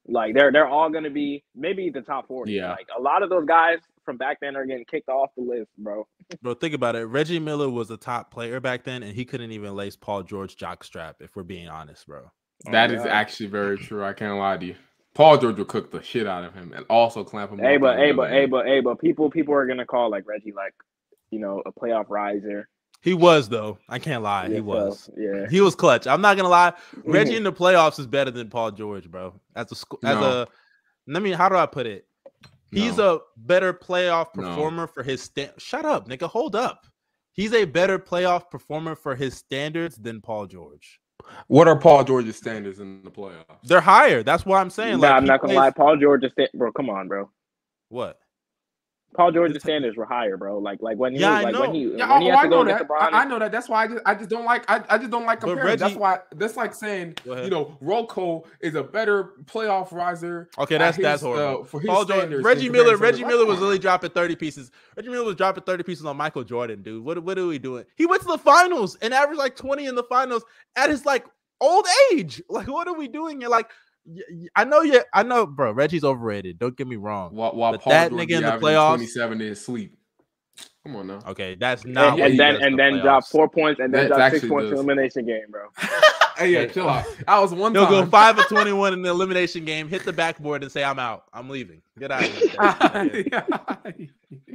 Like 0.08 0.34
they're 0.34 0.50
they're 0.50 0.66
all 0.66 0.90
gonna 0.90 1.10
be 1.10 1.44
maybe 1.54 1.88
the 1.88 2.00
top 2.00 2.26
40. 2.26 2.52
Yeah. 2.52 2.70
Like 2.70 2.88
a 2.96 3.00
lot 3.00 3.22
of 3.22 3.30
those 3.30 3.46
guys 3.46 3.78
from 4.04 4.16
back 4.16 4.38
then 4.40 4.56
are 4.56 4.66
getting 4.66 4.84
kicked 4.84 5.08
off 5.08 5.30
the 5.36 5.42
list, 5.44 5.70
bro. 5.78 6.06
bro, 6.42 6.54
think 6.54 6.74
about 6.74 6.96
it. 6.96 7.04
Reggie 7.04 7.38
Miller 7.38 7.70
was 7.70 7.88
a 7.90 7.96
top 7.96 8.32
player 8.32 8.58
back 8.58 8.82
then, 8.82 9.04
and 9.04 9.14
he 9.14 9.24
couldn't 9.24 9.52
even 9.52 9.76
lace 9.76 9.94
Paul 9.94 10.24
George 10.24 10.56
jockstrap, 10.56 11.14
if 11.20 11.36
we're 11.36 11.44
being 11.44 11.68
honest, 11.68 12.06
bro. 12.08 12.30
That 12.70 12.90
oh, 12.90 12.94
is 12.94 13.02
God. 13.02 13.08
actually 13.10 13.46
very 13.46 13.78
true. 13.78 14.04
I 14.04 14.12
can't 14.12 14.36
lie 14.38 14.56
to 14.56 14.66
you. 14.66 14.74
Paul 15.14 15.38
George 15.38 15.58
will 15.58 15.66
cook 15.66 15.92
the 15.92 16.02
shit 16.02 16.26
out 16.26 16.42
of 16.42 16.54
him 16.54 16.72
and 16.74 16.84
also 16.88 17.22
clamp 17.22 17.52
him. 17.52 17.58
Hey, 17.58 17.76
but 17.76 17.98
hey, 17.98 18.12
but 18.12 18.30
hey, 18.30 18.46
but 18.46 18.66
hey, 18.66 18.80
but 18.80 18.98
people 18.98 19.30
people 19.30 19.54
are 19.54 19.66
gonna 19.66 19.86
call 19.86 20.10
like 20.10 20.26
Reggie 20.26 20.52
like, 20.52 20.74
you 21.32 21.40
know, 21.40 21.62
a 21.66 21.72
playoff 21.72 22.06
riser. 22.08 22.68
He 23.00 23.14
was 23.14 23.48
though. 23.48 23.78
I 23.88 23.98
can't 23.98 24.22
lie. 24.22 24.46
Yeah, 24.46 24.54
he 24.54 24.60
was. 24.60 25.00
So, 25.00 25.12
yeah. 25.16 25.48
He 25.50 25.60
was 25.60 25.74
clutch. 25.74 26.06
I'm 26.06 26.20
not 26.20 26.36
gonna 26.36 26.48
lie. 26.48 26.72
Reggie 27.04 27.34
in 27.34 27.42
the 27.42 27.52
playoffs 27.52 27.98
is 27.98 28.06
better 28.06 28.30
than 28.30 28.48
Paul 28.48 28.70
George, 28.70 29.10
bro. 29.10 29.34
As 29.56 29.72
a 29.72 30.06
as 30.06 30.16
no. 30.16 30.42
a 30.42 30.46
let 31.08 31.22
me 31.22 31.32
how 31.32 31.48
do 31.48 31.56
I 31.56 31.66
put 31.66 31.86
it? 31.86 32.06
He's 32.70 32.98
no. 32.98 33.16
a 33.16 33.20
better 33.36 33.74
playoff 33.74 34.32
performer 34.32 34.82
no. 34.82 34.86
for 34.86 35.02
his 35.02 35.20
stand. 35.20 35.52
Shut 35.58 35.84
up, 35.84 36.08
nigga. 36.08 36.28
Hold 36.28 36.54
up. 36.54 36.86
He's 37.32 37.52
a 37.52 37.64
better 37.64 37.98
playoff 37.98 38.50
performer 38.50 38.94
for 38.94 39.16
his 39.16 39.34
standards 39.34 39.96
than 39.96 40.20
Paul 40.20 40.46
George. 40.46 41.00
What 41.48 41.68
are 41.68 41.76
Paul 41.76 42.04
George's 42.04 42.36
standards 42.36 42.78
in 42.78 43.02
the 43.02 43.10
playoffs? 43.10 43.62
They're 43.64 43.80
higher. 43.80 44.22
That's 44.22 44.44
why 44.44 44.60
I'm 44.60 44.70
saying. 44.70 45.00
Nah, 45.00 45.08
like, 45.08 45.16
I'm 45.16 45.24
not 45.24 45.40
gonna 45.40 45.54
plays... 45.54 45.58
lie. 45.58 45.70
Paul 45.70 45.96
George 45.96 46.24
is 46.24 46.32
bro. 46.54 46.72
Come 46.72 46.88
on, 46.88 47.08
bro. 47.08 47.30
What? 47.88 48.18
Paul 49.14 49.30
George's 49.30 49.62
standards 49.62 49.96
were 49.96 50.06
higher, 50.06 50.36
bro. 50.36 50.58
Like 50.58 50.80
like 50.80 50.96
when 50.96 51.14
he 51.14 51.20
yeah, 51.20 51.42
was, 51.42 51.52
like 51.52 51.60
when 51.60 51.74
he 51.74 51.82
yeah, 51.96 52.12
when 52.12 52.22
he 52.22 52.30
oh, 52.30 52.34
I 52.34 52.46
know 52.46 52.64
that. 52.64 52.86
I, 52.90 53.22
I, 53.22 53.24
know 53.26 53.38
that. 53.38 53.52
That's 53.52 53.68
why 53.68 53.84
I 53.84 53.86
just 53.88 54.02
I 54.06 54.14
just 54.14 54.30
don't 54.30 54.44
like 54.44 54.64
I, 54.70 54.82
I 54.88 54.98
just 54.98 55.10
don't 55.10 55.26
like 55.26 55.40
comparing. 55.40 55.66
Reggie, 55.66 55.80
that's 55.80 55.96
why 55.96 56.20
that's 56.36 56.56
like 56.56 56.74
saying 56.74 57.16
you 57.24 57.50
know 57.50 57.76
Rocco 57.80 58.44
is 58.60 58.74
a 58.74 58.82
better 58.82 59.32
playoff 59.44 59.92
riser. 59.92 60.48
Okay, 60.58 60.78
that's 60.78 60.96
his, 60.96 61.02
that's 61.02 61.22
horrible. 61.22 61.62
Uh, 61.62 61.64
for 61.64 61.80
his 61.80 61.88
Paul 61.88 62.04
George, 62.06 62.32
Reggie 62.42 62.70
Miller 62.70 62.96
Reggie 62.96 63.24
Miller 63.24 63.44
was 63.44 63.58
really 63.58 63.78
dropping 63.78 64.10
thirty 64.10 64.34
pieces. 64.34 64.70
Reggie 64.96 65.10
Miller 65.10 65.24
was 65.24 65.36
dropping 65.36 65.64
thirty 65.64 65.82
pieces 65.82 66.06
on 66.06 66.16
Michael 66.16 66.44
Jordan, 66.44 66.82
dude. 66.82 67.04
What 67.04 67.22
what 67.22 67.38
are 67.38 67.46
we 67.46 67.58
doing? 67.58 67.84
He 67.96 68.06
went 68.06 68.22
to 68.22 68.28
the 68.28 68.38
finals 68.38 68.96
and 69.02 69.12
averaged 69.12 69.38
like 69.38 69.56
twenty 69.56 69.86
in 69.86 69.94
the 69.94 70.04
finals 70.04 70.42
at 70.76 70.88
his 70.88 71.04
like 71.04 71.26
old 71.60 71.86
age. 72.12 72.42
Like 72.48 72.68
what 72.68 72.88
are 72.88 72.94
we 72.94 73.08
doing 73.08 73.40
You're 73.40 73.50
Like 73.50 73.70
I 74.56 74.64
know 74.64 74.82
you. 74.82 75.00
I 75.12 75.22
know, 75.22 75.46
bro. 75.46 75.72
Reggie's 75.72 76.04
overrated. 76.04 76.58
Don't 76.58 76.76
get 76.76 76.86
me 76.86 76.96
wrong. 76.96 77.34
While, 77.34 77.54
while 77.54 77.78
Paul 77.78 77.92
that 77.92 78.10
nigga 78.10 78.38
in 78.38 78.42
the 78.42 78.52
playoffs, 78.52 78.96
twenty-seven 78.96 79.40
in 79.40 79.54
sleep. 79.54 79.96
Come 80.84 80.96
on 80.96 81.06
now. 81.06 81.20
Okay, 81.28 81.54
that's 81.54 81.84
not. 81.84 82.14
And, 82.14 82.32
and 82.32 82.40
then 82.40 82.56
and 82.56 82.78
then 82.78 82.98
drop 82.98 83.24
four 83.26 83.48
points 83.48 83.80
and 83.80 83.94
then 83.94 84.08
drop 84.08 84.32
six 84.32 84.46
points 84.46 84.68
in 84.68 84.74
elimination 84.74 85.24
game, 85.24 85.44
bro. 85.48 85.68
hey, 86.36 86.50
yeah, 86.50 86.66
chill 86.66 86.88
out. 86.88 87.04
I 87.28 87.38
was 87.38 87.54
one. 87.54 87.72
He'll 87.72 87.86
go 87.86 88.04
five 88.06 88.36
of 88.38 88.46
twenty-one 88.48 88.92
in 88.92 89.02
the 89.02 89.10
elimination 89.10 89.64
game. 89.64 89.88
Hit 89.88 90.04
the 90.04 90.12
backboard 90.12 90.64
and 90.64 90.72
say, 90.72 90.82
"I'm 90.82 90.98
out. 90.98 91.24
I'm 91.32 91.48
leaving. 91.48 91.82
Get 92.00 92.10
out 92.10 92.24
of 92.24 93.12
here." 93.12 93.46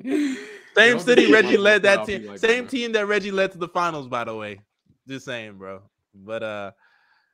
Same 0.75 0.99
city 0.99 1.31
Reggie 1.31 1.57
led 1.57 1.83
that 1.83 2.05
team. 2.05 2.27
Like 2.27 2.39
Same 2.39 2.65
that. 2.65 2.71
team 2.71 2.91
that 2.91 3.07
Reggie 3.07 3.31
led 3.31 3.53
to 3.53 3.57
the 3.57 3.69
finals, 3.69 4.09
by 4.09 4.25
the 4.25 4.35
way. 4.35 4.59
Just 5.07 5.25
saying, 5.25 5.57
bro. 5.57 5.81
But 6.13 6.43
uh 6.43 6.71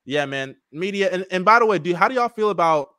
yeah, 0.06 0.26
man, 0.26 0.56
media. 0.72 1.10
And, 1.12 1.26
and 1.32 1.46
by 1.46 1.60
the 1.60 1.66
way, 1.66 1.80
dude, 1.80 1.96
how 1.96 2.08
do 2.08 2.16
y'all 2.16 2.30
feel 2.30 2.50
about 2.50 2.90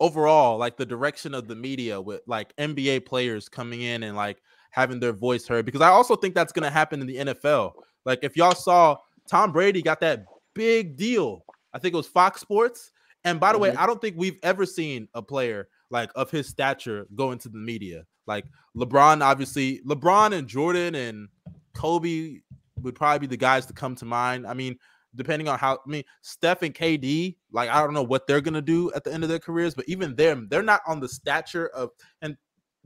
overall 0.00 0.58
like 0.58 0.76
the 0.76 0.86
direction 0.86 1.34
of 1.34 1.48
the 1.48 1.54
media 1.54 2.00
with 2.00 2.20
like 2.26 2.54
NBA 2.56 3.06
players 3.06 3.48
coming 3.48 3.82
in 3.82 4.02
and 4.02 4.16
like 4.16 4.38
having 4.70 5.00
their 5.00 5.12
voice 5.12 5.46
heard? 5.46 5.66
Because 5.66 5.80
I 5.80 5.88
also 5.88 6.16
think 6.16 6.34
that's 6.34 6.52
gonna 6.52 6.70
happen 6.70 7.00
in 7.00 7.06
the 7.06 7.16
NFL. 7.16 7.72
Like 8.04 8.20
if 8.22 8.36
y'all 8.36 8.54
saw 8.54 8.96
Tom 9.28 9.52
Brady 9.52 9.82
got 9.82 10.00
that 10.00 10.24
big 10.54 10.96
deal, 10.96 11.44
I 11.72 11.78
think 11.78 11.94
it 11.94 11.96
was 11.96 12.06
Fox 12.06 12.40
Sports. 12.40 12.92
And 13.24 13.40
by 13.40 13.52
the 13.52 13.58
mm-hmm. 13.58 13.74
way, 13.74 13.76
I 13.76 13.86
don't 13.86 14.00
think 14.00 14.16
we've 14.16 14.38
ever 14.42 14.66
seen 14.66 15.08
a 15.14 15.22
player 15.22 15.68
like 15.90 16.10
of 16.14 16.30
his 16.30 16.48
stature 16.48 17.06
go 17.14 17.32
into 17.32 17.48
the 17.48 17.58
media. 17.58 18.04
Like 18.26 18.44
LeBron, 18.76 19.22
obviously, 19.22 19.80
LeBron 19.86 20.32
and 20.32 20.46
Jordan 20.46 20.94
and 20.94 21.28
Kobe 21.74 22.40
would 22.80 22.94
probably 22.94 23.20
be 23.20 23.26
the 23.26 23.36
guys 23.36 23.66
to 23.66 23.72
come 23.72 23.94
to 23.96 24.04
mind. 24.04 24.46
I 24.46 24.54
mean, 24.54 24.78
depending 25.16 25.48
on 25.48 25.58
how 25.58 25.74
I 25.74 25.88
mean 25.88 26.04
Steph 26.22 26.62
and 26.62 26.74
KD, 26.74 27.36
like 27.52 27.70
I 27.70 27.80
don't 27.80 27.94
know 27.94 28.02
what 28.02 28.26
they're 28.26 28.40
gonna 28.40 28.62
do 28.62 28.92
at 28.92 29.04
the 29.04 29.12
end 29.12 29.22
of 29.22 29.28
their 29.28 29.38
careers, 29.38 29.74
but 29.74 29.84
even 29.88 30.14
them, 30.14 30.48
they're 30.50 30.62
not 30.62 30.82
on 30.86 31.00
the 31.00 31.08
stature 31.08 31.68
of 31.68 31.90
and 32.22 32.36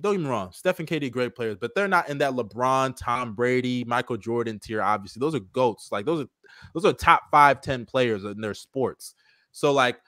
don't 0.00 0.14
get 0.14 0.22
me 0.22 0.28
wrong, 0.28 0.52
Steph 0.52 0.78
and 0.78 0.88
KD 0.88 1.10
great 1.10 1.34
players, 1.34 1.56
but 1.60 1.74
they're 1.74 1.88
not 1.88 2.08
in 2.08 2.18
that 2.18 2.32
LeBron, 2.32 2.96
Tom 2.96 3.34
Brady, 3.34 3.84
Michael 3.84 4.16
Jordan 4.16 4.60
tier. 4.60 4.80
Obviously, 4.80 5.18
those 5.18 5.34
are 5.34 5.40
goats. 5.40 5.90
Like 5.90 6.06
those 6.06 6.22
are 6.22 6.28
those 6.74 6.84
are 6.84 6.92
top 6.92 7.22
five, 7.30 7.60
ten 7.60 7.84
players 7.84 8.24
in 8.24 8.40
their 8.40 8.54
sports. 8.54 9.14
So 9.50 9.72
like 9.72 9.98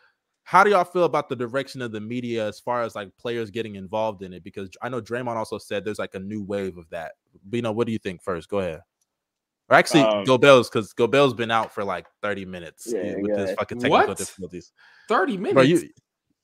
how 0.50 0.64
do 0.64 0.70
y'all 0.70 0.82
feel 0.82 1.04
about 1.04 1.28
the 1.28 1.36
direction 1.36 1.80
of 1.80 1.92
the 1.92 2.00
media 2.00 2.44
as 2.48 2.58
far 2.58 2.82
as 2.82 2.96
like 2.96 3.16
players 3.18 3.52
getting 3.52 3.76
involved 3.76 4.22
in 4.22 4.32
it? 4.32 4.42
Because 4.42 4.68
I 4.82 4.88
know 4.88 5.00
Draymond 5.00 5.36
also 5.36 5.58
said 5.58 5.84
there's 5.84 6.00
like 6.00 6.16
a 6.16 6.18
new 6.18 6.42
wave 6.42 6.76
of 6.76 6.90
that. 6.90 7.12
But, 7.44 7.58
you 7.58 7.62
know, 7.62 7.70
what 7.70 7.86
do 7.86 7.92
you 7.92 8.00
think 8.00 8.20
first? 8.20 8.48
Go 8.48 8.58
ahead. 8.58 8.80
Or 9.70 9.76
actually, 9.76 10.02
um, 10.02 10.24
Gobel's 10.24 10.68
because 10.68 10.92
Gobel's 10.92 11.32
been 11.32 11.52
out 11.52 11.72
for 11.72 11.84
like 11.84 12.06
30 12.22 12.44
minutes 12.44 12.92
yeah, 12.92 13.14
with 13.16 13.30
yeah. 13.30 13.38
his 13.38 13.52
fucking 13.52 13.78
technical 13.78 14.08
what? 14.08 14.18
difficulties. 14.18 14.72
30 15.08 15.36
minutes. 15.36 15.54
Bro, 15.54 15.62
you, 15.62 15.88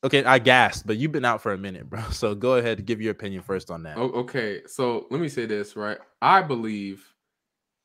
okay, 0.04 0.24
I 0.24 0.38
gasped, 0.38 0.86
but 0.86 0.96
you've 0.96 1.10
been 1.10 1.24
out 1.24 1.42
for 1.42 1.52
a 1.52 1.58
minute, 1.58 1.90
bro. 1.90 2.02
So 2.12 2.36
go 2.36 2.54
ahead 2.54 2.78
and 2.78 2.86
give 2.86 3.00
your 3.00 3.10
opinion 3.10 3.42
first 3.42 3.70
on 3.70 3.82
that. 3.82 3.98
okay, 3.98 4.62
so 4.66 5.06
let 5.10 5.20
me 5.20 5.28
say 5.28 5.44
this, 5.44 5.74
right? 5.74 5.98
I 6.22 6.42
believe. 6.42 7.04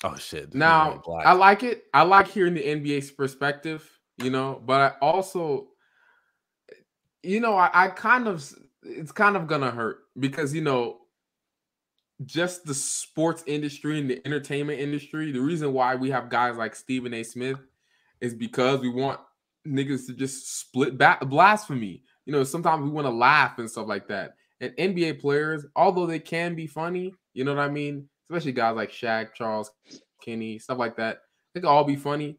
Oh 0.04 0.16
shit! 0.16 0.54
Now 0.54 1.02
I 1.24 1.34
like 1.34 1.64
it. 1.64 1.84
I 1.94 2.04
like 2.04 2.28
hearing 2.28 2.56
the 2.56 2.64
NBA's 2.64 3.12
perspective, 3.12 3.88
you 4.18 4.32
know, 4.32 4.62
but 4.66 4.82
I 4.82 5.06
also, 5.06 5.68
you 7.22 7.40
know, 7.40 7.56
I, 7.56 7.70
I 7.72 7.88
kind 7.90 8.28
of 8.28 8.52
it's 8.84 9.12
kind 9.12 9.36
of 9.36 9.46
gonna 9.46 9.70
hurt 9.70 10.00
because 10.20 10.56
you 10.56 10.62
know 10.62 11.01
just 12.26 12.66
the 12.66 12.74
sports 12.74 13.44
industry 13.48 14.00
and 14.00 14.10
the 14.10 14.22
entertainment 14.26 14.80
industry, 14.80 15.32
the 15.32 15.42
reason 15.42 15.74
why 15.74 15.96
we 15.96 16.12
have 16.12 16.30
guys 16.30 16.58
like 16.58 16.76
Stephen 16.76 17.14
A. 17.14 17.24
Smith 17.24 17.58
is 18.20 18.34
because 18.34 18.80
we 18.82 18.90
want 18.90 19.20
niggas 19.68 20.06
to 20.08 20.14
just 20.14 20.60
split 20.60 20.98
back 20.98 21.22
blasphemy. 21.22 22.04
You 22.26 22.34
know, 22.34 22.44
sometimes 22.44 22.84
we 22.84 22.90
want 22.90 23.06
to 23.08 23.12
laugh 23.12 23.58
and 23.58 23.70
stuff 23.70 23.88
like 23.88 24.08
that. 24.10 24.36
And 24.60 24.76
NBA 24.78 25.20
players, 25.20 25.66
although 25.76 26.06
they 26.06 26.20
can 26.20 26.54
be 26.54 26.68
funny, 26.68 27.14
you 27.34 27.44
know 27.44 27.56
what 27.56 27.64
I 27.64 27.70
mean? 27.70 28.08
Especially 28.30 28.52
guys 28.52 28.76
like 28.76 28.92
Shaq, 28.92 29.34
Charles, 29.34 29.72
Kenny, 30.24 30.60
stuff 30.60 30.78
like 30.78 30.98
that. 30.98 31.22
They 31.54 31.62
can 31.62 31.70
all 31.70 31.84
be 31.84 31.96
funny. 31.96 32.38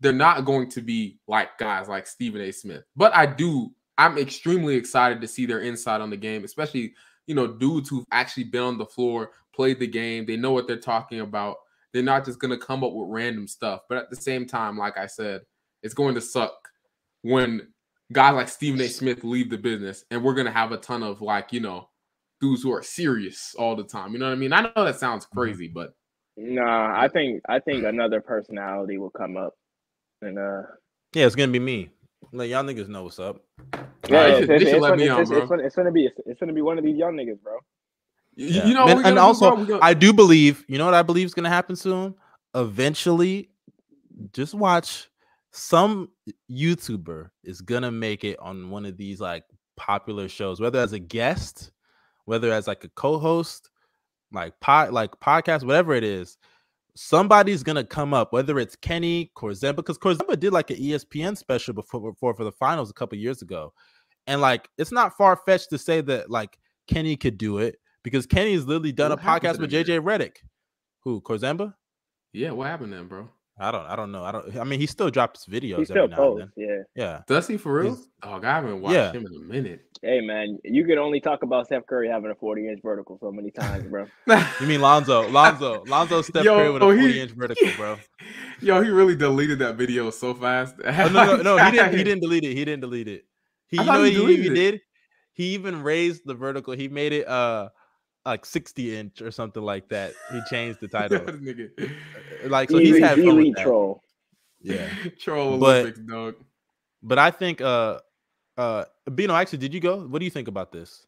They're 0.00 0.12
not 0.12 0.44
going 0.44 0.70
to 0.70 0.80
be 0.80 1.18
like 1.28 1.58
guys 1.58 1.88
like 1.88 2.06
Stephen 2.06 2.40
A. 2.40 2.50
Smith. 2.50 2.82
But 2.96 3.14
I 3.14 3.26
do, 3.26 3.70
I'm 3.96 4.18
extremely 4.18 4.74
excited 4.74 5.20
to 5.20 5.28
see 5.28 5.46
their 5.46 5.60
insight 5.60 6.00
on 6.00 6.10
the 6.10 6.16
game, 6.16 6.44
especially 6.44 6.94
you 7.26 7.34
know, 7.34 7.46
dudes 7.46 7.88
who've 7.88 8.04
actually 8.12 8.44
been 8.44 8.62
on 8.62 8.78
the 8.78 8.86
floor, 8.86 9.30
played 9.54 9.78
the 9.78 9.86
game, 9.86 10.26
they 10.26 10.36
know 10.36 10.52
what 10.52 10.66
they're 10.66 10.76
talking 10.76 11.20
about. 11.20 11.56
They're 11.92 12.02
not 12.02 12.24
just 12.24 12.38
going 12.38 12.56
to 12.56 12.64
come 12.64 12.84
up 12.84 12.92
with 12.92 13.08
random 13.08 13.48
stuff. 13.48 13.80
But 13.88 13.98
at 13.98 14.10
the 14.10 14.16
same 14.16 14.46
time, 14.46 14.78
like 14.78 14.96
I 14.96 15.06
said, 15.06 15.42
it's 15.82 15.94
going 15.94 16.14
to 16.14 16.20
suck 16.20 16.52
when 17.22 17.68
guys 18.12 18.34
like 18.34 18.48
Stephen 18.48 18.80
A. 18.80 18.88
Smith 18.88 19.24
leave 19.24 19.50
the 19.50 19.58
business 19.58 20.04
and 20.10 20.22
we're 20.22 20.34
going 20.34 20.46
to 20.46 20.52
have 20.52 20.72
a 20.72 20.76
ton 20.76 21.02
of 21.02 21.20
like, 21.20 21.52
you 21.52 21.60
know, 21.60 21.88
dudes 22.40 22.62
who 22.62 22.72
are 22.72 22.82
serious 22.82 23.54
all 23.58 23.76
the 23.76 23.84
time. 23.84 24.12
You 24.12 24.18
know 24.18 24.26
what 24.26 24.32
I 24.32 24.36
mean? 24.36 24.52
I 24.52 24.62
know 24.62 24.84
that 24.84 24.98
sounds 24.98 25.26
mm-hmm. 25.26 25.38
crazy, 25.38 25.68
but 25.68 25.94
nah, 26.36 26.98
I 26.98 27.08
think 27.08 27.42
I 27.48 27.58
think 27.60 27.84
another 27.84 28.20
personality 28.20 28.98
will 28.98 29.10
come 29.10 29.36
up 29.36 29.54
and 30.22 30.38
uh 30.38 30.62
yeah, 31.14 31.26
it's 31.26 31.34
gonna 31.34 31.52
be 31.52 31.58
me. 31.58 31.90
Like 32.32 32.50
y'all 32.50 32.64
niggas 32.64 32.88
know 32.88 33.04
what's 33.04 33.18
up. 33.18 33.44
Yeah, 34.10 34.26
it's, 34.26 34.50
it's, 34.50 34.64
it's, 34.64 34.80
gonna, 34.80 35.20
it's, 35.20 35.30
it's, 35.30 35.76
gonna 35.76 35.92
be 35.92 36.08
it's, 36.26 36.40
gonna 36.40 36.52
be 36.52 36.62
one 36.62 36.78
of 36.78 36.84
these 36.84 36.96
young 36.96 37.14
niggas, 37.14 37.40
bro. 37.42 37.58
Yeah. 38.36 38.66
You 38.66 38.74
know, 38.74 38.86
and, 38.86 39.06
and 39.06 39.18
also 39.18 39.56
gonna... 39.56 39.78
I 39.82 39.94
do 39.94 40.12
believe. 40.12 40.64
You 40.68 40.78
know 40.78 40.84
what 40.84 40.94
I 40.94 41.02
believe 41.02 41.26
is 41.26 41.34
gonna 41.34 41.48
happen 41.48 41.76
soon. 41.76 42.14
Eventually, 42.54 43.50
just 44.32 44.54
watch 44.54 45.08
some 45.52 46.10
YouTuber 46.50 47.30
is 47.44 47.60
gonna 47.60 47.90
make 47.90 48.24
it 48.24 48.38
on 48.38 48.70
one 48.70 48.86
of 48.86 48.96
these 48.96 49.20
like 49.20 49.44
popular 49.76 50.28
shows, 50.28 50.60
whether 50.60 50.78
as 50.78 50.92
a 50.92 50.98
guest, 50.98 51.70
whether 52.24 52.52
as 52.52 52.66
like 52.66 52.84
a 52.84 52.88
co-host, 52.90 53.70
like 54.32 54.58
pod, 54.60 54.92
like 54.92 55.12
podcast, 55.20 55.64
whatever 55.64 55.94
it 55.94 56.04
is 56.04 56.38
somebody's 56.94 57.62
gonna 57.62 57.84
come 57.84 58.12
up, 58.14 58.32
whether 58.32 58.58
it's 58.58 58.76
Kenny 58.76 59.30
Korzemba, 59.36 59.76
because 59.76 59.98
Korzemba 59.98 60.38
did 60.38 60.52
like 60.52 60.70
an 60.70 60.76
ESPN 60.76 61.36
special 61.36 61.74
before, 61.74 62.12
before 62.12 62.34
for 62.34 62.44
the 62.44 62.52
finals 62.52 62.90
a 62.90 62.94
couple 62.94 63.16
years 63.18 63.42
ago, 63.42 63.72
and 64.26 64.40
like 64.40 64.68
it's 64.78 64.92
not 64.92 65.16
far 65.16 65.36
fetched 65.36 65.70
to 65.70 65.78
say 65.78 66.00
that 66.00 66.30
like 66.30 66.58
Kenny 66.86 67.16
could 67.16 67.38
do 67.38 67.58
it 67.58 67.76
because 68.02 68.26
Kenny's 68.26 68.64
literally 68.64 68.92
done 68.92 69.10
what 69.10 69.20
a 69.20 69.22
podcast 69.22 69.58
with 69.58 69.70
JJ 69.70 70.00
Redick, 70.00 70.36
Who 71.00 71.20
Korzemba? 71.20 71.74
Yeah, 72.32 72.52
what 72.52 72.68
happened 72.68 72.92
then, 72.92 73.08
bro? 73.08 73.28
I 73.58 73.70
don't 73.70 73.84
I 73.84 73.94
don't 73.94 74.10
know. 74.10 74.24
I 74.24 74.32
don't 74.32 74.56
I 74.56 74.64
mean 74.64 74.80
he 74.80 74.86
still 74.86 75.10
drops 75.10 75.44
videos 75.44 75.80
he 75.80 75.84
still 75.84 76.08
posts, 76.08 76.50
yeah. 76.56 76.78
Yeah. 76.96 77.20
Does 77.26 77.46
he 77.46 77.58
for 77.58 77.74
real? 77.74 77.98
Oh, 78.22 78.40
I 78.42 78.46
haven't 78.46 78.80
watched 78.80 78.94
yeah. 78.94 79.12
him 79.12 79.26
in 79.26 79.42
a 79.42 79.44
minute. 79.44 79.82
Hey 80.02 80.22
man, 80.22 80.58
you 80.64 80.86
can 80.86 80.96
only 80.96 81.20
talk 81.20 81.42
about 81.42 81.66
Steph 81.66 81.86
Curry 81.86 82.08
having 82.08 82.30
a 82.30 82.34
40 82.34 82.68
inch 82.68 82.80
vertical 82.82 83.18
so 83.20 83.30
many 83.30 83.50
times, 83.50 83.84
bro. 83.84 84.06
you 84.60 84.66
mean 84.66 84.80
Lonzo? 84.80 85.28
Lonzo, 85.28 85.84
Lonzo, 85.86 86.22
Steph 86.22 86.42
Yo, 86.42 86.56
Curry 86.56 86.70
with 86.70 86.82
a 86.82 86.84
oh, 86.86 86.96
forty-inch 86.96 87.32
vertical, 87.32 87.68
bro. 87.76 87.98
Yo, 88.62 88.82
he 88.82 88.88
really 88.88 89.14
deleted 89.14 89.58
that 89.58 89.74
video 89.76 90.08
so 90.08 90.32
fast. 90.32 90.76
oh, 90.82 91.08
no, 91.12 91.36
no, 91.36 91.42
no, 91.42 91.58
he 91.58 91.70
didn't. 91.76 91.98
He 91.98 92.04
didn't 92.04 92.22
delete 92.22 92.44
it. 92.44 92.54
He 92.54 92.64
didn't 92.64 92.80
delete 92.80 93.08
it. 93.08 93.24
He, 93.70 93.78
you 93.78 93.84
know, 93.84 94.04
he, 94.04 94.42
he 94.42 94.48
did. 94.48 94.80
He 95.32 95.54
even 95.54 95.82
raised 95.82 96.22
the 96.24 96.34
vertical. 96.34 96.74
He 96.74 96.88
made 96.88 97.12
it 97.12 97.28
uh 97.28 97.68
like 98.26 98.44
60 98.44 98.96
inch 98.96 99.22
or 99.22 99.30
something 99.30 99.62
like 99.62 99.88
that. 99.88 100.12
He 100.32 100.40
changed 100.50 100.80
the 100.80 100.88
title. 100.88 101.24
like 102.46 102.70
so, 102.70 102.78
he's 102.78 102.98
having 102.98 103.26
fun 103.26 103.36
with 103.36 103.56
that. 103.56 103.62
troll. 103.62 104.02
Yeah, 104.60 104.88
troll 105.18 105.54
Olympics, 105.54 105.98
but, 106.00 106.12
dog. 106.12 106.34
But 107.02 107.18
I 107.18 107.30
think 107.30 107.60
uh 107.60 108.00
uh, 108.60 108.84
Bino, 109.14 109.34
actually, 109.34 109.58
did 109.58 109.72
you 109.72 109.80
go? 109.80 110.06
What 110.06 110.18
do 110.18 110.26
you 110.26 110.30
think 110.30 110.46
about 110.46 110.70
this? 110.70 111.06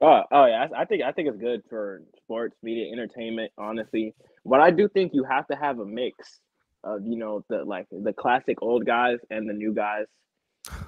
Oh, 0.00 0.22
oh 0.32 0.46
yeah, 0.46 0.66
I, 0.74 0.82
I 0.82 0.84
think 0.86 1.02
I 1.02 1.12
think 1.12 1.28
it's 1.28 1.38
good 1.38 1.62
for 1.68 2.02
sports, 2.16 2.56
media, 2.62 2.90
entertainment. 2.90 3.52
Honestly, 3.58 4.14
but 4.46 4.60
I 4.60 4.70
do 4.70 4.88
think 4.88 5.12
you 5.12 5.24
have 5.24 5.46
to 5.48 5.56
have 5.56 5.78
a 5.78 5.84
mix 5.84 6.40
of 6.82 7.02
you 7.04 7.18
know 7.18 7.44
the 7.50 7.64
like 7.64 7.86
the 7.90 8.14
classic 8.14 8.62
old 8.62 8.86
guys 8.86 9.18
and 9.30 9.48
the 9.48 9.52
new 9.52 9.74
guys, 9.74 10.06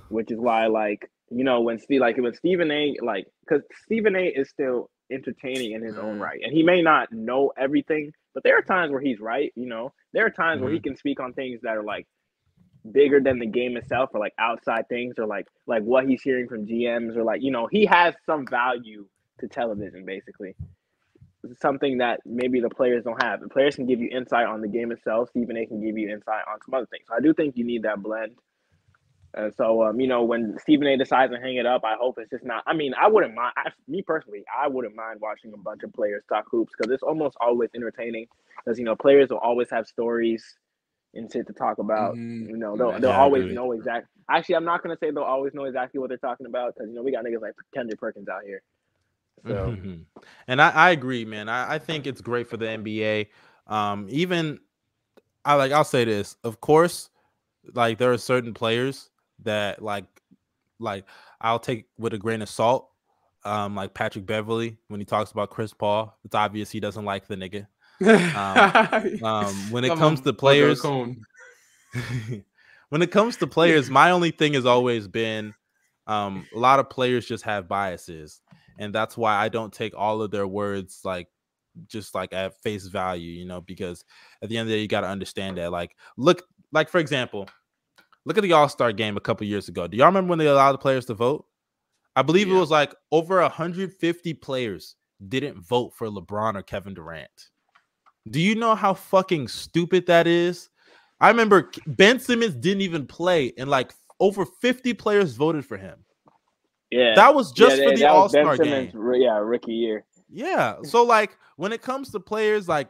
which 0.08 0.30
is 0.30 0.38
why 0.38 0.66
like 0.66 1.10
you 1.30 1.44
know 1.44 1.60
when 1.60 1.78
Steve 1.78 2.00
like 2.00 2.16
when 2.16 2.34
Stephen 2.34 2.70
A. 2.70 2.96
like 3.02 3.26
because 3.40 3.62
Stephen 3.84 4.16
A. 4.16 4.26
is 4.26 4.48
still 4.48 4.90
entertaining 5.10 5.72
in 5.72 5.82
his 5.82 5.96
own 5.96 6.14
mm-hmm. 6.14 6.22
right, 6.22 6.40
and 6.42 6.52
he 6.52 6.62
may 6.62 6.82
not 6.82 7.12
know 7.12 7.52
everything, 7.56 8.12
but 8.34 8.42
there 8.42 8.58
are 8.58 8.62
times 8.62 8.92
where 8.92 9.00
he's 9.00 9.20
right. 9.20 9.52
You 9.56 9.66
know, 9.66 9.92
there 10.12 10.26
are 10.26 10.30
times 10.30 10.56
mm-hmm. 10.56 10.64
where 10.64 10.72
he 10.72 10.78
mm-hmm. 10.78 10.90
can 10.90 10.96
speak 10.96 11.20
on 11.20 11.32
things 11.32 11.60
that 11.62 11.76
are 11.76 11.82
like 11.82 12.06
bigger 12.92 13.20
than 13.20 13.38
the 13.38 13.46
game 13.46 13.76
itself 13.76 14.10
or 14.14 14.20
like 14.20 14.34
outside 14.38 14.88
things 14.88 15.14
or 15.18 15.26
like 15.26 15.46
like 15.66 15.82
what 15.82 16.06
he's 16.06 16.22
hearing 16.22 16.48
from 16.48 16.66
GMs 16.66 17.16
or 17.16 17.24
like 17.24 17.42
you 17.42 17.50
know 17.50 17.68
he 17.70 17.86
has 17.86 18.14
some 18.24 18.46
value 18.46 19.06
to 19.40 19.48
television 19.48 20.04
basically 20.04 20.54
something 21.60 21.98
that 21.98 22.20
maybe 22.26 22.60
the 22.60 22.70
players 22.70 23.04
don't 23.04 23.22
have 23.22 23.40
the 23.40 23.48
players 23.48 23.76
can 23.76 23.86
give 23.86 24.00
you 24.00 24.08
insight 24.10 24.46
on 24.46 24.60
the 24.60 24.68
game 24.68 24.90
itself 24.92 25.28
Stephen 25.30 25.56
A 25.56 25.66
can 25.66 25.84
give 25.84 25.96
you 25.98 26.08
insight 26.08 26.42
on 26.50 26.58
some 26.64 26.74
other 26.74 26.86
things 26.86 27.04
so 27.08 27.14
I 27.14 27.20
do 27.20 27.32
think 27.34 27.56
you 27.56 27.64
need 27.64 27.82
that 27.82 28.02
blend 28.02 28.32
and 29.34 29.52
so 29.56 29.84
um, 29.84 30.00
you 30.00 30.06
know 30.06 30.22
when 30.22 30.56
Stephen 30.60 30.86
A 30.86 30.96
decides 30.96 31.32
to 31.32 31.38
hang 31.38 31.56
it 31.56 31.66
up 31.66 31.84
I 31.84 31.94
hope 32.00 32.18
it's 32.18 32.30
just 32.30 32.44
not 32.44 32.62
I 32.66 32.74
mean 32.74 32.94
I 32.94 33.08
wouldn't 33.08 33.34
mind 33.34 33.52
I, 33.56 33.70
me 33.86 34.02
personally 34.02 34.44
I 34.54 34.68
wouldn't 34.68 34.94
mind 34.94 35.20
watching 35.20 35.52
a 35.52 35.58
bunch 35.58 35.82
of 35.82 35.92
players 35.92 36.22
talk 36.28 36.46
hoops 36.50 36.72
because 36.76 36.92
it's 36.92 37.02
almost 37.02 37.36
always 37.40 37.70
entertaining 37.74 38.26
because 38.64 38.78
you 38.78 38.84
know 38.84 38.96
players 38.96 39.30
will 39.30 39.38
always 39.38 39.68
have 39.70 39.86
stories 39.86 40.56
and 41.14 41.30
shit 41.32 41.46
to 41.46 41.52
talk 41.52 41.78
about. 41.78 42.14
Mm-hmm. 42.14 42.50
You 42.50 42.56
know, 42.56 42.76
they'll, 42.76 42.98
they'll 43.00 43.10
yeah, 43.10 43.18
always 43.18 43.52
know 43.52 43.72
exactly. 43.72 44.08
Actually, 44.30 44.56
I'm 44.56 44.64
not 44.64 44.82
gonna 44.82 44.96
say 44.98 45.10
they'll 45.10 45.22
always 45.22 45.54
know 45.54 45.64
exactly 45.64 46.00
what 46.00 46.08
they're 46.08 46.18
talking 46.18 46.46
about 46.46 46.74
because 46.74 46.88
you 46.88 46.94
know 46.94 47.02
we 47.02 47.12
got 47.12 47.24
niggas 47.24 47.40
like 47.40 47.54
Kendrick 47.74 47.98
Perkins 47.98 48.28
out 48.28 48.42
here. 48.44 48.62
So, 49.46 49.54
mm-hmm. 49.54 49.94
and 50.48 50.60
I, 50.60 50.70
I 50.70 50.90
agree, 50.90 51.24
man. 51.24 51.48
I, 51.48 51.74
I 51.74 51.78
think 51.78 52.06
it's 52.06 52.20
great 52.20 52.48
for 52.48 52.56
the 52.56 52.66
NBA. 52.66 53.28
Um, 53.66 54.06
even 54.10 54.60
I 55.44 55.54
like 55.54 55.72
I'll 55.72 55.84
say 55.84 56.04
this, 56.04 56.36
of 56.44 56.60
course, 56.60 57.10
like 57.74 57.98
there 57.98 58.12
are 58.12 58.18
certain 58.18 58.52
players 58.52 59.10
that 59.44 59.82
like 59.82 60.04
like 60.80 61.04
I'll 61.40 61.58
take 61.58 61.86
with 61.98 62.14
a 62.14 62.18
grain 62.18 62.42
of 62.42 62.48
salt. 62.48 62.88
Um, 63.44 63.76
like 63.76 63.94
Patrick 63.94 64.26
Beverley 64.26 64.76
when 64.88 65.00
he 65.00 65.06
talks 65.06 65.30
about 65.30 65.50
Chris 65.50 65.72
Paul, 65.72 66.16
it's 66.24 66.34
obvious 66.34 66.70
he 66.70 66.80
doesn't 66.80 67.04
like 67.04 67.28
the 67.28 67.36
nigga. 67.36 67.66
Um, 68.00 69.24
um, 69.26 69.54
when 69.70 69.84
it 69.84 69.96
comes 69.96 70.20
to 70.22 70.32
players, 70.32 70.82
when 70.82 71.16
it 73.02 73.10
comes 73.10 73.36
to 73.36 73.46
players, 73.46 73.90
my 73.90 74.10
only 74.10 74.32
thing 74.32 74.54
has 74.54 74.66
always 74.66 75.06
been 75.06 75.54
um, 76.08 76.46
a 76.54 76.58
lot 76.58 76.80
of 76.80 76.90
players 76.90 77.26
just 77.26 77.44
have 77.44 77.68
biases, 77.68 78.40
and 78.78 78.94
that's 78.94 79.16
why 79.16 79.36
I 79.36 79.48
don't 79.48 79.72
take 79.72 79.94
all 79.96 80.22
of 80.22 80.30
their 80.30 80.46
words 80.46 81.00
like 81.04 81.28
just 81.86 82.14
like 82.14 82.32
at 82.32 82.60
face 82.62 82.86
value, 82.86 83.30
you 83.30 83.44
know, 83.44 83.60
because 83.60 84.04
at 84.42 84.48
the 84.48 84.56
end 84.56 84.66
of 84.66 84.70
the 84.70 84.76
day, 84.76 84.82
you 84.82 84.88
got 84.88 85.02
to 85.02 85.08
understand 85.08 85.58
that. 85.58 85.70
Like, 85.70 85.94
look, 86.16 86.42
like 86.72 86.88
for 86.88 86.98
example, 86.98 87.48
look 88.28 88.36
at 88.38 88.42
the 88.42 88.52
All 88.52 88.68
Star 88.68 88.92
game 88.92 89.16
a 89.16 89.20
couple 89.20 89.46
years 89.46 89.68
ago. 89.68 89.88
Do 89.88 89.96
y'all 89.96 90.06
remember 90.06 90.28
when 90.30 90.38
they 90.38 90.46
allowed 90.46 90.72
the 90.72 90.78
players 90.78 91.06
to 91.06 91.14
vote? 91.14 91.46
I 92.14 92.22
believe 92.22 92.48
yeah. 92.48 92.56
it 92.56 92.60
was 92.60 92.70
like 92.70 92.94
over 93.10 93.40
150 93.40 94.34
players 94.34 94.96
didn't 95.28 95.60
vote 95.60 95.94
for 95.96 96.08
LeBron 96.08 96.54
or 96.54 96.62
Kevin 96.62 96.94
Durant. 96.94 97.48
Do 98.30 98.40
you 98.40 98.54
know 98.54 98.74
how 98.74 98.92
fucking 98.92 99.48
stupid 99.48 100.06
that 100.06 100.26
is? 100.26 100.68
I 101.20 101.28
remember 101.28 101.70
Ben 101.86 102.20
Simmons 102.20 102.54
didn't 102.54 102.82
even 102.82 103.06
play, 103.06 103.52
and 103.56 103.70
like 103.70 103.92
over 104.20 104.44
50 104.44 104.92
players 104.94 105.34
voted 105.34 105.64
for 105.64 105.78
him. 105.78 106.04
Yeah, 106.90 107.14
that 107.14 107.34
was 107.34 107.50
just 107.50 107.78
yeah, 107.78 107.88
for 107.88 107.96
the 107.96 108.04
All 108.04 108.28
Star 108.28 108.56
game. 108.58 108.92
Yeah, 109.14 109.38
rookie 109.38 109.72
year. 109.72 110.04
Yeah, 110.28 110.76
so 110.82 111.02
like 111.02 111.36
when 111.56 111.72
it 111.72 111.80
comes 111.80 112.10
to 112.10 112.20
players, 112.20 112.68
like 112.68 112.88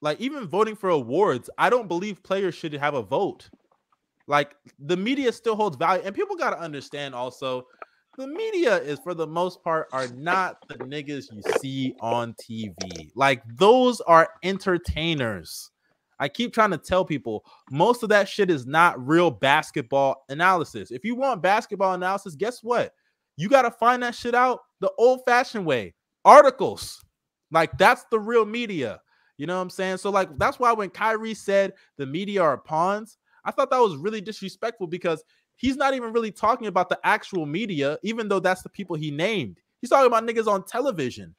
like 0.00 0.18
even 0.18 0.48
voting 0.48 0.76
for 0.76 0.88
awards, 0.88 1.50
I 1.58 1.68
don't 1.68 1.88
believe 1.88 2.22
players 2.22 2.54
should 2.54 2.72
have 2.72 2.94
a 2.94 3.02
vote. 3.02 3.50
Like 4.28 4.54
the 4.78 4.96
media 4.96 5.32
still 5.32 5.56
holds 5.56 5.76
value, 5.76 6.02
and 6.04 6.14
people 6.14 6.36
got 6.36 6.50
to 6.50 6.60
understand 6.60 7.14
also 7.14 7.66
the 8.16 8.26
media 8.26 8.76
is 8.76 8.98
for 9.00 9.14
the 9.14 9.26
most 9.26 9.62
part 9.64 9.88
are 9.92 10.08
not 10.08 10.58
the 10.68 10.74
niggas 10.74 11.32
you 11.32 11.42
see 11.60 11.94
on 12.00 12.34
TV. 12.34 13.10
Like 13.14 13.42
those 13.56 14.00
are 14.02 14.28
entertainers. 14.42 15.70
I 16.20 16.28
keep 16.28 16.52
trying 16.52 16.72
to 16.72 16.78
tell 16.78 17.04
people 17.04 17.44
most 17.70 18.02
of 18.02 18.08
that 18.08 18.28
shit 18.28 18.50
is 18.50 18.66
not 18.66 19.04
real 19.06 19.30
basketball 19.30 20.24
analysis. 20.28 20.90
If 20.90 21.04
you 21.04 21.14
want 21.14 21.42
basketball 21.42 21.94
analysis, 21.94 22.34
guess 22.34 22.62
what? 22.62 22.92
You 23.36 23.48
got 23.48 23.62
to 23.62 23.70
find 23.70 24.02
that 24.02 24.16
shit 24.16 24.34
out 24.34 24.60
the 24.80 24.90
old 24.98 25.20
fashioned 25.24 25.64
way 25.64 25.94
articles. 26.24 27.04
Like 27.50 27.78
that's 27.78 28.04
the 28.10 28.18
real 28.18 28.44
media. 28.44 29.00
You 29.38 29.46
know 29.46 29.54
what 29.54 29.62
I'm 29.62 29.70
saying? 29.70 29.98
So, 29.98 30.10
like, 30.10 30.36
that's 30.36 30.58
why 30.58 30.72
when 30.72 30.90
Kyrie 30.90 31.32
said 31.32 31.74
the 31.96 32.06
media 32.06 32.42
are 32.42 32.58
pawns, 32.58 33.17
I 33.44 33.50
thought 33.50 33.70
that 33.70 33.78
was 33.78 33.96
really 33.96 34.20
disrespectful 34.20 34.86
because 34.86 35.22
he's 35.56 35.76
not 35.76 35.94
even 35.94 36.12
really 36.12 36.30
talking 36.30 36.66
about 36.66 36.88
the 36.88 36.98
actual 37.04 37.46
media, 37.46 37.98
even 38.02 38.28
though 38.28 38.40
that's 38.40 38.62
the 38.62 38.68
people 38.68 38.96
he 38.96 39.10
named. 39.10 39.58
He's 39.80 39.90
talking 39.90 40.06
about 40.06 40.24
niggas 40.26 40.46
on 40.46 40.64
television. 40.64 41.34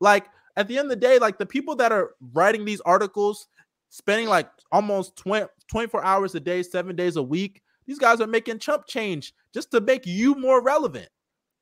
Like 0.00 0.26
at 0.56 0.68
the 0.68 0.78
end 0.78 0.86
of 0.86 0.90
the 0.90 0.96
day, 0.96 1.18
like 1.18 1.38
the 1.38 1.46
people 1.46 1.76
that 1.76 1.92
are 1.92 2.14
writing 2.32 2.64
these 2.64 2.80
articles, 2.82 3.48
spending 3.88 4.28
like 4.28 4.50
almost 4.70 5.16
20, 5.16 5.46
24 5.68 6.04
hours 6.04 6.34
a 6.34 6.40
day, 6.40 6.62
seven 6.62 6.96
days 6.96 7.16
a 7.16 7.22
week, 7.22 7.62
these 7.86 7.98
guys 7.98 8.20
are 8.20 8.26
making 8.26 8.58
chump 8.58 8.86
change 8.86 9.34
just 9.52 9.70
to 9.70 9.80
make 9.80 10.06
you 10.06 10.34
more 10.34 10.62
relevant. 10.62 11.08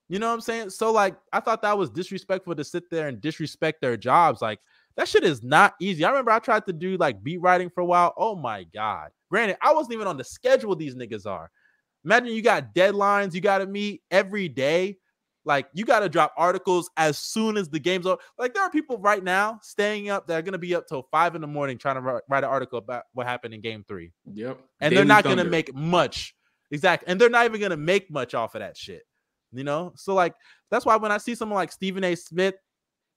You 0.09 0.19
know 0.19 0.27
what 0.27 0.35
I'm 0.35 0.41
saying? 0.41 0.71
So 0.71 0.93
like 0.93 1.17
I 1.33 1.41
thought 1.41 1.63
that 1.63 1.79
was 1.79 1.91
disrespectful 1.91 2.55
to 2.57 2.65
sit 2.65 2.91
there 2.91 3.09
and 3.09 3.21
disrespect 3.21 3.81
their 3.81 3.97
jobs. 3.97 4.43
Like 4.43 4.59
that 4.97 5.09
shit 5.09 5.25
is 5.25 5.43
not 5.43 5.75
easy. 5.81 6.05
I 6.05 6.11
remember 6.11 6.31
I 6.31 6.39
tried 6.39 6.67
to 6.67 6.73
do 6.73 6.97
like 6.97 7.23
beat 7.23 7.41
writing 7.41 7.71
for 7.71 7.81
a 7.81 7.87
while. 7.87 8.15
Oh 8.17 8.37
my 8.37 8.65
god. 8.65 9.11
Granted, 9.31 9.57
I 9.63 9.73
wasn't 9.73 9.95
even 9.95 10.07
on 10.07 10.17
the 10.17 10.25
schedule 10.25 10.75
these 10.75 10.95
niggas 10.95 11.27
are. 11.27 11.51
Imagine 12.05 12.29
you 12.29 12.43
got 12.43 12.75
deadlines 12.75 13.35
you 13.35 13.41
got 13.41 13.59
to 13.59 13.67
meet 13.67 14.03
every 14.11 14.49
day. 14.49 14.99
Like 15.45 15.69
you 15.73 15.85
got 15.85 16.01
to 16.01 16.09
drop 16.09 16.35
articles 16.37 16.91
as 16.97 17.19
soon 17.19 17.57
as 17.57 17.69
the 17.69 17.79
game's 17.79 18.07
over. 18.07 18.21
Like 18.39 18.53
there 18.53 18.63
are 18.63 18.71
people 18.71 18.99
right 18.99 19.25
now 19.25 19.59
staying 19.63 20.11
up 20.11 20.27
that 20.27 20.39
are 20.39 20.43
going 20.43 20.53
to 20.53 20.59
be 20.59 20.75
up 20.75 20.87
till 20.87 21.07
five 21.11 21.35
in 21.35 21.41
the 21.41 21.47
morning 21.47 21.79
trying 21.79 21.95
to 21.95 22.03
write, 22.03 22.23
write 22.29 22.45
an 22.45 22.51
article 22.51 22.79
about 22.79 23.05
what 23.15 23.27
happened 23.27 23.55
in 23.55 23.61
game 23.61 23.85
three. 23.89 24.13
Yep. 24.33 24.61
And 24.81 24.91
Daily 24.91 24.97
they're 24.97 25.05
not 25.07 25.25
going 25.25 25.39
to 25.39 25.45
make 25.45 25.75
much. 25.75 26.35
Exactly. 26.71 27.09
And 27.09 27.21
they're 27.21 27.31
not 27.31 27.47
even 27.47 27.59
going 27.59 27.71
to 27.71 27.77
make 27.77 28.11
much 28.11 28.35
off 28.35 28.55
of 28.55 28.61
that 28.61 28.77
shit. 28.77 29.03
You 29.53 29.65
know? 29.65 29.93
So 29.97 30.15
like 30.15 30.35
that's 30.71 30.85
why 30.85 30.97
when 30.97 31.11
I 31.11 31.19
see 31.19 31.35
someone 31.35 31.57
like 31.57 31.73
Stephen 31.73 32.05
A. 32.05 32.15
Smith, 32.17 32.57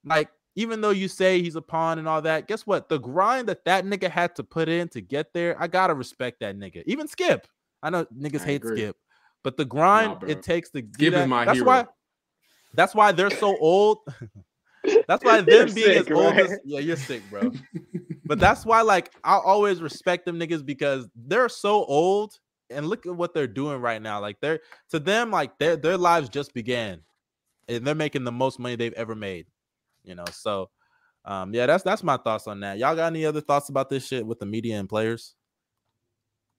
like 0.06 0.30
even 0.56 0.82
though 0.82 0.92
you 0.92 1.08
say 1.08 1.42
he's 1.42 1.56
a 1.56 1.62
pawn 1.62 2.00
and 2.00 2.08
all 2.08 2.22
that, 2.22 2.48
guess 2.48 2.68
what? 2.68 2.90
The 2.90 3.00
grind 3.00 3.48
that 3.50 3.66
that 3.66 3.86
nigga 3.86 4.10
had 4.10 4.36
to 4.36 4.44
put 4.44 4.70
in 4.70 4.88
to 4.90 5.02
get 5.02 5.34
there, 5.34 5.56
I 5.62 5.68
gotta 5.68 5.94
respect 5.94 6.40
that 6.42 6.58
nigga. 6.58 6.84
Even 6.86 7.08
Skip, 7.08 7.48
I 7.82 7.90
know 7.90 8.06
niggas 8.06 8.42
I 8.42 8.46
hate 8.46 8.64
agree. 8.64 8.78
Skip, 8.78 8.98
but 9.44 9.58
the 9.58 9.66
grind 9.66 10.22
nah, 10.22 10.28
it 10.28 10.44
takes 10.44 10.70
to 10.72 10.84
Skip 10.94 11.14
is 11.14 11.28
my 11.28 11.46
that's 11.46 11.58
hero. 11.58 11.68
why 11.68 11.86
that's 12.74 12.94
why 12.94 13.12
they're 13.12 13.30
so 13.30 13.58
old. 13.58 14.00
that's 15.08 15.24
why 15.24 15.42
them 15.42 15.74
being 15.74 15.74
sick, 15.74 15.98
as 15.98 16.12
old 16.12 16.36
right? 16.36 16.46
as 16.46 16.60
yeah, 16.66 16.80
you're 16.80 16.98
sick, 16.98 17.22
bro. 17.30 17.52
but 18.26 18.40
that's 18.40 18.66
why 18.66 18.82
like 18.82 19.12
I 19.24 19.36
always 19.38 19.82
respect 19.82 20.26
them 20.26 20.40
niggas 20.40 20.66
because 20.66 21.08
they're 21.16 21.50
so 21.50 21.84
old 21.86 22.38
and 22.70 22.88
look 22.88 23.06
at 23.06 23.16
what 23.16 23.34
they're 23.34 23.48
doing 23.48 23.82
right 23.82 24.02
now. 24.02 24.20
Like 24.20 24.38
they're 24.42 24.60
to 24.92 25.00
them, 25.00 25.32
like 25.32 25.58
their 25.58 25.76
their 25.76 25.98
lives 25.98 26.30
just 26.30 26.54
began. 26.54 27.02
And 27.70 27.88
they're 27.88 27.96
making 27.96 28.26
the 28.26 28.32
most 28.32 28.60
money 28.60 28.76
they've 28.76 28.92
ever 28.94 29.16
made. 29.16 29.46
You 30.04 30.16
know, 30.16 30.26
so 30.32 30.70
um, 31.26 31.54
yeah, 31.54 31.66
that's 31.66 31.84
that's 31.84 32.04
my 32.04 32.18
thoughts 32.18 32.48
on 32.48 32.60
that. 32.62 32.78
Y'all 32.78 32.96
got 32.96 33.08
any 33.08 33.26
other 33.26 33.42
thoughts 33.42 33.70
about 33.70 33.90
this 33.90 34.06
shit 34.06 34.26
with 34.26 34.40
the 34.40 34.46
media 34.46 34.80
and 34.80 34.90
players? 34.90 35.36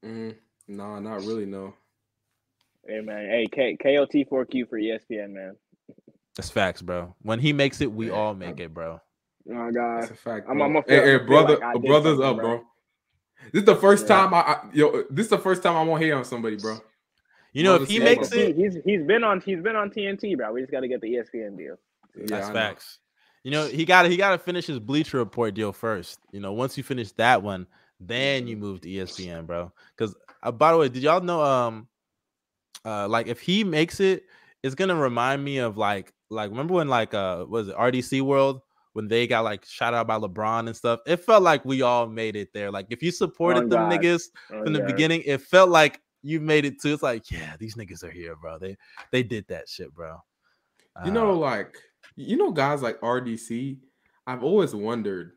Mm, 0.05 0.36
no, 0.68 0.99
not 0.99 1.20
really. 1.20 1.47
No. 1.47 1.74
Hey 2.86 3.01
man, 3.01 3.28
hey 3.28 3.47
K- 3.51 3.76
KOT4Q 3.82 4.68
for 4.68 4.78
ESPN, 4.78 5.30
man. 5.30 5.57
That's 6.36 6.51
facts, 6.51 6.82
bro. 6.82 7.14
When 7.22 7.38
he 7.38 7.53
makes 7.53 7.80
it, 7.80 7.90
we 7.90 8.11
all 8.11 8.34
make 8.34 8.59
it, 8.61 8.74
bro. 8.74 9.01
Oh 9.51 9.70
God, 9.70 10.03
that's 10.03 10.11
a 10.11 10.14
fact. 10.14 10.47
Bro. 10.47 10.55
I'm, 10.55 10.62
I'm 10.62 10.76
a 10.76 10.82
feel, 10.82 11.03
hey, 11.03 11.12
hey 11.12 11.16
brother, 11.18 11.59
like 11.59 11.82
brother's 11.82 12.20
up, 12.20 12.36
bro. 12.36 12.59
bro. 12.59 12.64
This 13.53 13.61
is 13.61 13.66
the 13.66 13.76
first 13.76 14.09
yeah. 14.09 14.16
time 14.16 14.34
I, 14.34 14.40
I, 14.40 14.61
yo. 14.72 15.05
This 15.11 15.26
is 15.26 15.30
the 15.30 15.38
first 15.38 15.62
time 15.62 15.76
I 15.76 15.82
won't 15.82 16.03
hate 16.03 16.12
on 16.12 16.24
somebody, 16.24 16.57
bro. 16.57 16.78
You 17.53 17.62
know, 17.62 17.76
if 17.76 17.88
he 17.88 18.01
makes 18.01 18.32
it, 18.32 18.57
he's 18.57 18.76
he's 18.84 19.05
been 19.05 19.22
on 19.22 19.40
he's 19.40 19.62
been 19.62 19.76
on 19.76 19.90
TNT, 19.90 20.36
bro. 20.36 20.53
We 20.53 20.61
just 20.61 20.72
got 20.72 20.80
to 20.80 20.88
get 20.88 21.01
the 21.01 21.07
ESPN 21.07 21.57
deal. 21.57 21.76
Yeah, 22.16 22.26
that's 22.26 22.51
facts. 22.51 22.99
You 23.45 23.51
know, 23.51 23.66
he 23.66 23.84
got 23.84 24.07
he 24.07 24.16
got 24.16 24.30
to 24.30 24.38
finish 24.38 24.66
his 24.66 24.78
Bleacher 24.78 25.18
Report 25.18 25.55
deal 25.55 25.72
first. 25.72 26.18
You 26.32 26.40
know, 26.40 26.55
once 26.55 26.76
you 26.78 26.82
finish 26.82 27.12
that 27.12 27.42
one, 27.42 27.66
then 28.01 28.47
you 28.47 28.57
move 28.57 28.80
to 28.80 28.88
ESPN, 28.88 29.47
bro. 29.47 29.70
Because 29.97 30.16
uh, 30.42 30.51
by 30.51 30.72
the 30.72 30.78
way, 30.78 30.88
did 30.88 31.03
y'all 31.03 31.20
know? 31.20 31.42
Um, 31.42 31.86
uh, 32.86 33.07
like 33.07 33.26
if 33.26 33.40
he 33.40 33.62
makes 33.62 34.01
it, 34.01 34.24
it's 34.62 34.74
gonna 34.74 34.97
remind 34.97 35.45
me 35.45 35.59
of 35.59 35.76
like 35.76 36.12
like 36.30 36.51
remember 36.51 36.74
when 36.74 36.88
like 36.88 37.12
uh 37.12 37.45
was 37.47 37.68
it 37.68 37.76
RDC 37.76 38.22
World 38.22 38.62
when 38.95 39.09
they 39.09 39.26
got 39.26 39.45
like 39.45 39.64
shot 39.66 39.92
out 39.92 40.07
by 40.07 40.18
LeBron 40.18 40.66
and 40.66 40.74
stuff. 40.74 41.01
It 41.07 41.16
felt 41.16 41.42
like 41.42 41.64
we 41.66 41.82
all 41.82 42.07
made 42.07 42.36
it 42.36 42.49
there. 42.55 42.70
Like 42.70 42.86
if 42.88 43.03
you 43.03 43.11
supported 43.11 43.64
oh, 43.64 43.68
them 43.68 43.90
God. 43.90 43.92
niggas 43.92 44.28
oh, 44.53 44.64
from 44.64 44.72
the 44.72 44.80
God. 44.80 44.86
beginning, 44.86 45.22
it 45.26 45.42
felt 45.42 45.68
like 45.68 46.01
you 46.22 46.40
made 46.40 46.64
it 46.64 46.80
too. 46.80 46.95
It's 46.95 47.03
like 47.03 47.30
yeah, 47.30 47.57
these 47.59 47.74
niggas 47.74 48.03
are 48.03 48.11
here, 48.11 48.36
bro. 48.36 48.59
They 48.59 48.76
they 49.12 49.22
did 49.22 49.47
that 49.49 49.68
shit, 49.68 49.95
bro. 49.95 50.16
You 51.05 51.11
know, 51.11 51.32
uh, 51.32 51.34
like 51.34 51.76
you 52.16 52.36
know, 52.36 52.50
guys 52.50 52.82
like 52.82 53.00
RDC, 53.00 53.78
I've 54.26 54.42
always 54.42 54.74
wondered, 54.74 55.32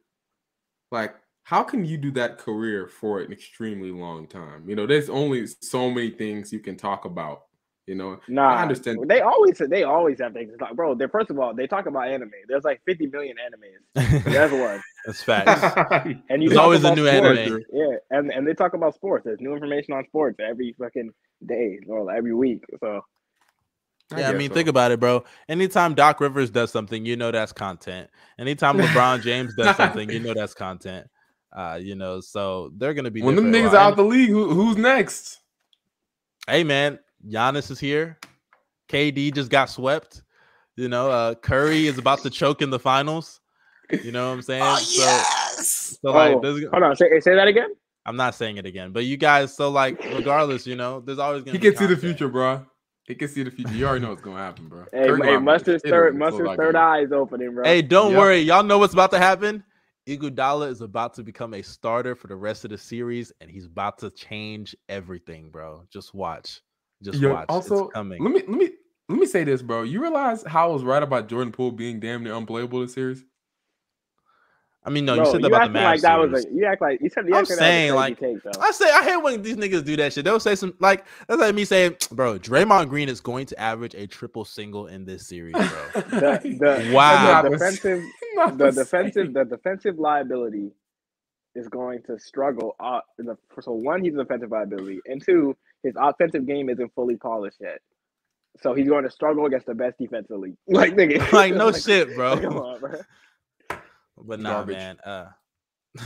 like, 0.91 1.15
how 1.43 1.63
can 1.63 1.85
you 1.85 1.97
do 1.97 2.11
that 2.11 2.37
career 2.37 2.87
for 2.87 3.21
an 3.21 3.31
extremely 3.31 3.91
long 3.91 4.27
time? 4.27 4.69
You 4.69 4.75
know, 4.75 4.85
there's 4.85 5.09
only 5.09 5.47
so 5.61 5.89
many 5.89 6.09
things 6.09 6.51
you 6.51 6.59
can 6.59 6.75
talk 6.75 7.05
about. 7.05 7.43
You 7.85 7.95
know, 7.95 8.19
nah, 8.27 8.55
I 8.55 8.61
understand. 8.63 8.99
They 9.07 9.21
always 9.21 9.57
they 9.57 9.83
always 9.83 10.19
have 10.19 10.33
things 10.33 10.51
to 10.51 10.57
talk, 10.57 10.75
bro. 10.75 10.93
They 10.93 11.07
first 11.07 11.29
of 11.29 11.39
all 11.39 11.53
they 11.53 11.67
talk 11.67 11.85
about 11.85 12.09
anime. 12.09 12.31
There's 12.49 12.65
like 12.65 12.81
50 12.85 13.07
million 13.07 13.37
animes. 13.37 14.23
There's 14.25 14.51
one. 14.51 14.83
That's 15.05 15.23
facts. 15.23 16.03
and 16.29 16.43
you 16.43 16.49
there's 16.49 16.59
always 16.59 16.83
a 16.83 16.93
new 16.93 17.07
sports. 17.07 17.39
anime. 17.39 17.63
Yeah, 17.71 17.95
and 18.11 18.29
and 18.29 18.45
they 18.45 18.53
talk 18.53 18.73
about 18.73 18.93
sports. 18.93 19.23
There's 19.23 19.39
new 19.39 19.53
information 19.53 19.93
on 19.93 20.05
sports 20.07 20.37
every 20.45 20.75
fucking 20.77 21.11
day 21.45 21.79
or 21.87 22.13
every 22.13 22.33
week. 22.33 22.65
So 22.81 22.99
I 24.13 24.21
yeah, 24.21 24.29
I 24.29 24.33
mean, 24.33 24.49
so. 24.49 24.53
think 24.53 24.69
about 24.69 24.91
it, 24.91 24.99
bro. 24.99 25.23
Anytime 25.49 25.93
Doc 25.93 26.21
Rivers 26.21 26.49
does 26.49 26.71
something, 26.71 27.05
you 27.05 27.17
know 27.17 27.31
that's 27.31 27.51
content. 27.51 28.09
Anytime 28.39 28.77
LeBron 28.77 29.21
James 29.21 29.53
does 29.55 29.75
something, 29.77 30.09
you 30.09 30.19
know 30.19 30.33
that's 30.33 30.53
content. 30.53 31.07
Uh, 31.55 31.79
you 31.81 31.95
know, 31.95 32.21
so 32.21 32.71
they're 32.77 32.93
gonna 32.93 33.11
be 33.11 33.21
when 33.21 33.35
them 33.35 33.51
niggas 33.51 33.73
out 33.73 33.95
the 33.95 34.03
league. 34.03 34.29
Who, 34.29 34.53
who's 34.53 34.77
next? 34.77 35.39
Hey, 36.47 36.63
man, 36.63 36.99
Giannis 37.27 37.69
is 37.71 37.79
here. 37.79 38.17
KD 38.89 39.33
just 39.33 39.49
got 39.49 39.69
swept. 39.69 40.23
You 40.75 40.87
know, 40.87 41.09
uh, 41.09 41.35
Curry 41.35 41.87
is 41.87 41.97
about 41.97 42.19
to 42.19 42.29
choke 42.29 42.61
in 42.61 42.69
the 42.69 42.79
finals. 42.79 43.41
You 44.03 44.11
know 44.11 44.27
what 44.29 44.35
I'm 44.35 44.41
saying? 44.41 44.63
Oh, 44.63 44.75
so, 44.77 45.01
yes. 45.01 45.97
So 46.01 46.11
like, 46.11 46.35
oh, 46.35 46.69
hold 46.71 46.83
on, 46.83 46.95
say, 46.95 47.19
say 47.19 47.35
that 47.35 47.47
again. 47.47 47.73
I'm 48.05 48.15
not 48.15 48.35
saying 48.35 48.57
it 48.57 48.65
again, 48.65 48.91
but 48.93 49.03
you 49.03 49.17
guys. 49.17 49.53
So 49.53 49.69
like, 49.69 50.01
regardless, 50.15 50.65
you 50.65 50.75
know, 50.75 51.01
there's 51.01 51.19
always 51.19 51.43
gonna. 51.43 51.57
He 51.57 51.59
can 51.59 51.75
see 51.75 51.87
the 51.87 51.97
future, 51.97 52.29
bro. 52.29 52.65
He 53.07 53.15
can 53.15 53.29
see 53.29 53.41
the 53.41 53.51
future. 53.51 53.73
You 53.73 53.87
already 53.87 54.03
know 54.03 54.09
what's 54.09 54.21
gonna 54.21 54.37
happen, 54.37 54.67
bro. 54.67 54.85
hey, 54.91 55.07
hey 55.07 55.37
Mustard's 55.37 55.81
third, 55.81 56.17
Mustard's 56.17 56.57
third 56.57 56.75
eye 56.75 57.03
is 57.03 57.13
opening, 57.13 57.55
bro. 57.55 57.63
Hey, 57.63 57.81
don't 57.81 58.11
yep. 58.11 58.19
worry. 58.19 58.39
Y'all 58.39 58.63
know 58.63 58.77
what's 58.77 58.93
about 58.93 59.11
to 59.11 59.17
happen. 59.17 59.63
Iguodala 60.07 60.69
is 60.69 60.81
about 60.81 61.13
to 61.15 61.23
become 61.23 61.53
a 61.53 61.61
starter 61.61 62.15
for 62.15 62.27
the 62.27 62.35
rest 62.35 62.65
of 62.65 62.71
the 62.71 62.77
series, 62.77 63.31
and 63.39 63.49
he's 63.49 63.65
about 63.65 63.97
to 63.99 64.09
change 64.09 64.75
everything, 64.89 65.49
bro. 65.49 65.83
Just 65.89 66.13
watch. 66.13 66.61
Just 67.01 67.19
Yo, 67.19 67.33
watch. 67.33 67.45
Also, 67.47 67.85
it's 67.85 67.93
coming. 67.93 68.21
Let 68.21 68.33
me 68.33 68.41
let 68.45 68.57
me 68.57 68.69
let 69.07 69.19
me 69.19 69.25
say 69.25 69.45
this, 69.45 69.61
bro. 69.61 69.83
You 69.83 70.01
realize 70.01 70.43
how 70.45 70.69
I 70.69 70.73
was 70.73 70.83
right 70.83 71.01
about 71.01 71.29
Jordan 71.29 71.53
Poole 71.53 71.71
being 71.71 72.01
damn 72.01 72.23
near 72.23 72.35
unplayable 72.35 72.81
this 72.81 72.93
series? 72.93 73.23
I 74.87 74.89
mean, 74.89 75.03
no, 75.03 75.15
Bro, 75.15 75.25
you 75.25 75.31
said 75.31 75.41
that 75.41 75.47
about 75.47 75.73
the 75.73 75.79
Mavs. 75.79 75.83
Like 75.83 76.01
that 76.01 76.17
was 76.17 76.45
a, 76.45 76.49
you 76.49 76.65
act 76.65 76.81
like 76.81 77.01
you 77.01 77.09
said. 77.09 77.27
You 77.27 77.35
I'm 77.35 77.45
saying 77.45 77.93
like 77.93 78.17
take, 78.17 78.37
I 78.57 78.71
say 78.71 78.89
I 78.89 79.03
hate 79.03 79.17
when 79.17 79.41
these 79.41 79.57
niggas 79.57 79.83
do 79.83 79.97
that 79.97 80.13
shit. 80.13 80.23
They'll 80.23 80.39
say 80.39 80.55
some 80.55 80.73
like 80.79 81.03
that's 81.27 81.41
like 81.41 81.53
me 81.53 81.65
saying, 81.65 81.97
bro, 82.11 82.39
Draymond 82.39 82.87
Green 82.87 83.09
is 83.09 83.19
going 83.19 83.47
to 83.47 83.59
average 83.59 83.95
a 83.95 84.07
triple 84.07 84.45
single 84.45 84.87
in 84.87 85.03
this 85.03 85.27
series, 85.27 85.55
bro. 85.55 85.63
the, 85.93 86.39
the, 86.41 86.91
wow, 86.93 87.41
the 87.41 87.49
defensive, 87.57 88.01
the 88.55 88.71
defensive, 88.71 89.33
the 89.33 89.43
defensive 89.43 89.99
liability 89.99 90.71
is 91.53 91.67
going 91.67 92.01
to 92.03 92.17
struggle. 92.17 92.73
Uh, 92.79 93.01
the, 93.17 93.37
so 93.59 93.73
one, 93.73 94.01
he's 94.01 94.13
a 94.13 94.19
defensive 94.19 94.51
liability, 94.51 95.01
and 95.05 95.21
two, 95.21 95.57
his 95.83 95.95
offensive 95.97 96.47
game 96.47 96.69
isn't 96.69 96.93
fully 96.95 97.17
polished 97.17 97.57
yet. 97.59 97.79
So 98.61 98.73
he's 98.73 98.87
going 98.87 99.03
to 99.03 99.11
struggle 99.11 99.45
against 99.47 99.65
the 99.65 99.75
best 99.75 99.97
defensive 99.99 100.39
league. 100.39 100.55
Like 100.67 100.93
nigga, 100.93 101.29
like 101.33 101.53
no 101.53 101.67
like, 101.67 101.81
shit, 101.81 102.15
bro. 102.15 102.39
Come 102.39 102.57
on, 102.57 102.79
bro. 102.79 103.01
But 104.23 104.39
nah, 104.39 104.53
Garbage. 104.53 104.77
man. 104.77 104.97
Uh, 105.05 105.25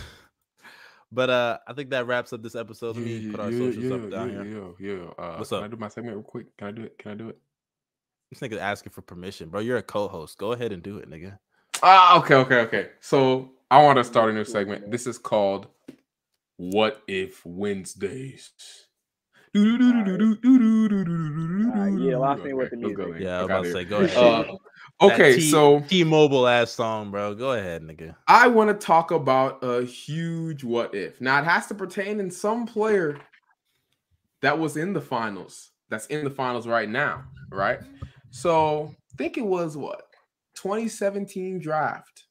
but 1.11 1.29
uh, 1.29 1.57
I 1.67 1.73
think 1.73 1.89
that 1.91 2.07
wraps 2.07 2.33
up 2.33 2.41
this 2.41 2.55
episode. 2.55 2.95
Let 2.95 3.05
me 3.05 3.17
yeah, 3.17 3.31
put 3.31 3.39
our 3.39 3.51
yeah, 3.51 3.57
socials 3.57 3.85
yeah, 3.85 3.93
up 3.93 4.09
down 4.11 4.29
yeah, 4.29 4.43
here. 4.43 4.73
Yeah, 4.79 4.93
yeah. 4.93 5.03
Uh, 5.17 5.35
What's 5.37 5.51
up? 5.51 5.59
Can 5.59 5.65
I 5.65 5.75
do 5.75 5.77
my 5.77 5.87
segment 5.87 6.15
real 6.15 6.23
quick? 6.23 6.57
Can 6.57 6.67
I 6.67 6.71
do 6.71 6.83
it? 6.83 6.97
Can 6.97 7.11
I 7.11 7.15
do 7.15 7.29
it? 7.29 7.37
This 8.29 8.39
nigga 8.39 8.59
asking 8.59 8.91
for 8.91 9.01
permission, 9.01 9.49
bro. 9.49 9.59
You're 9.59 9.77
a 9.77 9.83
co-host. 9.83 10.37
Go 10.37 10.53
ahead 10.53 10.71
and 10.71 10.81
do 10.81 10.97
it, 10.97 11.09
nigga. 11.09 11.37
Ah, 11.83 12.17
okay, 12.19 12.35
okay, 12.35 12.59
okay. 12.61 12.89
So 13.01 13.51
I 13.69 13.81
want 13.83 13.97
to 13.97 14.03
start 14.03 14.29
a 14.29 14.33
new 14.33 14.45
segment. 14.45 14.91
This 14.91 15.07
is 15.07 15.17
called 15.17 15.67
"What 16.57 17.01
If 17.07 17.45
Wednesdays." 17.45 18.51
Uh, 19.53 19.59
yeah, 21.99 22.15
last 22.15 22.41
thing 22.41 22.55
with 22.55 22.69
the 22.69 22.77
music. 22.77 23.19
Yeah, 23.19 23.39
I 23.39 23.41
was 23.41 23.45
about 23.45 23.63
to 23.63 23.71
say, 23.73 23.83
go 23.83 23.97
ahead. 23.97 24.17
Uh, 24.17 24.55
Okay, 25.01 25.35
T- 25.35 25.49
so 25.49 25.79
T-Mobile 25.79 26.47
ass 26.47 26.71
song, 26.71 27.09
bro. 27.09 27.33
Go 27.33 27.53
ahead, 27.53 27.81
nigga. 27.81 28.15
I 28.27 28.47
want 28.47 28.69
to 28.69 28.85
talk 28.85 29.09
about 29.09 29.57
a 29.63 29.83
huge 29.83 30.63
what 30.63 30.93
if. 30.93 31.19
Now 31.19 31.39
it 31.39 31.45
has 31.45 31.65
to 31.67 31.73
pertain 31.73 32.19
in 32.19 32.29
some 32.29 32.67
player 32.67 33.19
that 34.41 34.57
was 34.57 34.77
in 34.77 34.93
the 34.93 35.01
finals. 35.01 35.71
That's 35.89 36.05
in 36.07 36.23
the 36.23 36.29
finals 36.29 36.67
right 36.67 36.87
now, 36.87 37.23
right? 37.51 37.79
So 38.29 38.93
I 39.13 39.17
think 39.17 39.37
it 39.37 39.45
was 39.45 39.75
what 39.75 40.03
2017 40.55 41.59
draft. 41.59 42.25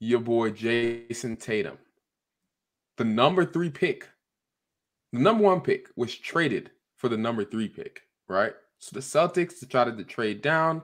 Your 0.00 0.20
boy 0.20 0.50
Jayson 0.50 1.36
Tatum, 1.36 1.78
the 2.96 3.04
number 3.04 3.44
three 3.44 3.70
pick, 3.70 4.08
the 5.12 5.20
number 5.20 5.44
one 5.44 5.60
pick 5.60 5.88
was 5.96 6.14
traded 6.14 6.72
for 6.96 7.08
the 7.08 7.16
number 7.16 7.44
three 7.44 7.68
pick, 7.68 8.02
right? 8.28 8.52
So 8.84 8.90
the 8.92 9.00
Celtics 9.00 9.60
decided 9.60 9.96
to 9.96 10.04
trade 10.04 10.42
down, 10.42 10.82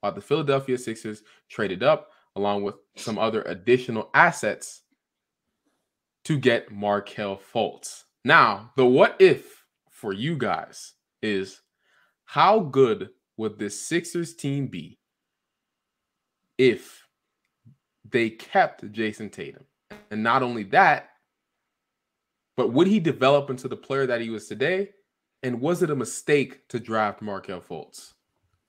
while 0.00 0.10
the 0.10 0.20
Philadelphia 0.20 0.76
Sixers 0.76 1.22
traded 1.48 1.84
up 1.84 2.10
along 2.34 2.64
with 2.64 2.74
some 2.96 3.16
other 3.16 3.42
additional 3.42 4.10
assets 4.12 4.82
to 6.24 6.36
get 6.36 6.72
Markelle 6.72 7.40
Fultz. 7.54 8.02
Now, 8.24 8.72
the 8.76 8.84
what 8.84 9.14
if 9.20 9.64
for 9.88 10.12
you 10.12 10.36
guys 10.36 10.94
is 11.22 11.60
how 12.24 12.58
good 12.58 13.10
would 13.36 13.56
this 13.56 13.80
Sixers 13.86 14.34
team 14.34 14.66
be 14.66 14.98
if 16.58 17.06
they 18.10 18.30
kept 18.30 18.90
Jayson 18.90 19.30
Tatum? 19.30 19.64
And 20.10 20.24
not 20.24 20.42
only 20.42 20.64
that, 20.64 21.10
but 22.56 22.72
would 22.72 22.88
he 22.88 22.98
develop 22.98 23.48
into 23.48 23.68
the 23.68 23.76
player 23.76 24.06
that 24.08 24.20
he 24.20 24.28
was 24.28 24.48
today? 24.48 24.88
And 25.42 25.60
was 25.60 25.82
it 25.82 25.90
a 25.90 25.96
mistake 25.96 26.66
to 26.68 26.80
draft 26.80 27.22
Markelle 27.22 27.60
Fultz? 27.60 28.14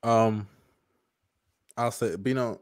Um, 0.04 0.48
I'll 1.78 1.92
say, 1.92 2.16
Bino, 2.16 2.62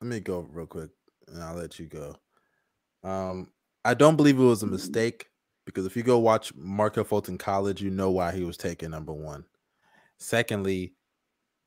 let 0.00 0.08
me 0.08 0.20
go 0.20 0.46
real 0.50 0.66
quick 0.66 0.90
and 1.28 1.42
I'll 1.42 1.56
let 1.56 1.78
you 1.78 1.86
go. 1.86 2.16
Um, 3.02 3.50
I 3.84 3.94
don't 3.94 4.16
believe 4.16 4.38
it 4.38 4.42
was 4.42 4.62
a 4.62 4.66
mistake 4.66 5.28
because 5.66 5.86
if 5.86 5.96
you 5.96 6.02
go 6.02 6.18
watch 6.18 6.54
Markelle 6.54 7.04
Fultz 7.04 7.28
in 7.28 7.38
college, 7.38 7.82
you 7.82 7.90
know 7.90 8.10
why 8.10 8.32
he 8.32 8.44
was 8.44 8.56
taken 8.56 8.90
number 8.90 9.12
one. 9.12 9.44
Secondly, 10.18 10.94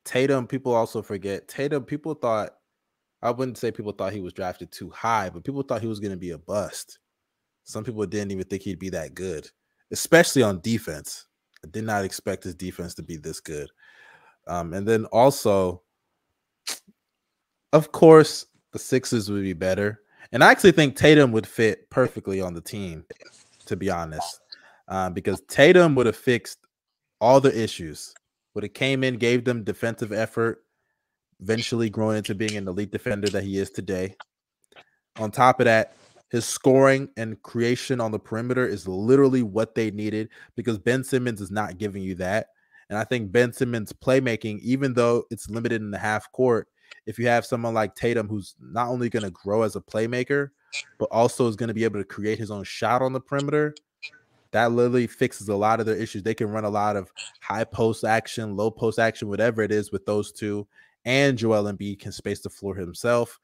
Tatum, 0.04 0.46
people 0.46 0.74
also 0.74 1.02
forget 1.02 1.46
Tatum, 1.48 1.84
people 1.84 2.14
thought, 2.14 2.54
I 3.22 3.30
wouldn't 3.30 3.58
say 3.58 3.70
people 3.70 3.92
thought 3.92 4.12
he 4.12 4.20
was 4.20 4.32
drafted 4.32 4.72
too 4.72 4.90
high, 4.90 5.30
but 5.30 5.44
people 5.44 5.62
thought 5.62 5.80
he 5.80 5.86
was 5.86 6.00
going 6.00 6.12
to 6.12 6.16
be 6.16 6.30
a 6.30 6.38
bust. 6.38 6.98
Some 7.64 7.84
people 7.84 8.04
didn't 8.06 8.32
even 8.32 8.44
think 8.44 8.62
he'd 8.62 8.78
be 8.78 8.88
that 8.90 9.14
good, 9.14 9.48
especially 9.90 10.42
on 10.42 10.60
defense. 10.60 11.26
I 11.68 11.70
did 11.70 11.84
not 11.84 12.02
expect 12.02 12.44
his 12.44 12.54
defense 12.54 12.94
to 12.94 13.02
be 13.02 13.16
this 13.16 13.40
good. 13.40 13.68
Um, 14.46 14.72
and 14.72 14.88
then 14.88 15.04
also, 15.06 15.82
of 17.74 17.92
course, 17.92 18.46
the 18.72 18.78
Sixers 18.78 19.30
would 19.30 19.42
be 19.42 19.52
better. 19.52 20.00
And 20.32 20.42
I 20.42 20.50
actually 20.50 20.72
think 20.72 20.96
Tatum 20.96 21.30
would 21.32 21.46
fit 21.46 21.90
perfectly 21.90 22.40
on 22.40 22.54
the 22.54 22.62
team, 22.62 23.04
to 23.66 23.76
be 23.76 23.90
honest, 23.90 24.40
um, 24.88 25.12
because 25.12 25.42
Tatum 25.42 25.94
would 25.94 26.06
have 26.06 26.16
fixed 26.16 26.58
all 27.20 27.38
the 27.38 27.54
issues. 27.62 28.14
Would 28.54 28.64
have 28.64 28.72
came 28.72 29.04
in, 29.04 29.18
gave 29.18 29.44
them 29.44 29.62
defensive 29.62 30.10
effort, 30.10 30.64
eventually 31.40 31.90
growing 31.90 32.16
into 32.16 32.34
being 32.34 32.56
an 32.56 32.66
elite 32.66 32.92
defender 32.92 33.28
that 33.28 33.44
he 33.44 33.58
is 33.58 33.70
today. 33.70 34.16
On 35.18 35.30
top 35.30 35.60
of 35.60 35.66
that, 35.66 35.92
his 36.30 36.44
scoring 36.44 37.08
and 37.16 37.40
creation 37.42 38.00
on 38.00 38.12
the 38.12 38.18
perimeter 38.18 38.66
is 38.66 38.86
literally 38.86 39.42
what 39.42 39.74
they 39.74 39.90
needed 39.90 40.28
because 40.56 40.78
Ben 40.78 41.02
Simmons 41.02 41.40
is 41.40 41.50
not 41.50 41.78
giving 41.78 42.02
you 42.02 42.14
that. 42.16 42.48
And 42.90 42.98
I 42.98 43.04
think 43.04 43.32
Ben 43.32 43.52
Simmons' 43.52 43.92
playmaking, 43.92 44.60
even 44.60 44.94
though 44.94 45.24
it's 45.30 45.50
limited 45.50 45.82
in 45.82 45.90
the 45.90 45.98
half 45.98 46.30
court, 46.32 46.68
if 47.06 47.18
you 47.18 47.26
have 47.26 47.44
someone 47.44 47.74
like 47.74 47.94
Tatum 47.94 48.28
who's 48.28 48.54
not 48.60 48.88
only 48.88 49.08
going 49.08 49.24
to 49.24 49.30
grow 49.30 49.62
as 49.62 49.76
a 49.76 49.80
playmaker, 49.80 50.50
but 50.98 51.08
also 51.10 51.48
is 51.48 51.56
going 51.56 51.68
to 51.68 51.74
be 51.74 51.84
able 51.84 52.00
to 52.00 52.04
create 52.04 52.38
his 52.38 52.50
own 52.50 52.64
shot 52.64 53.02
on 53.02 53.12
the 53.12 53.20
perimeter, 53.20 53.74
that 54.52 54.72
literally 54.72 55.06
fixes 55.06 55.48
a 55.48 55.54
lot 55.54 55.80
of 55.80 55.86
their 55.86 55.96
issues. 55.96 56.22
They 56.22 56.34
can 56.34 56.50
run 56.50 56.64
a 56.64 56.70
lot 56.70 56.96
of 56.96 57.10
high 57.40 57.64
post 57.64 58.04
action, 58.04 58.56
low 58.56 58.70
post 58.70 58.98
action, 58.98 59.28
whatever 59.28 59.62
it 59.62 59.72
is 59.72 59.92
with 59.92 60.06
those 60.06 60.32
two. 60.32 60.66
And 61.04 61.38
Joel 61.38 61.72
Embiid 61.72 62.00
can 62.00 62.12
space 62.12 62.40
the 62.40 62.50
floor 62.50 62.74
himself. 62.74 63.38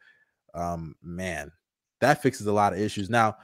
Um, 0.54 0.94
man, 1.02 1.50
that 2.00 2.22
fixes 2.22 2.46
a 2.46 2.52
lot 2.52 2.72
of 2.72 2.78
issues. 2.78 3.08
Now, 3.08 3.36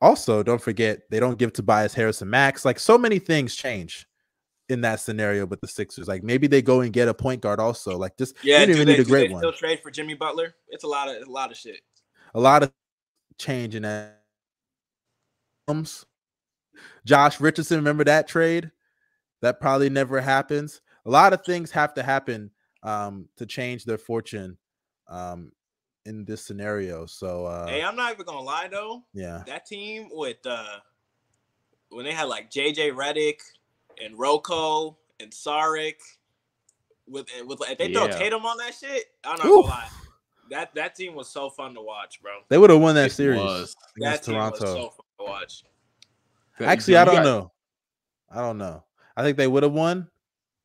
also, 0.00 0.42
don't 0.42 0.60
forget 0.60 1.02
they 1.10 1.20
don't 1.20 1.38
give 1.38 1.52
Tobias 1.52 1.94
Harris 1.94 2.22
a 2.22 2.24
max. 2.24 2.64
Like 2.64 2.80
so 2.80 2.98
many 2.98 3.18
things 3.18 3.54
change 3.54 4.06
in 4.68 4.80
that 4.80 5.00
scenario 5.00 5.46
with 5.46 5.60
the 5.60 5.68
Sixers. 5.68 6.08
Like 6.08 6.22
maybe 6.22 6.46
they 6.46 6.62
go 6.62 6.80
and 6.80 6.92
get 6.92 7.08
a 7.08 7.14
point 7.14 7.40
guard 7.40 7.60
also. 7.60 7.96
Like 7.96 8.16
just 8.16 8.34
yeah, 8.42 8.60
you 8.60 8.66
don't 8.66 8.74
even 8.76 8.86
they, 8.88 8.96
need 8.96 9.06
a 9.06 9.08
great 9.08 9.30
one. 9.30 9.40
Still 9.40 9.52
trade 9.52 9.80
for 9.80 9.90
Jimmy 9.90 10.14
Butler. 10.14 10.54
It's 10.68 10.84
a 10.84 10.88
lot 10.88 11.08
of 11.08 11.26
a 11.26 11.30
lot 11.30 11.50
of 11.50 11.56
shit. 11.56 11.80
A 12.34 12.40
lot 12.40 12.62
of 12.62 12.72
change 13.38 13.74
in 13.74 13.82
that. 13.82 14.18
Josh 17.04 17.40
Richardson, 17.40 17.76
remember 17.76 18.04
that 18.04 18.26
trade? 18.26 18.70
That 19.40 19.60
probably 19.60 19.88
never 19.88 20.20
happens. 20.20 20.80
A 21.06 21.10
lot 21.10 21.32
of 21.32 21.44
things 21.44 21.70
have 21.70 21.94
to 21.94 22.02
happen 22.02 22.50
um, 22.82 23.28
to 23.36 23.46
change 23.46 23.84
their 23.84 23.98
fortune 23.98 24.58
um, 25.08 25.52
in 26.06 26.24
this 26.24 26.44
scenario. 26.44 27.06
So 27.06 27.46
uh 27.46 27.66
Hey, 27.66 27.82
I'm 27.82 27.96
not 27.96 28.12
even 28.12 28.26
gonna 28.26 28.40
lie 28.40 28.68
though. 28.70 29.02
Yeah. 29.12 29.42
That 29.46 29.66
team 29.66 30.08
with 30.10 30.44
uh 30.46 30.78
when 31.90 32.04
they 32.04 32.12
had 32.12 32.24
like 32.24 32.50
JJ 32.50 32.92
Redick 32.92 33.40
and 34.02 34.18
Rocco 34.18 34.96
and 35.20 35.30
Saric 35.30 35.96
with 37.06 37.26
with 37.46 37.60
if 37.68 37.78
they 37.78 37.88
yeah. 37.88 38.06
throw 38.06 38.08
Tatum 38.08 38.46
on 38.46 38.56
that 38.58 38.74
shit, 38.74 39.06
I'm 39.24 39.36
not 39.36 39.46
Oof. 39.46 39.66
gonna 39.66 39.74
lie. 39.74 39.88
That 40.50 40.74
that 40.74 40.94
team 40.94 41.14
was 41.14 41.28
so 41.28 41.50
fun 41.50 41.74
to 41.74 41.80
watch, 41.80 42.20
bro. 42.22 42.32
They 42.48 42.58
would 42.58 42.70
have 42.70 42.80
won 42.80 42.94
that 42.96 43.06
it 43.06 43.12
series 43.12 43.40
was. 43.40 43.76
against 43.96 44.24
that 44.24 44.32
Toronto. 44.32 44.66
so 44.66 44.74
fun 44.90 45.06
to 45.18 45.24
watch. 45.24 45.64
Actually, 46.60 46.96
I 46.96 47.04
don't 47.04 47.24
know. 47.24 47.52
I 48.30 48.36
don't 48.36 48.58
know. 48.58 48.84
I 49.16 49.22
think 49.22 49.36
they 49.36 49.46
would 49.46 49.62
have 49.62 49.72
won, 49.72 50.08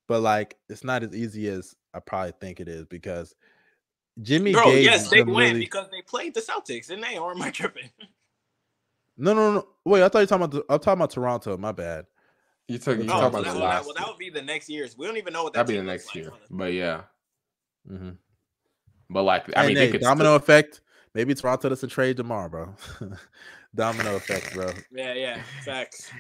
but 0.08 0.22
like 0.22 0.58
it's 0.70 0.84
not 0.84 1.04
as 1.04 1.16
easy 1.16 1.48
as 1.48 1.76
I 1.94 2.00
probably 2.00 2.34
think 2.40 2.60
it 2.60 2.68
is 2.68 2.86
because 2.86 3.36
Jimmy 4.22 4.54
Bro, 4.54 4.72
Gage 4.72 4.86
yes, 4.86 5.10
they 5.10 5.24
win 5.24 5.36
really... 5.36 5.60
because 5.60 5.88
they 5.92 6.02
played 6.02 6.34
the 6.34 6.42
Celtics, 6.42 6.90
and 6.90 7.04
they? 7.04 7.18
Or 7.18 7.32
am 7.32 7.42
I 7.42 7.52
tripping? 7.52 7.90
No, 9.18 9.34
no, 9.34 9.54
no. 9.54 9.68
Wait, 9.86 10.04
I 10.04 10.10
thought 10.10 10.20
you 10.20 10.24
were 10.24 10.28
talking 10.28 10.44
about. 10.44 10.52
The, 10.52 10.74
I'm 10.74 10.80
talking 10.80 10.94
about 10.94 11.12
Toronto. 11.12 11.58
My 11.58 11.72
bad. 11.72 12.06
You 12.68 12.78
took. 12.78 12.98
You 12.98 13.06
oh, 13.06 13.08
talking 13.08 13.40
about 13.40 13.54
the 13.54 13.60
last. 13.60 13.86
Well, 13.86 13.96
that 13.98 14.08
would 14.08 14.18
be 14.18 14.30
the 14.30 14.42
next 14.42 14.70
year's. 14.70 14.98
We 14.98 15.06
don't 15.08 15.18
even 15.18 15.34
know 15.34 15.44
what 15.44 15.54
that. 15.54 15.66
That'd 15.66 15.76
be 15.76 15.78
the 15.78 15.92
next 15.92 16.14
year. 16.16 16.32
But 16.50 16.74
yeah. 16.74 17.02
Mm-hmm. 17.90 18.12
But 19.10 19.24
like, 19.24 19.46
I 19.56 19.68
mean, 19.68 19.78
hey, 19.78 19.92
domino 19.98 20.30
still... 20.30 20.36
effect. 20.36 20.82
Maybe 21.14 21.34
Toronto 21.34 21.70
doesn't 21.70 21.90
trade 21.90 22.18
tomorrow, 22.18 22.50
bro. 22.50 22.76
domino 23.76 24.16
effect, 24.16 24.54
bro. 24.54 24.72
Yeah, 24.92 25.14
yeah, 25.14 25.42
facts. 25.64 26.12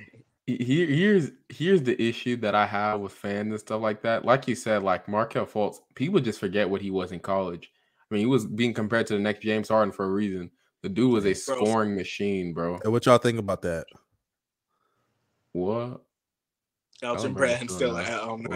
Here, 0.47 0.87
here's 0.87 1.31
here's 1.49 1.83
the 1.83 2.01
issue 2.01 2.37
that 2.37 2.55
I 2.55 2.65
have 2.65 3.01
with 3.01 3.11
fans 3.11 3.51
and 3.51 3.59
stuff 3.59 3.81
like 3.81 4.01
that. 4.03 4.23
Like 4.23 4.47
you 4.47 4.55
said, 4.55 4.81
like 4.81 5.07
Markelle 5.07 5.45
Fultz, 5.45 5.79
people 5.93 6.19
just 6.19 6.39
forget 6.39 6.69
what 6.69 6.81
he 6.81 6.89
was 6.89 7.11
in 7.11 7.19
college. 7.19 7.71
I 8.09 8.15
mean, 8.15 8.21
he 8.21 8.25
was 8.25 8.45
being 8.45 8.73
compared 8.73 9.07
to 9.07 9.13
the 9.13 9.19
next 9.19 9.41
James 9.41 9.69
Harden 9.69 9.91
for 9.91 10.05
a 10.05 10.11
reason. 10.11 10.51
The 10.83 10.89
dude 10.89 11.11
was 11.11 11.25
a 11.25 11.33
scoring 11.33 11.95
machine, 11.95 12.53
bro. 12.53 12.79
Hey, 12.83 12.89
what 12.89 13.05
y'all 13.05 13.17
think 13.17 13.39
about 13.39 13.63
that? 13.63 13.85
What? 15.51 16.01
Elton 17.01 17.33
Brand 17.33 17.69
still 17.69 17.97
at 17.97 18.07
home. 18.07 18.47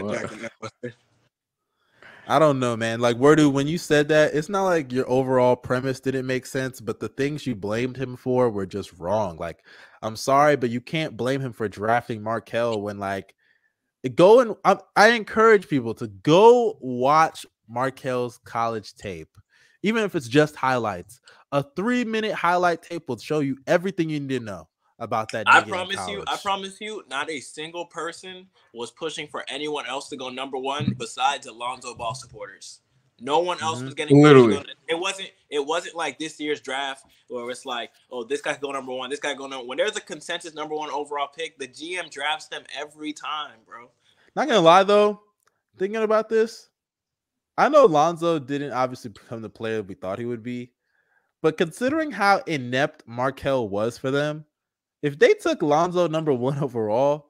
I 2.28 2.40
don't 2.40 2.60
know, 2.60 2.78
man. 2.78 2.99
Like, 2.99 3.18
where 3.18 3.36
do 3.36 3.49
when 3.49 3.68
you 3.68 3.78
said 3.78 4.07
that, 4.10 4.34
it's 4.34 4.48
not 4.48 4.64
like 4.64 4.91
your 4.91 5.10
overall 5.10 5.56
premise 5.56 5.99
didn't 5.99 6.28
make 6.28 6.45
sense, 6.45 6.80
but 6.80 6.99
the 6.99 7.10
things 7.10 7.45
you 7.45 7.56
blamed 7.56 7.98
him 7.98 8.15
for 8.15 8.49
were 8.49 8.65
just 8.65 8.98
wrong. 8.99 9.38
Like, 9.38 9.65
I'm 10.02 10.15
sorry, 10.15 10.56
but 10.56 10.69
you 10.69 10.80
can't 10.80 11.18
blame 11.18 11.41
him 11.41 11.52
for 11.52 11.68
drafting 11.68 12.22
Markelle 12.22 12.82
when, 12.82 12.99
like, 12.99 13.36
go 14.15 14.40
and 14.40 14.56
I, 14.64 14.78
I 14.95 15.10
encourage 15.10 15.68
people 15.68 15.94
to 15.95 16.07
go 16.07 16.78
watch 16.80 17.45
Markelle's 17.68 18.40
college 18.45 18.94
tape, 18.95 19.36
even 19.84 20.03
if 20.03 20.16
it's 20.16 20.28
just 20.28 20.56
highlights. 20.56 21.20
A 21.52 21.64
three 21.76 22.06
minute 22.06 22.34
highlight 22.34 22.82
tape 22.82 23.10
will 23.10 23.18
show 23.18 23.40
you 23.40 23.58
everything 23.68 24.10
you 24.10 24.20
need 24.20 24.40
to 24.40 24.40
know 24.40 24.68
about 24.99 25.32
that. 25.32 25.45
I 25.48 25.62
promise 25.62 26.08
you, 26.08 26.24
I 26.28 26.38
promise 26.38 26.80
you, 26.80 27.03
not 27.10 27.30
a 27.30 27.40
single 27.40 27.88
person 27.88 28.48
was 28.74 28.91
pushing 28.91 29.28
for 29.28 29.44
anyone 29.49 29.86
else 29.88 30.08
to 30.10 30.16
go 30.16 30.30
number 30.30 30.58
one 30.58 30.95
besides 30.98 31.48
Alonzo 31.48 31.95
Ball 31.95 32.14
supporters. 32.14 32.80
No 33.20 33.40
one 33.40 33.62
else 33.62 33.78
mm-hmm. 33.78 33.86
was 33.86 33.94
getting 33.94 34.22
literally. 34.22 34.64
It 34.88 34.98
wasn't. 34.98 35.30
It 35.49 35.66
wasn't 35.66 35.95
like 35.95 36.18
this 36.18 36.40
year's 36.40 36.60
draft 36.60 37.06
where 37.28 37.49
it's 37.52 37.66
like, 37.66 37.91
oh, 38.12 38.24
this 38.24 38.41
guy's 38.41 38.58
going 38.58 38.74
number 38.74 38.94
one, 38.94 39.10
this 39.10 39.20
guy 39.20 39.34
going 39.34 39.52
number. 39.52 39.68
When 39.68 39.78
there's 39.78 39.95
a 39.95 40.02
consensus 40.02 40.56
number 40.56 40.76
one 40.76 40.90
overall 40.90 41.28
pick, 41.28 41.58
the 41.60 41.68
GM 41.68 42.10
drafts 42.10 42.48
them 42.48 42.64
every 42.76 43.14
time, 43.14 43.60
bro. 43.66 43.90
Not 44.36 44.48
gonna 44.48 44.62
lie 44.62 44.84
though, 44.84 45.22
thinking 45.78 46.02
about 46.02 46.30
this, 46.30 46.70
I 47.57 47.69
know 47.69 47.86
Lonzo 47.86 48.40
didn't 48.40 48.72
obviously 48.72 49.11
become 49.11 49.41
the 49.41 49.49
player 49.49 49.84
we 49.84 49.95
thought 49.95 50.19
he 50.19 50.26
would 50.26 50.44
be, 50.44 50.72
but 51.41 51.57
considering 51.57 52.11
how 52.11 52.41
inept 52.48 53.03
Markelle 53.06 53.68
was 53.68 53.98
for 53.98 54.11
them, 54.11 54.45
if 55.02 55.18
they 55.19 55.34
took 55.34 55.61
Lonzo 55.61 56.07
number 56.07 56.34
one 56.34 56.60
overall, 56.64 57.28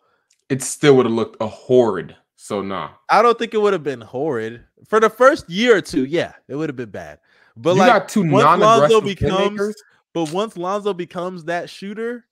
it 0.49 0.61
still 0.61 0.95
would 0.97 1.05
have 1.05 1.15
looked 1.15 1.41
a 1.41 1.47
horrid. 1.47 2.15
So 2.35 2.61
nah. 2.61 2.91
I 3.09 3.21
don't 3.21 3.37
think 3.37 3.53
it 3.53 3.61
would 3.61 3.73
have 3.73 3.83
been 3.83 4.01
horrid. 4.01 4.63
For 4.87 4.99
the 4.99 5.09
first 5.09 5.49
year 5.49 5.77
or 5.77 5.81
two, 5.81 6.05
yeah, 6.05 6.33
it 6.47 6.55
would 6.55 6.69
have 6.69 6.75
been 6.75 6.89
bad. 6.89 7.19
But 7.55 7.73
you 7.73 7.79
like 7.79 7.91
got 7.91 8.09
two 8.09 8.29
once 8.29 8.59
Lonzo 8.59 9.01
becomes 9.01 9.75
but 10.13 10.31
once 10.31 10.57
Lonzo 10.57 10.93
becomes 10.93 11.45
that 11.45 11.69
shooter, 11.69 12.25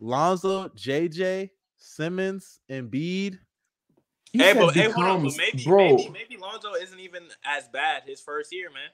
Lonzo, 0.00 0.68
JJ, 0.70 1.50
Simmons, 1.76 2.60
Embiid. 4.34 4.42
Hey, 4.42 4.52
but, 4.54 4.74
hey, 4.74 4.90
hold 4.90 5.06
on, 5.06 5.22
but 5.24 5.36
maybe, 5.36 5.64
bro. 5.64 5.96
maybe 5.96 6.10
maybe 6.10 6.36
Lonzo 6.36 6.74
isn't 6.74 7.00
even 7.00 7.24
as 7.44 7.68
bad 7.68 8.02
his 8.04 8.20
first 8.20 8.52
year, 8.52 8.70
man. 8.70 8.90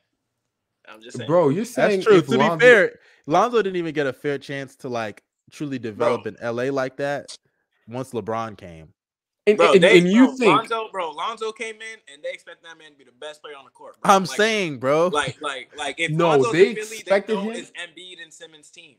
I'm 0.88 1.02
just 1.02 1.16
saying. 1.16 1.28
Bro, 1.28 1.50
you're 1.50 1.64
saying 1.64 2.00
that's 2.00 2.06
true. 2.06 2.22
To 2.22 2.38
Lonzo... 2.38 2.56
be 2.56 2.60
fair, 2.60 2.98
Lonzo 3.26 3.62
didn't 3.62 3.76
even 3.76 3.94
get 3.94 4.06
a 4.06 4.12
fair 4.12 4.38
chance 4.38 4.76
to 4.76 4.88
like 4.88 5.22
truly 5.50 5.78
develop 5.78 6.24
bro. 6.24 6.32
in 6.32 6.56
LA 6.56 6.64
like 6.64 6.96
that 6.98 7.36
once 7.88 8.10
LeBron 8.10 8.56
came. 8.56 8.92
And, 9.46 9.56
bro, 9.56 9.72
and, 9.72 9.82
they, 9.82 9.98
and 9.98 10.06
you 10.06 10.26
bro, 10.26 10.36
think 10.36 10.56
Lonzo, 10.56 10.88
bro, 10.92 11.10
Lonzo 11.10 11.50
came 11.50 11.76
in 11.76 11.98
and 12.12 12.22
they 12.22 12.30
expect 12.30 12.62
that 12.62 12.78
man 12.78 12.92
to 12.92 12.96
be 12.96 13.04
the 13.04 13.12
best 13.12 13.42
player 13.42 13.56
on 13.56 13.64
the 13.64 13.70
court. 13.70 14.00
Bro. 14.00 14.12
I'm 14.12 14.24
like, 14.24 14.36
saying, 14.36 14.78
bro. 14.78 15.08
Like, 15.08 15.40
like, 15.40 15.70
like 15.76 15.98
if 15.98 16.10
no, 16.10 16.28
Lonzo's 16.28 16.52
they 16.52 16.74
Philly, 16.74 16.98
expected 16.98 17.36
they 17.38 17.42
him. 17.42 17.52
Is 17.52 17.72
Embiid 17.72 18.22
and 18.22 18.32
Simmons 18.32 18.70
team. 18.70 18.96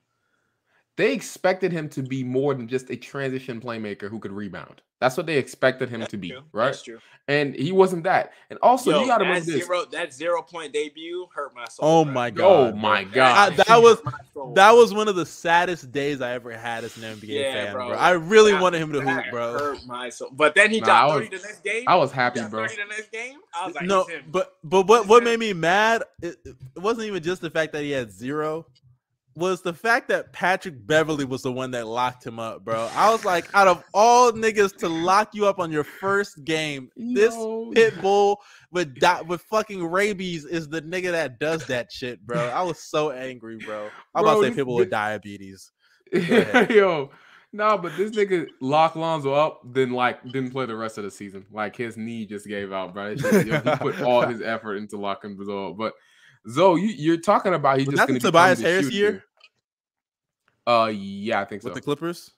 They 0.98 1.14
expected 1.14 1.72
him 1.72 1.88
to 1.90 2.04
be 2.04 2.24
more 2.24 2.54
than 2.54 2.68
just 2.68 2.90
a 2.90 2.96
transition 2.96 3.62
playmaker 3.62 4.10
who 4.10 4.20
could 4.20 4.32
rebound. 4.32 4.82
That's 5.00 5.18
what 5.18 5.26
they 5.26 5.38
expected 5.38 5.90
him 5.90 6.02
That's 6.02 6.12
to 6.12 6.18
be, 6.18 6.30
true. 6.30 6.42
right? 6.52 6.66
That's 6.68 6.84
true. 6.84 7.00
And 7.28 7.56
he 7.56 7.72
wasn't 7.72 8.04
that. 8.04 8.34
And 8.52 8.60
also, 8.62 8.92
Yo, 8.92 9.02
you 9.02 9.08
got 9.08 9.18
to 9.18 9.24
that 9.24 9.30
remember 9.30 9.52
this. 9.52 9.66
zero, 9.66 9.86
that 9.94 10.14
zero 10.14 10.44
point 10.44 10.74
debut 10.74 11.28
hurt 11.34 11.56
my 11.56 11.66
soul. 11.70 11.88
Oh 11.88 12.04
bro. 12.04 12.14
my 12.14 12.28
oh 12.28 12.32
god! 12.32 12.74
Oh 12.74 12.76
my 12.76 13.04
god. 13.06 13.54
I- 13.54 13.64
that 13.64 13.82
was 13.82 13.96
hurt 14.02 14.06
my 14.06 14.12
soul. 14.34 14.54
that 14.54 14.72
was 14.74 14.94
one 14.94 15.08
of 15.08 15.16
the 15.16 15.26
saddest 15.26 15.92
days 15.92 16.22
I 16.22 16.34
ever 16.34 16.52
had 16.52 16.84
as 16.84 16.96
an 16.98 17.04
NBA 17.04 17.24
Yeah, 17.30 17.54
fan, 17.66 17.74
bro. 17.74 17.88
bro. 17.90 17.98
I 17.98 18.12
really 18.12 18.52
That- 18.52 18.62
wanted 18.62 18.82
him 18.82 18.92
to 18.94 19.00
that 19.00 19.24
hoop, 19.24 19.32
bro. 19.32 19.54
Hurt 19.54 19.86
my 19.88 20.10
soul. 20.10 20.30
But 20.34 20.54
then 20.54 20.70
he 20.70 20.82
Nah, 20.82 20.86
dropped 20.86 21.12
I 21.12 21.14
30 21.26 21.38
the 21.38 21.44
next 21.44 21.64
game. 21.64 21.84
I 21.88 21.96
was 21.96 22.12
happy, 22.12 22.40
dropped 22.42 22.52
bro. 22.52 22.68
30 22.68 22.76
the 22.84 22.88
next 22.90 23.12
game. 23.12 23.40
I 23.60 23.66
was 23.66 23.76
like, 23.76 23.86
no, 23.86 24.02
it's 24.02 24.10
him. 24.12 24.26
but 24.30 24.58
but 24.64 24.86
what 24.88 25.08
what 25.08 25.24
made 25.24 25.40
me 25.40 25.54
mad? 25.54 26.04
It, 26.22 26.36
it 26.46 26.56
wasn't 26.80 27.08
even 27.08 27.24
just 27.24 27.42
the 27.42 27.50
fact 27.50 27.72
that 27.74 27.82
he 27.82 27.90
had 27.92 28.12
zero. 28.12 28.68
Was 29.36 29.62
the 29.62 29.74
fact 29.74 30.10
that 30.10 30.34
Patrick 30.34 30.86
Beverley 30.86 31.24
was 31.24 31.42
the 31.42 31.52
one 31.54 31.72
that 31.72 31.88
locked 31.88 32.26
him 32.26 32.38
up, 32.38 32.66
bro? 32.66 32.90
I 32.94 33.10
was 33.10 33.24
like, 33.24 33.48
out 33.56 33.68
of 33.68 33.82
all 33.94 34.32
niggas 34.34 34.76
to 34.80 34.90
lock 34.90 35.30
you 35.34 35.46
up 35.46 35.58
on 35.58 35.72
your 35.72 35.86
first 35.86 36.44
game, 36.44 36.90
this 36.98 37.34
Yo. 37.34 37.72
pit 37.74 37.94
bull 38.02 38.42
with 38.72 38.94
di- 39.00 39.22
with 39.22 39.42
fucking 39.44 39.86
rabies 39.86 40.44
is 40.44 40.68
the 40.68 40.82
nigga 40.82 41.12
that 41.12 41.40
does 41.40 41.66
that 41.68 41.92
shit, 41.94 42.20
bro. 42.28 42.40
I 42.50 42.62
was 42.64 42.84
so 42.84 43.12
angry, 43.12 43.58
bro. 43.58 43.88
I'm 44.14 44.26
about 44.26 44.36
to 44.36 44.42
say 44.42 44.50
this- 44.50 44.56
people 44.58 44.76
this- 44.76 44.82
with 44.84 44.90
diabetes. 44.92 45.72
Yo, 46.14 47.10
no, 47.54 47.78
but 47.78 47.96
this 47.96 48.12
nigga 48.12 48.48
locked 48.60 48.98
Lonzo 48.98 49.34
up, 49.34 49.62
then 49.64 49.92
like 49.92 50.22
didn't 50.26 50.52
play 50.52 50.66
the 50.66 50.76
rest 50.76 50.98
of 50.98 51.06
the 51.06 51.12
season. 51.12 51.46
Like 51.52 51.76
his 51.78 51.96
knee 51.96 52.26
just 52.26 52.48
gave 52.48 52.74
out, 52.74 52.94
bro. 52.94 53.16
Just- 53.16 53.46
yo, 53.48 53.62
he 53.62 53.76
put 53.78 54.02
all 54.02 54.24
his 54.28 54.42
effort 54.46 54.76
into 54.76 54.98
locking 54.98 55.42
Zoe 55.42 55.70
up. 55.70 55.78
But 55.78 55.94
Zoe, 56.50 56.82
you, 56.82 56.88
you're 56.88 57.18
talking 57.18 57.54
about 57.54 57.78
he's 57.80 57.88
Was 57.88 57.96
just 57.98 58.08
going 58.08 58.20
to 58.20 58.26
Tobias 58.26 58.60
Harris 58.60 58.92
year 58.92 59.24
Uh, 60.68 60.92
yeah, 60.94 61.42
I 61.42 61.46
think 61.46 61.62
so. 61.62 61.68
with 61.70 61.76
the 61.76 61.82
Clippers? 61.82 62.32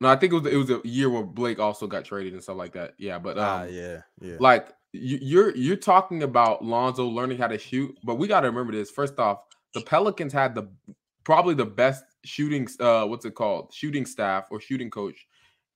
no, 0.00 0.08
I 0.08 0.16
think 0.16 0.32
it 0.32 0.36
was 0.36 0.52
it 0.52 0.56
was 0.56 0.70
a 0.70 0.80
year 0.84 1.10
where 1.10 1.22
Blake 1.22 1.58
also 1.58 1.86
got 1.86 2.04
traded 2.04 2.32
and 2.32 2.42
stuff 2.42 2.56
like 2.56 2.72
that. 2.72 2.94
Yeah, 2.98 3.18
but 3.18 3.38
um, 3.38 3.44
Ah, 3.44 3.64
yeah, 3.64 4.00
yeah. 4.20 4.36
like 4.40 4.68
you, 4.92 5.18
you're 5.20 5.56
you're 5.56 5.76
talking 5.76 6.22
about 6.22 6.64
Lonzo 6.64 7.06
learning 7.06 7.38
how 7.38 7.46
to 7.48 7.58
shoot, 7.58 7.96
but 8.04 8.16
we 8.16 8.26
got 8.28 8.40
to 8.40 8.48
remember 8.48 8.72
this. 8.72 8.90
First 8.90 9.18
off, 9.18 9.44
the 9.74 9.82
Pelicans 9.82 10.32
had 10.32 10.54
the 10.54 10.68
probably 11.24 11.54
the 11.54 11.66
best 11.66 12.04
shooting 12.24 12.66
uh 12.80 13.04
what's 13.06 13.24
it 13.24 13.34
called 13.34 13.72
shooting 13.72 14.04
staff 14.04 14.48
or 14.50 14.60
shooting 14.60 14.90
coach 14.90 15.26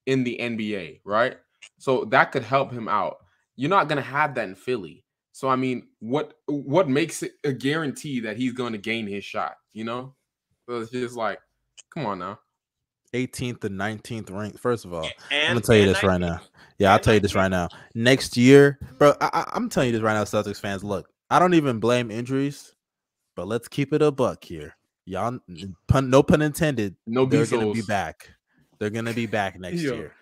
in 0.07 0.25
the 0.25 0.39
NBA, 0.41 1.01
right? 1.05 1.37
So 1.79 2.05
that 2.07 2.33
could 2.33 2.43
help 2.43 2.73
him 2.73 2.89
out. 2.89 3.19
You're 3.57 3.71
not 3.71 3.89
gonna 3.89 4.01
have 4.03 4.35
that 4.35 4.49
in 4.49 4.55
Philly. 4.55 5.04
So 5.35 5.49
I 5.49 5.57
mean, 5.57 5.89
what 5.99 6.35
what 6.47 6.89
makes 6.89 7.25
it 7.25 7.33
a 7.43 7.53
guarantee 7.53 8.21
that 8.21 8.37
he's 8.37 8.53
going 8.53 8.71
to 8.71 8.79
gain 8.79 9.05
his 9.09 9.25
shot? 9.25 9.57
You 9.73 9.83
know, 9.83 10.15
so 10.65 10.79
it's 10.79 10.93
just 10.93 11.17
like, 11.17 11.41
come 11.93 12.07
on 12.07 12.21
now. 12.21 12.39
18th 13.13 13.65
and 13.65 13.79
19th 13.79 14.31
ranked. 14.31 14.61
First 14.61 14.85
of 14.85 14.95
all, 14.95 15.11
And, 15.33 15.49
I'm 15.49 15.55
gonna 15.55 15.61
tell 15.63 15.75
you 15.75 15.83
and 15.83 15.91
this 15.91 16.05
right 16.05 16.21
now. 16.21 16.41
Yeah, 16.79 16.93
I'll 16.93 17.01
tell 17.01 17.15
you 17.15 17.21
this 17.21 17.35
right 17.35 17.51
now. 17.51 17.69
Next 17.97 18.37
year, 18.37 18.79
bro, 18.97 19.13
I, 19.21 19.29
I, 19.33 19.51
I'm 19.55 19.69
telling 19.69 19.89
you 19.89 19.93
this 19.93 20.03
right 20.03 20.15
now, 20.15 20.23
Celtics 20.23 20.61
fans. 20.61 20.85
Look, 20.85 21.09
I 21.31 21.41
don't 21.41 21.55
even 21.55 21.81
blame 21.81 22.13
injuries, 22.13 22.73
but 23.35 23.49
let's 23.49 23.67
keep 23.67 23.93
it 23.93 24.03
a 24.03 24.13
buck 24.13 24.45
here. 24.45 24.77
Y'all, 25.05 25.41
pun, 25.89 26.11
no 26.11 26.23
pun 26.23 26.43
intended. 26.43 26.95
No 27.09 27.27
they're 27.27 27.47
gonna 27.47 27.73
be 27.73 27.83
back. 27.83 28.31
They're 28.79 28.91
gonna 28.91 29.13
be 29.13 29.27
back 29.27 29.59
next 29.59 29.83
Yo. 29.83 29.95
year. 29.95 30.13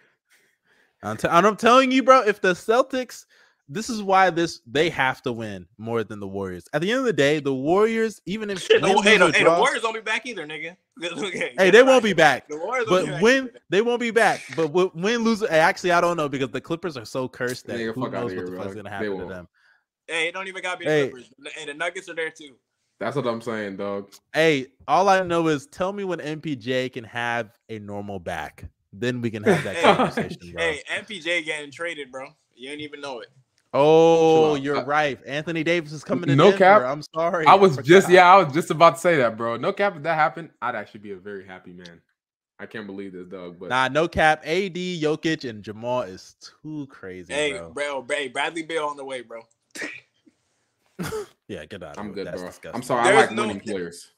I'm, 1.02 1.18
t- 1.18 1.28
and 1.28 1.47
I'm 1.47 1.56
telling 1.56 1.93
you, 1.93 2.02
bro. 2.02 2.22
If 2.22 2.40
the 2.40 2.55
Celtics, 2.55 3.26
this 3.68 3.89
is 3.89 4.02
why 4.02 4.30
this 4.30 4.60
they 4.66 4.90
have 4.90 5.22
to 5.22 5.32
win 5.32 5.66
more 5.78 6.05
than 6.05 6.20
the 6.20 6.26
Warriors. 6.28 6.64
At 6.72 6.82
the 6.82 6.90
end 6.90 7.01
of 7.01 7.05
the 7.06 7.12
day, 7.12 7.40
the 7.40 7.55
Warriors, 7.55 8.20
even 8.26 8.51
if 8.51 8.60
Shit, 8.62 8.82
the, 8.82 8.89
win, 8.89 9.02
hey, 9.02 9.18
lose, 9.18 9.32
the, 9.32 9.39
hey, 9.39 9.44
the 9.44 9.51
Warriors 9.51 9.82
won't 9.82 9.94
be 9.94 10.01
back 10.01 10.26
either, 10.26 10.47
nigga. 10.47 10.76
Okay, 11.02 11.55
Hey, 11.56 11.70
they 11.70 11.82
won't 11.82 12.05
be 12.05 12.12
back. 12.12 12.48
The 12.48 12.56
Warriors 12.59 12.86
won't 12.89 13.01
But 13.01 13.06
be 13.06 13.10
back 13.12 13.22
when 13.22 13.36
either. 13.44 13.60
they 13.70 13.80
won't 13.82 14.01
be 14.01 14.10
back, 14.10 14.40
but 14.55 14.68
when 14.68 15.24
lose, 15.24 15.43
eh, 15.43 15.56
actually 15.56 15.93
I 15.93 16.01
don't 16.01 16.16
know 16.16 16.28
because 16.28 16.51
the 16.51 16.60
Clippers 16.60 16.97
are 16.97 17.05
so 17.06 17.28
cursed 17.28 17.66
that 17.66 17.78
Nigga, 17.78 17.94
who 17.94 18.02
fuck 18.02 18.10
outta 18.12 18.20
knows 18.20 18.32
here, 18.32 18.40
what 18.40 18.47
the 18.47 18.52
bro. 18.52 18.62
fuck's 18.62 18.74
gonna 18.74 18.90
happen 18.90 19.18
to 19.18 19.24
them. 19.26 19.48
Hey, 20.06 20.28
it 20.28 20.34
don't 20.34 20.48
even 20.48 20.62
got 20.62 20.72
to 20.74 20.78
be 20.80 20.84
the 20.84 20.90
Hey. 20.90 21.09
Clippers. 21.09 21.32
And 21.60 21.68
the 21.70 21.74
Nuggets 21.74 22.09
are 22.09 22.14
there 22.14 22.30
too. 22.30 22.56
That's 23.01 23.16
what 23.16 23.26
I'm 23.26 23.40
saying, 23.40 23.78
dog. 23.78 24.12
Hey, 24.32 24.66
all 24.86 25.09
I 25.09 25.22
know 25.22 25.48
is 25.48 25.66
tell 25.66 25.93
me 25.93 26.05
when 26.05 26.18
MPJ 26.20 26.93
can 26.93 27.05
have 27.05 27.51
a 27.68 27.78
normal 27.78 28.18
back. 28.20 28.64
Then 28.93 29.20
we 29.20 29.30
can 29.30 29.43
have 29.43 29.64
that 29.64 29.76
conversation, 29.82 30.52
bro. 30.52 30.62
Hey, 30.62 30.82
MPJ 30.89 31.44
getting 31.44 31.70
traded, 31.72 32.12
bro. 32.12 32.28
You 32.55 32.70
ain't 32.70 32.80
even 32.80 33.01
know 33.01 33.20
it. 33.20 33.28
Oh, 33.74 34.55
Chill 34.55 34.59
you're 34.65 34.78
I- 34.78 34.85
right. 34.85 35.20
Anthony 35.27 35.65
Davis 35.65 35.93
is 35.93 36.05
coming 36.05 36.27
to 36.28 36.36
No 36.36 36.51
Denver. 36.51 36.59
cap. 36.59 36.82
I'm 36.82 37.03
sorry. 37.15 37.47
I 37.47 37.55
was 37.55 37.77
just 37.78 38.09
yeah, 38.11 38.31
I 38.32 38.43
was 38.43 38.53
just 38.53 38.70
about 38.70 38.97
to 38.97 39.01
say 39.01 39.16
that, 39.16 39.36
bro. 39.36 39.57
No 39.57 39.73
cap, 39.73 39.97
if 39.97 40.03
that 40.03 40.15
happened, 40.15 40.51
I'd 40.61 40.74
actually 40.74 41.01
be 41.01 41.12
a 41.12 41.16
very 41.16 41.47
happy 41.47 41.73
man. 41.73 42.01
I 42.59 42.66
can't 42.66 42.86
believe 42.86 43.12
this, 43.12 43.27
dog. 43.27 43.59
But 43.59 43.70
Nah, 43.70 43.89
no 43.89 44.07
cap. 44.09 44.43
AD, 44.44 44.74
Jokic, 44.77 45.49
and 45.49 45.62
Jamal 45.65 46.03
is 46.03 46.36
too 46.62 46.86
crazy, 46.89 47.32
Hey, 47.32 47.53
bro. 47.53 47.70
bro, 47.73 48.07
hey, 48.11 48.28
Bradley 48.28 48.62
Beal 48.62 48.85
on 48.85 48.97
the 48.97 49.05
way, 49.05 49.23
bro. 49.23 49.40
Yeah, 51.49 51.65
get 51.66 51.82
out. 51.82 51.97
of 51.97 51.99
I'm 51.99 52.12
good, 52.12 52.27
That's 52.28 52.40
bro. 52.40 52.49
disgusting. 52.49 52.74
I'm 52.77 52.82
sorry. 52.82 53.05
There's 53.05 53.16
I 53.16 53.20
like 53.23 53.32
no- 53.32 53.43
winning 53.49 53.61
players. 53.61 54.12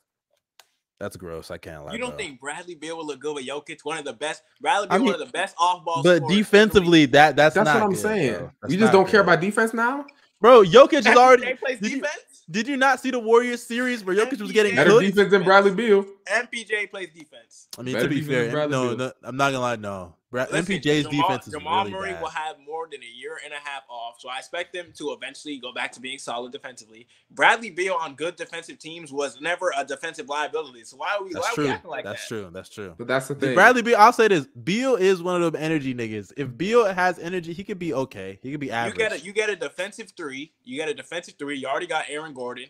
That's 1.00 1.16
gross. 1.16 1.50
I 1.50 1.58
can't 1.58 1.84
lie. 1.84 1.92
You 1.92 1.98
don't 1.98 2.10
bro. 2.10 2.18
think 2.18 2.40
Bradley 2.40 2.74
Beal 2.76 2.96
will 2.96 3.06
look 3.06 3.20
good 3.20 3.34
with 3.34 3.46
Jokic? 3.46 3.80
One 3.82 3.98
of 3.98 4.04
the 4.04 4.12
best. 4.12 4.42
Bradley 4.60 4.88
I 4.90 4.98
Bill, 4.98 5.06
one 5.06 5.14
of 5.14 5.20
the 5.20 5.32
best 5.32 5.54
off 5.58 5.84
ball. 5.84 6.02
But 6.02 6.26
defensively, 6.28 7.06
that 7.06 7.36
that's, 7.36 7.56
not 7.56 7.64
That's 7.64 7.74
not 7.74 7.80
what 7.80 7.86
I'm 7.86 7.92
good, 7.92 8.00
saying. 8.00 8.50
You 8.68 8.76
just 8.78 8.92
don't 8.92 9.08
care 9.08 9.20
about 9.20 9.40
defense 9.40 9.74
now. 9.74 10.06
Bro, 10.40 10.64
Jokic 10.64 10.92
is 10.94 11.06
already. 11.06 11.54
Plays 11.54 11.80
Did 11.80 11.92
you, 11.92 12.02
did 12.50 12.68
you 12.68 12.76
not 12.76 13.00
see 13.00 13.10
the 13.10 13.18
Warriors 13.18 13.62
series 13.62 14.04
where 14.04 14.14
Jokic 14.14 14.40
was 14.40 14.52
getting 14.52 14.76
Better 14.76 14.90
cooked? 14.90 15.06
defense 15.06 15.30
than 15.30 15.42
Bradley 15.42 15.74
Beal. 15.74 16.04
MPJ 16.30 16.90
plays 16.90 17.08
defense. 17.14 17.68
I 17.78 17.82
mean, 17.82 17.94
Better 17.94 18.08
to 18.08 18.14
be 18.14 18.20
fair, 18.20 18.68
no, 18.68 18.94
no, 18.94 19.12
I'm 19.22 19.36
not 19.36 19.52
gonna 19.52 19.60
lie, 19.60 19.76
no. 19.76 20.14
Listen, 20.35 20.65
MPJ's 20.65 21.05
Jamal, 21.05 21.28
defense 21.28 21.47
is 21.47 21.52
Jamal 21.52 21.85
really 21.85 21.93
Murray 21.93 22.12
bad. 22.12 22.23
will 22.23 22.28
have 22.28 22.56
more 22.66 22.89
than 22.90 23.01
a 23.02 23.19
year 23.19 23.39
and 23.44 23.52
a 23.52 23.56
half 23.56 23.82
off, 23.89 24.16
so 24.19 24.28
I 24.28 24.39
expect 24.39 24.73
them 24.73 24.86
to 24.97 25.12
eventually 25.12 25.59
go 25.59 25.73
back 25.73 25.93
to 25.93 26.01
being 26.01 26.19
solid 26.19 26.52
defensively. 26.52 27.06
Bradley 27.31 27.70
Beal 27.70 27.94
on 27.94 28.15
good 28.15 28.36
defensive 28.36 28.78
teams 28.78 29.12
was 29.12 29.40
never 29.40 29.73
a 29.77 29.85
defensive 29.85 30.28
liability. 30.28 30.85
So 30.85 30.97
why 30.97 31.16
are 31.19 31.24
we, 31.24 31.32
that's 31.32 31.47
why 31.47 31.55
true. 31.55 31.65
Are 31.65 31.66
we 31.66 31.73
acting 31.73 31.90
like 31.90 32.05
that's 32.05 32.28
that? 32.28 32.35
That's 32.35 32.43
true. 32.43 32.51
That's 32.52 32.69
true. 32.69 32.94
But 32.98 33.06
that's 33.06 33.28
the 33.28 33.35
thing. 33.35 33.55
Bradley 33.55 33.82
Beal, 33.82 33.97
I'll 33.97 34.12
say 34.12 34.28
this: 34.28 34.47
Beal 34.47 34.97
is 34.97 35.23
one 35.23 35.43
of 35.43 35.52
them 35.52 35.62
energy 35.62 35.94
niggas. 35.94 36.32
If 36.36 36.56
Beal 36.56 36.85
has 36.93 37.19
energy, 37.19 37.52
he 37.52 37.65
could 37.65 37.78
be 37.78 37.94
okay. 37.94 38.39
He 38.43 38.51
could 38.51 38.61
be 38.61 38.70
average. 38.70 38.98
You 38.98 38.98
get 38.98 39.12
a 39.12 39.20
you 39.20 39.32
get 39.32 39.51
a 39.51 39.56
defensive 39.56 40.12
three. 40.16 40.52
You 40.65 40.77
get 40.77 40.89
a 40.89 40.94
defensive 40.94 41.35
three. 41.39 41.59
You 41.59 41.69
already 41.69 41.86
got 41.86 42.06
Aaron 42.09 42.35
Gordon, 42.35 42.66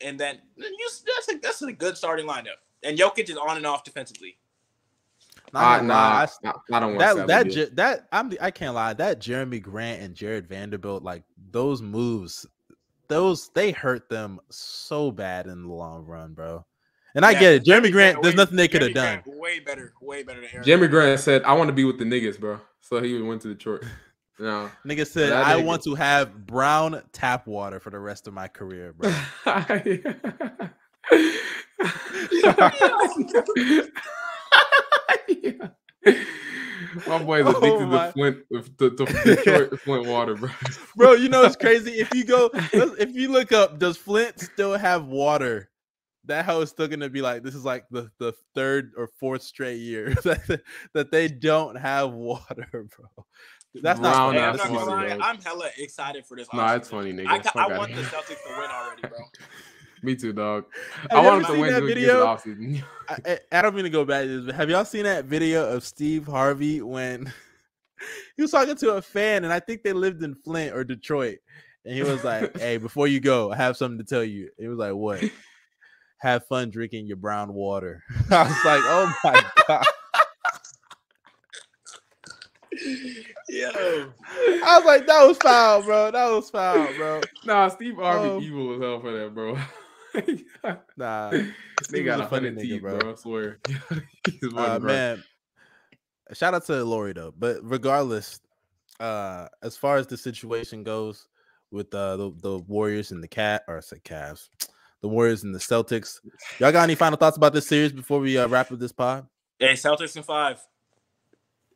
and 0.00 0.18
then 0.18 0.38
you 0.56 0.88
that's 1.16 1.32
a 1.32 1.38
that's 1.38 1.62
a 1.62 1.72
good 1.72 1.96
starting 1.96 2.26
lineup. 2.26 2.58
And 2.82 2.96
Jokic 2.96 3.28
is 3.28 3.36
on 3.36 3.56
and 3.56 3.66
off 3.66 3.84
defensively. 3.84 4.38
Nah, 5.52 5.80
nah, 5.80 6.26
I, 6.44 6.52
I, 6.72 6.80
don't 6.80 6.96
want 6.96 7.26
that. 7.26 7.54
That, 7.54 7.76
that 7.76 8.08
I'm. 8.12 8.32
I 8.40 8.50
can't 8.50 8.74
lie. 8.74 8.92
That 8.94 9.20
Jerami 9.20 9.62
Grant 9.62 10.02
and 10.02 10.14
Jarred 10.14 10.46
Vanderbilt, 10.46 11.02
like 11.02 11.24
those 11.50 11.80
moves, 11.82 12.46
those 13.08 13.50
they 13.54 13.70
hurt 13.70 14.08
them 14.08 14.40
so 14.50 15.10
bad 15.10 15.46
in 15.46 15.62
the 15.62 15.72
long 15.72 16.04
run, 16.04 16.34
bro. 16.34 16.64
And 17.14 17.24
I 17.24 17.32
get 17.32 17.54
it. 17.54 17.64
Jerami 17.64 17.90
Grant, 17.90 18.22
there's 18.22 18.34
way, 18.34 18.36
nothing 18.36 18.56
they 18.56 18.68
could 18.68 18.82
have 18.82 18.94
done. 18.94 19.22
way 19.26 19.60
better, 19.60 19.92
way 20.00 20.22
better 20.22 20.40
than 20.40 20.50
Aaron. 20.52 20.66
Jerami 20.66 20.90
Grant 20.90 21.20
said, 21.20 21.42
"I 21.44 21.54
want 21.54 21.68
to 21.68 21.74
be 21.74 21.84
with 21.84 21.98
the 21.98 22.04
niggas, 22.04 22.38
bro." 22.38 22.60
So 22.80 23.02
he 23.02 23.20
went 23.20 23.42
to 23.42 23.48
Detroit. 23.48 23.84
No, 24.38 24.70
nigga 24.86 25.06
said, 25.06 25.32
"I 25.32 25.54
nigga. 25.54 25.64
want 25.64 25.82
to 25.82 25.94
have 25.96 26.46
brown 26.46 27.02
tap 27.12 27.46
water 27.46 27.80
for 27.80 27.90
the 27.90 27.98
rest 27.98 28.28
of 28.28 28.34
my 28.34 28.46
career, 28.46 28.92
bro." 28.92 29.10
My 37.06 37.22
boy 37.22 37.40
is 37.40 37.46
oh 37.54 37.58
addicted 37.58 37.82
oh 37.82 37.86
my. 37.86 38.06
to 38.06 38.12
Flint, 38.12 38.38
to, 38.78 38.90
to 38.90 39.04
Detroit 39.24 39.80
Flint 39.80 40.06
water, 40.06 40.34
bro. 40.34 40.50
bro, 40.96 41.12
you 41.12 41.28
know 41.28 41.42
it's 41.44 41.56
crazy. 41.56 41.92
If 41.92 42.14
you 42.14 42.24
go, 42.24 42.50
if 42.52 43.14
you 43.14 43.28
look 43.30 43.52
up, 43.52 43.78
does 43.78 43.96
Flint 43.96 44.40
still 44.40 44.76
have 44.76 45.06
water? 45.06 45.70
That 46.24 46.44
hoe 46.44 46.60
is 46.60 46.70
still 46.70 46.88
gonna 46.88 47.08
be 47.08 47.22
like 47.22 47.42
this 47.42 47.54
is 47.54 47.64
like 47.64 47.86
the, 47.90 48.10
the 48.18 48.34
third 48.54 48.92
or 48.96 49.08
fourth 49.18 49.42
straight 49.42 49.78
year 49.78 50.14
that, 50.24 50.60
that 50.92 51.10
they 51.10 51.28
don't 51.28 51.76
have 51.76 52.12
water, 52.12 52.66
bro. 52.72 53.24
That's 53.82 54.00
not. 54.00 54.14
Funny. 54.14 54.38
I'm, 54.38 54.56
not 54.56 54.66
funny, 54.68 55.22
I'm 55.22 55.40
hella 55.40 55.70
excited 55.78 56.26
for 56.26 56.36
this. 56.36 56.48
Nah, 56.52 56.74
it's 56.74 56.90
funny, 56.90 57.12
nigga. 57.12 57.28
I, 57.54 57.64
I 57.64 57.78
want 57.78 57.94
the 57.94 58.02
Celtics 58.02 58.42
to 58.46 58.58
win 58.58 58.70
already, 58.70 59.02
bro. 59.02 59.18
Me 60.02 60.14
too, 60.14 60.32
dog. 60.32 60.64
Have 61.10 61.12
I 61.12 61.20
want 61.20 61.46
to 61.46 61.52
win 61.52 61.72
that 61.72 61.82
video. 61.82 62.24
I, 63.08 63.38
I, 63.50 63.62
don't 63.62 63.74
mean 63.74 63.84
to 63.84 63.90
go 63.90 64.04
back 64.04 64.24
to 64.24 64.28
this, 64.28 64.46
but 64.46 64.54
have 64.54 64.70
y'all 64.70 64.84
seen 64.84 65.04
that 65.04 65.24
video 65.24 65.68
of 65.68 65.84
Steve 65.84 66.26
Harvey 66.26 66.82
when 66.82 67.32
he 68.36 68.42
was 68.42 68.50
talking 68.50 68.76
to 68.76 68.94
a 68.94 69.02
fan, 69.02 69.44
and 69.44 69.52
I 69.52 69.60
think 69.60 69.82
they 69.82 69.92
lived 69.92 70.22
in 70.22 70.34
Flint 70.34 70.74
or 70.74 70.84
Detroit, 70.84 71.38
and 71.84 71.94
he 71.94 72.02
was 72.02 72.22
like, 72.24 72.56
"Hey, 72.58 72.76
before 72.78 73.08
you 73.08 73.20
go, 73.20 73.52
I 73.52 73.56
have 73.56 73.76
something 73.76 73.98
to 73.98 74.04
tell 74.04 74.24
you." 74.24 74.50
He 74.58 74.68
was 74.68 74.78
like, 74.78 74.94
"What?" 74.94 75.24
Have 76.20 76.46
fun 76.46 76.70
drinking 76.70 77.06
your 77.06 77.16
brown 77.16 77.54
water. 77.54 78.02
I 78.30 78.42
was 78.42 78.64
like, 78.64 78.80
"Oh 78.84 79.14
my 79.24 79.44
god." 79.66 79.84
Yo, 83.48 83.70
I 83.70 84.76
was 84.76 84.84
like, 84.84 85.06
that 85.06 85.26
was 85.26 85.38
foul, 85.38 85.82
bro. 85.82 86.10
That 86.10 86.30
was 86.30 86.50
foul, 86.50 86.86
bro. 86.96 87.22
Nah, 87.44 87.68
Steve 87.68 87.96
Harvey 87.96 88.28
um, 88.28 88.42
evil 88.42 88.74
as 88.74 88.80
hell 88.80 89.00
for 89.00 89.10
that, 89.10 89.34
bro. 89.34 89.58
nah, 90.96 91.32
they 91.90 92.02
got 92.02 92.20
a 92.20 92.26
funny 92.26 92.54
teeth, 92.54 92.82
bro. 92.82 92.98
bro. 92.98 93.12
I 93.12 93.14
swear. 93.14 93.58
uh, 94.56 94.78
man, 94.78 95.22
shout 96.32 96.54
out 96.54 96.66
to 96.66 96.84
Lori 96.84 97.12
though. 97.12 97.32
But 97.36 97.58
regardless, 97.62 98.40
uh, 99.00 99.48
as 99.62 99.76
far 99.76 99.96
as 99.96 100.06
the 100.06 100.16
situation 100.16 100.82
goes 100.82 101.28
with 101.70 101.92
uh, 101.94 102.16
the 102.16 102.32
the 102.42 102.58
Warriors 102.58 103.10
and 103.12 103.22
the 103.22 103.28
cat 103.28 103.64
or 103.68 103.78
I 103.78 103.80
said 103.80 104.04
Cavs, 104.04 104.48
the 105.00 105.08
Warriors 105.08 105.44
and 105.44 105.54
the 105.54 105.58
Celtics, 105.58 106.18
y'all 106.58 106.72
got 106.72 106.84
any 106.84 106.94
final 106.94 107.18
thoughts 107.18 107.36
about 107.36 107.52
this 107.52 107.66
series 107.66 107.92
before 107.92 108.20
we 108.20 108.38
uh, 108.38 108.48
wrap 108.48 108.72
up 108.72 108.78
this 108.78 108.92
pod? 108.92 109.26
Hey, 109.58 109.74
Celtics 109.74 110.16
in 110.16 110.22
five. 110.22 110.60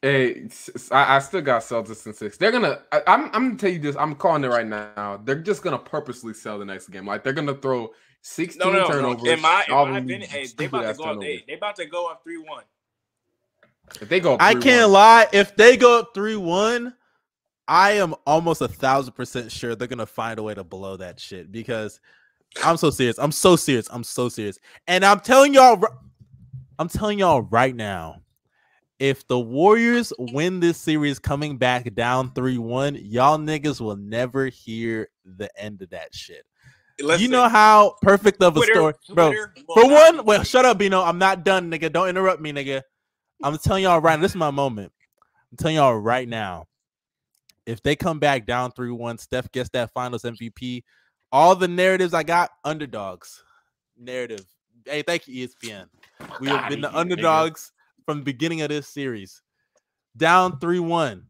Hey, 0.00 0.48
I, 0.90 1.16
I, 1.16 1.18
still 1.20 1.42
got 1.42 1.62
Celtics 1.62 2.06
in 2.06 2.12
six. 2.12 2.36
They're 2.36 2.50
gonna. 2.50 2.80
I, 2.90 2.96
am 2.98 3.02
I'm, 3.06 3.24
I'm 3.26 3.30
gonna 3.48 3.56
tell 3.56 3.70
you 3.70 3.78
this. 3.78 3.94
I'm 3.96 4.16
calling 4.16 4.42
it 4.42 4.48
right 4.48 4.66
now. 4.66 5.20
They're 5.24 5.40
just 5.40 5.62
gonna 5.62 5.78
purposely 5.78 6.34
sell 6.34 6.59
the 6.59 6.64
next 6.64 6.88
game. 6.88 7.06
Like 7.06 7.22
they're 7.22 7.32
gonna 7.32 7.54
throw 7.54 7.92
16 8.22 8.58
no, 8.58 8.72
no, 8.72 8.88
turnovers. 8.88 9.22
No. 9.24 9.30
In 9.32 9.40
my, 9.40 9.64
in 9.68 9.74
my 9.74 9.98
opinion, 9.98 10.22
hey, 10.22 10.46
they 10.56 10.66
about 10.66 10.92
to 10.92 10.94
go 10.94 11.04
up. 11.04 11.20
They, 11.20 11.44
they 11.46 11.54
about 11.54 11.76
to 11.76 11.86
go 11.86 12.10
up 12.10 12.22
three 12.24 12.38
one. 12.38 12.64
If 14.00 14.08
they 14.08 14.20
go, 14.20 14.36
I 14.40 14.54
can't 14.54 14.90
lie. 14.90 15.26
If 15.32 15.56
they 15.56 15.76
go 15.76 16.00
up 16.00 16.12
three 16.14 16.36
one, 16.36 16.94
I 17.68 17.92
am 17.92 18.14
almost 18.26 18.62
a 18.62 18.68
thousand 18.68 19.12
percent 19.14 19.50
sure 19.52 19.74
they're 19.74 19.88
gonna 19.88 20.06
find 20.06 20.38
a 20.38 20.42
way 20.42 20.54
to 20.54 20.64
blow 20.64 20.96
that 20.96 21.20
shit 21.20 21.50
because 21.52 22.00
I'm 22.62 22.76
so 22.76 22.90
serious. 22.90 23.18
I'm 23.18 23.32
so 23.32 23.56
serious. 23.56 23.88
I'm 23.90 24.04
so 24.04 24.28
serious. 24.28 24.58
And 24.86 25.04
I'm 25.04 25.20
telling 25.20 25.52
y'all, 25.52 25.82
I'm 26.78 26.88
telling 26.88 27.18
y'all 27.18 27.42
right 27.42 27.74
now 27.74 28.22
if 29.02 29.26
the 29.26 29.40
Warriors 29.40 30.12
win 30.16 30.60
this 30.60 30.78
series 30.78 31.18
coming 31.18 31.58
back 31.58 31.92
down 31.92 32.30
3 32.34 32.58
1, 32.58 32.98
y'all 33.02 33.36
niggas 33.36 33.80
will 33.80 33.96
never 33.96 34.46
hear 34.46 35.08
the 35.24 35.50
end 35.60 35.82
of 35.82 35.90
that 35.90 36.14
shit. 36.14 36.46
Listen, 37.01 37.23
you 37.23 37.28
know 37.28 37.48
how 37.48 37.97
perfect 38.02 38.43
of 38.43 38.56
a 38.56 38.60
Twitter, 38.60 38.74
story, 38.74 38.94
bro. 39.14 39.28
Twitter, 39.28 39.55
for 39.66 39.90
one, 39.90 40.24
well, 40.24 40.43
shut 40.44 40.64
up, 40.64 40.78
Bino. 40.78 41.02
I'm 41.02 41.19
not 41.19 41.44
done, 41.44 41.70
nigga. 41.70 41.93
Don't 41.93 42.09
interrupt 42.09 42.40
me, 42.40 42.52
nigga. 42.52 42.82
I'm 43.43 43.59
telling 43.59 43.85
y'all 43.85 44.01
right 44.01 44.16
now, 44.16 44.23
this 44.23 44.32
is 44.32 44.36
my 44.36 44.51
moment. 44.51 44.93
I'm 45.51 45.56
telling 45.56 45.77
y'all 45.77 45.97
right 45.97 46.28
now. 46.28 46.66
If 47.66 47.82
they 47.82 47.97
come 47.97 48.19
back 48.19 48.47
down 48.47 48.73
3 48.73 48.90
1, 48.90 49.19
Steph 49.19 49.51
gets 49.52 49.70
that 49.70 49.93
finals 49.93 50.23
MVP. 50.23 50.82
All 51.31 51.55
the 51.55 51.69
narratives 51.69 52.12
I 52.12 52.23
got, 52.23 52.51
underdogs. 52.64 53.43
Narrative. 53.97 54.44
Hey, 54.85 55.02
thank 55.02 55.28
you, 55.28 55.47
ESPN. 55.47 55.86
We 56.40 56.48
have 56.48 56.69
been 56.69 56.81
the 56.81 56.97
underdogs 56.97 57.73
from 58.05 58.19
the 58.19 58.24
beginning 58.24 58.62
of 58.62 58.69
this 58.69 58.89
series. 58.89 59.43
Down 60.16 60.59
3 60.59 60.81
1. 60.81 61.24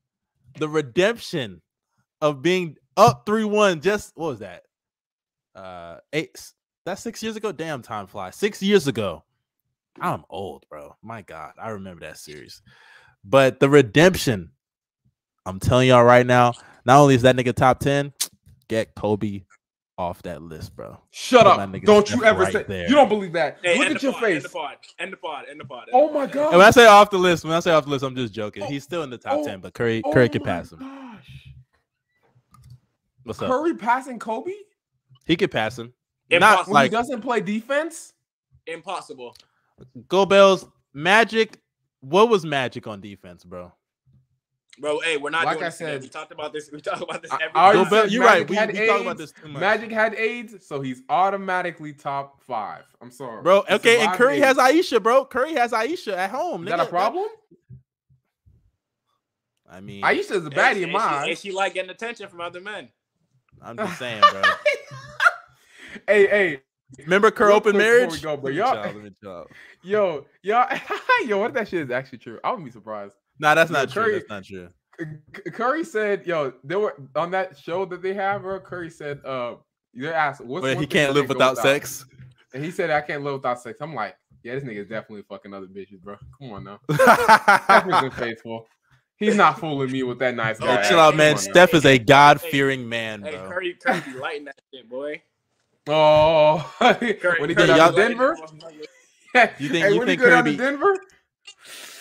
The 0.59 0.69
redemption 0.69 1.63
of 2.21 2.43
being 2.43 2.77
up 2.97 3.25
3 3.27 3.45
1. 3.45 3.81
Just 3.81 4.13
what 4.15 4.29
was 4.29 4.39
that? 4.41 4.63
Uh, 5.55 5.99
eight. 6.13 6.53
That's 6.85 7.03
six 7.03 7.23
years 7.23 7.37
ago. 7.37 7.53
Damn, 7.53 7.83
time 7.83 8.07
flies. 8.07 8.37
Six 8.37 8.63
years 8.63 8.87
ago. 8.89 9.23
I'm 10.01 10.25
old, 10.31 10.65
bro. 10.69 10.97
My 11.03 11.23
God, 11.23 11.53
I 11.61 11.71
remember 11.71 12.01
that 12.01 12.19
series. 12.19 12.63
But 13.25 13.61
the 13.61 13.69
redemption, 13.69 14.51
I'm 15.47 15.61
telling 15.61 15.89
y'all 15.89 16.05
right 16.05 16.27
now, 16.27 16.55
not 16.85 16.99
only 16.99 17.15
is 17.15 17.23
that 17.23 17.37
nigga 17.37 17.55
top 17.55 17.79
10, 17.81 18.13
get 18.69 18.95
Kobe 18.95 19.43
off 19.99 20.23
that 20.23 20.43
list, 20.43 20.75
bro. 20.75 20.99
Shut 21.11 21.45
Put 21.45 21.61
up! 21.61 21.83
Don't 21.83 22.11
you 22.11 22.25
ever 22.25 22.45
right 22.45 22.53
say 22.53 22.65
there. 22.67 22.89
you 22.89 22.95
don't 22.95 23.09
believe 23.09 23.33
that. 23.35 23.59
Hey, 23.63 23.79
Look 23.79 23.91
at 23.91 24.03
your 24.03 24.13
pod, 24.13 24.23
face. 24.23 24.35
End 24.35 24.45
the 24.45 24.49
pod. 24.49 24.75
End 24.99 25.13
the 25.13 25.17
pod. 25.19 25.45
End 25.51 25.61
the 25.61 25.65
pod. 25.65 25.89
oh 25.93 26.11
my 26.13 26.27
god! 26.27 26.49
And 26.49 26.59
when 26.59 26.67
I 26.67 26.71
say 26.71 26.87
off 26.87 27.11
the 27.11 27.19
list, 27.19 27.45
when 27.45 27.53
I 27.53 27.61
say 27.61 27.71
off 27.71 27.85
the 27.85 27.91
list, 27.91 28.03
I'm 28.03 28.17
just 28.17 28.33
joking. 28.33 28.63
Oh, 28.63 28.67
He's 28.67 28.83
still 28.83 29.03
in 29.03 29.11
the 29.11 29.19
top 29.19 29.45
ten, 29.45 29.61
but 29.61 29.75
Curry 29.75 30.03
oh 30.05 30.13
Curry 30.13 30.29
can 30.29 30.43
pass 30.43 30.73
him. 30.73 30.79
Gosh. 30.81 31.49
What's 33.25 33.43
up? 33.43 33.49
Curry 33.49 33.77
passing 33.77 34.19
Kobe? 34.19 34.53
He 35.27 35.37
could 35.37 35.51
pass 35.51 35.79
him. 35.79 35.93
Impossible. 36.31 36.57
Not 36.57 36.69
like 36.69 36.91
he 36.91 36.97
doesn't 36.97 37.21
play 37.21 37.41
defense. 37.41 38.15
Impossible. 38.67 39.37
Go 40.09 40.27
Bells. 40.27 40.67
Magic. 40.95 41.59
What 42.01 42.29
was 42.29 42.45
Magic 42.45 42.87
on 42.87 43.01
defense, 43.01 43.45
bro? 43.45 43.73
Bro, 44.79 45.01
hey, 45.01 45.19
we're 45.19 45.31
not 45.31 45.45
like 45.45 45.59
doing 45.59 45.67
I 45.67 45.71
said. 45.71 46.01
We 46.01 46.09
talked 46.09 46.33
about 46.33 46.53
this. 46.53 46.71
We 46.73 46.81
talked 46.81 47.03
about 47.03 47.23
this. 47.23 47.31
Every 47.31 47.53
time. 47.85 48.09
You're 48.09 48.25
right. 48.25 48.49
We, 48.49 48.57
we 48.57 48.87
talk 48.87 49.03
about 49.03 49.19
this 49.19 49.33
too 49.33 49.49
much. 49.49 49.61
Magic 49.61 49.93
had 49.93 50.15
AIDS, 50.15 50.67
so 50.67 50.81
he's 50.81 51.03
automatically 51.11 51.93
top 51.93 52.43
five. 52.43 52.85
I'm 53.03 53.11
sorry, 53.11 53.43
bro. 53.43 53.65
okay, 53.71 54.01
and 54.01 54.13
Curry 54.15 54.37
AIDS. 54.37 54.45
has 54.47 54.59
Ayesha, 54.59 54.99
bro. 54.99 55.27
Curry 55.27 55.53
has 55.55 55.75
Ayesha 55.75 56.17
at 56.19 56.31
home. 56.31 56.67
Is 56.67 56.73
nigga. 56.73 56.79
that 56.79 56.87
a 56.87 56.91
problem? 56.91 57.29
I 59.71 59.81
mean, 59.81 60.03
Ayesha 60.05 60.35
is 60.35 60.47
a 60.47 60.51
baddie 60.51 60.83
in 60.83 60.91
my 60.91 61.01
eyes. 61.01 61.29
And 61.29 61.39
she 61.39 61.53
like 61.53 61.75
getting 61.75 61.91
attention 61.91 62.29
from 62.29 62.41
other 62.41 62.61
men. 62.61 62.89
I'm 63.65 63.77
just 63.77 63.99
saying, 63.99 64.23
bro. 64.31 64.43
hey, 66.07 66.27
hey. 66.27 66.61
Remember 66.99 67.31
Kerr 67.31 67.51
open 67.53 67.77
marriage? 67.77 68.13
We 68.13 68.21
go, 68.21 68.37
bro. 68.37 68.51
Y'all, 68.51 68.95
yo, 69.83 70.27
y'all, 70.43 70.79
yo, 71.27 71.39
what 71.39 71.51
if 71.51 71.55
that 71.55 71.69
shit 71.69 71.83
is 71.83 71.91
actually 71.91 72.19
true? 72.19 72.39
I 72.45 72.51
wouldn't 72.51 72.67
be 72.67 72.71
surprised. 72.71 73.15
Nah, 73.39 73.55
that's 73.55 73.71
not 73.71 73.91
Curry, 73.91 74.05
true. 74.05 74.13
That's 74.15 74.29
not 74.29 74.45
true. 74.45 74.69
Curry 75.53 75.85
said, 75.85 76.27
"Yo, 76.27 76.53
they 76.65 76.77
were 76.77 76.95
on 77.17 77.31
that 77.31 77.57
show 77.57 77.87
that 77.87 78.03
they 78.03 78.13
have." 78.15 78.43
Bro, 78.43 78.61
Curry 78.61 78.91
said, 78.91 79.21
"Uh, 79.25 79.55
they 79.95 80.13
asked 80.13 80.43
what's 80.43 80.63
Wait, 80.65 80.79
he 80.79 80.87
can't 80.87 81.15
live 81.15 81.29
without, 81.29 81.57
without 81.57 81.63
sex." 81.63 82.05
And 82.53 82.63
he 82.63 82.71
said, 82.71 82.91
"I 82.91 83.01
can't 83.01 83.25
live 83.25 83.35
without 83.35 83.61
sex." 83.61 83.81
I'm 83.81 83.95
like, 83.95 84.17
"Yeah, 84.43 84.55
this 84.55 84.65
nigga 84.65 84.83
is 84.83 84.89
definitely 84.89 85.23
fucking 85.29 85.55
other 85.55 85.67
bitches, 85.67 86.01
bro. 86.03 86.17
Come 86.39 86.53
on 86.53 86.65
now, 86.65 86.81
Steph 86.95 88.15
faithful. 88.15 88.67
He's 89.23 89.37
not 89.37 89.61
fooling 89.61 89.91
me 89.93 90.03
with 90.03 90.19
that 90.19 90.35
nice 90.35 90.59
guy. 90.59 90.83
Hey, 90.83 90.89
chill 90.89 90.99
out, 90.99 91.17
man. 91.17 91.37
Steph 91.39 91.75
is 91.75 91.85
a 91.87 91.99
God 91.99 92.41
fearing 92.41 92.89
man, 92.89 93.21
bro. 93.21 93.31
Hey, 93.31 93.37
Curry, 93.37 93.75
Curry 93.81 94.01
be 94.13 94.19
lighting 94.19 94.45
that 94.47 94.61
shit, 94.75 94.89
boy. 94.91 95.23
Oh, 95.87 96.75
Curry, 96.81 97.41
when 97.41 97.49
he 97.49 97.55
got 97.55 97.71
out 97.71 97.97
Denver." 97.97 98.37
You 99.59 99.71
think 99.71 99.87
hey, 99.87 99.93
you 99.93 99.99
when 99.99 100.07
think 100.07 100.21
he 100.21 100.27
go 100.27 100.31
down 100.31 100.45
Kirby? 100.45 100.57
to 100.59 100.63
Denver? 100.63 100.95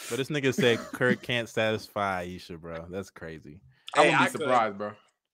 But 0.10 0.18
this 0.18 0.28
nigga 0.28 0.54
said 0.54 0.80
Kirk 0.80 1.22
can't 1.22 1.48
satisfy 1.48 2.24
Ayesha, 2.24 2.58
bro. 2.58 2.88
That's 2.90 3.10
crazy. 3.10 3.62
I 3.96 4.02
wouldn't 4.02 4.20
I 4.20 4.26
be 4.26 4.32
could. 4.32 4.42
surprised, 4.42 4.78
bro. 4.78 4.92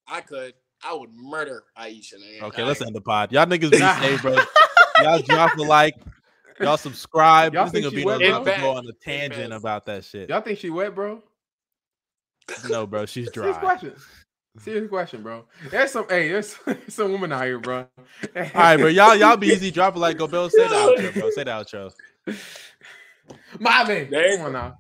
I 0.08 0.22
could. 0.22 0.54
I 0.84 0.94
would 0.94 1.10
murder 1.16 1.64
Ayesha. 1.76 2.18
Nigga. 2.18 2.44
Okay, 2.44 2.62
I- 2.62 2.66
let's 2.66 2.82
end 2.84 2.96
the 2.96 3.02
pod. 3.02 3.32
Y'all 3.32 3.48
niggas 3.48 3.72
be 3.72 3.78
safe, 3.80 4.22
bro. 4.22 4.38
Y'all 5.02 5.20
drop 5.24 5.58
a 5.58 5.62
like. 5.64 5.96
Y'all 6.60 6.78
subscribe. 6.78 7.54
Y'all 7.56 7.64
this 7.66 7.74
think 7.74 7.86
nigga 7.86 7.90
she 7.90 7.96
be 7.98 8.06
wet, 8.06 8.22
about 8.22 8.44
bro? 8.44 8.54
to 8.54 8.60
go 8.62 8.70
on 8.72 8.88
a 8.88 8.94
tangent 9.04 9.54
about 9.54 9.86
that 9.88 10.04
shit. 10.04 10.30
Y'all 10.30 10.42
think 10.42 10.60
she 10.60 10.70
wet, 10.70 10.94
bro? 10.94 11.24
No, 12.70 12.88
bro, 12.88 13.06
she's 13.08 13.32
dry. 13.32 13.44
Serious 13.44 13.58
dry. 13.58 13.64
question. 13.64 13.94
Serious 14.60 14.90
question, 14.90 15.22
bro. 15.22 15.46
There's 15.70 15.92
some 15.92 16.08
hey, 16.10 16.30
there's 16.30 16.58
some 16.88 17.12
women 17.12 17.32
out 17.32 17.46
here, 17.46 17.60
bro. 17.60 17.86
All 18.36 18.44
right, 18.56 18.78
bro. 18.78 18.88
Y'all, 18.88 19.16
y'all 19.16 19.38
be 19.38 19.48
easy. 19.48 19.72
Drop 19.72 19.96
a 19.96 20.00
like. 20.00 20.18
Go, 20.18 20.28
Bill. 20.28 20.50
Say 20.50 20.68
the 20.68 20.74
outro, 20.74 21.14
bro. 21.14 21.30
Say 21.30 21.44
the 21.44 21.52
outro. 21.52 21.94
My 23.60 23.84
man. 23.88 24.10
There 24.10 24.32
you 24.32 24.38
Come 24.38 24.46
on 24.48 24.54
now. 24.54 24.78